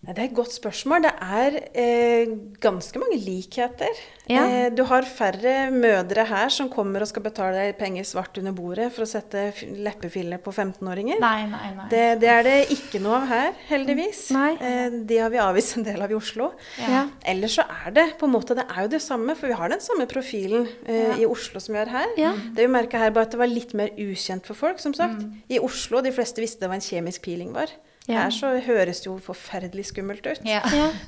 Det 0.00 0.14
er 0.16 0.30
et 0.30 0.32
godt 0.34 0.54
spørsmål. 0.54 1.02
Det 1.04 1.10
er 1.20 1.56
eh, 1.76 2.30
ganske 2.60 2.98
mange 3.02 3.18
likheter. 3.20 3.98
Ja. 4.30 4.44
Eh, 4.48 4.68
du 4.72 4.80
har 4.88 5.04
færre 5.04 5.68
mødre 5.74 6.24
her 6.24 6.48
som 6.54 6.70
kommer 6.72 7.04
og 7.04 7.10
skal 7.10 7.24
betale 7.26 7.58
deg 7.58 7.76
penger 7.76 8.06
svart 8.08 8.38
under 8.40 8.54
bordet 8.56 8.86
for 8.94 9.04
å 9.04 9.08
sette 9.10 9.50
leppefiller 9.76 10.40
på 10.40 10.54
15-åringer. 10.56 11.20
Nei, 11.20 11.44
nei, 11.52 11.72
nei. 11.76 11.88
Det, 11.92 12.04
det 12.22 12.30
er 12.32 12.48
det 12.48 12.54
ikke 12.72 13.02
noe 13.04 13.18
av 13.18 13.26
her, 13.28 13.52
heldigvis. 13.68 14.22
Nei. 14.32 14.54
Eh, 14.56 14.96
det 15.10 15.20
har 15.20 15.34
vi 15.34 15.42
avvist 15.44 15.76
en 15.76 15.84
del 15.84 16.00
av 16.00 16.14
i 16.14 16.16
Oslo. 16.16 16.48
Ja. 16.80 17.04
Ellers 17.34 17.58
så 17.60 17.68
er 17.68 17.92
det 18.00 18.06
på 18.16 18.30
en 18.30 18.34
måte, 18.38 18.56
det 18.56 18.64
er 18.72 18.88
jo 18.88 18.94
det 18.96 19.02
samme, 19.04 19.36
for 19.36 19.52
vi 19.52 19.60
har 19.60 19.74
den 19.74 19.84
samme 19.84 20.08
profilen 20.08 20.64
eh, 20.88 21.20
i 21.20 21.28
Oslo 21.28 21.60
som 21.60 21.76
vi 21.76 21.82
har 21.82 21.92
her. 21.92 22.16
Ja. 22.16 22.32
Det 22.56 22.64
vi 22.64 22.72
merka 22.72 23.04
her, 23.04 23.12
bare 23.12 23.28
at 23.28 23.36
det 23.36 23.42
var 23.44 23.52
litt 23.52 23.76
mer 23.76 23.92
ukjent 24.00 24.48
for 24.48 24.56
folk, 24.56 24.80
som 24.80 24.96
sagt. 24.96 25.28
I 25.52 25.60
Oslo, 25.60 26.00
de 26.00 26.16
fleste 26.16 26.40
visste 26.40 26.64
det 26.64 26.72
var 26.72 26.80
en 26.80 26.88
kjemisk 26.88 27.28
peeling 27.28 27.52
var. 27.52 27.68
Ja. 28.08 28.22
Her 28.24 28.30
så 28.34 28.54
høres 28.64 29.02
det 29.04 29.06
jo 29.10 29.18
forferdelig 29.22 29.84
skummelt 29.92 30.24
ut. 30.26 30.40
Ja. 30.48 30.62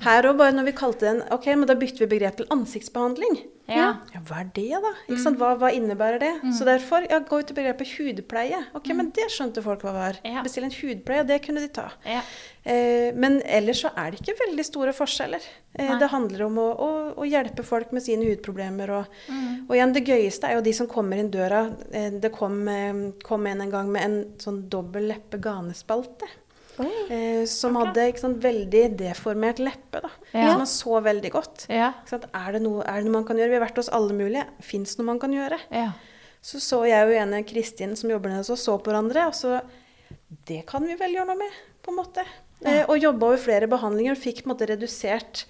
Her 0.04 0.28
òg, 0.28 0.36
bare 0.38 0.52
når 0.54 0.68
vi 0.68 0.72
kalte 0.76 1.08
den 1.08 1.22
Ok, 1.34 1.46
men 1.56 1.66
da 1.66 1.74
bytter 1.74 2.04
vi 2.04 2.10
begrep 2.18 2.36
til 2.36 2.46
ansiktsbehandling. 2.52 3.40
Ja. 3.70 4.02
Ja, 4.12 4.20
hva 4.26 4.40
er 4.42 4.48
det, 4.52 4.66
da? 4.82 4.90
Ikke 5.06 5.22
sant? 5.22 5.38
Hva, 5.40 5.52
hva 5.56 5.70
innebærer 5.72 6.18
det? 6.20 6.32
Så 6.58 6.66
derfor, 6.66 7.06
ja, 7.08 7.20
gå 7.24 7.38
ut 7.40 7.46
til 7.48 7.56
begrepet 7.56 7.92
hudpleie. 7.96 8.58
Ok, 8.76 8.90
men 8.98 9.08
det 9.14 9.28
skjønte 9.32 9.62
folk 9.64 9.84
hva 9.86 9.92
var. 9.94 10.18
Ja. 10.26 10.42
Bestille 10.44 10.66
en 10.68 10.74
hudpleie, 10.74 11.22
det 11.24 11.38
kunne 11.46 11.62
de 11.62 11.70
ta. 11.72 11.86
Ja. 12.04 12.20
Eh, 12.68 13.14
men 13.14 13.38
ellers 13.46 13.80
så 13.86 13.90
er 13.98 14.10
det 14.12 14.20
ikke 14.20 14.34
veldig 14.42 14.66
store 14.66 14.92
forskjeller. 14.94 15.46
Eh, 15.78 15.94
det 15.98 16.10
handler 16.12 16.44
om 16.50 16.58
å, 16.60 16.66
å, 16.74 16.90
å 17.22 17.26
hjelpe 17.26 17.64
folk 17.66 17.94
med 17.96 18.04
sine 18.04 18.26
hudproblemer. 18.28 18.92
Og, 18.98 19.16
Mm. 19.32 19.64
og 19.70 19.74
igjen, 19.78 19.94
det 19.94 20.04
gøyeste 20.10 20.50
er 20.50 20.58
jo 20.58 20.66
de 20.66 20.72
som 20.76 20.90
kommer 20.90 21.22
inn 21.22 21.30
døra. 21.32 21.62
Eh, 21.94 22.10
det 22.20 22.32
kom, 22.34 22.60
eh, 22.68 23.02
kom 23.24 23.46
en 23.46 23.62
en 23.64 23.70
gang 23.72 23.90
med 23.94 24.04
en 24.04 24.18
sånn 24.42 24.64
dobbel 24.68 25.06
leppe 25.14 25.40
ganespalte. 25.40 26.28
Eh, 26.80 27.42
som 27.50 27.76
hadde 27.76 28.06
ikke 28.08 28.22
sant, 28.22 28.38
veldig 28.42 28.84
deformert 29.00 29.60
leppe. 29.62 30.00
da. 30.04 30.10
Ja. 30.32 30.52
Som 30.52 30.62
man 30.62 30.70
så 30.70 31.00
veldig 31.04 31.32
godt. 31.34 31.66
Ja. 31.72 31.92
Sant? 32.08 32.24
Er, 32.32 32.52
det 32.56 32.62
noe, 32.64 32.84
er 32.86 33.00
det 33.00 33.08
noe 33.08 33.18
man 33.20 33.28
kan 33.28 33.40
gjøre? 33.40 33.52
Vi 33.52 33.58
har 33.60 33.66
vært 33.66 33.82
hos 33.82 33.92
alle 33.92 34.16
mulige. 34.16 34.46
Fins 34.64 34.96
noe 34.98 35.10
man 35.10 35.20
kan 35.22 35.34
gjøre? 35.36 35.60
Ja. 35.74 35.90
Så 36.42 36.58
så 36.62 36.80
jeg 36.88 37.06
jo 37.06 37.18
ene 37.20 37.44
Kristin 37.46 37.92
som 37.98 38.10
jobber 38.10 38.32
nede 38.32 38.42
hos 38.42 38.50
oss, 38.54 38.64
så 38.66 38.78
på 38.78 38.90
hverandre. 38.90 39.28
Og 39.30 39.36
så 39.38 39.60
Det 40.48 40.64
kan 40.68 40.84
vi 40.86 40.96
vel 40.98 41.14
gjøre 41.18 41.28
noe 41.32 41.42
med, 41.44 41.60
på 41.84 41.92
en 41.92 42.00
måte. 42.00 42.24
Eh, 42.64 42.84
og 42.86 42.98
jobba 42.98 43.32
over 43.32 43.40
flere 43.42 43.68
behandlinger 43.70 44.14
og 44.14 44.20
fikk 44.22 44.42
på 44.42 44.48
en 44.48 44.54
måte 44.54 44.68
redusert 44.70 45.46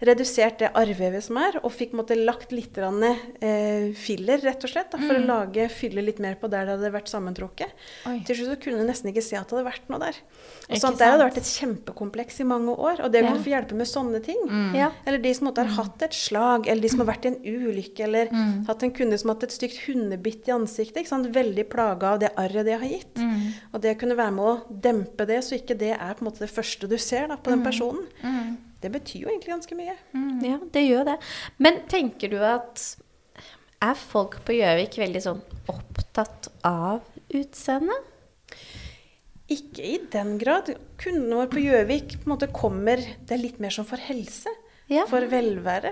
redusert 0.00 0.58
det 0.62 0.68
arrvevet 0.78 1.24
som 1.24 1.36
er, 1.42 1.56
og 1.64 1.72
fikk 1.74 1.92
måtte 1.98 2.14
lagt 2.14 2.52
litt 2.54 2.76
eh, 2.78 3.88
filler, 3.98 4.38
rett 4.44 4.62
og 4.62 4.70
slett, 4.70 4.92
da, 4.92 4.98
for 5.02 5.18
å 5.18 5.24
lage, 5.26 5.68
fylle 5.74 6.04
litt 6.04 6.20
mer 6.22 6.36
på 6.38 6.48
der 6.50 6.66
det 6.68 6.76
hadde 6.76 6.92
vært 6.94 7.10
sammentrukket. 7.10 7.72
Oi. 8.06 8.20
Til 8.28 8.36
slutt 8.38 8.52
så 8.52 8.58
kunne 8.62 8.78
du 8.84 8.86
nesten 8.86 9.10
ikke 9.10 9.24
se 9.26 9.34
at 9.36 9.48
det 9.50 9.56
hadde 9.58 9.66
vært 9.66 9.88
noe 9.90 9.98
der. 9.98 10.20
Og 10.70 10.78
sånn, 10.78 10.98
der 11.00 11.10
hadde 11.16 11.26
vært 11.26 11.40
et 11.40 11.50
kjempekompleks 11.50 12.38
i 12.40 12.46
mange 12.46 12.76
år, 12.76 13.02
og 13.04 13.10
det 13.12 13.24
å 13.24 13.28
Ja. 13.28 13.34
få 13.42 13.50
hjelpe 13.50 13.74
med 13.74 13.86
sånne 13.90 14.22
ting 14.22 14.38
Ja. 14.76 14.92
eller 15.04 15.18
de 15.18 15.34
som 15.34 15.48
måtte 15.48 15.66
har 15.66 15.74
hatt 15.82 16.02
et 16.02 16.12
slag, 16.14 16.68
eller 16.68 16.82
de 16.82 16.88
som 16.88 17.00
har 17.00 17.14
vært 17.14 17.24
i 17.24 17.28
en 17.28 17.42
ulykke, 17.42 18.00
eller 18.00 18.26
Mm. 18.30 18.66
hatt 18.66 18.82
en 18.82 18.90
kunde 18.92 19.18
som 19.18 19.28
har 19.30 19.34
hatt 19.36 19.44
et 19.44 19.50
stygt 19.52 19.78
hundebitt 19.88 20.46
i 20.46 20.52
ansiktet. 20.52 21.02
Ikke 21.02 21.08
sant? 21.08 21.26
Veldig 21.34 21.68
plaga 21.68 22.12
av 22.14 22.20
det 22.20 22.30
arret 22.36 22.64
det 22.64 22.78
har 22.78 22.88
gitt. 22.88 23.14
Mm. 23.16 23.52
Og 23.74 23.80
det 23.82 23.96
å 23.96 24.00
kunne 24.00 24.16
være 24.16 24.32
med 24.32 24.44
å 24.44 24.80
dempe 24.80 25.26
det, 25.26 25.42
så 25.42 25.58
ikke 25.58 25.76
det 25.76 25.92
er 25.98 26.14
på 26.14 26.22
en 26.22 26.30
måte 26.30 26.38
det 26.38 26.50
første 26.54 26.88
du 26.88 26.96
ser 26.98 27.26
da, 27.26 27.36
på 27.36 27.50
den 27.50 27.64
personen, 27.64 28.06
Mm. 28.22 28.56
Det 28.82 28.90
betyr 28.94 29.24
jo 29.24 29.30
egentlig 29.32 29.54
ganske 29.54 29.78
mye. 29.78 29.96
Ja, 30.44 30.58
det 30.74 30.84
gjør 30.84 31.08
det. 31.12 31.16
Men 31.58 31.82
tenker 31.90 32.30
du 32.32 32.38
at 32.44 32.84
Er 33.78 33.94
folk 33.94 34.40
på 34.46 34.56
Gjøvik 34.56 34.96
veldig 34.98 35.20
sånn 35.22 35.42
opptatt 35.70 36.48
av 36.66 37.04
utseendet? 37.30 38.08
Ikke 39.48 39.84
i 39.86 39.98
den 40.12 40.34
grad. 40.40 40.72
Kundene 41.00 41.38
våre 41.38 41.52
på 41.52 41.62
Gjøvik 41.62 42.18
på 42.18 42.26
en 42.26 42.32
måte 42.34 42.50
kommer 42.52 43.00
Det 43.00 43.36
er 43.36 43.40
litt 43.44 43.60
mer 43.62 43.72
som 43.74 43.86
for 43.88 44.02
helse. 44.02 44.50
Ja. 44.88 45.02
For 45.08 45.20
velvære. 45.28 45.90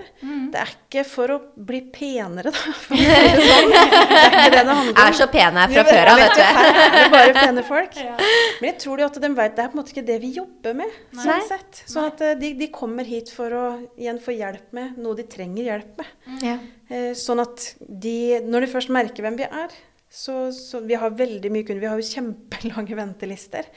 Det 0.51 0.57
er 0.57 0.69
ikke 0.71 1.03
for 1.05 1.29
å 1.29 1.37
bli 1.69 1.83
penere, 1.93 2.49
da. 2.49 2.71
For 2.81 2.97
det 2.97 3.43
sånn. 3.45 3.67
Det 3.77 3.81
er 4.17 4.31
ikke 4.31 4.53
det 4.55 4.61
det 4.63 4.63
handler 4.71 4.93
om. 4.93 5.01
Er 5.03 5.17
så 5.19 5.27
pene 5.29 5.65
fra 5.73 5.83
før 5.85 6.09
av, 6.13 6.21
vet 6.23 6.33
du. 6.33 6.41
Det 6.41 7.01
er 7.03 7.11
bare 7.13 7.35
pene 7.37 7.63
folk. 7.67 7.99
Men 8.61 8.69
jeg 8.71 8.77
tror 8.81 8.97
de 8.97 9.05
at 9.05 9.19
de 9.21 9.29
vet 9.37 9.55
det 9.59 9.63
er 9.65 9.69
på 9.69 9.77
en 9.77 9.81
måte 9.83 9.93
ikke 9.93 10.05
det 10.07 10.17
vi 10.23 10.31
jobber 10.39 10.77
med. 10.81 10.95
Nei. 11.13 11.25
sånn 11.27 11.45
sett. 11.51 11.83
Sånn 11.93 12.07
at 12.09 12.23
eh, 12.25 12.33
de, 12.41 12.53
de 12.57 12.69
kommer 12.73 13.05
hit 13.05 13.29
for 13.33 13.53
å 13.53 13.65
igjen 13.99 14.17
få 14.23 14.33
hjelp 14.33 14.73
med 14.77 14.97
noe 15.03 15.17
de 15.19 15.27
trenger 15.29 15.69
hjelp 15.69 16.01
med. 16.01 16.41
Ja. 16.47 16.57
Eh, 16.89 17.11
Sånn 17.17 17.41
at 17.43 17.67
de, 17.85 18.17
når 18.47 18.65
de 18.65 18.71
først 18.73 18.89
merker 18.97 19.25
hvem 19.27 19.37
vi 19.37 19.45
er 19.45 19.77
så, 20.17 20.51
så 20.53 20.79
Vi 20.81 20.97
har 20.97 21.13
veldig 21.13 21.51
mye 21.53 21.65
kunder. 21.67 21.83
Vi 21.83 21.89
har 21.91 22.01
jo 22.01 22.07
kjempelange 22.15 22.97
ventelister. 22.97 23.69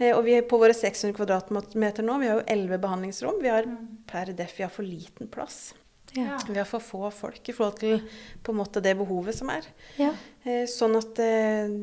Eh, 0.00 0.10
og 0.10 0.24
vi 0.26 0.34
er 0.38 0.48
på 0.50 0.58
våre 0.58 0.74
600 0.74 1.14
kvadratmeter 1.20 2.06
nå, 2.06 2.18
vi 2.22 2.30
har 2.32 2.40
jo 2.40 2.46
11 2.56 2.80
behandlingsrom. 2.82 3.38
Vi 3.44 3.52
har 3.52 3.68
per 4.10 4.32
def 4.34 4.56
vi 4.58 4.66
har 4.66 4.72
for 4.74 4.86
liten 4.86 5.30
plass. 5.30 5.74
Ja. 6.14 6.38
Vi 6.48 6.58
har 6.58 6.66
for 6.66 6.82
få 6.82 7.10
folk 7.14 7.48
i 7.50 7.54
forhold 7.54 7.78
til 7.80 8.02
på 8.42 8.52
en 8.54 8.58
måte 8.60 8.82
det 8.82 8.96
behovet 8.98 9.34
som 9.38 9.50
er. 9.54 9.66
Ja. 9.98 10.10
Eh, 10.42 10.64
Sånn 10.70 10.94
at 10.98 11.18
eh, 11.22 11.78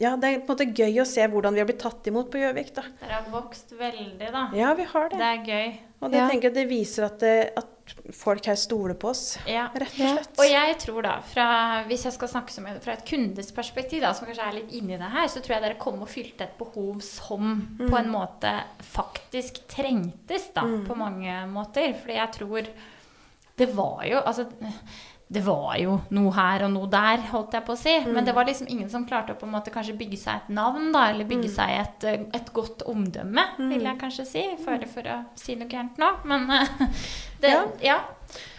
Ja, 0.00 0.12
det 0.16 0.28
er 0.30 0.40
på 0.46 0.52
en 0.52 0.56
måte 0.56 0.74
gøy 0.78 1.00
å 1.02 1.06
se 1.08 1.24
hvordan 1.26 1.54
vi 1.56 1.58
har 1.58 1.66
blitt 1.66 1.80
tatt 1.82 2.06
imot 2.06 2.28
på 2.30 2.38
Gjøvik, 2.38 2.68
da. 2.76 2.84
Dere 3.00 3.16
har 3.16 3.24
vokst 3.32 3.72
veldig, 3.74 4.28
da. 4.30 4.44
Ja, 4.54 4.72
vi 4.78 4.84
har 4.86 5.08
det. 5.10 5.18
Det 5.18 5.26
er 5.32 5.44
gøy. 5.48 5.72
Og 6.00 6.12
det 6.12 6.20
Ja. 6.20 6.28
tenker 6.30 6.54
det 6.54 6.68
viser 6.70 7.06
at, 7.08 7.18
det, 7.18 7.52
at 7.58 7.94
folk 8.14 8.44
her 8.46 8.54
stoler 8.54 8.94
på 8.94 9.08
oss, 9.10 9.38
Ja. 9.46 9.64
rett 9.74 9.90
og 9.90 9.98
Ja. 9.98 10.12
slett. 10.14 10.38
Og 10.38 10.44
jeg 10.46 10.76
tror 10.78 11.02
da, 11.02 11.20
fra, 11.22 11.82
hvis 11.88 12.04
jeg 12.04 12.12
skal 12.12 12.28
snakke 12.28 12.50
som, 12.54 12.64
fra 12.80 12.92
et 12.92 13.04
kundes 13.04 13.50
perspektiv, 13.50 14.00
da, 14.02 14.12
som 14.12 14.28
kanskje 14.28 14.46
er 14.46 14.52
litt 14.60 14.70
inni 14.70 14.96
det 14.96 15.10
her, 15.10 15.26
så 15.26 15.40
tror 15.42 15.56
jeg 15.58 15.62
dere 15.62 15.78
kom 15.78 16.00
og 16.00 16.08
fylte 16.08 16.42
et 16.42 16.56
behov 16.58 17.00
som 17.02 17.76
på 17.80 17.98
en 17.98 18.08
måte 18.12 18.52
faktisk 18.80 19.66
trengtes, 19.66 20.52
da, 20.54 20.62
på 20.62 20.94
mange 20.96 21.42
måter. 21.50 21.92
Fordi 21.98 22.14
jeg 22.14 22.32
tror 22.38 22.66
det 23.56 23.74
var 23.74 24.04
jo 24.06 24.20
Altså, 24.22 24.46
det 25.28 25.42
var 25.44 25.74
jo 25.76 25.98
noe 26.16 26.30
her 26.32 26.62
og 26.64 26.70
noe 26.72 26.88
der, 26.88 27.20
holdt 27.32 27.52
jeg 27.58 27.64
på 27.66 27.74
å 27.74 27.78
si. 27.78 27.94
Men 28.08 28.24
det 28.24 28.32
var 28.36 28.46
liksom 28.48 28.68
ingen 28.72 28.88
som 28.88 29.04
klarte 29.08 29.34
å 29.34 29.38
på 29.40 29.44
en 29.44 29.52
måte 29.52 29.72
kanskje 29.74 29.96
bygge 29.98 30.16
seg 30.16 30.40
et 30.40 30.52
navn, 30.56 30.88
da, 30.94 31.10
eller 31.12 31.28
bygge 31.28 31.50
seg 31.52 31.72
et, 31.82 32.06
eh, 32.08 32.22
et 32.38 32.48
godt 32.56 32.86
omdømme, 32.88 33.44
vil 33.60 33.84
jeg 33.90 34.00
kanskje 34.00 34.24
si. 34.28 34.44
For, 34.64 34.86
for 34.88 35.10
å 35.12 35.18
si 35.36 35.58
noe 35.60 35.68
gærent 35.68 36.00
nå. 36.00 36.08
Men 36.24 36.48
eh, 36.56 36.72
det, 37.44 37.52
Ja. 37.52 37.66
ja. 37.84 37.98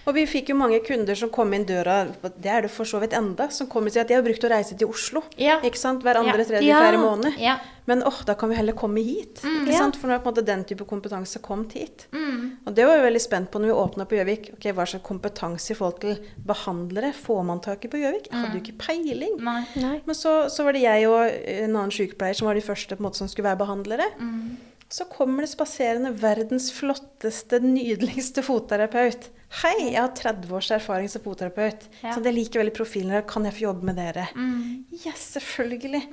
Og 0.08 0.16
vi 0.16 0.24
fikk 0.26 0.48
jo 0.50 0.56
mange 0.58 0.80
kunder 0.82 1.14
som 1.16 1.30
kom 1.30 1.52
inn 1.54 1.66
døra, 1.70 2.00
det 2.42 2.50
er 2.50 2.64
det 2.66 2.72
for 2.74 2.88
så 2.90 2.98
vidt 3.02 3.14
enda, 3.14 3.46
som 3.54 3.68
kommer 3.70 3.92
og 3.92 3.94
sier 3.94 4.02
at 4.02 4.10
de 4.10 4.16
har 4.18 4.24
brukt 4.26 4.46
å 4.48 4.50
reise 4.50 4.74
til 4.80 4.90
Oslo. 4.90 5.22
Ja. 5.38 5.60
Ikke 5.62 5.78
sant? 5.78 6.02
Hver 6.02 6.18
andre, 6.18 6.40
Ja. 6.40 6.46
tredje, 6.48 6.64
Ja. 6.66 6.80
fjerde 6.82 6.98
måned. 7.04 7.38
Ja. 7.38 7.60
Men 7.86 8.02
åh, 8.04 8.24
da 8.26 8.34
kan 8.34 8.50
vi 8.50 8.56
heller 8.56 8.74
komme 8.74 9.04
hit. 9.04 9.42
Ikke 9.44 9.78
sant? 9.78 9.96
For 9.96 10.08
nå 10.08 10.16
er 10.16 10.20
på 10.20 10.30
en 10.30 10.34
måte 10.34 10.46
den 10.46 10.64
type 10.66 10.86
kompetanse 10.90 11.40
kommet 11.42 11.74
hit. 11.74 12.08
Mm. 12.12 12.58
Og 12.66 12.74
det 12.74 12.86
var 12.86 12.98
vi 12.98 13.06
veldig 13.10 13.22
spent 13.22 13.52
på 13.52 13.60
når 13.62 13.70
vi 13.70 13.78
åpna 13.84 14.06
på 14.10 14.18
Gjøvik. 14.18 14.50
Ok, 14.54 14.66
Hva 14.74 14.86
slags 14.88 15.06
kompetanse 15.06 15.72
i 15.72 15.76
forhold 15.76 16.00
til 16.02 16.18
behandlere 16.46 17.14
får 17.14 17.46
man 17.46 17.60
tak 17.62 17.86
i 17.86 17.88
på 17.88 17.98
Gjøvik? 18.02 18.30
Jeg 18.32 18.40
hadde 18.40 18.58
jo 18.58 18.64
ikke 18.64 18.78
peiling. 18.88 19.38
Nei. 19.40 19.66
Nei. 19.76 20.02
Men 20.06 20.16
så, 20.16 20.50
så 20.50 20.64
var 20.66 20.74
det 20.74 20.82
jeg 20.82 21.08
og 21.10 21.22
en 21.30 21.76
annen 21.76 21.92
sykepleier 21.94 22.36
som 22.36 22.48
var 22.48 22.56
de 22.56 22.62
første 22.66 22.96
på 22.96 23.02
en 23.04 23.10
måte 23.10 23.22
som 23.22 23.28
skulle 23.28 23.50
være 23.50 23.62
behandlere. 23.62 24.10
Mm. 24.20 24.58
Så 24.90 25.06
kommer 25.06 25.42
det 25.46 25.52
spaserende 25.52 26.14
verdens 26.18 26.72
flotteste, 26.74 27.60
nydeligste 27.62 28.42
fotterapeut. 28.42 29.30
Hei, 29.50 29.90
jeg 29.96 29.98
har 29.98 30.12
30 30.14 30.52
års 30.54 30.68
erfaring 30.76 31.10
som 31.10 31.24
fotterapeut. 31.24 31.88
Ja. 32.04 32.14
Så 32.14 32.22
jeg 32.22 32.36
liker 32.36 32.62
veldig 32.62 32.74
profilen 32.78 33.16
her. 33.16 33.24
Kan 33.28 33.48
jeg 33.48 33.56
få 33.58 33.64
jobbe 33.64 33.88
med 33.90 33.98
dere? 33.98 34.28
Mm. 34.38 34.84
Yes, 34.94 35.24
selvfølgelig. 35.34 36.04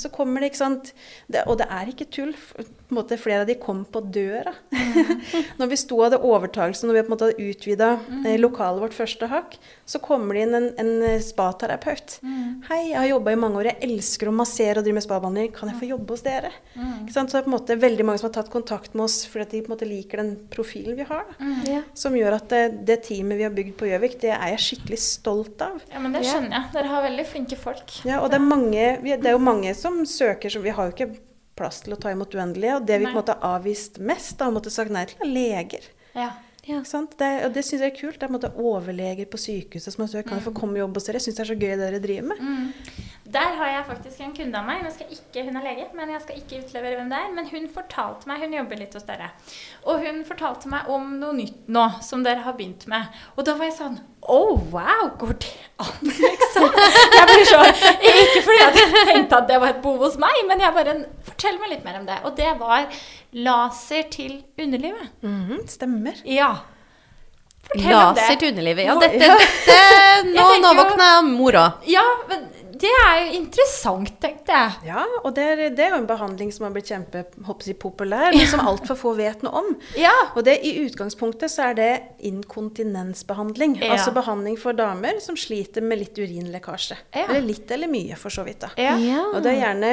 Så 0.00 0.08
kommer 0.14 0.40
det, 0.40 0.52
ikke 0.52 0.62
sant. 0.62 0.92
Det, 1.28 1.42
og 1.44 1.58
det 1.60 1.66
er 1.76 1.90
ikke 1.92 2.06
tull. 2.08 2.32
På 2.56 2.64
en 2.64 2.96
måte, 2.96 3.18
flere 3.20 3.44
av 3.44 3.50
de 3.50 3.58
kom 3.60 3.82
på 3.84 4.00
døra. 4.14 4.54
når 5.60 5.70
vi 5.72 5.78
sto 5.80 5.98
og 5.98 6.06
hadde 6.06 6.22
overtakelse, 6.24 6.88
når 6.88 6.96
vi 6.96 7.02
på 7.02 7.10
en 7.10 7.14
måte 7.14 7.28
hadde 7.28 7.50
utvida 7.50 7.90
eh, 8.22 8.38
lokalet 8.40 8.86
vårt 8.86 8.96
første 8.96 9.28
hakk, 9.28 9.58
så 9.84 10.00
kommer 10.02 10.38
det 10.38 10.46
inn 10.46 10.58
en, 10.58 10.70
en 10.80 10.92
eh, 11.10 11.18
spaterapeut. 11.24 12.16
Hei, 12.70 12.80
jeg 12.94 12.98
har 12.98 13.10
jobba 13.10 13.36
i 13.36 13.40
mange 13.44 13.60
år, 13.60 13.70
jeg 13.74 13.90
elsker 13.90 14.32
å 14.32 14.34
massere 14.40 14.80
og 14.80 14.88
drive 14.88 15.00
med 15.02 15.06
spabehandling. 15.06 15.52
Kan 15.56 15.72
jeg 15.72 15.80
få 15.82 15.90
jobbe 15.92 16.16
hos 16.16 16.24
dere? 16.24 16.54
Ikke 16.72 17.12
sant? 17.12 17.28
Så 17.28 17.36
det 17.36 17.42
er 17.42 17.48
på 17.50 17.52
en 17.52 17.58
måte 17.58 17.78
veldig 17.84 18.08
mange 18.08 18.22
som 18.22 18.30
har 18.30 18.38
tatt 18.38 18.52
kontakt 18.54 18.96
med 18.96 19.04
oss 19.10 19.20
fordi 19.28 19.44
at 19.44 19.52
de 19.52 19.62
på 19.66 19.68
en 19.68 19.76
måte 19.76 19.90
liker 19.90 20.22
den 20.22 20.32
profilen 20.52 20.96
vi 20.96 21.04
har. 21.10 21.26
Da. 21.28 21.52
Ja. 21.68 21.84
Som 21.98 22.16
gjør 22.16 22.38
at 22.38 22.48
det, 22.52 22.85
det 22.88 22.98
teamet 23.06 23.40
vi 23.40 23.44
har 23.46 23.54
bygd 23.54 23.76
på 23.80 23.88
Gjøvik, 23.90 24.18
det 24.22 24.32
er 24.34 24.54
jeg 24.54 24.62
skikkelig 24.64 24.98
stolt 25.02 25.62
av. 25.66 25.82
ja, 25.92 26.00
men 26.02 26.14
det 26.16 26.24
skjønner 26.26 26.56
jeg. 26.56 26.72
Dere 26.76 26.92
har 26.92 27.06
veldig 27.06 27.26
flinke 27.28 27.58
folk. 27.60 27.98
Ja, 28.08 28.20
og 28.22 28.30
det 28.32 28.40
er, 28.40 28.46
mange, 28.46 28.88
det 29.04 29.30
er 29.30 29.36
jo 29.36 29.42
mange 29.42 29.74
som 29.78 30.02
søker, 30.08 30.52
så 30.52 30.62
vi 30.64 30.74
har 30.76 30.88
jo 30.88 30.96
ikke 30.96 31.10
plass 31.56 31.82
til 31.84 31.96
å 31.96 32.00
ta 32.00 32.12
imot 32.12 32.34
uendelige. 32.36 32.78
Og 32.78 32.88
det 32.88 32.98
vi 33.00 33.08
på 33.08 33.14
en 33.14 33.20
måte 33.20 33.36
har 33.36 33.56
avvist 33.58 34.00
mest, 34.02 34.40
har 34.42 34.52
måttet 34.54 34.74
sagt 34.76 34.92
nei 34.94 35.06
til, 35.10 35.22
er 35.24 35.32
leger. 35.32 35.88
Ja. 36.16 36.32
Ja. 36.66 36.80
Sant? 36.82 37.14
Det, 37.20 37.28
og 37.46 37.52
det 37.54 37.62
syns 37.62 37.84
jeg 37.84 37.92
er 37.92 37.96
kult. 37.96 38.16
Det 38.18 38.26
er 38.26 38.30
på 38.30 38.34
en 38.34 38.38
måte 38.40 38.50
overleger 38.58 39.28
på 39.30 39.38
sykehuset 39.38 39.94
som 39.94 40.02
har 40.02 40.10
søkt. 40.10 40.28
Kan 40.28 40.40
jeg 40.40 40.46
få 40.48 40.54
komme 40.56 40.74
og 40.80 40.82
jobbe 40.86 40.98
hos 40.98 41.06
dere? 41.06 41.20
Jeg 41.20 41.28
syns 41.28 41.38
det 41.38 41.44
er 41.44 41.50
så 41.52 41.58
gøy 41.60 41.68
det 41.70 41.82
dere 41.84 42.00
driver 42.02 42.32
med. 42.32 42.40
Mm. 42.42 43.04
Der 43.32 43.56
har 43.58 43.68
jeg 43.70 43.86
faktisk 43.88 44.20
en 44.22 44.34
kunde 44.36 44.58
av 44.58 44.66
meg. 44.68 44.84
Ikke, 45.10 45.42
hun 45.46 45.56
er 45.58 45.64
lege, 45.66 45.86
men 45.98 46.12
jeg 46.14 46.22
skal 46.22 46.36
ikke 46.38 46.60
utlevere 46.62 46.98
hvem 47.00 47.08
det 47.10 47.18
er. 47.18 47.32
Men 47.34 47.48
hun 47.50 47.64
fortalte 47.74 48.28
meg, 48.30 48.42
hun 48.44 48.54
jobber 48.54 48.78
litt 48.80 48.94
hos 48.94 49.06
dere, 49.08 49.30
og 49.86 50.04
hun 50.04 50.20
fortalte 50.28 50.70
meg 50.70 50.90
om 50.92 51.16
noe 51.20 51.34
nytt 51.36 51.66
nå 51.72 51.86
som 52.06 52.22
dere 52.26 52.44
har 52.46 52.54
begynt 52.58 52.86
med. 52.90 53.08
Og 53.34 53.48
da 53.48 53.56
var 53.58 53.70
jeg 53.70 53.78
sånn 53.80 53.98
Oh, 54.26 54.58
wow, 54.72 55.04
går 55.20 55.36
det 55.38 55.50
an, 55.78 56.08
liksom? 56.10 56.64
Jeg 57.14 57.26
blir 57.30 57.44
så, 57.46 57.60
ikke 58.10 58.40
fordi 58.42 58.56
jeg 58.58 58.88
tenkte 59.12 59.38
at 59.38 59.46
det 59.52 59.60
var 59.62 59.70
et 59.70 59.82
behov 59.84 60.02
hos 60.08 60.16
meg, 60.18 60.40
men 60.48 60.64
jeg 60.64 60.74
bare 60.74 60.96
Fortell 61.28 61.60
meg 61.62 61.70
litt 61.76 61.84
mer 61.86 62.00
om 62.00 62.08
det. 62.08 62.16
Og 62.26 62.34
det 62.38 62.48
var 62.58 62.88
laser 63.36 64.08
til 64.10 64.40
underlivet. 64.58 65.12
Mhm, 65.22 65.62
stemmer. 65.70 66.18
Ja. 66.26 66.56
Fortell 67.68 67.92
om 67.94 68.14
det. 68.16 68.22
Laser 68.24 68.40
til 68.40 68.50
underlivet. 68.54 68.88
Ja, 68.88 68.98
dette, 69.02 69.30
dette 69.30 69.78
Nå, 70.36 70.46
nå 70.64 70.74
våkna 70.80 71.10
mor 71.28 71.58
òg. 71.60 71.86
Ja, 71.90 72.04
men 72.30 72.46
det 72.82 72.90
er 72.90 73.16
jo 73.22 73.32
interessant, 73.40 74.12
tenkte 74.22 74.54
jeg. 74.54 74.88
Ja, 74.90 75.04
og 75.22 75.34
det 75.36 75.44
er, 75.52 75.62
det 75.76 75.84
er 75.84 75.94
jo 75.94 76.00
en 76.02 76.08
behandling 76.08 76.52
som 76.54 76.66
har 76.66 76.74
blitt 76.74 76.90
kjempepopulær, 76.92 78.36
men 78.36 78.48
som 78.50 78.62
altfor 78.64 78.98
få 79.00 79.14
vet 79.18 79.44
noe 79.46 79.62
om. 79.62 79.72
Ja. 80.00 80.14
Og 80.34 80.44
det, 80.46 80.58
i 80.66 80.76
utgangspunktet 80.84 81.52
så 81.52 81.70
er 81.70 81.78
det 81.78 81.90
inkontinensbehandling. 82.30 83.78
Ja. 83.82 83.94
Altså 83.96 84.14
behandling 84.16 84.58
for 84.60 84.76
damer 84.76 85.20
som 85.24 85.38
sliter 85.40 85.84
med 85.84 86.02
litt 86.04 86.18
urinlekkasje. 86.18 86.98
Ja. 87.12 87.26
Eller 87.28 87.44
litt 87.46 87.70
eller 87.72 87.90
mye, 87.90 88.18
for 88.20 88.34
så 88.34 88.46
vidt. 88.46 88.64
da. 88.66 88.72
Ja. 88.80 89.24
Og 89.32 89.42
det 89.44 89.54
er 89.54 89.62
gjerne 89.64 89.92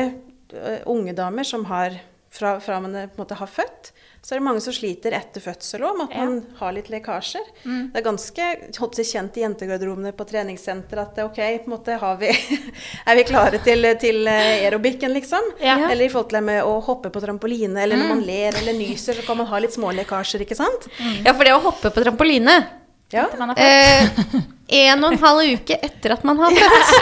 unge 0.89 1.15
damer 1.17 1.47
som 1.47 1.65
har 1.69 1.97
fra, 2.33 2.55
fra 2.63 2.79
man 2.81 2.95
på 2.95 3.03
en 3.03 3.21
måte 3.21 3.37
har 3.37 3.49
født, 3.49 3.91
så 4.23 4.33
er 4.33 4.39
det 4.39 4.45
mange 4.45 4.61
som 4.63 4.73
sliter 4.73 5.11
etter 5.13 5.43
fødsel 5.43 5.83
òg, 5.83 5.97
med 5.99 6.05
at 6.07 6.13
Ja. 6.15 6.23
man 6.25 6.37
har 6.57 6.71
litt 6.73 6.87
lekkasjer. 6.89 7.43
Det 7.65 7.99
er 7.99 8.05
ganske 8.05 8.45
holdt 8.79 8.95
seg 8.95 9.05
kjent 9.09 9.37
i 9.37 9.43
jentegarderobene 9.43 10.13
på 10.15 10.25
treningssenter 10.29 11.01
at 11.03 11.11
det, 11.17 11.25
ok, 11.27 11.35
på 11.65 11.67
en 11.67 11.73
måte 11.75 11.97
har 11.99 12.15
vi, 12.21 12.29
er 13.11 13.19
vi 13.19 13.25
klare 13.27 13.59
til, 13.65 13.85
til 13.99 14.23
aerobicen, 14.31 15.11
liksom? 15.13 15.51
Ja. 15.61 15.75
Eller 15.91 16.05
i 16.07 16.09
forhold 16.13 16.31
til 16.31 16.39
det 16.39 16.45
med 16.47 16.63
å 16.63 16.77
hoppe 16.87 17.11
på 17.13 17.21
trampoline, 17.21 17.83
eller 17.83 17.99
når 17.99 18.13
man 18.15 18.23
ler 18.25 18.55
eller 18.61 18.73
nyser, 18.79 19.19
så 19.19 19.27
kan 19.27 19.37
man 19.43 19.51
ha 19.51 19.59
litt 19.59 19.75
små 19.75 19.91
lekkasjer, 19.99 20.41
ikke 20.47 20.55
sant? 20.57 20.87
Ja, 21.25 21.33
for 21.35 21.43
det 21.43 21.53
å 21.53 21.61
hoppe 21.67 21.91
på 21.91 22.03
trampoline 22.07 22.61
Ja. 23.13 23.25
Eh, 23.55 24.07
En 24.73 25.03
og 25.05 25.11
en 25.13 25.19
halv 25.21 25.51
uke 25.59 25.75
etter 25.85 26.15
at 26.15 26.23
man 26.25 26.39
har 26.41 26.53
født. 26.55 26.93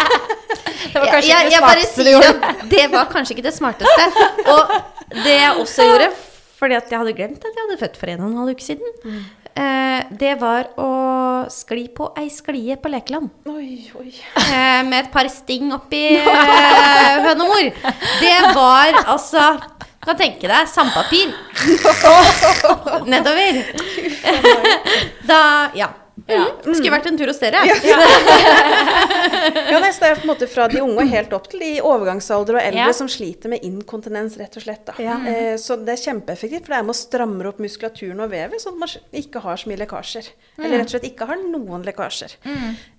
Det 0.92 1.00
var 1.00 1.08
kanskje 1.08 1.30
jeg, 1.30 1.46
ikke 1.46 1.52
det 1.52 1.60
smarteste 1.62 2.04
du 2.04 2.10
gjorde. 2.12 2.54
det 2.74 2.86
var 2.92 3.06
kanskje 3.14 3.36
ikke 3.38 3.46
det 3.46 3.54
smarteste. 3.56 4.08
Og 4.52 4.74
det 5.24 5.36
jeg 5.38 5.52
også 5.62 5.86
gjorde, 5.88 6.10
fordi 6.60 6.76
at 6.76 6.90
jeg 6.92 7.00
hadde 7.00 7.14
glemt 7.20 7.46
at 7.48 7.54
jeg 7.56 7.64
hadde 7.68 7.78
født 7.80 7.96
for 8.02 8.12
en 8.12 8.26
og 8.26 8.28
en 8.32 8.42
halv 8.42 8.52
uke 8.58 8.66
siden, 8.66 9.22
eh, 9.56 10.02
det 10.20 10.34
var 10.42 10.68
å 10.82 10.90
skli 11.54 11.86
på 11.96 12.10
ei 12.20 12.28
sklie 12.34 12.76
på 12.82 12.92
lekeland. 12.92 13.30
Oi, 13.50 13.88
oi. 14.02 14.10
Eh, 14.42 14.82
med 14.90 14.98
et 15.06 15.12
par 15.14 15.30
sting 15.32 15.72
oppi 15.78 16.04
eh, 16.20 17.22
hønemor. 17.30 17.72
Det 18.20 18.36
var 18.58 19.00
altså 19.06 19.48
Du 20.02 20.10
kan 20.10 20.18
tenke 20.18 20.50
deg 20.50 20.68
sandpapir 20.68 21.30
nedover. 23.14 23.64
Da 25.30 25.42
Ja. 25.78 25.92
Mhm. 26.40 26.76
Skulle 26.76 26.92
vært 26.96 27.08
en 27.12 27.18
tur 27.18 27.28
hos 27.28 27.40
dere. 27.40 27.62
Ja, 27.68 27.76
ja. 27.84 27.98
det 30.02 30.10
er 30.10 30.16
på 30.18 30.26
en 30.26 30.32
måte 30.32 30.48
fra 30.50 30.68
de 30.72 30.82
unge 30.82 31.06
helt 31.12 31.34
opp 31.36 31.48
til 31.52 31.62
de 31.62 31.70
i 31.78 31.82
overgangsalder 31.86 32.58
og 32.58 32.62
eldre 32.64 32.88
Ja. 32.88 32.94
som 32.96 33.08
sliter 33.12 33.50
med 33.50 33.64
inkontinens, 33.68 34.38
rett 34.40 34.56
og 34.58 34.64
slett. 34.64 34.86
Da. 34.88 34.94
Ja. 35.02 35.18
Eh, 35.28 35.56
så 35.62 35.78
det 35.78 35.94
er 35.94 36.02
kjempeeffektivt, 36.02 36.66
for 36.66 36.74
det 36.74 36.80
er 36.80 36.88
med 36.88 36.96
å 36.96 36.98
stramme 36.98 37.48
opp 37.48 37.60
muskulaturen 37.62 38.20
og 38.24 38.32
vevet, 38.32 38.62
sånn 38.62 38.74
at 38.74 38.80
man 38.80 38.90
ikke 39.22 39.42
har 39.44 39.58
så 39.62 39.70
mye 39.70 39.78
lekkasjer. 39.84 40.30
Eller 40.60 40.78
rett 40.82 40.90
og 40.90 40.96
slett 40.96 41.10
ikke 41.12 41.28
har 41.30 41.38
noen 41.44 41.86
lekkasjer. 41.86 42.36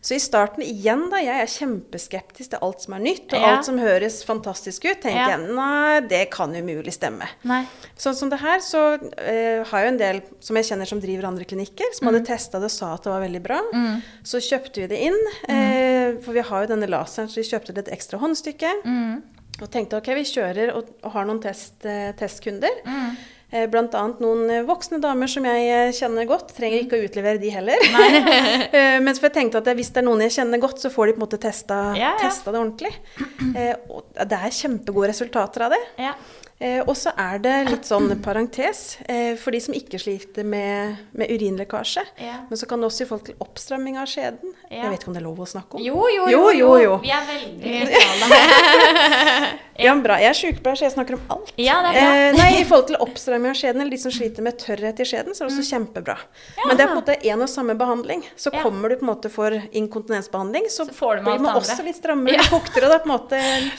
Så 0.03 0.16
i 0.16 0.22
starten 0.22 0.62
igjen, 0.66 1.09
da, 1.11 1.20
jeg 1.22 1.43
er 1.43 1.51
kjempeskeptisk 1.51 2.51
til 2.55 2.62
alt 2.62 2.83
som 2.83 2.95
er 2.95 3.03
nytt, 3.05 3.33
og 3.33 3.39
Ja. 3.41 3.57
alt 3.57 3.64
som 3.64 3.78
høres 3.78 4.22
fantastisk 4.24 4.85
ut, 4.85 5.01
tenker 5.01 5.18
Ja. 5.22 5.37
jeg 5.39 5.49
nei, 5.55 6.01
det 6.01 6.30
kan 6.30 6.51
umulig 6.55 6.93
stemme. 6.93 7.28
Nei. 7.45 7.66
Sånn 7.99 8.14
som 8.14 8.28
det 8.30 8.41
her, 8.41 8.59
så 8.59 8.95
eh, 9.18 9.62
har 9.64 9.78
jeg 9.80 9.87
jo 9.87 9.93
en 9.93 9.99
del 9.99 10.22
som 10.41 10.57
jeg 10.57 10.64
kjenner 10.66 10.87
som 10.87 11.01
driver 11.01 11.26
andre 11.26 11.45
klinikker, 11.45 11.93
som 11.95 12.09
hadde 12.09 12.24
testa 12.26 12.59
det 12.59 12.64
og 12.66 12.70
sa 12.70 12.95
at 12.95 13.03
det 13.03 13.12
var 13.12 13.20
veldig 13.25 13.43
bra. 13.45 13.61
Så 14.27 14.41
kjøpte 14.45 14.83
vi 14.85 14.89
det 14.93 15.01
inn, 15.09 15.18
eh, 15.49 16.18
for 16.25 16.33
vi 16.37 16.45
har 16.49 16.64
jo 16.66 16.73
denne 16.75 16.89
laseren, 16.91 17.29
så 17.31 17.41
vi 17.41 17.49
kjøpte 17.49 17.75
det 17.77 17.87
et 17.89 17.95
ekstra 17.99 18.18
håndstykke. 18.23 18.73
Og 19.62 19.68
tenkte 19.70 19.99
ok, 20.01 20.09
vi 20.16 20.25
kjører 20.27 20.73
og, 20.75 20.89
og 21.05 21.12
har 21.14 21.29
noen 21.29 21.41
test, 21.43 21.85
eh, 21.87 22.11
testkunder. 22.18 22.83
Eh, 23.53 23.66
Blant 23.68 23.93
annet 23.95 24.18
noen 24.25 24.47
eh, 24.51 24.62
voksne 24.64 24.97
damer 25.03 25.29
som 25.29 25.45
jeg 25.45 25.66
eh, 25.68 25.91
kjenner 25.93 26.25
godt. 26.27 26.55
Trenger 26.57 26.87
ikke 26.87 26.97
å 26.97 27.03
utlevere 27.05 27.39
de 27.43 27.51
heller. 27.53 27.77
Eh, 28.73 28.97
Men 29.05 29.12
for 29.14 29.29
jeg 29.29 29.35
tenkte 29.37 29.61
at 29.61 29.68
hvis 29.77 29.91
det 29.93 30.01
er 30.01 30.07
noen 30.09 30.23
jeg 30.25 30.33
kjenner 30.39 30.59
godt, 30.62 30.81
så 30.81 30.89
får 30.91 31.11
de 31.11 31.14
på 31.14 31.20
en 31.20 31.25
måte 31.27 31.39
testa, 31.43 31.83
Ja, 31.93 32.14
ja. 32.16 32.23
testa 32.25 32.51
det 32.55 32.62
ordentlig. 32.62 32.95
Eh, 33.53 33.75
Og 33.93 34.09
det 34.16 34.39
er 34.41 34.57
kjempegode 34.57 35.11
resultater 35.12 35.66
av 35.68 35.75
det. 35.77 35.83
Ja. 36.01 36.14
Eh, 36.63 36.79
og 36.87 36.95
så 36.95 37.11
er 37.19 37.41
det 37.43 37.55
litt 37.73 37.89
sånn 37.89 38.07
parentes 38.23 38.83
eh, 39.11 39.33
for 39.41 39.51
de 39.51 39.59
som 39.65 39.75
ikke 39.75 39.99
sliter 39.99 40.47
med, 40.47 41.01
med 41.19 41.33
urinlekkasje. 41.35 42.05
Ja. 42.23 42.37
Men 42.47 42.61
så 42.61 42.69
kan 42.71 42.79
det 42.85 42.87
også 42.87 43.03
i 43.03 43.09
forhold 43.11 43.27
til 43.27 43.41
oppstramming 43.43 43.99
av 43.99 44.07
skjeden. 44.07 44.53
Ja. 44.71 44.85
Jeg 44.85 44.93
vet 44.93 45.03
ikke 45.03 45.11
om 45.11 45.17
det 45.17 45.23
er 45.25 45.27
lov 45.27 45.43
å 45.43 45.49
snakke 45.51 45.81
om. 45.81 45.83
Jo, 45.83 46.05
jo, 46.13 46.29
Jo, 46.31 46.45
jo, 46.55 46.71
jo. 46.85 46.95
Vi 47.03 47.11
er 47.11 47.27
veldig 47.27 47.75
nøytrale. 47.91 49.59
Ja, 49.83 49.95
bra. 49.99 50.19
Jeg 50.21 50.29
er 50.31 50.37
sykepleier, 50.37 50.77
så 50.79 50.85
jeg 50.87 50.93
snakker 50.95 51.17
om 51.17 51.23
alt. 51.33 51.51
Ja, 51.59 51.79
det 51.83 51.91
er 51.91 51.97
bra. 51.97 52.15
Eh, 52.15 52.37
nei, 52.39 52.49
I 52.61 52.65
forhold 52.69 52.87
til 52.93 52.99
oppstramming 53.03 53.51
av 53.51 53.59
skjeden, 53.59 53.83
eller 53.83 53.95
de 53.97 53.99
som 54.03 54.13
sliter 54.15 54.45
med 54.45 54.59
tørrhet 54.61 55.01
i 55.03 55.07
skjeden, 55.09 55.35
så 55.35 55.43
er 55.43 55.49
det 55.51 55.57
også 55.57 55.65
kjempebra. 55.73 56.17
Men 56.69 56.77
det 56.79 56.85
er 56.85 56.91
på 56.91 56.95
en 56.95 57.01
måte 57.01 57.17
en 57.33 57.45
og 57.47 57.51
samme 57.51 57.77
behandling. 57.81 58.23
Så 58.37 58.53
Mm. 58.53 58.59
Kommer 58.63 58.91
du 58.93 58.97
på 59.01 59.07
en 59.07 59.09
måte 59.09 59.31
for 59.33 59.55
inkontinensbehandling, 59.73 60.67
så, 60.69 60.85
Så 60.85 60.93
får 60.93 61.17
du 61.17 61.23
blir 61.25 61.39
man 61.41 61.57
også 61.57 61.83
litt 61.87 61.97
strammere 61.97 62.37
og 62.45 62.51
fuktere. 62.53 62.85
Da, 62.91 62.99
det 62.99 63.05
på 63.07 63.09
en 63.09 63.15
måte 63.15 63.39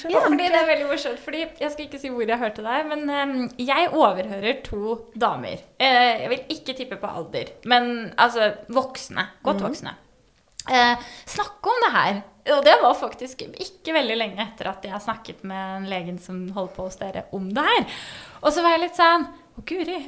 Ja, 0.10 0.24
fordi 0.26 0.48
det 0.50 0.58
er 0.60 0.66
veldig 0.68 0.88
morsomt. 0.90 1.20
Fordi 1.24 1.44
jeg 1.62 1.72
skal 1.76 1.86
ikke 1.86 2.00
si 2.02 2.10
hvor 2.10 2.26
jeg 2.26 2.40
hørte 2.42 2.66
deg, 2.74 2.90
men 2.92 3.10
em, 3.10 3.36
jeg 3.62 3.92
overhører 3.94 4.62
to 4.66 4.98
damer. 5.20 5.62
Eh, 5.78 6.24
jeg 6.24 6.32
vil 6.34 6.56
ikke 6.58 6.76
tippe 6.78 7.00
på 7.02 7.10
alder, 7.10 7.54
men 7.70 7.92
altså 8.18 8.52
voksne. 8.74 9.28
Godt 9.46 9.64
voksne. 9.64 9.96
Eh, 10.72 10.96
snakke 11.26 11.72
om 11.72 11.84
det 11.86 11.92
her. 11.94 12.22
Og 12.54 12.64
det 12.66 12.74
var 12.82 12.96
faktisk 13.00 13.46
ikke 13.48 13.94
veldig 13.96 14.16
lenge 14.20 14.44
etter 14.44 14.68
at 14.74 14.84
jeg 14.84 15.04
snakket 15.06 15.46
med 15.48 15.78
en 15.78 15.86
legen 15.88 16.18
som 16.20 16.42
holder 16.52 16.74
på 16.76 16.88
hos 16.90 17.00
dere 17.00 17.24
om 17.36 17.46
det 17.56 17.64
her. 17.64 17.86
Og 18.42 18.52
så 18.52 18.64
var 18.64 18.76
jeg 18.76 18.84
litt 18.88 19.00
sånn 19.00 19.24
Å, 19.54 19.62
guri. 19.70 20.00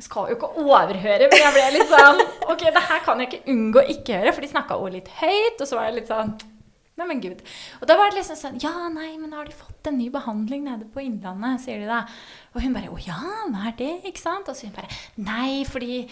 Jeg 0.00 0.04
skal 0.04 0.28
jo 0.28 0.36
ikke 0.36 0.50
overhøre, 0.64 1.28
men 1.30 1.40
jeg 1.40 1.54
ble 1.54 1.64
litt 1.76 1.92
sånn 1.92 2.20
Ok, 2.50 2.64
det 2.66 2.84
her 2.88 3.02
kan 3.04 3.20
jeg 3.20 3.30
ikke 3.30 3.52
unngå 3.52 3.80
å 3.80 3.90
ikke 3.94 4.20
høre, 4.20 4.32
for 4.34 4.44
de 4.44 4.50
snakka 4.50 4.76
også 4.76 4.94
litt 4.96 5.10
høyt, 5.20 5.60
og 5.60 5.68
så 5.68 5.78
var 5.78 5.88
jeg 5.88 5.98
litt 6.00 6.10
sånn 6.10 6.34
Nei, 7.00 7.06
men 7.08 7.22
gud. 7.24 7.40
Og 7.80 7.88
da 7.88 7.96
var 7.96 8.10
det 8.10 8.20
liksom 8.20 8.36
sånn 8.36 8.58
Ja, 8.60 8.74
nei, 8.92 9.14
men 9.16 9.32
har 9.32 9.48
de 9.48 9.56
fått 9.56 9.88
en 9.88 9.96
ny 9.96 10.10
behandling 10.12 10.66
nede 10.66 10.88
på 10.92 11.00
Innlandet, 11.00 11.62
sier 11.64 11.80
de 11.80 11.88
da. 11.88 12.02
Og 12.52 12.60
hun 12.60 12.76
bare 12.76 12.92
Å 12.92 12.98
ja, 13.00 13.16
hva 13.48 13.70
er 13.70 13.78
det? 13.78 13.94
Ikke 14.10 14.20
sant? 14.20 14.50
Og 14.52 14.58
så 14.58 14.68
hun 14.68 14.76
bare 14.76 14.92
Nei, 15.16 15.62
fordi 15.64 16.02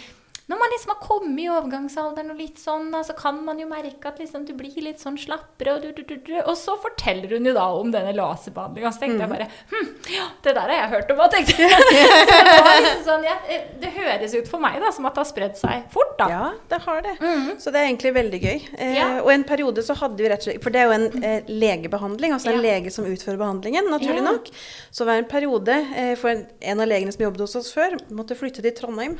når 0.49 0.57
man 0.61 0.71
liksom 0.73 0.93
har 0.95 1.01
kommet 1.05 1.41
i 1.43 1.49
overgangsalderen 1.53 2.33
og 2.33 2.39
litt 2.41 2.61
sånn, 2.61 2.87
så 3.05 3.09
så 3.09 3.15
kan 3.17 3.39
man 3.45 3.59
jo 3.61 3.67
merke 3.69 4.09
at 4.09 4.19
liksom 4.21 4.45
du 4.49 4.53
blir 4.57 4.75
litt 4.85 5.01
sånn 5.01 5.17
slappere. 5.21 5.75
Og, 5.77 5.83
du, 5.85 6.03
du, 6.05 6.15
du, 6.25 6.33
og 6.43 6.55
så 6.61 6.75
forteller 6.81 7.35
hun 7.37 7.49
jo 7.49 7.53
da 7.57 7.67
om 7.77 7.91
denne 7.93 8.13
laserbehandlinga. 8.17 8.93
Så 8.93 9.03
tenkte 9.03 9.25
jeg 9.25 9.33
bare 9.33 9.47
hm, 9.73 9.89
ja, 10.13 10.27
det 10.45 10.55
der 10.57 10.73
har 10.73 10.75
jeg 10.77 10.91
hørt 10.95 11.13
om, 11.13 11.23
tenkte 11.33 11.57
jeg. 11.63 11.89
Det, 12.29 12.73
liksom 12.85 13.05
sånn, 13.07 13.25
ja, 13.27 13.35
det 13.81 13.91
høres 13.97 14.35
ut 14.37 14.49
for 14.51 14.61
meg 14.63 14.79
da, 14.83 14.91
som 14.95 15.07
at 15.09 15.17
det 15.17 15.23
har 15.23 15.29
spredd 15.31 15.57
seg 15.59 15.89
fort, 15.93 16.15
da. 16.21 16.29
Ja, 16.33 16.45
det 16.71 16.81
har 16.85 17.03
det. 17.05 17.15
Så 17.63 17.73
det 17.75 17.81
er 17.83 17.89
egentlig 17.91 18.15
veldig 18.17 18.41
gøy. 18.45 18.57
Eh, 18.79 18.95
Ja. 18.99 19.09
Og 19.23 19.31
en 19.33 19.45
periode 19.49 19.83
så 19.85 19.97
hadde 20.01 20.21
vi 20.23 20.29
rett 20.31 20.43
og 20.43 20.49
slett 20.49 20.63
For 20.65 20.75
det 20.75 20.81
er 20.83 20.89
jo 20.89 20.97
en 20.97 21.25
eh, 21.25 21.49
legebehandling, 21.49 22.33
altså 22.37 22.53
en 22.55 22.63
lege 22.65 22.93
som 22.95 23.07
utfører 23.09 23.39
behandlingen, 23.41 23.89
naturlig 23.93 24.25
nok. 24.25 24.49
Så 24.91 25.05
det 25.05 25.11
var 25.13 25.23
en 25.23 25.31
periode 25.31 25.77
eh, 25.97 26.15
for 26.19 26.33
en, 26.33 26.45
en 26.73 26.83
av 26.85 26.89
legene 26.91 27.15
som 27.15 27.25
jobbet 27.29 27.45
hos 27.47 27.57
oss 27.61 27.71
før, 27.75 27.99
måtte 28.15 28.37
flytte 28.39 28.65
til 28.65 28.75
Trondheim. 28.79 29.19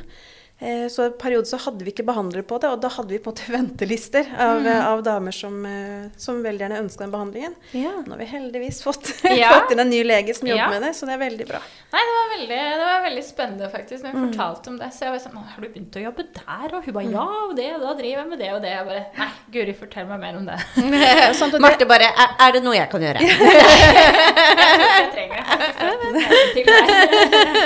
Eh, 0.61 0.87
Så 0.91 1.03
en 1.05 1.13
periode 1.15 1.47
så 1.47 1.55
hadde 1.63 1.85
vi 1.87 1.91
ikke 1.93 2.03
behandlere 2.03 2.43
på 2.43 2.57
det, 2.59 2.67
og 2.67 2.81
da 2.83 2.89
hadde 2.91 3.13
vi 3.13 3.19
på 3.23 3.31
en 3.31 3.35
måte 3.37 3.51
ventelister 3.57 4.25
av, 4.35 4.57
mm. 4.59 4.81
av 4.89 5.03
damer 5.05 5.31
som, 5.31 5.53
eh, 5.65 6.09
som 6.19 6.41
veldig 6.43 6.65
gjerne 6.65 6.79
ønska 6.83 7.05
den 7.05 7.13
behandlingen. 7.13 7.53
Ja. 7.71 7.93
Nå 8.03 8.11
har 8.11 8.19
vi 8.19 8.27
heldigvis 8.27 8.81
fått, 8.83 9.07
Ja. 9.39 9.53
fått 9.55 9.71
inn 9.71 9.79
en 9.85 9.89
ny 9.93 10.01
lege 10.03 10.35
som 10.35 10.47
jobber 10.49 10.65
Ja. 10.65 10.69
med 10.73 10.81
det, 10.83 10.91
så 10.99 11.07
det 11.07 11.13
er 11.15 11.21
veldig 11.23 11.47
bra. 11.47 11.61
Nei, 11.93 12.01
det 12.09 12.15
var 12.17 12.27
veldig, 12.35 12.59
det 12.81 12.85
var 12.89 12.99
veldig 13.07 13.23
spennende 13.25 13.69
faktisk 13.71 14.03
når 14.03 14.11
hun 14.17 14.25
fortalte 14.33 14.69
om 14.73 14.77
det. 14.81 14.89
Så 14.93 14.99
jeg 15.07 15.11
var 15.15 15.21
sånn 15.23 15.37
Har 15.39 15.61
du 15.63 15.67
begynt 15.69 15.95
å 15.95 16.03
jobbe 16.03 16.25
der? 16.35 16.67
Og 16.75 16.83
hun 16.89 16.93
bare 16.99 17.13
ja, 17.15 17.23
og 17.47 17.55
det, 17.57 17.69
og 17.77 17.81
da 17.87 17.93
driver 18.01 18.19
jeg 18.19 18.29
med 18.33 18.39
det 18.43 18.51
og 18.53 18.61
det. 18.65 18.73
Jeg 18.75 18.85
bare 18.91 19.05
Nei, 19.17 19.29
Guri, 19.55 19.73
fortell 19.79 20.05
meg 20.11 20.19
mer 20.25 20.37
om 20.41 20.45
det. 20.51 20.59
sånn, 21.39 21.55
det- 21.55 21.63
Marte 21.63 21.87
bare 21.89 22.11
er, 22.11 22.35
er 22.45 22.51
det 22.57 22.61
noe 22.67 22.75
jeg 22.75 22.89
kan 22.91 23.01
gjøre? 23.07 23.19
Jeg 23.23 25.07
trenger 25.15 25.39
det. 25.39 25.45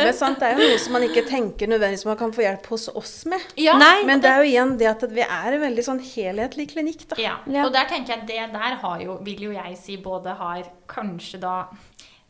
Men 0.04 0.14
sant, 0.16 0.40
det 0.40 0.48
er 0.48 0.56
jo 0.58 0.70
noe 0.70 0.80
som 0.82 0.94
man 0.96 1.06
ikke 1.08 1.26
tenker 1.28 1.70
nødvendigvis 1.74 2.06
man 2.08 2.18
kan 2.20 2.34
få 2.36 2.46
hjelp 2.46 2.66
hos 2.72 2.83
oss 2.90 3.26
med. 3.26 3.42
Ja, 3.58 3.78
Nei, 3.78 4.04
Men 4.06 4.20
det 4.22 4.30
er 4.30 4.44
jo 4.44 4.50
igjen 4.52 4.78
det 4.78 4.88
at 4.88 5.02
vi 5.10 5.22
er 5.22 5.54
en 5.54 5.62
veldig 5.62 5.84
sånn 5.86 6.00
helhetlig 6.02 6.72
klinikk, 6.74 7.08
da. 7.08 7.16
Ja, 7.22 7.38
Ja. 7.48 7.66
og 7.66 7.74
der 7.74 7.86
tenker 7.86 8.16
jeg 8.18 8.28
det 8.28 8.52
der 8.54 8.76
har 8.82 9.00
jo, 9.02 9.18
vil 9.24 9.40
jo 9.40 9.52
jeg 9.52 9.78
si 9.78 9.98
både 9.98 10.36
har 10.38 10.64
kanskje 10.88 11.40
da 11.40 11.68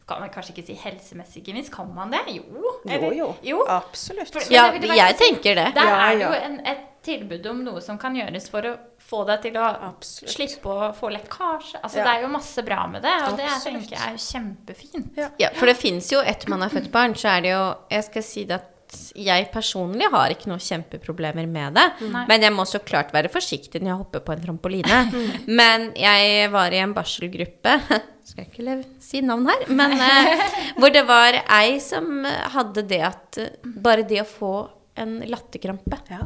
Kan 0.05 0.19
man 0.19 0.29
kanskje 0.29 0.51
ikke 0.57 0.65
si 0.67 0.73
helsemessig 0.75 1.45
gevinst? 1.45 1.71
Kan 1.71 1.93
man 1.95 2.11
det? 2.11 2.19
Jo. 2.27 2.43
Jo, 2.53 2.79
eller- 2.85 3.13
jo. 3.15 3.35
jo. 3.41 3.65
Absolutt. 3.65 4.33
For- 4.33 4.51
Ja, 4.51 4.69
det 4.71 4.83
jeg 4.83 5.15
si- 5.17 5.23
tenker 5.23 5.55
det. 5.55 5.73
Der 5.75 5.85
Ja, 5.85 6.09
er 6.11 6.11
det 6.11 6.19
ja. 6.21 6.27
jo 6.27 6.33
en, 6.43 6.59
et 6.67 6.77
tilbud 7.03 7.45
om 7.47 7.63
noe 7.63 7.79
som 7.81 7.97
kan 7.97 8.13
gjøres 8.13 8.49
for 8.49 8.61
å 8.63 8.77
få 8.99 9.25
deg 9.25 9.41
til 9.43 9.53
å 9.53 9.63
Absolutt. 9.93 10.29
slippe 10.35 10.65
å 10.65 10.93
få 10.93 11.09
lekkasje. 11.09 11.79
Altså, 11.81 11.95
Ja. 11.99 12.03
Det 12.03 12.17
er 12.17 12.21
jo 12.23 12.27
masse 12.27 12.65
bra 12.65 12.85
med 12.87 13.01
det, 13.01 13.11
og 13.29 13.37
det 13.37 13.45
Absolutt. 13.45 13.87
tenker 13.87 13.89
jeg 13.91 14.13
er 14.13 14.17
kjempefint. 14.17 15.17
Ja. 15.17 15.29
Ja, 15.39 15.49
for 15.53 15.65
det 15.67 15.77
fins 15.77 16.09
jo 16.11 16.19
etter 16.19 16.49
man 16.49 16.59
har 16.61 16.69
født 16.69 16.91
barn, 16.91 17.13
så 17.15 17.37
er 17.37 17.41
det 17.41 17.51
jo 17.51 17.75
Jeg 17.89 18.03
skal 18.03 18.21
si 18.23 18.43
det 18.43 18.55
at 18.55 18.72
jeg 19.15 19.47
personlig 19.53 20.07
har 20.13 20.33
ikke 20.33 20.49
noen 20.51 20.61
kjempeproblemer 20.63 21.47
med 21.49 21.77
det. 21.77 21.85
Nei. 22.13 22.23
Men 22.29 22.45
jeg 22.47 22.55
må 22.55 22.65
så 22.69 22.81
klart 22.83 23.13
være 23.15 23.31
forsiktig 23.33 23.81
når 23.81 23.91
jeg 23.93 24.01
hopper 24.01 24.23
på 24.25 24.35
en 24.35 24.43
trampoline. 24.45 24.99
Men 25.61 25.91
jeg 25.99 26.49
var 26.53 26.73
i 26.73 26.81
en 26.83 26.95
barselgruppe 26.95 27.77
Skal 28.23 28.45
jeg 28.45 28.53
ikke 28.53 28.75
si 29.03 29.19
navn 29.25 29.49
her, 29.49 29.65
men 29.67 29.97
eh, 29.99 30.43
hvor 30.79 30.93
det 30.95 31.01
var 31.09 31.35
ei 31.41 31.73
som 31.83 32.23
hadde 32.23 32.85
det 32.87 33.01
at 33.03 33.39
eh, 33.41 33.49
Bare 33.83 34.05
det 34.07 34.21
å 34.21 34.29
få 34.29 34.53
en 35.03 35.17
latterkrampe 35.27 35.99
Ja. 36.07 36.21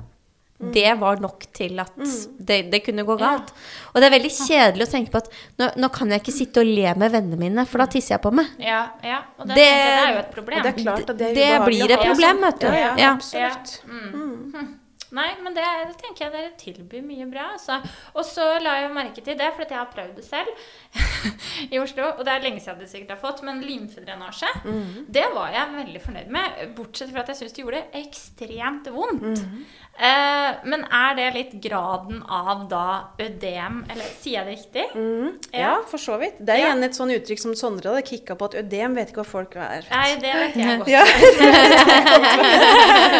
Det 0.59 0.99
var 0.99 1.19
nok 1.21 1.43
til 1.53 1.79
at 1.79 1.91
det, 2.39 2.71
det 2.71 2.79
kunne 2.85 3.03
gå 3.05 3.17
galt. 3.19 3.51
Og 3.93 4.01
det 4.01 4.07
er 4.07 4.13
veldig 4.19 4.31
kjedelig 4.33 4.87
å 4.87 4.91
tenke 4.91 5.11
på 5.11 5.17
at 5.21 5.29
nå, 5.59 5.67
nå 5.77 5.89
kan 5.93 6.09
jeg 6.09 6.21
ikke 6.23 6.33
sitte 6.33 6.63
og 6.63 6.65
le 6.65 6.95
med 6.97 7.11
vennene 7.11 7.37
mine, 7.37 7.65
for 7.69 7.77
da 7.77 7.85
tisser 7.85 8.15
jeg 8.15 8.21
på 8.23 8.31
meg. 8.33 8.47
Ja, 8.59 8.87
ja, 9.03 9.19
og 9.37 9.47
det, 9.47 9.55
Det- 9.55 9.69
det 9.69 9.93
er 10.07 10.13
jo 10.13 10.19
et 10.19 10.31
problem. 10.33 10.63
Det 10.63 10.73
er 10.73 10.83
klart 10.83 11.09
at 11.09 11.17
det 11.17 11.29
er 11.29 11.33
Det 11.35 11.65
blir 11.67 11.91
et 11.91 11.99
problem, 12.09 12.41
vet 12.41 12.59
du. 12.59 12.67
Ja, 12.67 12.95
ja, 12.97 13.17
Ja. 13.33 14.67
Nei, 15.15 15.29
men 15.43 15.53
det, 15.55 15.63
det 15.87 15.95
tenker 16.01 16.25
jeg 16.25 16.33
dere 16.33 16.51
tilbyr 16.59 17.03
mye 17.07 17.27
bra. 17.31 17.45
Altså. 17.55 17.77
Og 18.17 18.25
så 18.27 18.45
la 18.59 18.73
jeg 18.81 18.91
merke 18.95 19.21
til 19.23 19.37
det, 19.39 19.47
for 19.55 19.63
jeg 19.63 19.77
har 19.77 19.87
prøvd 19.93 20.15
det 20.19 20.25
selv 20.27 20.51
i 21.73 21.79
Oslo. 21.79 22.09
Og 22.17 22.25
det 22.27 22.33
er 22.33 22.43
lenge 22.43 22.59
siden 22.63 22.81
jeg 22.83 22.91
sikkert 22.91 23.13
har 23.15 23.21
fått, 23.21 23.43
men 23.47 23.61
limfedrenasje, 23.63 24.49
det 25.07 25.25
var 25.35 25.53
jeg 25.55 25.75
veldig 25.77 26.01
fornøyd 26.03 26.33
med. 26.35 26.59
Bortsett 26.77 27.13
fra 27.13 27.23
at 27.23 27.31
jeg 27.31 27.39
syns 27.41 27.55
det 27.55 27.63
gjorde 27.63 27.83
ekstremt 28.01 28.89
vondt. 28.93 29.43
eh, 29.97 30.49
men 30.67 30.83
er 30.93 31.15
det 31.17 31.29
litt 31.37 31.53
graden 31.63 32.19
av 32.29 32.67
da 32.69 32.83
ødem 33.23 33.79
Eller 33.89 34.11
sier 34.19 34.41
jeg 34.41 34.45
det 34.45 34.55
riktig? 34.57 34.85
Mhm. 34.97 35.31
Ja, 35.57 35.77
for 35.87 35.97
så 36.01 36.17
vidt. 36.21 36.37
Det 36.43 36.53
er 36.53 36.65
igjen 36.65 36.83
et 36.85 36.97
sånn 36.99 37.13
uttrykk 37.15 37.41
som 37.41 37.55
Sondre 37.57 37.93
hadde 37.95 38.03
kicka 38.07 38.35
på, 38.37 38.51
at 38.51 38.59
ødem 38.61 38.95
vet 38.99 39.09
ikke 39.13 39.23
hva 39.23 39.29
folk 39.31 39.55
er. 39.55 39.87
Nei, 39.89 40.09
det 40.21 40.35
vet 40.41 40.59
jeg 40.59 40.77
godt. 40.83 40.91
Ja. 40.91 41.03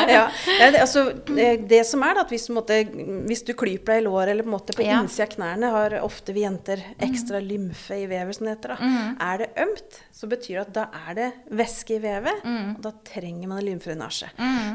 ja. 0.08 0.24
ja 0.62 0.72
det, 0.72 0.80
altså, 0.84 1.12
det, 1.28 1.48
det 1.78 1.86
som 1.88 2.04
er 2.06 2.18
da, 2.18 2.26
at 2.26 2.34
hvis, 2.34 2.48
på 2.50 2.64
en 2.74 3.24
hvis 3.30 3.46
du 3.48 3.54
klyper 3.58 3.94
deg 3.96 4.02
i 4.02 4.06
låret 4.08 4.34
eller 4.34 4.46
på, 4.48 4.54
måte 4.56 4.76
på 4.78 4.84
Ja. 4.86 5.00
innsida 5.02 5.28
av 5.28 5.34
knærne, 5.36 5.72
har 5.78 5.96
ofte 6.04 6.34
vi 6.36 6.44
jenter 6.44 6.82
ekstra 7.00 7.40
lymfe 7.44 7.98
i 8.02 8.08
vevet, 8.10 8.36
som 8.38 8.48
det 8.50 8.58
heter. 8.58 8.76
Da. 8.76 8.92
Er 9.30 9.44
det 9.44 9.50
ømt, 9.64 10.00
så 10.18 10.28
betyr 10.32 10.58
det 10.58 10.64
at 10.66 10.74
da 10.74 10.86
er 11.08 11.18
det 11.18 11.28
væske 11.62 11.98
i 11.98 12.02
vevet, 12.04 12.44
og 12.76 12.82
da 12.82 12.92
trenger 13.06 13.48
man 13.52 13.60
en 13.62 13.68
lymfrenasje. 13.70 14.30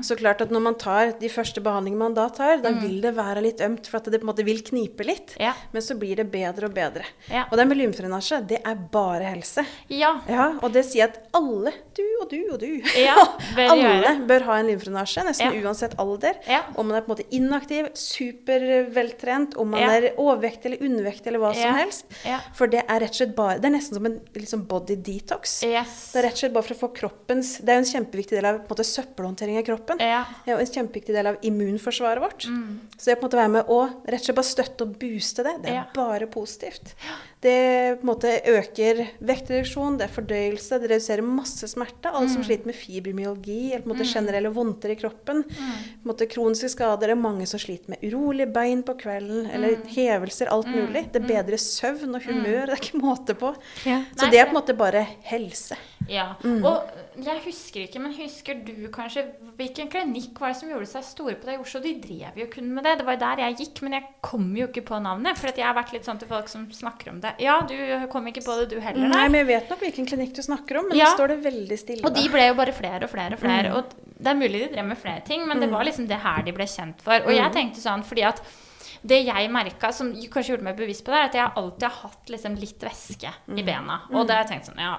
Så 0.07 0.16
klart 0.18 0.40
at 0.44 0.53
når 0.55 0.62
man 0.68 0.76
tar 0.78 1.12
de 1.18 1.28
første 1.32 1.61
behandlingene 1.64 1.98
man 2.05 2.14
da 2.16 2.28
tar, 2.34 2.61
da 2.62 2.70
vil 2.78 3.00
det 3.03 3.14
være 3.16 3.42
litt 3.44 3.61
ømt, 3.64 3.88
for 3.90 3.98
at 3.98 4.11
det 4.12 4.20
på 4.22 4.26
en 4.28 4.30
måte 4.32 4.44
vil 4.46 4.62
knipe 4.62 5.05
litt. 5.07 5.34
Ja. 5.42 5.53
Men 5.74 5.82
så 5.82 5.96
blir 5.98 6.16
det 6.22 6.28
bedre 6.32 6.68
og 6.70 6.76
bedre. 6.76 7.05
Ja. 7.32 7.46
Og 7.50 7.59
det 7.59 7.66
med 7.68 7.80
lymfrenasje, 7.80 8.38
det 8.53 8.61
er 8.62 8.78
bare 8.92 9.32
helse. 9.32 9.64
Ja. 9.90 10.12
Ja, 10.30 10.53
og 10.62 10.72
det 10.76 10.84
sier 10.86 11.11
at 11.11 11.18
alle, 11.34 11.72
du 11.96 12.05
og 12.22 12.30
du 12.30 12.38
og 12.55 12.61
du, 12.62 12.68
Ja, 13.00 13.16
alle 13.72 14.14
bør 14.28 14.46
ha 14.50 14.61
en 14.62 14.70
lymfrenasje, 14.70 15.24
nesten 15.26 15.59
uansett 15.64 15.96
alder. 16.03 16.38
Ja. 16.46 16.62
Om 16.78 16.91
man 16.93 17.01
er 17.01 17.07
på 17.07 17.11
en 17.11 17.16
måte 17.16 17.26
inaktiv, 17.34 17.88
superveltrent, 17.99 19.57
om 19.57 19.70
man 19.72 19.80
Ja. 19.80 19.90
er 19.97 20.14
overvektig 20.16 20.66
eller 20.66 20.82
undervektig 20.86 21.26
eller 21.28 21.38
hva 21.40 21.55
som 21.55 21.74
helst. 21.74 22.05
Ja. 22.24 22.38
For 22.55 22.66
det 22.66 22.84
er 22.88 23.01
rett 23.01 23.11
og 23.11 23.14
slett 23.20 23.34
bare 23.36 23.59
Det 23.59 23.64
er 23.66 23.74
nesten 23.76 23.95
som 23.95 24.07
en 24.07 24.20
liksom 24.34 24.66
body 24.68 24.97
detox. 24.97 25.62
Yes. 25.64 26.12
Det 26.12 26.20
er 26.22 26.28
rett 26.28 26.32
og 26.32 26.38
slett 26.38 26.53
bare 26.55 26.62
for 26.68 26.74
å 26.74 26.80
få 26.82 26.95
kroppens 26.95 27.59
Det 27.62 27.68
er 27.68 27.80
jo 27.80 27.84
en 27.86 28.05
kjempeviktig 28.05 28.30
del 28.38 28.45
av 28.47 28.61
måte, 28.68 28.84
søppelhåndtering 28.84 29.59
av 29.59 29.64
kroppen. 29.64 29.99
Ja. 30.01 30.24
Det 30.45 30.53
er 30.53 30.59
jo 30.59 30.61
en 30.66 30.72
kjempeviktig 30.88 31.14
del 31.14 31.26
av 31.26 31.36
immunforsvaret 31.43 32.20
vårt. 32.22 32.47
Mm. 32.47 32.80
Så 32.99 33.05
det 33.07 33.16
å 33.18 33.20
på 33.20 33.24
en 33.24 33.28
måte 33.30 33.40
være 33.43 33.51
med 33.51 33.66
å 33.66 33.80
rett 34.07 34.20
og 34.20 34.26
slett 34.26 34.36
bare 34.36 34.53
støtte 34.53 34.80
og 34.82 34.99
booste 34.99 35.43
det, 35.45 35.62
det 35.62 35.70
er 35.70 35.74
Ja. 35.74 35.84
bare 35.95 36.26
positivt. 36.26 36.95
Det 37.43 37.99
på 37.99 38.05
en 38.07 38.07
måte 38.07 38.30
øker 38.47 39.01
vektreduksjon, 39.26 39.97
det 39.99 40.05
er 40.07 40.12
fordøyelse, 40.14 40.76
det 40.78 40.90
reduserer 40.93 41.24
masse 41.26 41.66
smerte. 41.66 42.07
Alle 42.12 42.28
Mm. 42.28 42.34
som 42.36 42.45
sliter 42.47 42.66
med 42.70 42.76
fibromyalgi 42.78 43.72
eller 43.74 43.86
måte 43.90 44.07
generelle 44.07 44.53
vondter 44.55 44.90
i 44.90 44.95
kroppen. 44.95 45.43
På 45.43 45.59
en 45.59 46.07
måte 46.07 46.28
kroniske 46.30 46.70
skader. 46.70 47.09
Det 47.09 47.11
er 47.11 47.20
mange 47.20 47.47
som 47.51 47.59
sliter 47.59 47.88
med 47.90 47.99
urolige 48.07 48.47
bein 48.53 48.82
på 48.86 48.95
kvelden, 48.95 49.51
eller 49.53 49.74
Mm. 49.76 49.86
hevelser, 49.88 50.47
alt 50.53 50.66
mulig. 50.68 51.11
Det 51.12 51.22
bedrer 51.26 51.59
søvn 51.59 52.14
og 52.14 52.22
humør, 52.22 52.66
det 52.66 52.78
er 52.78 52.82
ikke 52.82 53.01
måte 53.03 53.34
på. 53.34 53.55
Ja. 53.84 54.05
Så 54.16 54.30
det 54.30 54.38
er 54.38 54.45
på 54.47 54.55
en 54.57 54.62
måte 54.62 54.76
bare 54.78 55.07
helse. 55.24 55.76
Ja. 56.09 56.34
Og 56.45 56.84
jeg 57.20 57.40
husker 57.44 57.82
ikke, 57.84 58.00
men 58.00 58.12
husker 58.16 58.54
du 58.64 58.88
kanskje 58.94 59.24
Hvilken 59.58 59.88
klinikk 59.92 60.38
var 60.40 60.48
det 60.52 60.56
som 60.60 60.70
gjorde 60.70 60.86
seg 60.88 61.04
store 61.04 61.34
på 61.36 61.44
det 61.46 61.54
i 61.58 61.60
Oslo? 61.60 61.80
De 61.84 61.92
drev 62.00 62.38
jo 62.40 62.46
kun 62.50 62.70
med 62.74 62.84
det. 62.84 62.94
Det 62.98 63.06
var 63.06 63.16
jo 63.18 63.20
der 63.20 63.42
jeg 63.44 63.56
gikk, 63.60 63.82
men 63.84 63.92
jeg 63.98 64.06
kom 64.24 64.46
jo 64.56 64.66
ikke 64.66 64.84
på 64.88 65.00
navnet. 65.04 65.36
For 65.38 65.48
at 65.52 65.58
jeg 65.60 65.66
har 65.68 65.76
vært 65.76 65.92
litt 65.92 66.08
sånn 66.08 66.18
til 66.22 66.30
folk 66.30 66.48
som 66.48 66.64
snakker 66.72 67.10
om 67.12 67.20
det. 67.20 67.34
Ja, 67.44 67.58
du 67.68 67.74
kom 68.12 68.26
ikke 68.32 68.42
på 68.46 68.56
det, 68.60 68.70
du 68.72 68.80
heller, 68.80 69.04
Nei, 69.06 69.10
nei. 69.12 69.26
men 69.28 69.38
jeg 69.42 69.50
vet 69.52 69.70
nok 69.74 69.84
hvilken 69.84 70.08
klinikk 70.08 70.32
du 70.34 70.42
snakker 70.42 70.80
om, 70.80 70.88
men 70.88 70.98
Ja. 70.98 71.10
det 71.12 71.18
står 71.20 71.28
det 71.34 71.38
veldig 71.44 71.78
stille. 71.78 72.04
Og 72.08 72.14
de 72.16 72.24
ble 72.32 72.48
jo 72.48 72.54
bare 72.54 72.72
flere 72.72 73.04
og 73.04 73.10
flere 73.12 73.36
og 73.36 73.40
flere. 73.44 73.76
Og 73.76 73.84
det 74.22 74.26
er 74.32 74.34
mulig 74.40 74.64
de 74.68 74.72
drev 74.74 74.86
med 74.86 74.98
flere 74.98 75.20
ting, 75.26 75.46
men 75.46 75.60
det 75.60 75.70
var 75.70 75.84
liksom 75.84 76.08
det 76.08 76.18
her 76.24 76.42
de 76.42 76.52
ble 76.52 76.64
kjent 76.64 77.00
for. 77.02 77.12
Og 77.26 77.32
jeg 77.36 77.52
tenkte 77.52 77.80
sånn 77.84 78.02
fordi 78.06 78.24
at 78.24 78.40
det 79.03 79.18
jeg 79.26 79.48
merka, 79.50 79.90
som 79.94 80.12
kanskje 80.14 80.53
gjorde 80.53 80.66
meg 80.68 80.76
bevisst 80.78 81.03
på 81.05 81.11
det, 81.11 81.18
er 81.18 81.28
at 81.30 81.34
jeg 81.38 81.53
alltid 81.59 81.86
har 81.88 81.96
hatt 82.05 82.30
liksom 82.30 82.55
litt 82.61 82.84
væske 82.86 83.32
i 83.59 83.64
bena. 83.66 84.00
Og 84.12 84.26
det 84.28 84.36
har 84.36 84.44
jeg 84.44 84.50
tenkt 84.53 84.68
sånn 84.70 84.78
Ja, 84.82 84.92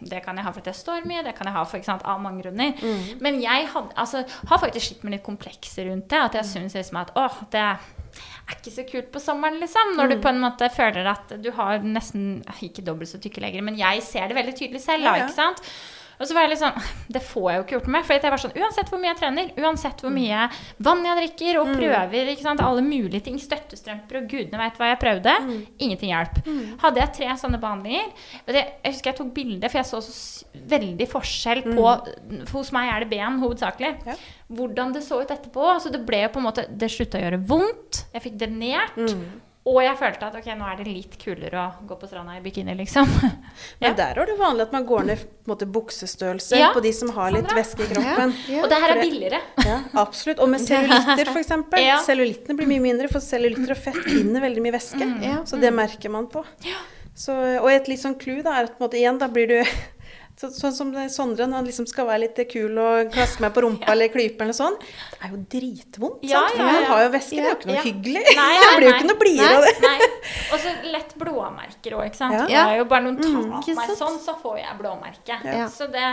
det 0.00 0.20
kan 0.24 0.38
jeg 0.38 0.46
ha 0.46 0.52
for 0.54 0.62
at 0.62 0.70
jeg 0.70 0.78
står 0.78 1.06
mye, 1.10 1.24
det 1.26 1.34
kan 1.38 1.50
jeg 1.50 1.56
ha 1.58 1.64
for 1.66 1.82
sant, 1.86 2.06
av 2.06 2.20
mange 2.22 2.44
grunner. 2.44 2.78
Men 3.24 3.40
jeg 3.42 3.66
had, 3.74 3.90
altså, 3.98 4.22
har 4.50 4.62
faktisk 4.62 4.92
slitt 4.92 5.04
med 5.06 5.16
litt 5.16 5.26
komplekser 5.26 5.90
rundt 5.90 6.08
det. 6.10 6.22
At 6.30 6.38
jeg 6.38 6.50
syns 6.52 6.78
liksom 6.78 7.00
at 7.02 7.10
åh, 7.18 7.40
det 7.50 7.64
er 7.64 8.56
ikke 8.56 8.72
så 8.72 8.86
kult 8.88 9.10
på 9.12 9.20
sommeren, 9.22 9.58
liksom. 9.60 9.94
Når 9.98 10.14
du 10.14 10.16
på 10.22 10.30
en 10.32 10.40
måte 10.42 10.70
føler 10.74 11.06
at 11.10 11.34
du 11.42 11.50
har 11.58 11.82
nesten 11.84 12.40
Ikke 12.64 12.82
dobbelt 12.86 13.10
så 13.10 13.20
tykke 13.22 13.42
legger, 13.44 13.62
men 13.66 13.76
jeg 13.78 14.02
ser 14.06 14.30
det 14.30 14.38
veldig 14.38 14.54
tydelig 14.58 14.82
selv, 14.86 15.04
da, 15.04 15.16
Ja, 15.16 15.24
ja. 15.24 15.26
ikke 15.26 15.36
sant? 15.36 15.62
Og 16.18 16.26
så 16.26 16.34
var 16.34 16.46
jeg 16.46 16.52
litt 16.54 16.62
sånn 16.62 16.78
Det 17.14 17.22
får 17.24 17.46
jeg 17.50 17.58
jo 17.60 17.64
ikke 17.64 17.76
gjort 17.76 17.90
med. 17.94 18.06
For 18.06 18.16
jeg 18.16 18.32
var 18.34 18.42
sånn 18.42 18.56
Uansett 18.58 18.90
hvor 18.92 19.00
mye 19.02 19.10
jeg 19.12 19.20
trener, 19.20 19.52
uansett 19.62 20.02
hvor 20.04 20.14
mye 20.14 20.48
vann 20.88 21.04
jeg 21.06 21.18
drikker, 21.22 21.60
og 21.62 21.72
prøver 21.78 22.32
ikke 22.32 22.46
sant, 22.46 22.62
alle 22.64 22.84
mulige 22.84 23.22
ting, 23.28 23.38
støttestrømper 23.42 24.20
og 24.20 24.28
gudene 24.30 24.60
veit 24.60 24.78
hva 24.80 24.90
jeg 24.92 25.00
prøvde, 25.02 25.34
ingenting 25.78 26.12
hjalp. 26.12 26.40
Hadde 26.82 27.02
jeg 27.02 27.14
tre 27.18 27.30
sånne 27.40 27.60
behandlinger 27.62 28.10
og 28.46 28.52
det, 28.54 28.64
Jeg 28.84 28.92
husker 28.94 29.10
jeg 29.12 29.18
tok 29.20 29.32
bilde, 29.36 29.70
for 29.70 29.80
jeg 29.80 29.88
så 29.88 30.00
så 30.04 30.46
veldig 30.68 31.06
forskjell 31.10 31.62
på 31.68 31.86
for 32.48 32.58
Hos 32.58 32.72
meg 32.74 32.90
er 32.90 33.04
det 33.04 33.10
ben 33.12 33.38
hovedsakelig. 33.42 33.92
Ja. 34.08 34.16
Hvordan 34.48 34.94
det 34.94 35.04
så 35.06 35.20
ut 35.22 35.30
etterpå. 35.30 35.68
Så 35.82 35.92
det 35.92 36.00
ble 36.08 36.24
jo 36.24 36.32
på 36.34 36.40
en 36.40 36.46
måte 36.48 36.64
Det 36.68 36.88
slutta 36.92 37.20
å 37.20 37.22
gjøre 37.22 37.42
vondt. 37.50 38.04
Jeg 38.14 38.24
fikk 38.24 38.40
drenert. 38.40 38.98
Og 39.68 39.78
jeg 39.84 39.96
følte 40.00 40.28
at 40.30 40.36
ok, 40.38 40.46
nå 40.56 40.66
er 40.70 40.78
det 40.80 40.86
litt 40.88 41.16
kulere 41.20 41.60
å 41.60 41.86
gå 41.88 41.96
på 42.00 42.08
stranda 42.08 42.36
i 42.38 42.40
bikini, 42.44 42.72
liksom. 42.78 43.08
Men 43.82 43.90
Ja. 43.90 43.92
der 43.98 44.20
er 44.22 44.30
det 44.30 44.36
vanlig 44.38 44.64
at 44.68 44.72
man 44.72 44.86
går 44.88 45.04
ned 45.10 45.24
på 45.24 45.52
måte, 45.52 45.66
buksestørrelse 45.74 46.56
Ja, 46.60 46.70
på 46.76 46.80
de 46.84 46.92
som 46.96 47.10
har 47.16 47.32
litt 47.34 47.52
væske 47.56 47.84
i 47.84 47.88
kroppen. 47.90 48.32
Ja. 48.48 48.62
Og 48.64 48.70
det 48.72 48.78
her 48.84 48.94
er 48.94 49.02
billigere. 49.02 49.40
Ja, 49.68 49.78
absolutt. 50.00 50.40
Og 50.40 50.48
med 50.48 50.64
cellulitter, 50.68 51.28
f.eks. 51.28 51.42
eksempel 51.44 51.84
Ja. 51.84 51.98
Cellulittene 52.06 52.56
blir 52.56 52.70
mye 52.70 52.84
mindre, 52.88 53.10
for 53.12 53.20
cellulitter 53.24 53.74
og 53.76 53.82
fett 53.82 54.00
binder 54.08 54.44
veldig 54.46 54.64
mye 54.64 54.76
væske. 54.78 55.04
Mm. 55.04 55.44
Så 55.48 55.60
det 55.60 55.74
merker 55.76 56.12
man 56.14 56.30
på. 56.32 56.44
Så, 57.18 57.34
og 57.34 57.68
et 57.72 57.88
litt 57.90 58.00
sånn 58.00 58.14
clou 58.20 58.40
da, 58.46 58.54
er 58.60 58.68
at 58.68 58.76
på 58.76 58.80
en 58.80 58.86
måte, 58.86 59.00
igjen, 59.00 59.18
da 59.20 59.26
blir 59.32 59.48
du 59.50 59.58
så, 60.38 60.50
Sånn 60.54 60.72
som 60.76 60.92
Sondre, 61.10 61.46
når 61.50 61.56
han 61.62 61.66
liksom 61.66 61.86
skal 61.90 62.06
være 62.06 62.20
litt 62.26 62.38
kul 62.52 62.76
og 62.78 63.10
klaske 63.14 63.42
meg 63.42 63.52
på 63.56 63.62
rumpa 63.64 63.88
eller 63.92 64.08
klype 64.12 64.44
eller 64.44 64.54
sånn. 64.56 64.76
Det 64.78 65.18
er 65.26 65.32
jo 65.34 65.40
dritvondt. 65.54 66.22
Ja, 66.22 66.44
sant? 66.44 66.54
For 66.54 66.62
ja, 66.62 66.72
man 66.78 66.84
har 66.92 67.02
jo 67.04 67.08
væske, 67.16 67.36
det 67.36 67.44
er 67.44 67.48
jo 67.50 67.56
ikke 67.58 67.70
noe 67.72 67.78
Ja. 67.78 67.82
hyggelig. 67.88 68.22
Nei, 68.38 68.52
det 68.62 68.70
blir 68.78 68.88
jo 68.88 68.94
ikke 68.94 69.08
noe 69.10 69.18
blidere 69.22 69.56
av 69.58 69.64
det. 69.66 70.08
Og 70.52 70.60
så 70.62 70.74
lett 70.94 71.14
blåmerker 71.18 71.96
òg, 71.98 72.04
ikke 72.08 72.20
sant. 72.20 72.36
Ja. 72.38 72.46
Det 72.46 72.60
er 72.62 72.78
jo 72.82 72.86
bare 72.94 73.04
noen 73.08 73.16
Mm, 73.18 73.24
tar 73.24 73.66
mm, 73.72 73.76
meg 73.80 73.90
sånn, 73.98 74.18
så 74.22 74.36
får 74.38 74.58
jeg 74.60 74.76
blåmerke. 74.78 75.38
Ja. 75.44 75.66
Så 75.72 75.88
det 75.90 76.04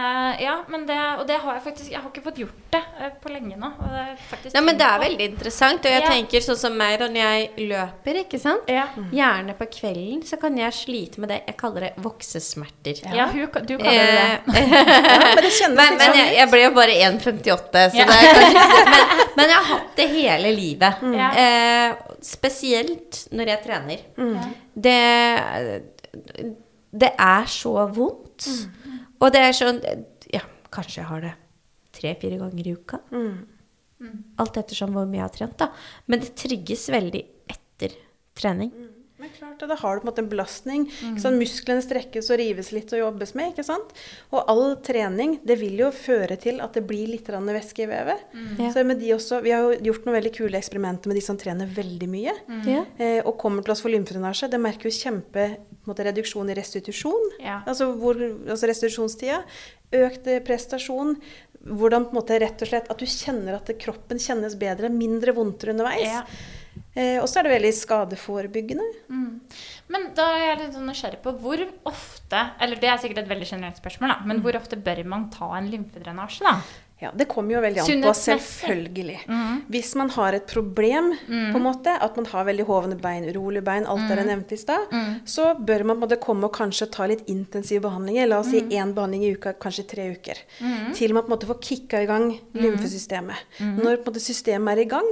Ja, 0.42 0.56
men 0.74 0.86
det 0.90 0.96
Og 1.20 1.26
det 1.30 1.38
har 1.44 1.54
jeg 1.60 1.64
faktisk 1.68 1.92
Jeg 1.92 2.00
har 2.02 2.10
ikke 2.10 2.24
fått 2.26 2.40
gjort 2.42 2.64
det 2.74 2.82
eh, 3.00 3.12
på 3.22 3.30
lenge 3.30 3.56
nå. 3.62 3.70
Og 3.78 3.92
det 3.94 4.02
er 4.02 4.16
faktisk 4.32 4.56
Nei, 4.58 4.64
men 4.66 4.80
det 4.80 4.88
er 4.90 5.00
veldig 5.04 5.28
interessant, 5.30 5.86
og 5.86 5.92
jeg 5.94 6.02
Ja. 6.02 6.10
tenker 6.10 6.42
sånn 6.44 6.58
som 6.60 6.76
meg 6.78 6.98
da 7.00 7.08
når 7.12 7.22
jeg 7.22 7.68
løper, 7.70 8.20
ikke 8.24 8.40
sant. 8.42 8.66
Ja. 8.72 8.88
Gjerne 9.14 9.54
på 9.60 9.68
kvelden 9.78 10.24
så 10.26 10.40
kan 10.42 10.58
jeg 10.58 10.74
slite 10.74 11.22
med 11.22 11.30
det 11.30 11.40
jeg 11.46 11.58
kaller 11.62 11.88
det 11.88 11.94
voksesmerter. 12.02 13.04
ja, 13.16 13.28
hun, 13.32 13.46
du 13.46 13.78
kaller 13.78 13.78
det 13.78 13.78
det. 13.78 14.02
Eh, 14.02 14.15
Ja, 14.16 14.40
men 15.36 15.42
det 15.44 15.52
kjennes 15.56 15.78
men, 15.78 15.94
litt 15.94 16.00
men 16.00 16.06
sånn 16.06 16.20
jeg, 16.20 16.34
jeg 16.40 16.50
ble 16.52 16.62
jo 16.64 16.72
bare 16.76 16.96
1,58, 17.10 17.84
så 17.94 18.00
Ja. 18.00 18.06
det 18.10 18.18
er 18.18 18.38
kanskje 18.40 18.84
men, 18.96 19.16
men 19.40 19.52
jeg 19.54 19.58
har 19.60 19.68
hatt 19.72 19.96
det 20.00 20.08
hele 20.14 20.52
livet. 20.56 21.02
Mm. 21.06 21.16
Eh, 21.44 22.16
spesielt 22.26 23.22
når 23.36 23.52
jeg 23.54 23.64
trener. 23.66 24.06
Mm. 24.18 24.38
Det, 24.88 25.00
det 27.06 27.12
er 27.30 27.50
så 27.52 27.76
vondt. 27.96 28.50
Og 29.22 29.32
det 29.34 29.42
er 29.48 29.56
sånn 29.56 29.82
Ja, 30.34 30.42
kanskje 30.74 31.02
jeg 31.02 31.10
har 31.12 31.22
det 31.24 31.36
tre-fire 31.96 32.40
ganger 32.42 32.68
i 32.68 32.74
uka. 32.76 33.00
Alt 34.42 34.58
ettersom 34.60 34.92
hvor 34.96 35.06
mye 35.08 35.22
jeg 35.22 35.28
har 35.30 35.36
trent, 35.38 35.56
da. 35.62 35.70
Men 36.12 36.20
det 36.24 36.34
trigges 36.38 36.90
veldig 36.92 37.22
etter 37.50 37.96
trening. 38.36 38.72
Men 39.26 39.34
klart, 39.40 39.58
det, 39.60 39.70
da 39.72 39.78
har 39.82 39.96
du 39.96 40.04
på 40.04 40.06
en 40.06 40.12
måte 40.12 40.24
en 40.24 40.32
belastning. 40.32 40.86
Mm. 41.02 41.18
Musklene 41.40 41.84
strekkes 41.84 42.30
og 42.32 42.40
rives 42.42 42.72
litt 42.76 42.94
og 42.94 43.02
jobbes 43.02 43.34
med. 43.38 43.54
ikke 43.54 43.66
sant? 43.66 43.94
Og 44.32 44.44
all 44.52 44.76
trening 44.86 45.40
det 45.46 45.58
vil 45.62 45.80
jo 45.82 45.92
føre 45.96 46.38
til 46.42 46.62
at 46.64 46.78
det 46.78 46.86
blir 46.88 47.10
litt 47.12 47.30
væske 47.30 47.86
i 47.86 47.90
vevet. 47.90 48.26
Mm. 48.34 48.60
Så 48.74 48.84
med 48.86 49.02
de 49.02 49.14
også, 49.16 49.42
Vi 49.46 49.52
har 49.52 49.64
jo 49.66 49.78
gjort 49.90 50.06
noen 50.06 50.18
veldig 50.20 50.34
kule 50.36 50.58
eksperimenter 50.60 51.12
med 51.12 51.18
de 51.18 51.24
som 51.26 51.38
trener 51.38 51.70
veldig 51.70 52.10
mye. 52.10 52.36
Ja. 52.68 52.84
Eh, 52.98 53.22
og 53.26 53.38
kommer 53.42 53.66
til 53.66 53.74
oss 53.76 53.82
for 53.84 53.94
lymfedrenasje. 53.94 54.50
Det 54.52 54.62
merker 54.62 54.90
jo 54.90 54.96
kjempe 54.96 55.48
på 55.58 55.86
en 55.86 55.92
måte, 55.92 56.06
reduksjon 56.08 56.50
i 56.50 56.58
restitusjon. 56.58 57.32
Ja. 57.44 57.62
Altså, 57.66 57.92
hvor, 58.00 58.18
altså 58.18 58.70
restitusjonstida. 58.72 59.42
Økt 60.06 60.30
eh, 60.32 60.42
prestasjon. 60.46 61.16
Hvordan 61.66 62.08
på 62.10 62.14
en 62.14 62.20
måte 62.20 62.38
rett 62.42 62.62
og 62.62 62.70
slett 62.70 62.92
at 62.94 63.02
du 63.02 63.10
kjenner 63.10 63.58
at 63.58 63.72
kroppen 63.82 64.22
kjennes 64.22 64.58
bedre. 64.60 64.92
Mindre 64.94 65.34
vondtere 65.38 65.76
underveis. 65.76 66.10
Ja. 66.10 66.24
Eh, 66.96 67.18
og 67.20 67.28
så 67.28 67.40
er 67.40 67.48
det 67.48 67.56
veldig 67.58 67.74
skadeforebyggende. 67.76 68.86
Men 69.92 70.08
da 70.18 70.30
er 70.34 70.46
jeg 70.46 70.60
litt 70.62 70.78
sånn 70.78 70.88
nysgjerrig 70.90 71.20
på 71.22 71.34
hvor 71.44 71.62
ofte 71.86 72.40
Eller 72.64 72.80
det 72.82 72.88
er 72.90 72.98
sikkert 73.02 73.20
et 73.22 73.30
veldig 73.30 73.50
generelt 73.52 73.78
spørsmål, 73.78 74.14
da. 74.14 74.18
Men 74.26 74.40
hvor 74.42 74.58
ofte 74.58 74.80
bør 74.82 75.04
man 75.12 75.28
ta 75.34 75.52
en 75.58 75.68
lymfedrenasje, 75.70 76.46
da? 76.48 76.56
Ja, 77.02 77.10
Det 77.12 77.26
kommer 77.28 77.52
jo 77.58 77.60
veldig 77.62 77.82
an 77.84 78.02
på, 78.06 78.12
selvfølgelig. 78.16 79.18
selvfølgelig. 79.28 79.66
Hvis 79.70 79.96
man 80.00 80.10
har 80.16 80.34
et 80.34 80.46
problem, 80.48 81.10
på 81.28 81.58
en 81.60 81.62
måte, 81.66 81.92
at 82.02 82.16
man 82.16 82.26
har 82.32 82.46
veldig 82.48 82.66
hovne 82.66 82.96
bein, 83.02 83.26
urolige 83.36 83.64
bein, 83.68 83.86
alt 83.86 84.08
det 84.08 84.16
jeg 84.18 84.26
nevnte 84.30 84.56
i 84.56 84.58
stad, 84.62 84.94
så 85.28 85.50
bør 85.60 85.84
man 85.86 86.00
måtte 86.00 86.16
komme 86.24 86.46
og 86.48 86.54
kanskje 86.56 86.88
ta 86.92 87.06
litt 87.12 87.26
intensive 87.28 87.82
behandlinger. 87.84 88.30
La 88.32 88.40
oss 88.40 88.50
si 88.50 88.62
én 88.62 88.94
behandling 88.96 89.26
i 89.28 89.34
uka, 89.36 89.54
kanskje 89.60 89.86
tre 89.92 90.06
uker. 90.16 90.40
Til 90.96 91.14
man 91.14 91.24
på 91.26 91.28
en 91.28 91.36
måte 91.36 91.50
får 91.52 91.60
kicka 91.68 92.02
i 92.02 92.08
gang 92.08 92.30
lymfesystemet. 92.56 93.44
Når 93.60 94.00
på 94.00 94.08
en 94.08 94.14
måte 94.14 94.24
systemet 94.24 94.78
er 94.78 94.82
i 94.86 94.88
gang 94.90 95.10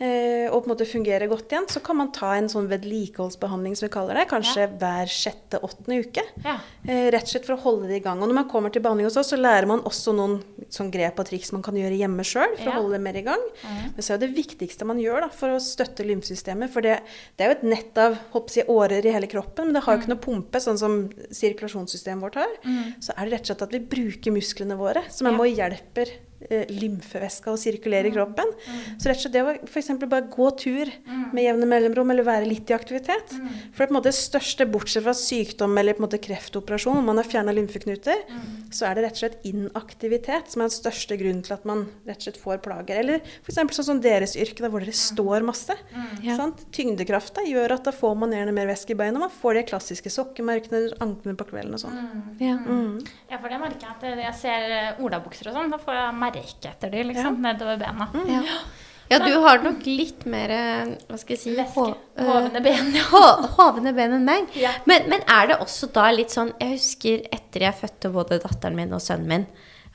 eh, 0.00 0.50
og 0.50 0.64
på 0.64 0.66
en 0.66 0.72
måte 0.74 0.86
fungerer 0.88 1.28
godt 1.30 1.52
igjen, 1.54 1.68
så 1.70 1.80
kan 1.84 1.96
man 2.00 2.10
ta 2.12 2.34
en 2.36 2.48
sånn 2.50 2.66
vedlikeholdsbehandling, 2.70 3.76
som 3.78 3.86
vi 3.86 3.92
kaller 3.94 4.18
det, 4.18 4.26
kanskje 4.30 4.66
hver 4.80 5.06
sjette-åttende 5.10 6.00
uke. 6.04 6.26
Ja. 6.44 6.58
Eh, 6.86 7.06
rett 7.14 7.22
og 7.28 7.32
slett 7.34 7.46
for 7.46 7.54
å 7.56 7.62
holde 7.64 7.88
det 7.90 8.00
i 8.00 8.04
gang. 8.04 8.18
Og 8.22 8.28
når 8.30 8.40
man 8.42 8.48
kommer 8.50 8.72
til 8.74 8.82
behandling 8.82 9.06
hos 9.08 9.16
oss, 9.20 9.30
så 9.30 9.38
lærer 9.40 9.68
man 9.70 9.82
også 9.86 10.14
noen 10.16 10.40
sånn 10.70 10.90
grep 10.90 11.19
og 11.20 11.28
triks 11.28 11.52
man 11.52 11.62
kan 11.66 11.76
gjøre 11.78 11.96
hjemme 12.00 12.24
sjøl 12.26 12.56
for 12.56 12.64
Ja. 12.66 12.72
å 12.72 12.80
holde 12.82 12.96
det 12.96 13.00
mer 13.04 13.18
i 13.20 13.22
gang. 13.26 13.42
Men 13.62 14.02
så 14.02 14.14
er 14.14 14.22
det 14.24 14.30
viktigste 14.36 14.86
man 14.88 14.98
gjør 15.02 15.26
da, 15.26 15.28
for 15.28 15.54
å 15.54 15.60
støtte 15.60 16.06
lymfesystemet. 16.08 16.70
For 16.72 16.80
det, 16.84 17.00
det 17.36 17.44
er 17.46 17.52
jo 17.52 17.58
et 17.58 17.66
nett 17.74 17.98
av 17.98 18.18
jeg, 18.34 18.66
årer 18.68 19.04
i 19.06 19.12
hele 19.14 19.26
kroppen, 19.30 19.66
men 19.70 19.74
det 19.78 19.84
har 19.84 19.96
jo 19.96 20.02
ikke 20.02 20.12
noe 20.14 20.24
pumpe, 20.24 20.60
sånn 20.64 20.78
som 20.80 20.96
sirkulasjonssystemet 21.30 22.22
vårt 22.24 22.40
har. 22.40 22.56
Så 23.00 23.12
er 23.16 23.24
det 23.28 23.32
rett 23.36 23.46
og 23.46 23.52
slett 23.52 23.62
at 23.68 23.72
vi 23.76 23.80
bruker 23.92 24.34
musklene 24.34 24.76
våre, 24.78 25.04
som 25.10 25.26
er 25.28 25.36
med 25.36 25.46
og 25.46 25.56
hjelper 25.60 26.12
lymfevæska 26.48 27.52
å 27.52 27.58
sirkulere 27.60 28.08
i 28.08 28.14
kroppen. 28.14 28.48
Så 28.96 29.10
rett 29.10 29.18
og 29.18 29.24
slett 29.24 29.34
det 29.34 29.42
å 29.44 29.52
f.eks. 29.68 29.90
bare 30.00 30.28
gå 30.32 30.48
tur 30.58 30.90
med 31.34 31.44
jevne 31.44 31.68
mellomrom, 31.68 32.10
eller 32.14 32.26
være 32.26 32.48
litt 32.48 32.70
i 32.72 32.76
aktivitet. 32.76 33.34
For 33.34 33.82
det 33.82 33.84
er 33.84 33.90
på 33.90 33.90
en 33.90 33.98
måte 33.98 34.14
største, 34.16 34.66
bortsett 34.70 35.04
fra 35.04 35.14
sykdom 35.16 35.76
eller 35.80 35.96
på 35.96 36.02
en 36.02 36.06
måte 36.08 36.20
kreftoperasjon, 36.22 37.00
om 37.02 37.10
man 37.10 37.20
har 37.20 37.28
fjerna 37.28 37.54
lymfeknuter, 37.56 38.24
så 38.72 38.88
er 38.88 38.96
det 38.96 39.04
rett 39.06 39.18
og 39.18 39.22
slett 39.24 39.46
inaktivitet 39.50 40.50
som 40.52 40.64
er 40.64 40.70
den 40.70 40.76
største 40.76 41.18
grunnen 41.20 41.44
til 41.46 41.56
at 41.56 41.66
man 41.68 41.84
rett 42.08 42.22
og 42.22 42.28
slett 42.28 42.40
får 42.40 42.62
plager. 42.64 43.02
Eller 43.04 43.20
f.eks. 43.44 43.60
sånn 43.76 43.88
som 43.92 44.02
deres 44.02 44.36
yrke, 44.40 44.64
da, 44.64 44.72
hvor 44.72 44.84
dere 44.84 44.96
står 44.96 45.46
masse. 45.46 45.76
Ja. 46.24 46.38
Sant? 46.40 46.64
Tyngdekrafta 46.74 47.44
gjør 47.46 47.76
at 47.76 47.86
da 47.88 47.94
får 47.94 48.16
man 48.18 48.34
gjerne 48.34 48.54
mer 48.56 48.70
væske 48.70 48.94
i 48.94 48.98
beina. 48.98 49.20
Man 49.22 49.32
får 49.34 49.60
de 49.60 49.66
klassiske 49.70 50.12
sokkemerkene, 50.12 50.86
anklene 51.04 51.38
på 51.38 51.48
kvelden 51.52 51.76
og 51.76 51.84
sånn. 51.84 52.00
Ja. 52.40 52.56
Mm. 52.60 53.00
Ja, 53.30 53.38
for 53.38 53.52
det 53.52 53.60
merker 53.62 53.86
jeg 53.86 53.96
at 53.96 54.24
jeg 54.24 54.36
ser 54.40 54.74
eh, 54.76 55.02
olabukser 55.04 55.50
og 55.50 55.56
sånn. 55.58 55.72
Da 55.72 55.80
får 55.82 55.98
jeg 55.98 56.18
merke 56.20 56.29
etter 56.38 56.90
de, 56.90 57.02
liksom. 57.10 57.40
Nedover 57.42 57.76
bena. 57.80 58.06
Ja. 58.28 58.42
ja, 59.10 59.18
du 59.24 59.32
har 59.42 59.62
nok 59.64 59.84
litt 59.86 60.24
mer 60.30 60.52
eh, 60.54 60.92
Hva 61.08 61.18
skal 61.18 61.34
jeg 61.36 61.42
si 61.42 61.54
Væske. 61.56 61.88
eh, 62.16 62.30
Hovne 62.30 62.62
ben. 62.64 62.92
Ja. 62.94 63.24
Hovne 63.58 63.92
ben 63.96 64.14
enn 64.18 64.24
meg. 64.28 64.48
Ja. 64.54 64.72
Men, 64.86 65.08
men 65.10 65.26
er 65.26 65.50
det 65.50 65.60
også 65.64 65.90
da 65.94 66.10
litt 66.14 66.30
sånn 66.30 66.52
Jeg 66.60 66.76
husker 66.78 67.26
etter 67.32 67.66
jeg 67.66 67.80
fødte 67.82 68.12
både 68.14 68.40
datteren 68.42 68.78
min 68.78 68.92
og 68.94 69.02
sønnen 69.04 69.28
min. 69.28 69.46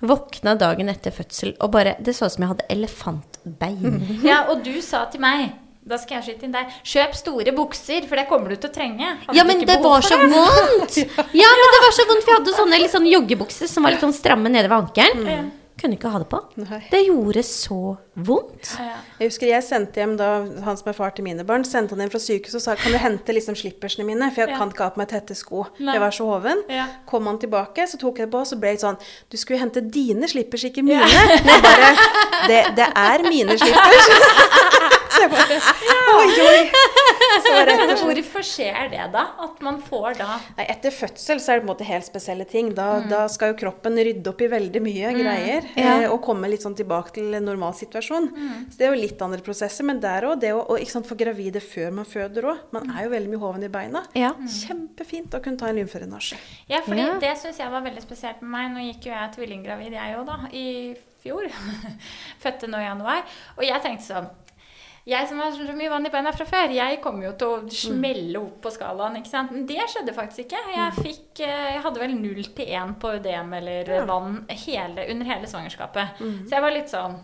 Våkna 0.06 0.58
dagen 0.60 0.92
etter 0.92 1.14
fødsel 1.16 1.54
og 1.64 1.72
bare 1.72 1.96
Det 2.04 2.14
så 2.16 2.28
ut 2.28 2.36
som 2.36 2.44
jeg 2.44 2.52
hadde 2.52 2.66
elefantbein. 2.76 4.02
ja, 4.30 4.44
og 4.52 4.66
du 4.66 4.76
sa 4.84 5.06
til 5.12 5.24
meg 5.24 5.54
da 5.86 6.00
skal 6.02 6.18
jeg 6.18 6.26
skyte 6.26 6.48
inn 6.48 6.54
deg. 6.56 6.70
Kjøp 6.82 7.12
store 7.14 7.52
bukser, 7.54 8.08
for 8.10 8.18
det 8.18 8.24
kommer 8.26 8.50
du 8.50 8.56
til 8.58 8.72
å 8.72 8.74
trenge. 8.74 9.06
Hadde 9.28 9.38
Ja, 9.38 9.44
men 9.46 9.60
det 9.70 9.76
var 9.84 10.02
så 10.02 10.16
så 10.16 10.30
vondt! 10.32 10.96
Ja, 11.44 11.52
men 11.62 11.74
det 11.76 11.82
var 11.84 11.94
så 11.94 12.06
vondt, 12.10 12.24
for 12.26 12.32
jeg 12.34 12.40
hadde 12.40 12.56
sånne 12.58 12.80
litt 12.82 12.94
sånn 12.96 13.06
joggebukser 13.06 13.70
som 13.70 13.86
var 13.86 13.94
litt 13.94 14.02
sånn 14.02 14.16
stramme 14.18 14.50
nede 14.50 14.66
ved 14.72 14.80
ankelen. 14.80 15.30
Ja. 15.30 15.44
Kunne 15.76 15.98
ikke 15.98 16.08
ha 16.08 16.20
det 16.24 16.28
på. 16.32 16.40
Nei. 16.62 16.78
Det 16.88 17.02
gjorde 17.04 17.42
så 17.44 17.78
vondt. 18.16 18.70
Ja. 18.80 18.94
Jeg 19.20 19.28
husker 19.28 19.50
jeg 19.50 19.64
sendte 19.66 20.00
hjem 20.00 20.14
da 20.18 20.30
han 20.64 20.78
som 20.80 20.88
er 20.88 20.96
far 20.96 21.12
til 21.18 21.26
mine 21.28 21.44
barn, 21.44 21.66
sendte 21.68 21.92
han 21.98 22.00
hjem 22.06 22.14
fra 22.14 22.22
sykehuset 22.24 22.56
og 22.62 22.64
sa 22.64 22.76
kan 22.80 22.96
du 22.96 22.98
hente 23.04 23.36
liksom 23.36 23.58
slippersene 23.60 24.06
mine, 24.08 24.30
for 24.32 24.46
jeg 24.46 24.54
Ja. 24.54 24.58
kan 24.62 24.72
ikke 24.72 24.84
ha 24.88 24.90
på 24.96 25.02
meg 25.04 25.10
tette 25.12 25.36
sko. 25.36 25.66
Nei. 25.80 25.94
Jeg 25.98 26.02
var 26.06 26.12
så 26.16 26.30
hoven. 26.32 26.64
Ja. 26.72 26.88
Kom 27.06 27.28
han 27.28 27.40
tilbake, 27.44 27.84
så 27.92 28.00
tok 28.00 28.18
jeg 28.24 28.30
det 28.30 28.32
på, 28.38 28.46
så 28.48 28.56
ble 28.60 28.72
det 28.72 28.82
sånn 28.86 28.96
Du 29.30 29.36
skulle 29.38 29.60
hente 29.60 29.82
dine 29.82 30.28
slippers, 30.32 30.64
ikke 30.64 30.82
mine. 30.82 31.04
Bare 31.68 31.92
det, 32.48 32.62
det 32.80 32.88
er 32.96 33.28
mine 33.28 33.58
slippers. 33.60 34.92
Så 35.16 35.22
jeg 35.24 35.32
bare 35.32 35.60
Oi, 36.16 36.28
oi. 36.46 36.62
Så 37.46 37.52
Men 37.52 37.68
rett 37.70 37.82
og 37.84 38.00
slett 38.00 38.20
hvorfor 38.20 38.46
skjer 38.48 38.90
det, 38.92 39.04
da? 39.14 39.24
At 39.46 39.62
man 39.66 39.78
får 39.84 40.18
da 40.20 40.38
Nei, 40.58 40.66
etter 40.72 40.94
fødsel 40.96 41.40
så 41.44 41.52
er 41.54 41.60
det 41.60 41.64
på 41.64 41.68
en 41.68 41.72
måte 41.74 41.88
helt 41.88 42.08
spesielle 42.08 42.46
ting. 42.50 42.72
Da, 42.78 42.88
da 43.10 43.24
skal 43.32 43.54
jo 43.54 43.58
kroppen 43.60 43.98
rydde 44.00 44.32
opp 44.32 44.42
i 44.46 44.50
veldig 44.52 44.82
mye 44.86 45.12
greier. 45.18 45.68
Ja. 45.80 45.96
Eh, 46.04 46.08
og 46.12 46.22
komme 46.26 46.50
litt 46.52 46.64
sånn 46.66 46.76
tilbake 46.78 47.14
til 47.18 47.34
en 47.38 47.46
normal 47.48 47.76
situasjon. 47.78 48.30
Så 48.72 48.80
det 48.80 48.88
er 48.88 48.94
jo 48.96 49.02
litt 49.02 49.22
andre 49.26 49.42
prosesser. 49.46 49.88
Men 49.88 50.00
der 50.04 50.28
òg, 50.30 50.38
det 50.44 50.54
å 50.56 50.62
og, 50.66 50.78
ikke 50.82 50.96
sant, 50.98 51.10
få 51.10 51.18
gravide 51.20 51.62
før 51.64 51.92
man 52.00 52.08
føder 52.10 52.50
òg. 52.54 52.64
Man 52.76 52.90
er 52.96 53.08
jo 53.08 53.14
veldig 53.16 53.34
mye 53.34 53.44
hoven 53.44 53.68
i 53.68 53.72
beina. 53.74 54.06
Ja. 54.18 54.32
Kjempefint 54.60 55.36
å 55.38 55.42
kunne 55.46 55.60
ta 55.62 55.70
en 55.72 55.80
lymfedrenasje. 55.82 56.40
Ja, 56.72 56.82
fordi 56.86 57.04
Ja. 57.06 57.18
det 57.22 57.36
syns 57.42 57.60
jeg 57.62 57.72
var 57.72 57.84
veldig 57.86 58.02
spesielt 58.06 58.42
med 58.42 58.52
meg. 58.56 58.72
Nå 58.76 58.88
gikk 58.90 59.10
jo 59.10 59.14
jeg 59.16 59.36
tvillinggravid, 59.38 59.94
jeg 60.00 60.18
òg, 60.18 60.26
da, 60.32 60.40
i 60.56 60.96
fjor. 61.24 61.48
Fødte 62.44 62.68
nå 62.72 62.82
i 62.82 62.88
januar. 62.88 63.24
Og 63.58 63.64
jeg 63.68 63.82
tenkte 63.86 64.08
sånn 64.10 64.32
Jeg 65.06 65.28
som 65.30 65.38
har 65.38 65.52
så 65.54 65.74
mye 65.78 65.90
vann 65.92 66.08
i 66.08 66.10
beina 66.10 66.32
fra 66.34 66.48
før, 66.50 66.72
jeg 66.74 66.98
kommer 67.04 67.28
jo 67.28 67.34
til 67.38 67.52
å 67.54 67.58
smelle 67.70 68.40
opp 68.40 68.56
på 68.64 68.72
skalaen. 68.74 69.20
ikke 69.20 69.30
sant? 69.30 69.52
Men 69.54 69.68
det 69.70 69.84
skjedde 69.92 70.16
faktisk 70.18 70.48
ikke. 70.48 70.62
Jeg, 70.74 70.96
fikk, 70.98 71.44
eh, 71.46 71.68
jeg 71.76 71.84
hadde 71.84 72.02
vel 72.02 72.16
null 72.18 72.42
til 72.58 72.72
én 72.74 72.96
på 72.98 73.12
ødem 73.20 73.54
eller 73.60 73.92
vann 74.10 74.40
hele, 74.50 75.06
under 75.14 75.26
hele 75.30 75.48
svangerskapet. 75.52 76.18
Så 76.50 76.58
jeg 76.58 76.66
var 76.66 76.74
litt 76.74 76.90
sånn 76.90 77.20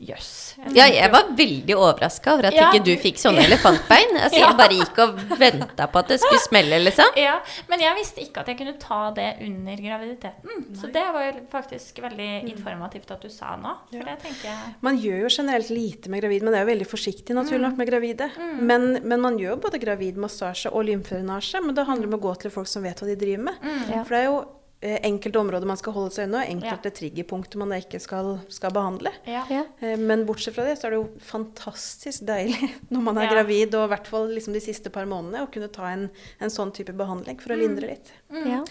Jøss. 0.00 0.56
Ja, 0.72 0.86
jeg 0.88 1.10
var 1.12 1.26
veldig 1.36 1.74
overraska 1.76 2.32
over 2.32 2.46
at 2.48 2.54
Ja. 2.56 2.70
ikke 2.70 2.84
du 2.86 2.94
fikk 2.96 3.18
sånne 3.20 3.42
elefantbein. 3.44 4.14
Altså, 4.24 4.38
Ja. 4.40 4.46
Jeg 4.48 4.56
bare 4.56 4.76
gikk 4.78 4.98
og 5.04 5.18
venta 5.38 5.86
på 5.92 5.98
at 6.00 6.08
det 6.08 6.18
skulle 6.22 6.40
smelle, 6.40 6.78
liksom. 6.84 7.12
Ja, 7.20 7.34
men 7.68 7.80
jeg 7.84 7.96
visste 7.98 8.20
ikke 8.24 8.40
at 8.40 8.48
jeg 8.48 8.58
kunne 8.58 8.74
ta 8.80 9.10
det 9.16 9.26
under 9.44 9.76
graviditeten. 9.76 10.64
Så 10.80 10.88
det 10.92 11.02
var 11.12 11.26
jo 11.28 11.42
faktisk 11.52 12.00
veldig 12.00 12.30
informativt 12.50 13.10
at 13.12 13.20
du 13.20 13.28
sa 13.28 13.56
nå. 13.60 13.74
For 13.92 14.04
det 14.08 14.18
tenker 14.24 14.48
jeg 14.48 14.74
Man 14.80 14.96
gjør 14.98 15.20
jo 15.26 15.28
generelt 15.36 15.68
lite 15.70 16.08
med 16.08 16.22
gravid, 16.22 16.42
men 16.42 16.52
det 16.54 16.60
er 16.60 16.64
jo 16.64 16.72
veldig 16.72 16.88
forsiktig 16.88 17.36
naturlig 17.36 17.60
nok 17.68 17.76
med 17.76 17.90
gravide. 17.92 18.30
Men, 18.60 18.88
men 19.04 19.20
man 19.20 19.36
gjør 19.38 19.54
jo 19.56 19.60
både 19.68 19.78
gravidmassasje 19.84 20.72
og 20.72 20.84
lymfedrenasje, 20.88 21.60
men 21.64 21.74
det 21.76 21.84
handler 21.86 22.08
om 22.08 22.16
å 22.16 22.22
gå 22.24 22.34
til 22.40 22.50
folk 22.54 22.66
som 22.70 22.82
vet 22.82 22.98
hva 23.00 23.06
de 23.12 23.16
driver 23.20 23.44
med. 23.50 23.60
Ja. 23.92 24.02
For 24.04 24.16
det 24.16 24.22
er 24.24 24.28
jo 24.30 24.40
enkelte 24.80 25.36
områder 25.38 25.66
man 25.68 25.76
skal 25.76 25.92
holde 25.92 26.10
seg 26.14 26.24
unna, 26.28 26.38
og 26.40 26.50
enkelte 26.54 26.90
triggerpunkter 26.96 27.60
man 27.60 27.74
ikke 27.76 27.98
skal, 28.00 28.38
skal 28.48 28.72
behandle. 28.72 29.12
Ja. 29.28 29.42
Ja. 29.52 29.64
Eh, 29.84 29.96
Men 30.00 30.24
bortsett 30.28 30.54
fra 30.56 30.64
det, 30.64 30.78
så 30.80 30.86
er 30.88 30.94
det 30.94 31.00
jo 31.02 31.10
fantastisk 31.20 32.24
deilig 32.24 32.70
når 32.94 33.02
man 33.10 33.18
er 33.20 33.28
Ja. 33.28 33.34
gravid, 33.34 33.74
og 33.76 33.84
i 33.84 33.92
hvert 33.92 34.08
fall 34.08 34.28
liksom 34.32 34.56
de 34.56 34.62
siste 34.64 34.88
par 34.94 35.04
månedene, 35.10 35.44
å 35.44 35.50
kunne 35.52 35.68
ta 35.68 35.90
en, 35.92 36.08
en 36.40 36.50
sånn 36.54 36.72
type 36.72 36.94
behandling 36.96 37.38
for 37.44 37.52
å 37.52 37.60
lindre 37.60 37.92
litt. 37.92 38.12
Ja. 38.32 38.62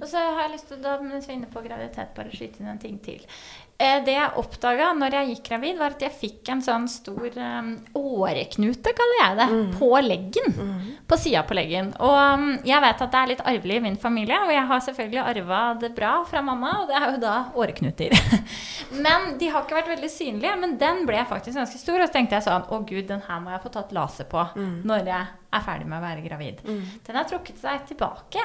Og 0.00 0.06
så 0.08 0.16
har 0.24 0.46
jeg 0.46 0.54
lyst 0.56 0.68
til, 0.72 0.80
da, 0.80 0.96
mens 1.04 1.26
vi 1.28 1.34
er 1.34 1.40
inne 1.42 1.52
på 1.52 1.60
graviditet, 1.64 2.14
bare 2.16 2.32
skyte 2.32 2.62
inn 2.64 2.72
en 2.72 2.80
ting 2.80 2.96
til. 3.04 3.26
Eh, 3.78 4.00
det 4.02 4.14
jeg 4.16 4.34
oppdaga 4.40 4.88
når 4.98 5.14
jeg 5.14 5.28
gikk 5.28 5.44
gravid, 5.52 5.76
var 5.78 5.92
at 5.94 6.00
jeg 6.02 6.10
fikk 6.18 6.48
en 6.50 6.62
sånn 6.66 6.88
stor 6.90 7.36
um, 7.38 7.68
åreknute, 7.94 8.90
kaller 8.90 9.20
jeg 9.20 9.36
det, 9.38 9.46
på 9.78 9.90
leggen. 10.02 10.56
På 11.06 11.18
sida 11.20 11.44
på 11.46 11.54
leggen. 11.54 11.92
Og 12.02 12.16
um, 12.16 12.48
jeg 12.66 12.82
vet 12.82 13.06
at 13.06 13.14
det 13.14 13.20
er 13.20 13.30
litt 13.30 13.44
arvelig 13.46 13.78
i 13.78 13.84
min 13.86 14.00
familie, 14.02 14.40
og 14.42 14.50
jeg 14.50 14.66
har 14.72 14.84
selvfølgelig 14.88 15.22
arva 15.22 15.62
det 15.78 15.92
bra 15.94 16.16
fra 16.26 16.42
mamma, 16.42 16.74
og 16.82 16.90
det 16.90 16.98
er 16.98 17.06
jo 17.12 17.22
da 17.22 17.36
åreknuter. 17.54 18.18
men 19.06 19.32
de 19.38 19.54
har 19.54 19.62
ikke 19.62 19.78
vært 19.78 19.94
veldig 19.94 20.10
synlige, 20.10 20.58
men 20.58 20.74
den 20.82 21.04
ble 21.06 21.22
faktisk 21.30 21.62
ganske 21.62 21.78
stor, 21.78 22.02
og 22.02 22.10
så 22.10 22.18
tenkte 22.18 22.40
jeg 22.40 22.48
sånn 22.50 22.66
Å 22.66 22.82
gud, 22.82 23.04
den 23.06 23.22
her 23.30 23.42
må 23.44 23.54
jeg 23.54 23.62
få 23.62 23.76
tatt 23.78 23.94
laser 23.94 24.26
på 24.26 24.42
når 24.58 25.06
jeg 25.06 25.22
er 25.54 25.62
ferdig 25.64 25.86
med 25.86 26.00
å 26.00 26.02
være 26.02 26.24
gravid. 26.26 26.64
Den 27.06 27.18
har 27.18 27.30
trukket 27.30 27.62
seg 27.62 27.86
tilbake. 27.92 28.42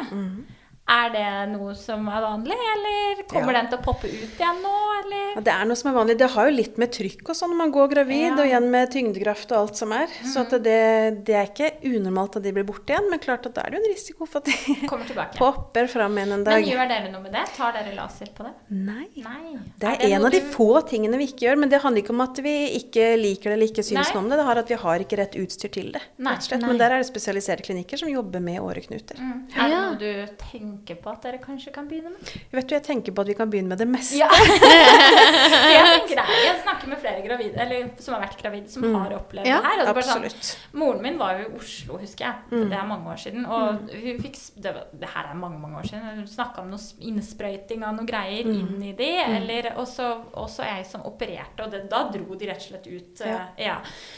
Er 0.85 1.09
det 1.13 1.27
noe 1.53 1.71
som 1.79 2.03
er 2.11 2.19
vanlig, 2.21 2.55
eller 2.73 3.21
kommer 3.31 3.53
Ja. 3.55 3.61
den 3.61 3.69
til 3.71 3.77
å 3.79 3.83
poppe 3.85 4.03
ut 4.11 4.33
igjen 4.35 4.57
nå, 4.61 4.71
eller? 4.99 5.29
Ja, 5.37 5.41
det 5.41 5.53
er 5.53 5.65
noe 5.65 5.75
som 5.79 5.89
er 5.89 5.95
vanlig. 5.95 6.17
Det 6.19 6.27
har 6.29 6.49
jo 6.49 6.55
litt 6.57 6.77
med 6.77 6.91
trykk 6.91 7.29
og 7.29 7.35
sånn 7.39 7.49
når 7.53 7.55
man 7.57 7.71
går 7.71 7.87
gravid, 7.93 8.25
Ja. 8.27 8.33
og 8.35 8.45
igjen 8.49 8.67
med 8.69 8.91
tyngdekraft 8.91 9.51
og 9.53 9.57
alt 9.61 9.77
som 9.79 9.93
er. 9.93 10.07
Så 10.27 10.41
at 10.43 10.49
det, 10.61 11.23
det 11.23 11.35
er 11.39 11.47
ikke 11.47 11.69
unormalt 11.87 12.35
at 12.35 12.43
de 12.43 12.51
blir 12.51 12.65
borte 12.67 12.91
igjen, 12.91 13.09
men 13.09 13.17
klart 13.23 13.45
at 13.47 13.53
da 13.55 13.61
er 13.63 13.71
det 13.71 13.79
jo 13.79 13.83
en 13.85 13.93
risiko 13.95 14.25
for 14.27 14.39
at 14.39 14.45
de 14.45 14.75
Kommer 14.91 15.05
tilbake. 15.07 15.37
popper 15.39 15.87
fram 15.87 16.17
igjen 16.19 16.33
en 16.33 16.43
dag. 16.43 16.59
Men 16.59 16.69
gjør 16.75 16.87
dere 16.91 17.11
noe 17.15 17.21
med 17.23 17.31
det? 17.31 17.45
Tar 17.55 17.71
dere 17.79 17.95
laser 17.95 18.27
på 18.35 18.43
det? 18.43 18.53
Nei. 18.69 19.07
Nei. 19.23 19.57
Det 19.79 19.87
er, 19.87 20.05
en 20.17 20.25
av 20.25 20.31
de 20.31 20.39
du- 20.41 20.51
få 20.51 20.69
tingene 20.85 21.17
vi 21.17 21.27
ikke 21.31 21.47
gjør, 21.47 21.57
men 21.63 21.69
det 21.69 21.81
handler 21.81 22.03
ikke 22.03 22.11
om 22.11 22.21
at 22.27 22.35
vi 22.43 22.57
ikke 22.83 23.07
liker 23.23 23.49
det 23.49 23.53
eller 23.55 23.71
ikke 23.71 23.87
synes 23.87 24.13
noe 24.13 24.23
om 24.25 24.29
det. 24.29 24.37
Det 24.37 24.45
har 24.51 24.57
at 24.57 24.67
vi 24.67 24.75
har 24.83 24.99
ikke 24.99 25.17
rett 25.17 25.39
utstyr 25.39 25.71
til 25.71 25.91
det. 25.95 26.01
Nei, 26.19 26.33
rett 26.35 26.43
og 26.43 26.49
slett. 26.49 26.59
nei. 26.59 26.67
Men 26.67 26.77
der 26.77 26.91
er 26.91 26.97
det 26.99 27.07
spesialiserte 27.07 27.63
klinikker 27.63 27.97
som 27.97 28.09
jobber 28.11 28.41
med 28.43 28.59
åreknuter. 28.59 29.15
Mm. 29.15 29.47
Er 29.55 29.69
det 29.69 29.79
noe 29.79 29.95
du 29.97 30.35
tenker 30.43 30.72
på 30.81 31.09
at 31.11 31.21
dere 31.21 31.37
kanskje 31.43 31.71
kan 31.73 31.87
begynne 31.87 32.09
med? 32.11 32.33
Vet 32.51 32.67
du, 32.69 32.75
jeg 32.75 32.83
tenker 32.83 33.11
på 33.13 33.21
at 33.21 33.27
vi 33.27 33.33
kan 33.33 33.49
begynne 33.49 33.69
med 33.69 33.77
det 33.77 33.87
meste. 33.87 34.17
Ja. 34.17 34.27
Jeg 35.73 35.83
tenker 35.89 36.19
det. 36.19 36.25
Jeg 36.45 36.55
snakker 36.63 36.87
med 36.91 36.99
flere 37.01 37.21
gravide, 37.25 37.57
eller 37.63 37.89
som 38.01 38.13
har 38.15 38.21
vært 38.25 38.37
gravide, 38.41 38.69
som 38.71 38.83
har 38.95 39.13
opplevd 39.17 39.47
Ja, 39.47 39.59
det 39.61 39.65
her. 39.69 39.79
og 39.79 39.83
det 39.83 39.89
er 39.89 39.97
bare 39.99 40.29
sånn- 40.29 40.77
Moren 40.79 41.01
min 41.01 41.17
var 41.19 41.37
jo 41.39 41.45
i 41.49 41.57
Oslo, 41.59 41.97
husker 42.01 42.25
jeg. 42.25 42.35
Mm. 42.51 42.69
Det 42.69 42.77
er 42.79 42.87
mange 42.87 43.11
år 43.13 43.19
siden. 43.23 43.45
Og 43.45 43.91
hun 43.93 44.21
fikk 44.23 44.37
Det, 44.63 44.73
var, 44.73 44.85
det 44.93 45.09
her 45.13 45.29
er 45.31 45.35
mange 45.35 45.59
mange 45.59 45.77
år 45.81 45.87
siden. 45.89 46.01
Hun 46.17 46.27
snakka 46.27 46.61
om 46.63 46.69
noe 46.71 46.79
innsprøyting 47.09 47.83
av 47.83 47.95
noen 47.97 48.07
greier 48.09 48.45
inn 48.49 48.83
i 48.83 48.93
de. 48.97 49.09
Eller 49.37 49.71
og 49.77 49.87
så 49.87 50.63
jeg 50.63 50.85
som 50.89 51.01
opererte, 51.09 51.63
og 51.65 51.71
det, 51.71 51.83
da 51.91 52.03
dro 52.13 52.35
de 52.35 52.47
rett 52.49 52.57
og 52.57 52.67
slett 52.69 52.87
ut. 52.87 53.21
eh, 53.21 53.31
Ja. 53.33 53.47
Ja. 53.57 53.77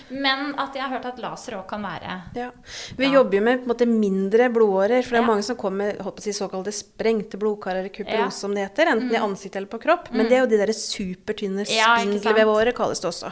Men 0.10 0.54
at 0.60 0.74
jeg 0.76 0.84
har 0.84 0.90
hørt 0.90 1.06
at 1.06 1.20
laser 1.20 1.54
òg 1.60 1.68
kan 1.68 1.82
være 1.84 2.22
Ja. 2.36 2.52
Vi 2.98 3.06
Ja. 3.06 3.12
jobber 3.20 3.38
jo 3.38 3.42
med 3.44 3.60
på 3.60 3.64
en 3.64 3.70
måte, 3.76 3.86
mindre 3.88 4.50
blodårer, 4.50 5.04
for 5.04 5.12
det 5.16 5.20
er 5.20 5.22
Ja. 5.22 5.28
mange 5.28 5.44
som 5.44 5.56
kommer 5.56 5.76
med 5.78 6.00
holdt 6.02 6.16
på 6.18 6.20
å 6.20 6.24
si, 6.24 6.32
såkalte 6.46 6.72
sprengte 6.74 7.38
blodkarer, 7.42 7.90
kuperose, 7.90 8.30
Ja. 8.30 8.30
som 8.32 8.54
det 8.56 8.64
heter, 8.70 8.88
enten 8.94 9.12
i 9.12 9.18
ansikt 9.20 9.56
eller 9.60 9.68
på 9.68 9.80
kropp. 9.82 10.12
Men 10.12 10.28
det 10.30 10.38
er 10.38 10.46
jo 10.46 10.52
de 10.54 10.58
der 10.62 10.72
supertynne 10.74 11.66
Ja, 11.70 11.98
ikke 12.00 12.22
sant? 12.24 12.76
kalles 12.78 13.00
det 13.02 13.10
også. 13.12 13.32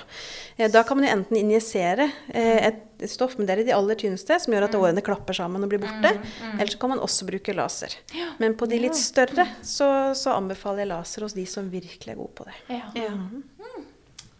Eh, 0.57 0.68
Da 0.72 0.84
kan 0.84 0.98
man 0.98 1.06
jo 1.07 1.11
enten 1.15 1.38
injisere 1.38 2.11
eh, 2.34 2.68
et 2.68 3.10
stoff, 3.10 3.38
men 3.38 3.45
det 3.48 3.60
er 3.60 3.64
de 3.65 3.72
aller 3.76 3.95
tynneste, 3.95 4.40
som 4.40 4.53
gjør 4.53 4.64
at 4.69 4.76
årene 4.76 5.02
klapper 5.03 5.34
sammen 5.34 5.64
og 5.64 5.69
blir 5.69 5.80
borte. 5.80 6.14
Eller 6.53 6.72
så 6.72 6.80
kan 6.80 6.90
man 6.90 6.99
også 6.99 7.26
bruke 7.27 7.53
laser. 7.53 7.95
Men 8.40 8.56
på 8.56 8.68
de 8.69 8.80
litt 8.80 8.95
større 8.95 9.48
så, 9.61 10.14
så 10.15 10.35
anbefaler 10.38 10.85
jeg 10.85 10.88
laser 10.94 11.22
hos 11.22 11.34
de 11.34 11.45
som 11.45 11.69
virkelig 11.69 12.14
er 12.14 12.15
gode 12.15 12.34
på 12.35 12.45
det. 12.45 12.53
Ja. 12.69 12.81
Ja. 12.95 13.10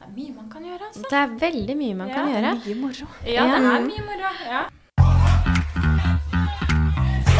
Det 0.04 0.10
er 0.10 0.16
mye 0.16 0.34
man 0.36 0.50
kan 0.52 0.64
gjøre, 0.68 0.88
altså. 0.90 1.04
Det 1.10 1.20
er 1.20 1.28
veldig 1.40 1.76
mye 1.80 1.96
man 1.96 2.10
kan 2.12 2.28
gjøre. 2.28 2.54
Det 2.60 2.72
er 2.72 2.76
Mye 2.76 2.82
moro. 2.82 3.08
Ja, 3.26 3.46
det 3.48 3.60
er 3.72 3.86
mye 3.88 4.04
moro. 4.08 4.32
Ja. 4.46 4.64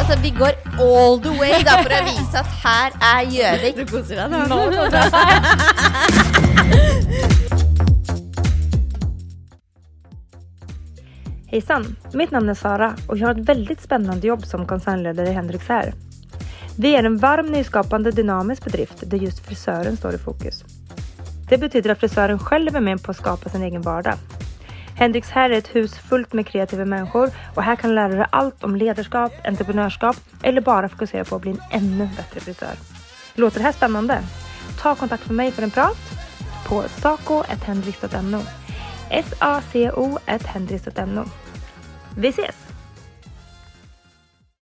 Altså, 0.04 0.20
vi 0.22 0.30
går 0.30 0.52
all 0.84 1.20
the 1.22 1.30
way 1.40 1.62
da, 1.64 1.78
for 1.80 1.88
å 1.96 2.00
vise 2.04 2.36
at 2.36 2.48
her 2.60 2.92
er 3.08 3.22
Gjøvik. 3.32 3.78
Du 3.78 3.84
koser 3.88 4.18
deg 4.20 4.28
nå? 4.50 4.58
Hejsan! 11.54 11.88
Mitt 12.12 12.36
navn 12.36 12.52
er 12.52 12.60
Sara 12.60 12.90
og 13.06 13.16
jeg 13.16 13.24
har 13.24 13.32
et 13.32 13.48
veldig 13.48 13.78
spennende 13.80 14.28
jobb 14.28 14.44
som 14.44 14.68
konsernleder 14.68 15.24
i 15.32 15.36
Hendrix 15.38 15.72
her. 15.72 15.96
Vi 16.76 16.92
er 16.92 17.08
en 17.08 17.16
varm, 17.24 17.48
nyskapende, 17.56 18.12
dynamisk 18.12 18.68
bedrift 18.68 19.08
der 19.08 19.24
just 19.24 19.40
frisøren 19.48 19.96
står 19.96 20.20
i 20.20 20.24
fokus. 20.28 20.68
Det 21.48 21.56
betyder 21.64 21.96
at 21.96 22.04
frisøren 22.04 22.44
selv 22.44 22.76
er 22.76 22.84
med 22.92 23.00
på 23.00 23.16
å 23.16 23.20
skapa 23.24 23.48
sin 23.48 23.64
egen 23.64 23.80
vardag. 23.88 24.20
Hendrix 24.96 25.30
här 25.30 25.50
är 25.50 25.58
ett 25.58 25.74
hus 25.74 25.98
fullt 25.98 26.32
med 26.32 26.46
kreativa 26.46 26.84
människor 26.84 27.30
och 27.54 27.62
här 27.62 27.76
kan 27.76 27.90
du 27.90 27.96
lära 27.96 28.08
dig 28.08 28.26
allt 28.30 28.64
om 28.64 28.76
ledarskap, 28.76 29.32
entreprenörskap 29.44 30.16
eller 30.42 30.60
bara 30.60 30.88
fokusera 30.88 31.24
på 31.24 31.36
att 31.36 31.42
bli 31.42 31.50
en 31.50 31.60
ännu 31.70 32.08
bättre 32.16 32.40
frisör. 32.40 32.74
Låter 33.34 33.58
det 33.58 33.64
här 33.64 33.72
spännande? 33.72 34.18
Ta 34.78 34.94
kontakt 34.94 35.26
med 35.26 35.36
mig 35.36 35.52
för 35.52 35.62
en 35.62 35.70
prat 35.70 35.98
på 36.66 36.82
saco.hendrix.no 36.82 38.40
S-A-C-O.hendrix.no 39.10 41.24
Vi 42.16 42.28
ses! 42.28 42.63